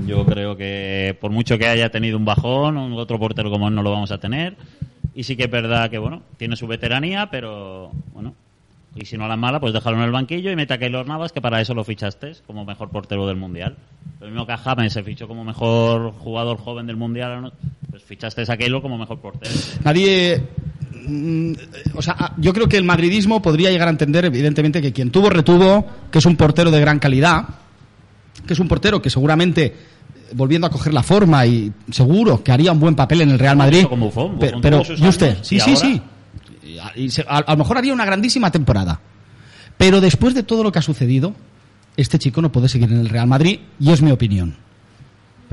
Yo 0.07 0.25
creo 0.25 0.55
que 0.55 1.17
por 1.19 1.31
mucho 1.31 1.57
que 1.57 1.67
haya 1.67 1.89
tenido 1.89 2.17
un 2.17 2.23
bajón, 2.23 2.77
un 2.77 2.93
otro 2.93 3.19
portero 3.19 3.51
como 3.51 3.67
él 3.67 3.75
no 3.75 3.83
lo 3.83 3.91
vamos 3.91 4.11
a 4.11 4.19
tener. 4.19 4.55
Y 5.13 5.23
sí 5.23 5.35
que 5.35 5.43
es 5.43 5.51
verdad 5.51 5.89
que, 5.89 5.97
bueno, 5.97 6.21
tiene 6.37 6.55
su 6.55 6.65
veteranía, 6.65 7.29
pero, 7.29 7.91
bueno, 8.13 8.33
y 8.95 9.05
si 9.05 9.17
no 9.17 9.27
la 9.27 9.35
mala, 9.35 9.59
pues 9.59 9.73
déjalo 9.73 9.97
en 9.97 10.03
el 10.03 10.11
banquillo 10.11 10.51
y 10.51 10.55
mete 10.55 10.73
a 10.73 10.77
Keylor 10.77 11.07
Navas, 11.07 11.31
que 11.31 11.41
para 11.41 11.59
eso 11.61 11.73
lo 11.73 11.83
fichaste 11.83 12.33
como 12.45 12.63
mejor 12.65 12.89
portero 12.89 13.25
del 13.27 13.37
Mundial. 13.37 13.75
Lo 14.19 14.27
mismo 14.27 14.45
que 14.45 14.53
a 14.53 14.57
James 14.57 14.93
se 14.93 15.03
fichó 15.03 15.27
como 15.27 15.43
mejor 15.43 16.11
jugador 16.13 16.57
joven 16.57 16.85
del 16.87 16.95
Mundial, 16.95 17.51
pues 17.89 18.03
fichaste 18.03 18.43
a 18.47 18.57
Keylor 18.57 18.81
como 18.81 18.97
mejor 18.97 19.19
portero. 19.19 19.53
Nadie. 19.83 20.41
mm, 21.07 21.53
O 21.95 22.01
sea, 22.01 22.33
yo 22.37 22.53
creo 22.53 22.67
que 22.67 22.77
el 22.77 22.83
madridismo 22.83 23.41
podría 23.41 23.71
llegar 23.71 23.87
a 23.87 23.91
entender, 23.91 24.25
evidentemente, 24.25 24.81
que 24.81 24.93
quien 24.93 25.09
tuvo, 25.11 25.29
retuvo, 25.29 25.85
que 26.11 26.19
es 26.19 26.25
un 26.25 26.35
portero 26.37 26.69
de 26.71 26.79
gran 26.79 26.99
calidad, 26.99 27.45
que 28.45 28.53
es 28.53 28.59
un 28.59 28.67
portero 28.67 29.01
que 29.01 29.09
seguramente, 29.09 29.65
eh, 29.65 29.73
volviendo 30.35 30.67
a 30.67 30.69
coger 30.69 30.93
la 30.93 31.03
forma 31.03 31.45
y 31.45 31.71
seguro 31.91 32.43
que 32.43 32.51
haría 32.51 32.71
un 32.71 32.79
buen 32.79 32.95
papel 32.95 33.21
en 33.21 33.31
el 33.31 33.39
Real 33.39 33.57
Madrid. 33.57 33.85
Como 33.89 34.05
Buffon, 34.07 34.37
Pe- 34.39 34.47
Buffon 34.47 34.61
pero, 34.61 34.83
¿y 34.97 35.07
usted? 35.07 35.37
Sí, 35.41 35.59
sí, 35.59 35.75
sí. 35.75 36.01
Y 36.95 37.09
se- 37.09 37.25
a, 37.27 37.37
a 37.37 37.51
lo 37.51 37.57
mejor 37.57 37.77
haría 37.77 37.93
una 37.93 38.05
grandísima 38.05 38.51
temporada. 38.51 38.99
Pero 39.77 40.01
después 40.01 40.33
de 40.35 40.43
todo 40.43 40.63
lo 40.63 40.71
que 40.71 40.79
ha 40.79 40.83
sucedido, 40.83 41.35
este 41.97 42.19
chico 42.19 42.41
no 42.41 42.51
puede 42.51 42.69
seguir 42.69 42.91
en 42.91 42.99
el 42.99 43.09
Real 43.09 43.27
Madrid 43.27 43.59
y 43.79 43.91
es 43.91 44.01
mi 44.01 44.11
opinión. 44.11 44.55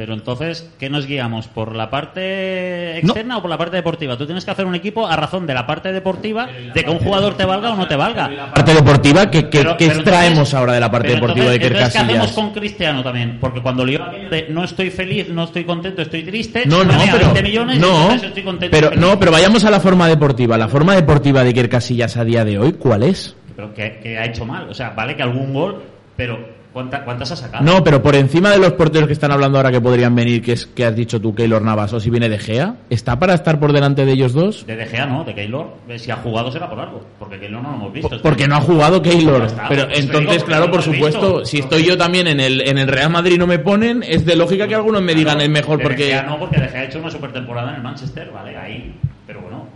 Pero 0.00 0.14
entonces, 0.14 0.66
¿qué 0.78 0.88
nos 0.88 1.04
guiamos? 1.04 1.46
¿Por 1.46 1.76
la 1.76 1.90
parte 1.90 2.96
externa 3.00 3.36
o 3.36 3.42
por 3.42 3.50
la 3.50 3.58
parte 3.58 3.76
deportiva? 3.76 4.16
Tú 4.16 4.24
tienes 4.24 4.46
que 4.46 4.50
hacer 4.50 4.64
un 4.64 4.74
equipo 4.74 5.06
a 5.06 5.14
razón 5.14 5.46
de 5.46 5.52
la 5.52 5.66
parte 5.66 5.92
deportiva, 5.92 6.48
de 6.72 6.82
que 6.82 6.88
un 6.90 7.00
jugador 7.00 7.36
te 7.36 7.44
valga 7.44 7.72
o 7.72 7.76
no 7.76 7.86
te 7.86 7.96
valga. 7.96 8.50
Parte 8.54 8.72
deportiva, 8.72 9.30
¿qué, 9.30 9.50
qué- 9.50 9.58
Pero- 9.58 9.76
qué 9.76 9.88
pero 9.88 10.00
extraemos 10.00 10.30
entonces- 10.30 10.54
ahora 10.54 10.72
de 10.72 10.80
la 10.80 10.90
parte 10.90 11.08
deportiva 11.08 11.50
de 11.50 11.56
entonces, 11.56 11.64
Iker 11.66 11.76
entonces, 11.76 11.92
¿qué 11.92 11.98
hacemos 11.98 12.16
Casillas? 12.30 12.34
con 12.34 12.54
Cristiano 12.58 13.02
también? 13.02 13.36
Porque 13.42 13.60
cuando 13.60 13.84
le 13.84 13.98
de 14.30 14.46
no 14.48 14.64
estoy 14.64 14.88
feliz, 14.88 15.28
no 15.28 15.44
estoy 15.44 15.64
contento, 15.64 16.00
estoy 16.00 16.22
triste, 16.22 16.62
No, 16.64 16.82
no, 16.82 16.94
pero 16.98 17.18
20 17.18 17.42
millones 17.42 17.78
no, 17.78 18.10
estoy 18.14 18.42
contento. 18.42 18.74
pero 18.74 18.92
no, 18.96 19.18
pero 19.18 19.32
vayamos 19.32 19.66
a 19.66 19.70
la 19.70 19.80
forma 19.80 20.08
deportiva. 20.08 20.56
La 20.56 20.68
forma 20.68 20.94
deportiva 20.94 21.42
de 21.42 21.48
Iker 21.50 21.68
Casillas 21.68 22.16
a 22.16 22.24
día 22.24 22.42
de 22.46 22.58
hoy, 22.58 22.72
¿cuál 22.72 23.02
es? 23.02 23.36
Pero 23.54 23.74
que, 23.74 23.98
que 24.02 24.16
ha 24.16 24.24
hecho 24.24 24.46
mal. 24.46 24.66
O 24.70 24.72
sea, 24.72 24.94
vale 24.96 25.14
que 25.14 25.22
algún 25.22 25.52
gol, 25.52 25.82
pero 26.16 26.58
¿cuánta- 26.72 27.04
¿cuántas 27.04 27.30
ha 27.32 27.36
sacado? 27.36 27.64
No, 27.64 27.82
pero 27.84 28.02
por 28.02 28.14
encima 28.14 28.50
de 28.50 28.58
los 28.58 28.72
porteros 28.72 29.06
que 29.06 29.12
están 29.12 29.30
hablando 29.32 29.58
ahora 29.58 29.70
que 29.70 29.80
podrían 29.80 30.14
venir, 30.14 30.42
que 30.42 30.52
es 30.52 30.66
que 30.66 30.84
has 30.84 30.94
dicho 30.94 31.20
tú, 31.20 31.34
Keylor 31.34 31.62
Navas, 31.62 31.92
o 31.92 32.00
si 32.00 32.10
viene 32.10 32.28
De 32.28 32.38
Gea, 32.38 32.76
¿está 32.90 33.18
para 33.18 33.34
estar 33.34 33.58
por 33.58 33.72
delante 33.72 34.04
de 34.04 34.12
ellos 34.12 34.32
dos? 34.32 34.66
De 34.66 34.76
De 34.76 34.86
Gea 34.86 35.06
no, 35.06 35.24
de 35.24 35.34
Keylor. 35.34 35.74
eh, 35.88 35.98
Si 35.98 36.10
ha 36.10 36.16
jugado 36.16 36.50
será 36.52 36.68
por 36.70 36.78
algo. 36.80 37.04
Porque 37.18 37.38
Keylor 37.38 37.62
no 37.62 37.70
lo 37.70 37.74
hemos 37.76 37.92
visto. 37.92 38.20
Porque 38.22 38.46
no 38.48 38.56
ha 38.56 38.60
jugado 38.60 39.02
Keylor. 39.02 39.42
Está, 39.44 39.68
Pero 39.68 39.84
pues 39.86 39.94
te 39.96 40.00
entonces, 40.04 40.32
digo, 40.34 40.46
claro, 40.46 40.70
por 40.70 40.82
supuesto, 40.82 41.20
visto. 41.38 41.44
si 41.44 41.58
estoy 41.58 41.84
yo 41.84 41.96
también 41.98 42.26
en 42.28 42.40
el, 42.40 42.60
en 42.60 42.78
el 42.78 42.88
Real 42.88 43.10
Madrid 43.10 43.34
y 43.34 43.38
no 43.38 43.46
me 43.46 43.58
ponen, 43.58 44.02
es 44.06 44.24
de 44.24 44.36
lógica 44.36 44.66
que 44.68 44.74
algunos 44.74 45.02
me 45.02 45.14
digan 45.14 45.40
es 45.40 45.48
mejor 45.50 45.78
De 45.78 45.84
porque... 45.84 46.04
Gea 46.04 46.22
no, 46.22 46.38
porque 46.38 46.60
De 46.60 46.68
Gea 46.68 46.80
ha 46.80 46.84
hecho 46.84 46.98
una 47.00 47.10
super 47.10 47.32
temporada 47.32 47.70
en 47.70 47.76
el 47.76 47.82
Manchester, 47.82 48.30
vale, 48.32 48.56
ahí. 48.56 48.94
Pero 49.26 49.40
bueno. 49.42 49.66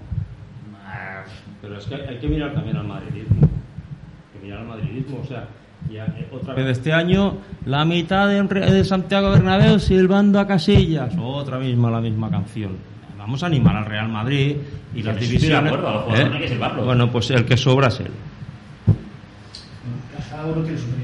ah, 0.86 1.22
Pero 1.62 1.78
es 1.78 1.84
que 1.86 1.94
hay 1.94 2.18
que 2.18 2.28
mirar 2.28 2.52
también 2.54 2.76
al 2.76 2.86
madridismo. 2.86 3.36
Hay 3.42 4.38
que 4.40 4.44
mirar 4.46 4.60
al 4.60 4.66
madridismo, 4.66 5.20
o 5.22 5.26
sea, 5.26 5.44
ya, 5.90 6.04
eh, 6.06 6.28
otra 6.32 6.54
vez 6.54 6.78
este 6.78 6.92
año, 6.92 7.38
la 7.66 7.84
mitad 7.84 8.28
de, 8.28 8.84
Santiago 8.84 9.30
Bernabéu 9.30 9.78
silbando 9.78 10.40
a 10.40 10.46
Casillas. 10.46 11.14
Otra 11.20 11.58
misma, 11.58 11.90
la 11.90 12.00
misma 12.00 12.30
canción. 12.30 12.72
Vamos 13.18 13.42
a 13.42 13.46
animar 13.46 13.76
al 13.76 13.86
Real 13.86 14.08
Madrid 14.08 14.56
y 14.94 15.02
las 15.02 15.14
de 15.14 15.20
divisiones. 15.22 15.72
acuerdo, 15.72 15.88
a 15.88 15.92
los 15.94 16.02
jugadores 16.04 16.30
no 16.30 16.36
hay 16.36 16.74
que. 16.76 16.82
Bueno, 16.82 17.10
pues 17.10 17.30
el 17.30 17.44
que 17.44 17.56
sobra 17.56 17.88
es 17.88 18.00
él. 18.00 18.10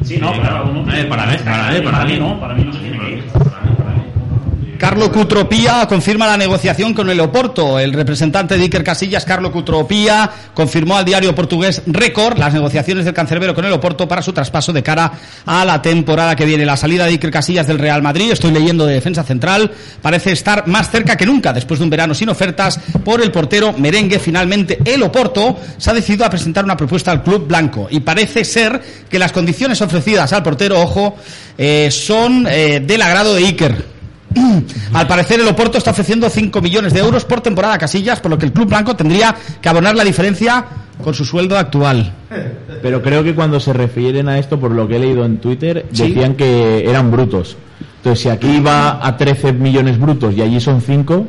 Sí, 0.03 0.19
no, 0.19 0.33
claro, 0.33 0.71
uno 0.71 0.93
Eh, 0.93 1.05
para 1.05 1.27
mí, 1.27 1.37
para 1.45 1.71
mí, 1.71 1.81
para 1.81 2.05
mí. 2.05 2.19
no, 2.19 2.41
para 2.41 2.55
mí 2.55 2.65
no 2.65 2.73
se 2.73 2.79
tiene 2.81 2.99
que 2.99 3.13
ir. 3.13 3.25
Carlo 4.81 5.13
Cutropía 5.13 5.87
confirma 5.87 6.27
la 6.27 6.39
negociación 6.39 6.95
con 6.95 7.11
el 7.11 7.21
Oporto. 7.21 7.79
El 7.79 7.93
representante 7.93 8.57
de 8.57 8.63
Iker 8.63 8.83
Casillas, 8.83 9.27
Carlo 9.27 9.53
Cutropía, 9.53 10.31
confirmó 10.55 10.97
al 10.97 11.05
diario 11.05 11.35
portugués 11.35 11.83
Record 11.85 12.39
las 12.39 12.55
negociaciones 12.55 13.05
del 13.05 13.13
cancerbero 13.13 13.55
con 13.55 13.67
el 13.67 13.75
Oporto 13.75 14.09
para 14.09 14.23
su 14.23 14.33
traspaso 14.33 14.73
de 14.73 14.83
cara 14.83 15.13
a 15.45 15.67
la 15.67 15.83
temporada 15.83 16.35
que 16.35 16.47
viene. 16.47 16.65
La 16.65 16.79
salida 16.79 17.05
de 17.05 17.11
Iker 17.11 17.31
Casillas 17.31 17.67
del 17.67 17.79
Real 17.79 18.01
Madrid, 18.01 18.33
estoy 18.33 18.53
leyendo 18.53 18.87
de 18.87 18.95
defensa 18.95 19.23
central, 19.23 19.71
parece 20.01 20.33
estar 20.33 20.67
más 20.67 20.91
cerca 20.91 21.15
que 21.15 21.27
nunca 21.27 21.53
después 21.53 21.79
de 21.79 21.85
un 21.85 21.91
verano 21.91 22.15
sin 22.15 22.31
ofertas 22.31 22.81
por 23.05 23.21
el 23.21 23.31
portero 23.31 23.75
merengue. 23.75 24.19
Finalmente, 24.19 24.79
el 24.83 25.03
Oporto 25.03 25.59
se 25.77 25.91
ha 25.91 25.93
decidido 25.93 26.25
a 26.25 26.31
presentar 26.31 26.65
una 26.65 26.79
propuesta 26.79 27.11
al 27.11 27.23
club 27.23 27.47
blanco 27.47 27.87
y 27.91 28.01
parece 28.01 28.47
ser 28.47 28.81
que 29.11 29.19
las 29.19 29.31
condiciones 29.31 29.83
ofrecidas 29.83 30.33
al 30.33 30.43
portero, 30.43 30.81
ojo, 30.81 31.17
eh, 31.59 31.91
son 31.91 32.47
eh, 32.49 32.81
del 32.83 33.03
agrado 33.03 33.35
de 33.35 33.45
Iker. 33.45 34.00
Al 34.93 35.07
parecer 35.07 35.41
el 35.41 35.49
Oporto 35.49 35.79
está 35.79 35.91
ofreciendo 35.91 36.29
5 36.31 36.61
millones 36.61 36.93
de 36.93 37.01
euros 37.01 37.25
por 37.25 37.41
temporada 37.41 37.75
a 37.75 37.79
Casillas, 37.79 38.21
por 38.21 38.31
lo 38.31 38.39
que 38.39 38.47
el 38.47 38.53
club 38.53 38.69
blanco 38.69 38.95
tendría 38.97 39.35
que 39.61 39.69
abonar 39.69 39.95
la 39.97 40.05
diferencia 40.05 40.65
con 41.03 41.15
su 41.15 41.25
sueldo 41.25 41.57
actual. 41.59 42.13
Pero 42.83 43.03
creo 43.03 43.25
que 43.25 43.35
cuando 43.35 43.59
se 43.59 43.73
refieren 43.73 44.29
a 44.29 44.39
esto, 44.39 44.61
por 44.61 44.71
lo 44.71 44.87
que 44.87 44.97
he 44.97 44.99
leído 44.99 45.25
en 45.25 45.39
Twitter, 45.39 45.87
Sí. 45.93 46.09
decían 46.09 46.35
que 46.35 46.89
eran 46.89 47.11
brutos. 47.11 47.57
Entonces, 47.97 48.21
si 48.23 48.29
aquí 48.29 48.61
va 48.61 49.05
a 49.07 49.17
13 49.17 49.53
millones 49.53 49.99
brutos 49.99 50.35
y 50.35 50.43
allí 50.43 50.61
son 50.61 50.81
5, 50.81 51.27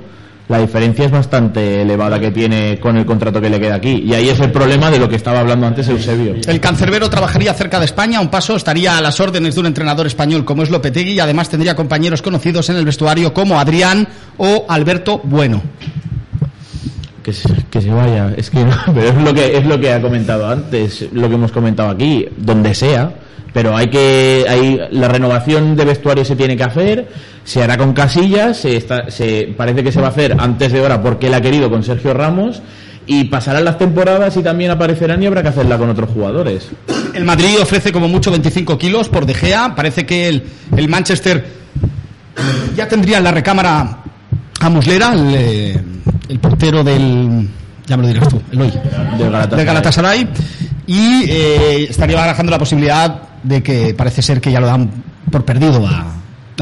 la 0.47 0.59
diferencia 0.59 1.05
es 1.05 1.11
bastante 1.11 1.81
elevada 1.81 2.19
que 2.19 2.31
tiene 2.31 2.79
con 2.79 2.97
el 2.97 3.05
contrato 3.05 3.39
que 3.39 3.49
le 3.49 3.59
queda 3.59 3.75
aquí. 3.75 4.03
Y 4.05 4.13
ahí 4.13 4.29
es 4.29 4.39
el 4.39 4.51
problema 4.51 4.91
de 4.91 4.99
lo 4.99 5.07
que 5.07 5.15
estaba 5.15 5.39
hablando 5.39 5.67
antes 5.67 5.87
Eusebio. 5.87 6.35
El 6.45 6.59
cancerbero 6.59 7.09
trabajaría 7.09 7.53
cerca 7.53 7.79
de 7.79 7.85
España, 7.85 8.19
a 8.19 8.21
un 8.21 8.29
paso 8.29 8.55
estaría 8.55 8.97
a 8.97 9.01
las 9.01 9.19
órdenes 9.19 9.55
de 9.55 9.61
un 9.61 9.67
entrenador 9.67 10.07
español 10.07 10.43
como 10.43 10.63
es 10.63 10.69
Lopetegui 10.69 11.13
y 11.13 11.19
además 11.19 11.49
tendría 11.49 11.75
compañeros 11.75 12.21
conocidos 12.21 12.69
en 12.69 12.75
el 12.75 12.85
vestuario 12.85 13.33
como 13.33 13.59
Adrián 13.59 14.07
o 14.37 14.65
Alberto 14.67 15.21
Bueno. 15.23 15.61
Que 17.23 17.33
se, 17.33 17.47
que 17.69 17.81
se 17.81 17.91
vaya, 17.91 18.33
es 18.35 18.49
que 18.49 18.65
no, 18.65 18.75
pero 18.93 19.09
es 19.09 19.15
lo 19.15 19.33
que 19.33 19.57
es 19.57 19.65
lo 19.65 19.79
que 19.79 19.93
ha 19.93 20.01
comentado 20.01 20.49
antes, 20.49 21.05
lo 21.13 21.29
que 21.29 21.35
hemos 21.35 21.51
comentado 21.51 21.89
aquí, 21.89 22.27
donde 22.35 22.73
sea, 22.73 23.13
pero 23.53 23.75
hay 23.75 23.87
que 23.87 24.45
hay 24.47 24.79
la 24.91 25.07
renovación 25.07 25.75
de 25.75 25.85
vestuario 25.85 26.23
se 26.25 26.35
tiene 26.35 26.55
que 26.55 26.63
hacer, 26.63 27.07
se 27.43 27.63
hará 27.63 27.77
con 27.77 27.93
Casillas, 27.93 28.57
se, 28.57 28.77
está, 28.77 29.09
se 29.09 29.53
parece 29.55 29.83
que 29.83 29.91
se 29.91 29.99
va 29.99 30.07
a 30.07 30.11
hacer 30.11 30.35
antes 30.39 30.71
de 30.71 30.79
hora 30.79 31.01
porque 31.01 31.27
él 31.27 31.33
ha 31.33 31.41
querido 31.41 31.69
con 31.69 31.83
Sergio 31.83 32.13
Ramos 32.13 32.61
y 33.07 33.25
pasarán 33.25 33.65
las 33.65 33.77
temporadas 33.77 34.37
y 34.37 34.43
también 34.43 34.71
aparecerán 34.71 35.21
y 35.21 35.25
habrá 35.25 35.41
que 35.41 35.49
hacerla 35.49 35.77
con 35.77 35.89
otros 35.89 36.09
jugadores. 36.11 36.69
El 37.13 37.25
Madrid 37.25 37.59
ofrece 37.61 37.91
como 37.91 38.07
mucho 38.07 38.31
25 38.31 38.77
kilos 38.77 39.09
por 39.09 39.25
De 39.25 39.33
Gea. 39.33 39.73
Parece 39.75 40.05
que 40.05 40.29
el, 40.29 40.43
el 40.77 40.87
Manchester 40.87 41.43
ya 42.75 42.87
tendría 42.87 43.17
en 43.17 43.23
la 43.23 43.31
recámara 43.31 43.97
a 44.59 44.69
Muslera, 44.69 45.13
el, 45.13 45.33
eh, 45.35 45.83
el 46.29 46.39
portero 46.39 46.83
del. 46.83 47.49
Ya 47.87 47.97
me 47.97 48.03
lo 48.03 48.09
dirás 48.09 48.29
tú, 48.29 48.41
Eloy. 48.51 48.71
Del 49.17 49.31
Galatasaray. 49.31 49.57
Del 49.57 49.65
Galatasaray. 49.65 50.27
Y 50.87 51.23
eh, 51.29 51.83
estaría 51.89 52.15
barajando 52.17 52.51
la 52.51 52.59
posibilidad 52.59 53.21
de 53.43 53.61
que 53.63 53.93
parece 53.93 54.21
ser 54.21 54.41
que 54.41 54.51
ya 54.51 54.59
lo 54.59 54.67
dan 54.67 54.89
por 55.31 55.45
perdido 55.45 55.85
a- 55.87 56.15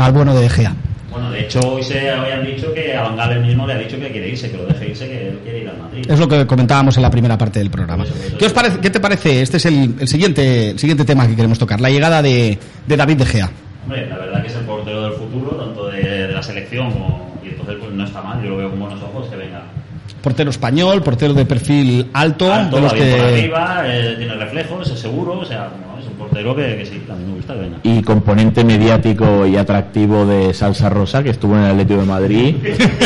al 0.04 0.12
bueno 0.12 0.36
de 0.36 0.50
Gea. 0.50 0.74
Bueno, 1.12 1.32
de 1.32 1.42
hecho, 1.42 1.60
hoy, 1.62 1.84
se, 1.84 2.12
hoy 2.14 2.32
han 2.32 2.46
dicho 2.46 2.72
que 2.74 2.96
a 2.96 3.02
Van 3.02 3.18
Gaal 3.18 3.42
mismo 3.44 3.66
le 3.66 3.74
ha 3.74 3.78
dicho 3.80 4.00
que 4.00 4.12
quiere 4.12 4.30
irse, 4.30 4.52
que 4.52 4.58
lo 4.58 4.66
deje 4.68 4.90
irse, 4.90 5.08
que 5.08 5.30
él 5.30 5.40
quiere 5.44 5.62
ir 5.64 5.70
al 5.70 5.78
Madrid. 5.80 6.06
Es 6.08 6.20
lo 6.20 6.28
que 6.28 6.46
comentábamos 6.46 6.96
en 6.98 7.02
la 7.02 7.10
primera 7.10 7.38
parte 7.38 7.58
del 7.60 7.72
programa. 7.72 8.06
¿Qué, 8.38 8.46
os 8.46 8.54
parece, 8.54 8.78
qué 8.80 8.90
te 8.92 9.00
parece? 9.00 9.42
Este 9.42 9.58
es 9.58 9.66
el, 9.66 9.96
el 10.00 10.08
siguiente, 10.08 10.70
el 10.70 10.80
siguiente 10.80 11.04
tema 11.06 11.28
que 11.28 11.36
queremos 11.36 11.58
tocar, 11.58 11.82
la 11.82 11.90
llegada 11.90 12.22
de, 12.22 12.60
de 12.86 12.96
David 12.98 13.18
De 13.18 13.26
Gea. 13.26 13.50
Hombre, 13.84 14.08
la 14.08 14.18
verdad 14.20 14.42
que 14.44 14.48
es 14.50 14.56
el 14.56 14.66
portero 14.66 15.02
del 15.04 15.14
futuro, 15.14 15.56
tanto 15.56 15.88
de, 15.88 16.02
de 16.28 16.32
la 16.32 16.44
selección 16.44 16.92
como. 16.92 17.40
Y 17.44 17.50
entonces, 17.50 17.76
pues 17.80 17.92
no 17.92 18.04
está 18.06 18.22
mal, 18.22 18.42
yo 18.44 18.50
lo 18.52 18.58
veo 18.58 18.70
con 18.70 18.80
buenos 18.80 19.02
ojos 19.02 19.28
que 19.30 19.36
venga. 19.36 19.64
Portero 20.22 20.50
español, 20.50 21.02
portero 21.02 21.34
de 21.34 21.46
perfil 21.46 22.10
alto, 22.14 22.52
Alto, 22.52 22.76
de 22.76 22.82
los 22.82 22.92
va 22.92 22.96
bien 22.96 23.12
por 23.18 23.26
arriba, 23.26 23.84
eh, 23.86 24.16
tiene 24.18 24.34
reflejos, 24.36 24.90
es 24.90 25.00
seguro, 25.00 25.40
o 25.40 25.46
sea, 25.46 25.70
no, 25.82 25.99
portero 26.30 26.56
que, 26.56 26.78
que 26.78 26.86
sí, 26.86 27.02
a 27.10 27.16
mí 27.16 27.24
me 27.26 27.34
gusta 27.36 27.54
que 27.54 27.60
venga. 27.60 27.78
y 27.84 28.02
componente 28.02 28.64
mediático 28.64 29.46
y 29.46 29.58
atractivo 29.58 30.26
de 30.26 30.54
Salsa 30.54 30.90
Rosa, 30.90 31.24
que 31.24 31.30
estuvo 31.32 31.56
en 31.56 31.64
el 31.64 31.72
Atlético 31.72 32.02
de 32.02 32.06
Madrid, 32.06 32.56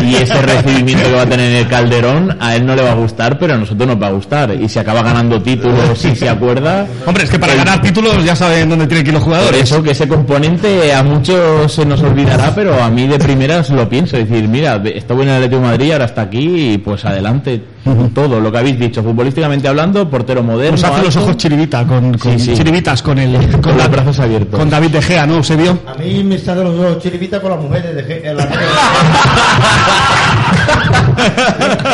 y 0.03 0.15
ese 0.15 0.41
recibimiento 0.41 1.03
que 1.09 1.15
va 1.15 1.21
a 1.23 1.29
tener 1.29 1.51
en 1.51 1.57
el 1.57 1.67
Calderón, 1.67 2.37
a 2.39 2.55
él 2.55 2.65
no 2.65 2.75
le 2.75 2.81
va 2.81 2.91
a 2.91 2.95
gustar, 2.95 3.39
pero 3.39 3.53
a 3.53 3.57
nosotros 3.57 3.87
nos 3.87 4.01
va 4.01 4.07
a 4.07 4.11
gustar. 4.11 4.53
Y 4.59 4.67
si 4.69 4.79
acaba 4.79 5.01
ganando 5.01 5.41
títulos, 5.41 5.97
si 5.97 6.15
se 6.15 6.29
acuerda... 6.29 6.85
Hombre, 7.05 7.23
es 7.23 7.29
que 7.29 7.39
para 7.39 7.55
ganar 7.55 7.81
títulos 7.81 8.23
ya 8.23 8.35
saben 8.35 8.69
dónde 8.69 8.87
tienen 8.87 9.03
que 9.03 9.09
ir 9.11 9.13
los 9.13 9.23
Por 9.23 9.33
jugadores. 9.33 9.61
eso 9.61 9.81
que 9.81 9.91
ese 9.91 10.07
componente 10.07 10.93
a 10.93 11.03
muchos 11.03 11.71
se 11.71 11.85
nos 11.85 12.01
olvidará, 12.01 12.53
pero 12.53 12.81
a 12.81 12.89
mí 12.89 13.07
de 13.07 13.19
primeras 13.19 13.69
lo 13.69 13.87
pienso. 13.89 14.17
Es 14.17 14.29
decir, 14.29 14.47
mira, 14.47 14.81
estuvo 14.85 15.21
en 15.23 15.29
el 15.29 15.35
Atlético 15.35 15.61
de 15.61 15.67
Madrid, 15.67 15.91
ahora 15.93 16.05
está 16.05 16.21
aquí 16.23 16.73
y 16.73 16.77
pues 16.77 17.05
adelante. 17.05 17.61
Todo 18.13 18.39
lo 18.39 18.51
que 18.51 18.57
habéis 18.57 18.79
dicho, 18.79 19.03
futbolísticamente 19.03 19.67
hablando, 19.67 20.09
portero 20.09 20.41
moderno. 20.43 20.71
Nos 20.73 20.83
hace 20.83 21.01
los 21.03 21.15
ojos 21.17 21.35
chiribita 21.37 21.85
con, 21.85 22.17
con 22.17 22.39
Sí, 22.39 22.45
sí. 22.51 22.53
chiribitas 22.57 23.01
con 23.01 23.19
el 23.19 23.35
con, 23.61 23.77
los 23.77 23.89
brazos 23.91 24.19
abiertos. 24.19 24.57
con 24.59 24.69
David 24.69 24.89
De 24.91 25.01
Gea, 25.01 25.25
¿no, 25.25 25.35
Eusebio? 25.35 25.77
A 25.87 25.93
mí 25.95 26.23
me 26.23 26.37
salen 26.37 26.63
los 26.63 26.75
ojos 26.75 27.03
chiribitas 27.03 27.39
con 27.41 27.51
las 27.51 27.59
mujeres 27.59 27.95
de 27.95 28.03
Ge- 28.03 28.27
en 28.29 28.37
la- 28.37 28.43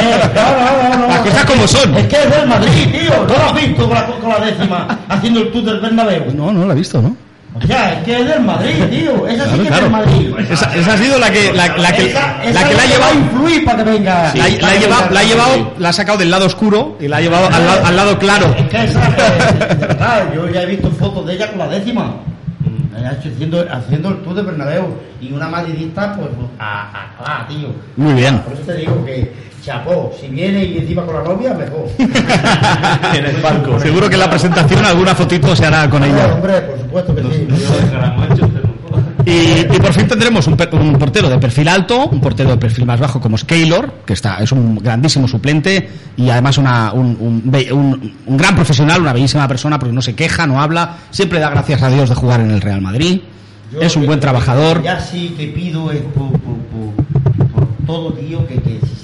Eh, 0.01 0.31
no, 0.35 0.89
no, 0.89 0.89
no, 0.89 0.97
no. 0.99 1.07
Las 1.07 1.19
cosas 1.19 1.45
como 1.45 1.67
son. 1.67 1.95
Es 1.95 2.07
que 2.07 2.15
es 2.23 2.29
del 2.29 2.47
Madrid, 2.47 2.87
tío. 2.91 3.11
No 3.27 3.33
lo 3.33 3.43
has 3.43 3.53
visto 3.55 3.85
con 3.87 3.93
la, 3.95 4.05
con 4.05 4.29
la 4.29 4.39
décima 4.39 4.99
haciendo 5.07 5.41
el 5.41 5.51
tour 5.51 5.63
del 5.63 5.79
Bernabéu. 5.79 6.31
No, 6.33 6.51
no 6.51 6.65
lo 6.65 6.71
he 6.73 6.75
visto, 6.75 7.01
¿no? 7.01 7.15
O 7.55 7.61
sea, 7.65 7.93
es 7.93 8.03
que 8.05 8.19
es 8.21 8.27
del 8.27 8.41
Madrid, 8.41 8.75
tío. 8.91 9.27
Esa 9.27 9.45
sí 9.45 9.49
Claro, 9.49 9.63
que 9.63 9.67
claro. 9.67 9.75
es 9.75 9.81
del 9.81 9.91
Madrid. 9.91 10.51
Esa, 10.51 10.75
esa 10.75 10.93
ha 10.93 10.97
sido 10.97 11.17
la 11.17 11.31
que 11.31 11.51
la, 11.51 11.67
la 11.77 11.91
que 11.95 12.05
Esa- 12.05 12.37
la 12.53 12.63
que 12.69 12.75
la 12.75 12.83
ha 12.83 12.85
llevado 12.85 13.11
a 13.11 13.15
influir 13.15 13.65
para 13.65 13.83
que 13.83 13.89
venga. 13.89 14.33
la, 14.35 14.47
la 14.49 14.67
ha 14.69 14.75
llevado, 14.75 15.09
la 15.11 15.19
ha 15.19 15.23
llevado, 15.23 15.73
la 15.79 15.89
ha 15.89 15.93
sacado 15.93 16.17
del 16.19 16.29
lado 16.29 16.45
oscuro 16.45 16.97
y 16.99 17.07
la 17.07 17.17
ha 17.17 17.21
llevado 17.21 17.47
al, 17.47 17.65
lado- 17.65 17.85
al 17.85 17.95
lado 17.95 18.19
claro. 18.19 18.55
Es 18.57 18.67
que 18.69 18.83
esa, 18.83 18.99
de 19.09 19.75
verdad, 19.75 20.33
yo 20.33 20.47
ya 20.49 20.61
he 20.61 20.65
visto 20.67 20.91
fotos 20.91 21.25
de 21.25 21.33
ella 21.33 21.49
con 21.49 21.57
la 21.59 21.67
décima. 21.67 22.15
Ella 22.97 23.17
haciendo, 23.17 23.65
haciendo 23.71 24.09
el 24.09 24.17
tour 24.23 24.35
de 24.35 24.41
Bernabéu. 24.43 24.85
Y 25.21 25.31
una 25.33 25.47
madridista, 25.49 26.15
pues, 26.15 26.29
a, 26.59 27.09
a, 27.19 27.41
a- 27.43 27.47
tío. 27.47 27.69
Muy 27.97 28.13
bien. 28.13 28.39
Por 28.39 28.53
eso 28.53 28.61
te 28.63 28.73
digo 28.75 29.03
que, 29.05 29.33
chapó, 29.69 30.11
si 30.19 30.27
viene 30.27 30.63
y 30.65 30.77
encima 30.79 31.03
con 31.05 31.15
la 31.15 31.23
novia, 31.23 31.53
mejor. 31.53 31.85
en 33.15 33.25
el 33.25 33.35
palco. 33.41 33.79
Seguro 33.79 34.07
que 34.09 34.15
en 34.15 34.19
la 34.21 34.29
presentación 34.29 34.83
alguna 34.83 35.13
fotito 35.13 35.55
se 35.55 35.65
hará 35.65 35.87
con 35.89 36.03
ella. 36.03 36.33
Hombre, 36.33 36.61
por 36.61 36.79
supuesto 36.79 37.15
que 37.15 37.21
sí. 37.23 37.47
Y, 39.25 39.31
y 39.75 39.79
por 39.79 39.93
fin 39.93 40.07
tendremos 40.07 40.47
un, 40.47 40.57
per- 40.57 40.73
un 40.73 40.93
portero 40.93 41.29
de 41.29 41.37
perfil 41.37 41.67
alto, 41.67 42.07
un 42.07 42.19
portero 42.19 42.49
de 42.51 42.57
perfil 42.57 42.85
más 42.87 42.99
bajo 42.99 43.19
como 43.21 43.35
es 43.35 43.43
Keylor, 43.43 43.91
que 44.05 44.13
está, 44.13 44.37
es 44.37 44.51
un 44.51 44.75
grandísimo 44.77 45.27
suplente 45.27 45.87
y 46.17 46.29
además 46.31 46.57
una, 46.57 46.93
un, 46.93 47.15
un 47.19 48.13
un- 48.25 48.37
gran 48.37 48.55
profesional, 48.55 49.01
una 49.01 49.13
bellísima 49.13 49.47
persona 49.47 49.77
porque 49.77 49.93
no 49.93 50.01
se 50.01 50.15
queja, 50.15 50.47
no 50.47 50.59
habla, 50.59 50.95
siempre 51.11 51.39
da 51.39 51.49
gracias 51.51 51.83
a 51.83 51.89
Dios 51.89 52.09
de 52.09 52.15
jugar 52.15 52.39
en 52.39 52.49
el 52.49 52.61
Real 52.61 52.81
Madrid, 52.81 53.21
Yo 53.71 53.81
es 53.81 53.95
un 53.95 54.07
buen 54.07 54.19
trabajador. 54.19 54.81
Ya 54.81 54.99
sí 54.99 55.35
que 55.37 55.47
pido 55.47 55.91
es 55.91 56.01
por, 56.01 56.31
por- 56.31 56.39
por- 56.39 57.47
por 57.53 57.67
todo, 57.85 58.13
tío, 58.13 58.47
que, 58.47 58.55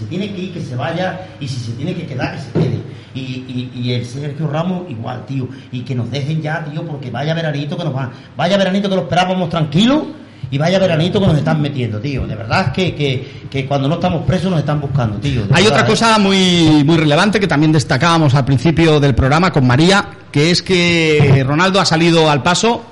se 0.05 0.09
tiene 0.09 0.31
que 0.31 0.41
ir, 0.41 0.53
que 0.53 0.61
se 0.61 0.75
vaya, 0.75 1.19
y 1.39 1.47
si 1.47 1.59
se 1.59 1.71
tiene 1.71 1.95
que 1.95 2.05
quedar, 2.05 2.35
que 2.35 2.41
se 2.41 2.51
quede. 2.51 2.79
Y, 3.15 3.19
y, 3.19 3.71
y 3.75 3.93
el 3.93 4.05
Sergio 4.05 4.47
Ramos 4.47 4.89
igual, 4.89 5.25
tío. 5.25 5.47
Y 5.71 5.81
que 5.81 5.95
nos 5.95 6.11
dejen 6.11 6.41
ya, 6.41 6.63
tío, 6.63 6.85
porque 6.85 7.09
vaya 7.09 7.33
veranito 7.33 7.77
que 7.77 7.83
nos 7.83 7.93
van. 7.93 8.11
Vaya 8.37 8.57
veranito 8.57 8.89
que 8.89 8.95
lo 8.95 9.01
esperábamos 9.03 9.49
tranquilos. 9.49 10.03
Y 10.51 10.59
vaya 10.59 10.77
veranito 10.77 11.19
que 11.19 11.25
nos 11.25 11.37
están 11.37 11.59
metiendo, 11.59 11.99
tío. 11.99 12.27
De 12.27 12.35
verdad 12.35 12.71
que, 12.71 12.93
que, 12.93 13.47
que 13.49 13.65
cuando 13.65 13.87
no 13.87 13.95
estamos 13.95 14.23
presos 14.25 14.51
nos 14.51 14.59
están 14.59 14.79
buscando, 14.79 15.17
tío. 15.17 15.41
Hay 15.51 15.63
verdad, 15.63 15.79
otra 15.79 15.81
¿eh? 15.81 15.89
cosa 15.89 16.19
muy, 16.19 16.83
muy 16.85 16.97
relevante 16.97 17.39
que 17.39 17.47
también 17.47 17.71
destacábamos 17.71 18.35
al 18.35 18.45
principio 18.45 18.99
del 18.99 19.15
programa 19.15 19.51
con 19.51 19.65
María, 19.65 20.05
que 20.31 20.51
es 20.51 20.61
que 20.61 21.43
Ronaldo 21.47 21.81
ha 21.81 21.85
salido 21.85 22.29
al 22.29 22.43
paso 22.43 22.83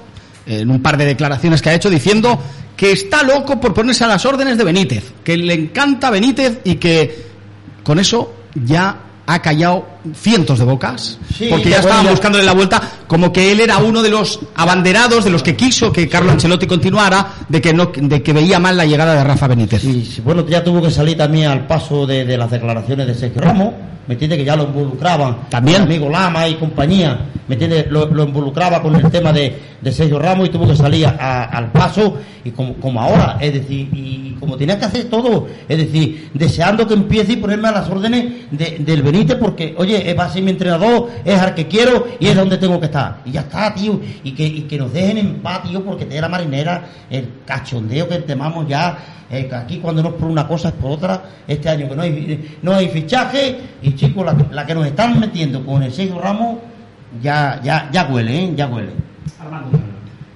en 0.45 0.72
un 0.72 0.81
par 0.81 0.98
de 0.98 1.06
declaraciones 1.06 1.61
que 1.61 1.69
ha 1.69 1.73
hecho 1.73 1.90
diciendo 1.90 2.40
que 2.76 2.91
está 2.91 3.24
loco 3.24 3.60
por 3.60 3.74
ponerse 3.74 4.04
a 4.04 4.08
las 4.08 4.26
órdenes 4.26 4.58
de 4.58 4.64
Benítez, 4.64 5.14
que 5.24 5.38
le 5.38 5.54
encanta 5.54 6.10
Benítez 6.10 6.60
y 6.64 6.76
que 6.76 7.26
con 7.84 8.00
eso 8.00 8.34
ya 8.56 8.98
ha 9.26 9.41
callado 9.41 9.88
cientos 10.14 10.60
de 10.60 10.66
bocas, 10.66 11.18
Sí, 11.34 11.48
porque 11.50 11.64
que 11.66 11.70
ya 11.72 11.80
estaban 11.80 12.08
buscándole 12.10 12.44
la 12.44 12.54
vuelta, 12.54 12.82
como 13.08 13.32
que 13.32 13.52
él 13.52 13.60
era 13.62 13.78
uno 13.78 14.02
de 14.02 14.10
los 14.10 14.40
abanderados, 14.56 15.24
de 15.24 15.30
los 15.32 15.44
que 15.44 15.56
quiso 15.56 15.92
que 15.94 16.08
Carlo 16.10 16.32
Ancelotti 16.32 16.66
continuara, 16.68 17.26
de 17.48 17.62
que 17.62 17.74
no, 17.74 17.92
de 17.96 18.22
que 18.22 18.34
veía 18.34 18.60
mal 18.60 18.76
la 18.76 18.86
llegada 18.86 19.16
de 19.16 19.24
Rafa 19.24 19.48
Benítez. 19.48 19.82
Sí, 19.82 20.22
bueno, 20.24 20.46
ya 20.48 20.64
tuvo 20.64 20.82
que 20.82 20.92
salir 20.92 21.18
también 21.18 21.48
al 21.50 21.66
paso 21.68 22.06
de, 22.06 22.26
de 22.26 22.38
las 22.38 22.52
declaraciones 22.52 23.08
de 23.08 23.16
Sergio 23.16 23.42
Ramos, 23.42 23.74
¿me 24.08 24.14
entiendes? 24.16 24.40
Que 24.40 24.46
ya 24.46 24.56
lo 24.56 24.64
involucraban. 24.64 25.38
También. 25.50 25.84
Amigo 25.84 26.10
Lama 26.10 26.48
y 26.48 26.56
compañía, 26.56 27.20
¿me 27.48 27.56
entiendes? 27.56 27.86
Lo, 27.90 28.06
lo 28.08 28.24
involucraba 28.26 28.82
con 28.82 28.96
el 28.96 29.10
tema 29.10 29.32
de, 29.32 29.58
de 29.80 29.92
Sergio 29.92 30.20
Ramos 30.20 30.48
y 30.48 30.52
tuvo 30.52 30.68
que 30.68 30.76
salir 30.76 31.06
a- 31.08 31.46
al 31.46 31.72
paso 31.72 32.18
y 32.44 32.52
como, 32.52 32.74
como 32.76 33.00
ahora, 33.02 33.38
es 33.40 33.54
decir, 33.54 33.88
y 33.94 34.36
como 34.40 34.58
tenía 34.58 34.78
que 34.78 34.84
hacer 34.86 35.06
todo, 35.06 35.48
es 35.70 35.78
decir, 35.78 36.30
deseando 36.34 36.86
que 36.86 36.94
empiece 36.94 37.32
y 37.34 37.36
ponerme 37.38 37.70
a 37.70 37.72
las 37.72 37.90
órdenes 37.90 38.26
de- 38.52 38.78
del 38.80 39.02
Benítez 39.02 39.38
porque, 39.38 39.74
oye, 39.78 39.93
eh, 39.95 40.14
va 40.14 40.30
ser 40.30 40.44
mi 40.44 40.52
entrenador, 40.52 41.10
es 41.24 41.40
al 41.40 41.53
que 41.53 41.68
quiero 41.68 42.07
y 42.20 42.28
es 42.28 42.36
donde 42.36 42.57
tengo 42.57 42.80
que 42.80 42.88
estar. 42.88 43.18
Y 43.26 43.32
ya 43.32 43.41
está, 43.41 43.74
tío, 43.74 43.99
y 44.24 44.32
que, 44.34 44.45
y 44.45 44.61
que 44.61 44.78
nos 44.78 44.91
dejen 44.94 45.18
en 45.18 45.36
paz, 45.41 45.61
porque 45.86 46.06
te 46.06 46.20
la 46.20 46.30
marinera, 46.30 46.84
el 47.10 47.30
cachondeo 47.45 48.07
que 48.07 48.20
temamos 48.20 48.68
ya 48.68 48.98
eh, 49.30 49.49
aquí 49.52 49.80
cuando 49.80 50.03
no 50.03 50.10
es 50.10 50.15
por 50.15 50.30
una 50.30 50.48
cosa 50.48 50.70
es 50.70 50.76
por 50.76 50.91
otra, 50.91 51.24
este 51.48 51.68
año 51.68 51.90
que 51.90 51.95
no 51.95 52.02
hay, 52.03 52.57
no 52.61 52.74
hay 52.76 52.88
fichaje, 52.90 53.57
y 53.82 53.95
chicos, 53.95 54.26
la, 54.26 54.36
la 54.52 54.65
que 54.65 54.76
nos 54.76 54.86
están 54.86 55.20
metiendo 55.20 55.65
con 55.65 55.82
el 55.82 55.91
Sergio 55.91 56.20
Ramos, 56.20 56.57
ya, 57.22 57.60
ya, 57.64 57.90
ya 57.91 58.06
huele, 58.06 58.44
¿eh? 58.44 58.53
ya 58.56 58.68
huele. 58.68 58.91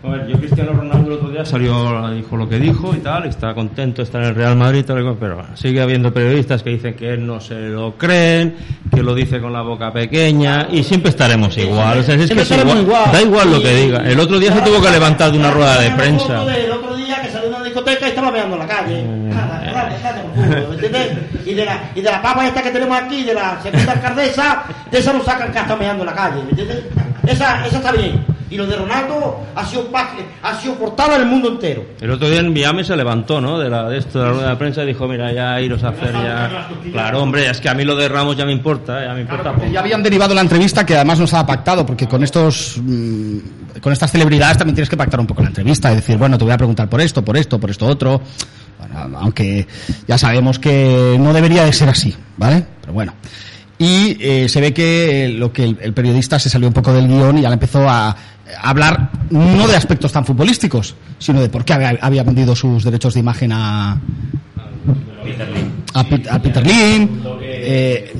A 0.07 0.11
ver, 0.11 0.27
yo 0.27 0.37
Cristiano 0.37 0.71
Ronaldo 0.71 1.07
el 1.07 1.13
otro 1.17 1.29
día 1.29 1.43
salió, 1.43 2.09
dijo 2.11 2.37
lo 2.37 2.47
que 2.47 2.57
dijo 2.59 2.95
y 2.95 2.99
tal, 2.99 3.25
está 3.25 3.53
contento, 3.53 4.01
está 4.01 4.19
en 4.19 4.23
el 4.25 4.35
Real 4.35 4.55
Madrid, 4.55 4.85
tal, 4.85 5.17
pero 5.19 5.43
sigue 5.55 5.81
habiendo 5.81 6.13
periodistas 6.13 6.63
que 6.63 6.69
dicen 6.69 6.93
que 6.93 7.13
él 7.13 7.27
no 7.27 7.41
se 7.41 7.55
lo 7.67 7.97
creen, 7.97 8.55
que 8.89 9.03
lo 9.03 9.13
dice 9.13 9.41
con 9.41 9.51
la 9.51 9.61
boca 9.63 9.91
pequeña, 9.91 10.67
y 10.71 10.83
siempre 10.83 11.09
estaremos 11.09 11.57
igual. 11.57 11.99
O 11.99 12.03
sea, 12.03 12.15
es 12.15 12.31
que 12.31 12.39
es 12.39 12.51
igual, 12.51 12.81
igual. 12.83 13.11
da 13.11 13.21
igual 13.21 13.51
lo 13.51 13.61
que 13.61 13.75
diga. 13.75 14.09
El 14.09 14.17
otro 14.17 14.39
día 14.39 14.53
se 14.53 14.61
tuvo 14.61 14.81
que 14.81 14.91
levantar 14.91 15.29
de 15.29 15.39
una 15.39 15.51
rueda 15.51 15.81
de 15.81 15.91
prensa. 15.91 16.55
El 16.55 16.71
otro 16.71 16.95
día 16.95 17.21
que 17.21 17.29
salió 17.29 17.49
de 17.49 17.55
una 17.55 17.63
discoteca 17.65 18.05
y 18.05 18.09
estaba 18.09 18.31
meando 18.31 18.55
en 18.55 18.59
la 18.59 18.67
calle. 18.67 19.03
Nada, 19.03 19.61
nada, 19.65 19.89
nada, 20.01 20.21
por 20.21 20.31
culo, 20.31 20.67
¿me 20.69 20.75
entiendes? 20.75 21.17
Y 21.45 21.53
de 21.53 21.65
la, 21.65 21.91
y 21.93 22.01
de 22.01 22.09
la 22.09 22.21
papa 22.21 22.47
esta 22.47 22.63
que 22.63 22.71
tenemos 22.71 22.97
aquí, 22.97 23.23
de 23.25 23.33
la 23.33 23.61
segunda 23.61 23.91
alcaldesa, 23.91 24.63
de 24.89 24.99
esa 24.99 25.11
nos 25.11 25.25
sacan 25.25 25.51
que 25.51 25.59
está 25.59 25.75
meando 25.75 26.03
en 26.03 26.07
la 26.07 26.15
calle, 26.15 26.43
¿me 26.43 26.51
entiendes? 26.51 26.85
Esa, 27.27 27.67
esa 27.67 27.77
está 27.77 27.91
bien. 27.91 28.36
Y 28.49 28.55
lo 28.55 28.65
de 28.65 28.77
Ronaldo 28.77 29.41
ha 29.55 29.65
sido, 29.65 29.89
ha 30.41 30.55
sido 30.55 30.75
portada 30.75 31.15
en 31.15 31.21
el 31.21 31.27
mundo 31.27 31.49
entero. 31.49 31.85
El 31.99 32.11
otro 32.11 32.29
día 32.29 32.39
en 32.39 32.53
Miami 32.53 32.83
se 32.83 32.95
levantó, 32.95 33.41
¿no? 33.41 33.59
De, 33.59 33.69
la, 33.69 33.89
de 33.89 33.97
esto 33.97 34.19
de 34.19 34.25
la 34.25 34.31
rueda 34.31 34.49
de 34.51 34.55
prensa 34.55 34.83
y 34.83 34.87
dijo, 34.87 35.07
mira, 35.07 35.31
ya 35.33 35.59
iros 35.59 35.83
a 35.83 35.89
hacer 35.89 36.13
ya... 36.13 36.69
Claro, 36.91 37.23
hombre, 37.23 37.49
es 37.49 37.59
que 37.59 37.67
a 37.67 37.73
mí 37.73 37.83
lo 37.83 37.95
de 37.95 38.07
Ramos 38.07 38.37
ya 38.37 38.45
me 38.45 38.53
importa, 38.53 39.03
¿eh? 39.03 39.07
ya 39.07 39.13
me 39.13 39.21
importa 39.21 39.53
poco. 39.53 39.67
Ya 39.67 39.81
habían 39.81 40.01
derivado 40.01 40.33
la 40.33 40.41
entrevista 40.41 40.85
que 40.85 40.95
además 40.95 41.19
no 41.19 41.25
estaba 41.25 41.45
pactado, 41.45 41.85
porque 41.85 42.07
con 42.07 42.23
estos 42.23 42.79
mm, 42.81 43.37
con 43.81 43.93
estas 43.93 44.11
celebridades 44.11 44.57
también 44.57 44.75
tienes 44.75 44.89
que 44.89 44.97
pactar 44.97 45.19
un 45.19 45.27
poco 45.27 45.41
la 45.41 45.49
entrevista, 45.49 45.89
es 45.89 45.97
decir, 45.97 46.17
bueno, 46.17 46.37
te 46.37 46.43
voy 46.43 46.53
a 46.53 46.57
preguntar 46.57 46.89
por 46.89 47.01
esto, 47.01 47.23
por 47.23 47.37
esto, 47.37 47.59
por 47.59 47.69
esto 47.69 47.85
otro. 47.85 48.21
Bueno, 48.79 49.17
aunque 49.19 49.67
ya 50.07 50.17
sabemos 50.17 50.59
que 50.59 51.17
no 51.19 51.33
debería 51.33 51.65
de 51.65 51.73
ser 51.73 51.89
así, 51.89 52.15
¿vale? 52.37 52.65
Pero 52.81 52.93
bueno. 52.93 53.13
Y 53.79 54.17
eh, 54.19 54.49
se 54.49 54.59
ve 54.59 54.73
que 54.73 55.25
eh, 55.25 55.29
lo 55.29 55.53
que 55.53 55.63
el, 55.63 55.77
el 55.81 55.93
periodista 55.93 56.39
se 56.39 56.49
salió 56.49 56.67
un 56.67 56.73
poco 56.73 56.93
del 56.93 57.07
guion 57.07 57.37
y 57.37 57.41
ya 57.41 57.49
le 57.49 57.53
empezó 57.53 57.87
a 57.87 58.15
hablar 58.61 59.09
no 59.29 59.67
de 59.67 59.75
aspectos 59.75 60.11
tan 60.11 60.25
futbolísticos, 60.25 60.95
sino 61.19 61.41
de 61.41 61.49
por 61.49 61.65
qué 61.65 61.73
había, 61.73 61.97
había 62.01 62.23
vendido 62.23 62.55
sus 62.55 62.83
derechos 62.83 63.13
de 63.13 63.19
imagen 63.19 63.51
a, 63.51 63.97
a, 65.93 66.03
Pit- 66.03 66.27
a 66.29 66.41
Peter 66.41 66.65
Lim. 66.65 67.09
eh, 67.41 68.11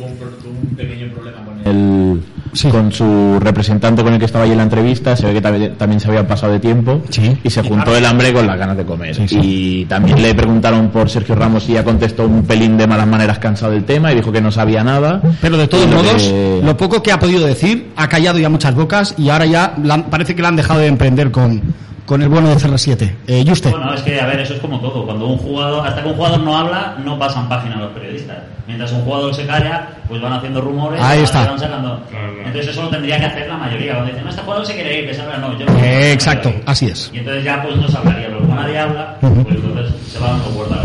el- 1.65 2.23
con 2.71 2.91
su 2.91 3.37
representante 3.39 4.03
con 4.03 4.13
el 4.13 4.19
que 4.19 4.25
estaba 4.25 4.43
allí 4.43 4.51
en 4.51 4.57
la 4.57 4.63
entrevista, 4.63 5.15
se 5.15 5.25
ve 5.27 5.33
que 5.33 5.41
también, 5.41 5.99
se 5.99 6.07
había 6.07 6.27
pasado 6.27 6.53
de 6.53 6.59
tiempo 6.59 7.01
y 7.43 7.49
se 7.49 7.61
juntó 7.63 7.95
el 7.95 8.05
hambre 8.05 8.33
con 8.33 8.45
las 8.47 8.57
ganas 8.57 8.77
de 8.77 8.85
comer. 8.85 9.15
Y 9.31 9.85
también 9.85 10.21
le 10.21 10.33
preguntaron 10.35 10.89
por 10.89 11.09
Sergio 11.09 11.35
Ramos 11.35 11.67
y 11.69 11.73
ya 11.73 11.83
contestó 11.83 12.25
un 12.25 12.43
pelín 12.45 12.77
de 12.77 12.87
malas 12.87 13.07
maneras 13.07 13.39
cansado 13.39 13.71
del 13.73 13.83
tema 13.83 14.11
y 14.11 14.15
dijo 14.15 14.31
que 14.31 14.41
no 14.41 14.51
sabía 14.51 14.83
nada. 14.83 15.21
Pero 15.41 15.57
de 15.57 15.67
todos 15.67 15.89
lo 15.89 15.97
modos, 15.97 16.23
que- 16.23 16.61
lo 16.63 16.77
poco 16.77 17.01
que 17.03 17.11
ha 17.11 17.19
podido 17.19 17.45
decir, 17.45 17.91
ha 17.95 18.07
callado 18.09 18.39
ya 18.39 18.49
muchas 18.49 18.73
bocas 18.75 19.15
y 19.17 19.29
ahora 19.29 19.45
ya 19.45 19.75
parece 20.09 20.35
que 20.35 20.41
la 20.41 20.47
han 20.49 20.55
dejado 20.55 20.79
de 20.79 20.87
emprender 20.87 21.31
con, 21.31 21.61
con 22.07 22.21
el 22.23 22.29
bueno 22.29 22.49
de 22.49 22.55
CR7. 22.55 23.15
Eh, 23.27 23.45
Juste. 23.47 23.69
Bueno, 23.69 23.93
es 23.93 24.01
que, 24.01 24.19
a 24.19 24.25
ver, 24.25 24.39
eso 24.39 24.53
es 24.55 24.59
como 24.59 24.79
todo. 24.79 25.05
Cuando 25.05 25.27
un 25.27 25.37
jugador, 25.37 25.85
hasta 25.85 26.01
que 26.01 26.07
un 26.07 26.15
jugador 26.15 26.39
no 26.39 26.57
habla, 26.57 26.95
no 27.05 27.19
pasan 27.19 27.47
página 27.47 27.75
los 27.75 27.91
periodistas. 27.91 28.37
Mientras 28.65 28.91
un 28.93 29.01
jugador 29.01 29.35
se 29.35 29.45
calla, 29.45 29.89
pues 30.07 30.19
van 30.21 30.33
haciendo 30.33 30.61
rumores. 30.61 30.99
Ahí 31.01 31.17
van- 31.17 31.23
está. 31.25 31.45
van 31.45 31.59
sacando. 31.59 32.01
Entonces 32.45 32.71
eso 32.71 32.83
lo 32.83 32.89
tendría 32.89 33.19
que 33.19 33.25
hacer 33.25 33.47
la 33.47 33.57
mayoría. 33.57 33.91
Cuando 33.93 34.07
dicen, 34.11 34.23
no, 34.23 34.29
este 34.29 34.41
jugador 34.41 34.65
se 34.65 34.73
quiere 34.73 34.99
ir, 35.01 35.07
que 35.09 35.13
salga, 35.13 35.37
no, 35.37 35.57
yo 35.59 35.65
no. 35.65 35.77
Eh, 35.79 36.13
exacto, 36.13 36.51
así 36.65 36.87
es. 36.87 37.11
Y 37.13 37.19
entonces 37.19 37.43
ya 37.43 37.61
pues 37.61 37.75
no 37.75 37.87
se 37.87 37.97
hablaría, 37.97 38.27
pero 38.27 38.39
como 38.39 38.55
nadie 38.55 38.79
habla, 38.79 39.17
pues 39.21 39.33
entonces 39.35 39.93
se 40.11 40.19
va 40.19 40.29
dando 40.31 40.45
cuerda. 40.51 40.81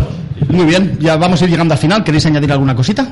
Muy 0.48 0.66
bien, 0.66 0.96
ya 1.00 1.16
vamos 1.16 1.40
a 1.40 1.44
ir 1.44 1.50
llegando 1.52 1.72
al 1.74 1.78
final. 1.78 2.02
¿Queréis 2.04 2.26
añadir 2.26 2.50
alguna 2.52 2.74
cosita? 2.74 3.06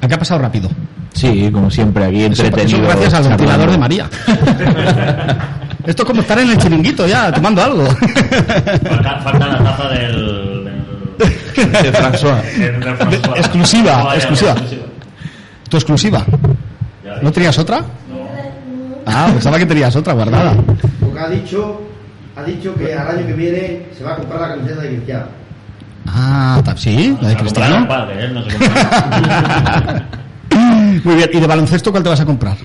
Aquí 0.00 0.14
ha 0.14 0.18
pasado 0.18 0.40
rápido. 0.40 0.68
Sí, 1.12 1.50
como 1.52 1.70
siempre, 1.70 2.04
aquí 2.06 2.24
entretenido. 2.24 2.78
eso 2.78 2.86
gracias 2.88 3.14
al 3.14 3.28
ventilador 3.28 3.70
de 3.70 3.78
María. 3.78 4.08
Esto 5.86 6.02
es 6.02 6.06
como 6.08 6.20
estar 6.22 6.38
en 6.38 6.50
el 6.50 6.58
chiringuito 6.58 7.06
ya, 7.06 7.32
tomando 7.32 7.62
algo. 7.62 7.86
Falta, 7.86 9.20
falta 9.20 9.46
la 9.46 9.58
taza 9.64 9.88
del. 9.88 10.64
del 10.64 11.72
De 11.72 11.92
François. 11.92 12.40
exclusiva, 13.36 14.02
Vaya, 14.04 14.14
exclusiva. 14.16 14.54
Tu 15.68 15.76
exclusiva. 15.76 16.24
¿No 17.20 17.32
tenías 17.32 17.58
otra? 17.58 17.82
Ah, 19.06 19.28
pensaba 19.32 19.58
que 19.58 19.66
tenías 19.66 19.94
otra 19.96 20.12
guardada. 20.12 20.54
Porque 21.00 21.18
ha 21.18 21.28
dicho, 21.28 21.82
ha 22.36 22.42
dicho 22.44 22.74
que 22.76 22.94
al 22.94 23.18
año 23.18 23.26
que 23.26 23.32
viene 23.32 23.86
se 23.96 24.04
va 24.04 24.12
a 24.12 24.16
comprar 24.16 24.40
la 24.40 24.48
camiseta 24.54 24.82
de 24.82 24.88
Cristiano. 24.88 25.24
Ah, 26.06 26.62
sí, 26.76 27.16
la 27.20 27.28
de 27.28 27.36
Cristiano. 27.36 27.88
padre, 27.88 28.28
no 28.30 28.42
se. 28.44 28.58
Muy 31.04 31.14
bien, 31.16 31.30
¿y 31.32 31.40
de 31.40 31.46
baloncesto 31.46 31.90
cuál 31.90 32.02
te 32.02 32.08
vas 32.10 32.20
a 32.20 32.26
comprar? 32.26 32.56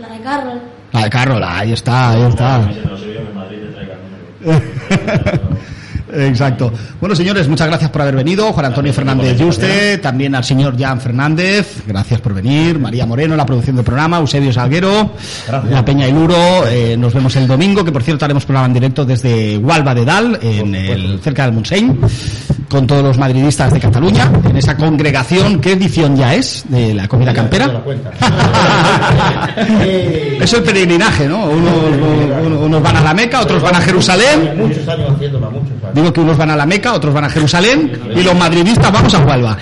La 0.00 0.08
de 0.08 0.20
Carroll. 0.20 0.60
Carroll, 1.10 1.42
ahí 1.42 1.72
está, 1.72 2.10
ahí 2.10 2.22
está. 2.22 2.70
Exacto. 6.16 6.72
Bueno, 7.00 7.16
señores, 7.16 7.48
muchas 7.48 7.66
gracias 7.66 7.90
por 7.90 8.02
haber 8.02 8.14
venido. 8.14 8.52
Juan 8.52 8.66
Antonio 8.66 8.92
Fernández 8.92 9.36
Yuste, 9.38 9.98
también 9.98 10.34
al 10.34 10.44
señor 10.44 10.78
Jan 10.78 11.00
Fernández, 11.00 11.82
gracias 11.86 12.20
por 12.20 12.34
venir. 12.34 12.78
María 12.78 13.04
Moreno, 13.04 13.34
la 13.36 13.44
producción 13.44 13.76
del 13.76 13.84
programa, 13.84 14.18
Eusebio 14.18 14.52
Salguero, 14.52 15.10
La 15.68 15.84
Peña 15.84 16.06
y 16.06 16.12
Luro. 16.12 16.66
eh, 16.68 16.96
nos 16.96 17.14
vemos 17.14 17.34
el 17.36 17.48
domingo, 17.48 17.84
que 17.84 17.90
por 17.90 18.02
cierto 18.02 18.24
haremos 18.24 18.44
programa 18.44 18.66
en 18.66 18.74
directo 18.74 19.04
desde 19.04 19.58
Hualba 19.58 19.94
de 19.94 20.04
Dal, 20.04 20.38
en 20.40 20.74
el, 20.74 21.20
cerca 21.20 21.44
del 21.44 21.52
Montseny, 21.54 21.98
con 22.74 22.88
todos 22.88 23.04
los 23.04 23.18
madridistas 23.18 23.72
de 23.72 23.78
Cataluña, 23.78 24.28
en 24.50 24.56
esa 24.56 24.76
congregación. 24.76 25.60
¿Qué 25.60 25.74
edición 25.74 26.16
ya 26.16 26.34
es 26.34 26.64
de 26.68 26.92
la 26.92 27.06
comida 27.06 27.32
campera? 27.32 27.70
Eso 30.40 30.56
es 30.58 30.62
peregrinaje, 30.62 31.28
¿no? 31.28 31.44
Unos, 31.44 31.72
unos- 32.44 32.60
unos 32.64 32.82
van 32.82 32.96
a 32.96 33.00
la 33.00 33.14
Meca, 33.14 33.42
otros 33.42 33.62
van 33.62 33.76
a 33.76 33.80
Jerusalén. 33.80 34.54
Muchos 34.56 34.88
años 34.88 35.12
haciéndola, 35.14 35.50
muchos 35.50 35.70
años. 35.84 35.94
Digo 35.94 36.12
que 36.12 36.20
unos 36.20 36.36
van 36.36 36.50
a 36.50 36.56
la 36.56 36.66
Meca, 36.66 36.94
otros 36.94 37.14
van 37.14 37.24
a 37.24 37.30
Jerusalén 37.30 37.92
y 38.16 38.22
los 38.24 38.34
madridistas 38.34 38.90
vamos 38.92 39.14
a 39.14 39.20
Huelva. 39.20 39.56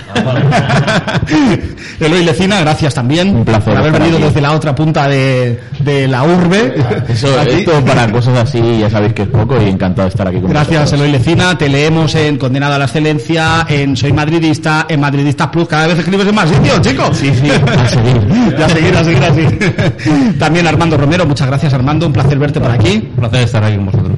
Eloy 1.99 2.23
Lecina, 2.23 2.59
gracias 2.61 2.93
también 2.95 3.35
Un 3.35 3.45
placer 3.45 3.73
por 3.73 3.77
haber 3.77 3.91
venido 3.93 4.17
desde 4.19 4.41
la 4.41 4.53
otra 4.53 4.73
punta 4.73 5.07
de, 5.07 5.59
de 5.79 6.07
la 6.07 6.23
urbe. 6.23 6.73
Eso, 7.07 7.27
Aquí. 7.39 7.51
esto 7.59 7.79
para 7.85 8.11
cosas 8.11 8.37
así 8.39 8.79
ya 8.79 8.89
sabéis 8.89 9.13
que 9.13 9.21
es 9.23 9.27
poco 9.27 9.61
y 9.61 9.69
encantado 9.69 10.07
de 10.07 10.09
estar 10.09 10.27
aquí 10.27 10.39
con 10.39 10.49
Gracias, 10.49 10.81
vosotros. 10.81 11.01
Eloy 11.01 11.11
Lecina. 11.11 11.57
Te 11.57 11.69
leemos 11.69 12.15
en 12.15 12.37
Condenado 12.37 12.73
a 12.73 12.79
la 12.79 12.87
Excelencia, 13.03 13.65
en 13.67 13.97
Soy 13.97 14.13
Madridista, 14.13 14.85
en 14.87 15.01
Madridistas 15.01 15.49
Plus. 15.49 15.67
Cada 15.67 15.87
vez 15.87 15.99
escribes 15.99 16.25
en 16.25 16.35
más 16.35 16.49
sitios, 16.49 16.81
chicos. 16.81 17.17
Sí, 17.17 17.33
sí, 17.33 17.49
a 17.49 17.87
seguir. 17.89 18.17
a 18.63 18.69
seguir, 18.69 18.95
a 18.95 19.03
seguir 19.03 19.23
así. 19.23 20.39
También 20.39 20.65
Armando 20.67 20.95
Romero, 20.95 21.25
muchas 21.25 21.47
gracias, 21.47 21.73
Armando. 21.73 22.07
Un 22.07 22.13
placer 22.13 22.39
verte 22.39 22.61
por 22.61 22.71
aquí. 22.71 23.09
Un 23.09 23.15
placer 23.17 23.41
estar 23.41 23.61
aquí 23.61 23.75
con 23.75 23.87
vosotros. 23.87 24.17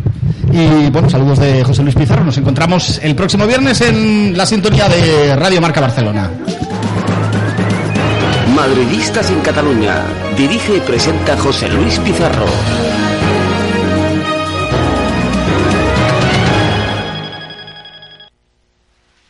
Y 0.52 0.90
bueno, 0.91 1.10
saludos 1.10 1.40
de 1.40 1.64
José 1.64 1.82
Luis 1.82 1.95
Pizarro. 1.95 2.24
Nos 2.24 2.38
encontramos 2.38 2.99
el 3.02 3.16
próximo 3.16 3.48
viernes 3.48 3.82
en 3.82 4.38
la 4.38 4.45
sintonía 4.45 4.88
de 4.88 5.36
Radio 5.36 5.60
Marca 5.62 5.82
Barcelona. 5.82 6.30
Madridistas 8.56 9.32
en 9.32 9.40
Cataluña. 9.41 10.03
Dirige 10.38 10.78
y 10.78 10.80
presenta 10.82 11.36
José 11.38 11.70
Luis 11.70 11.98
Pizarro. 11.99 12.45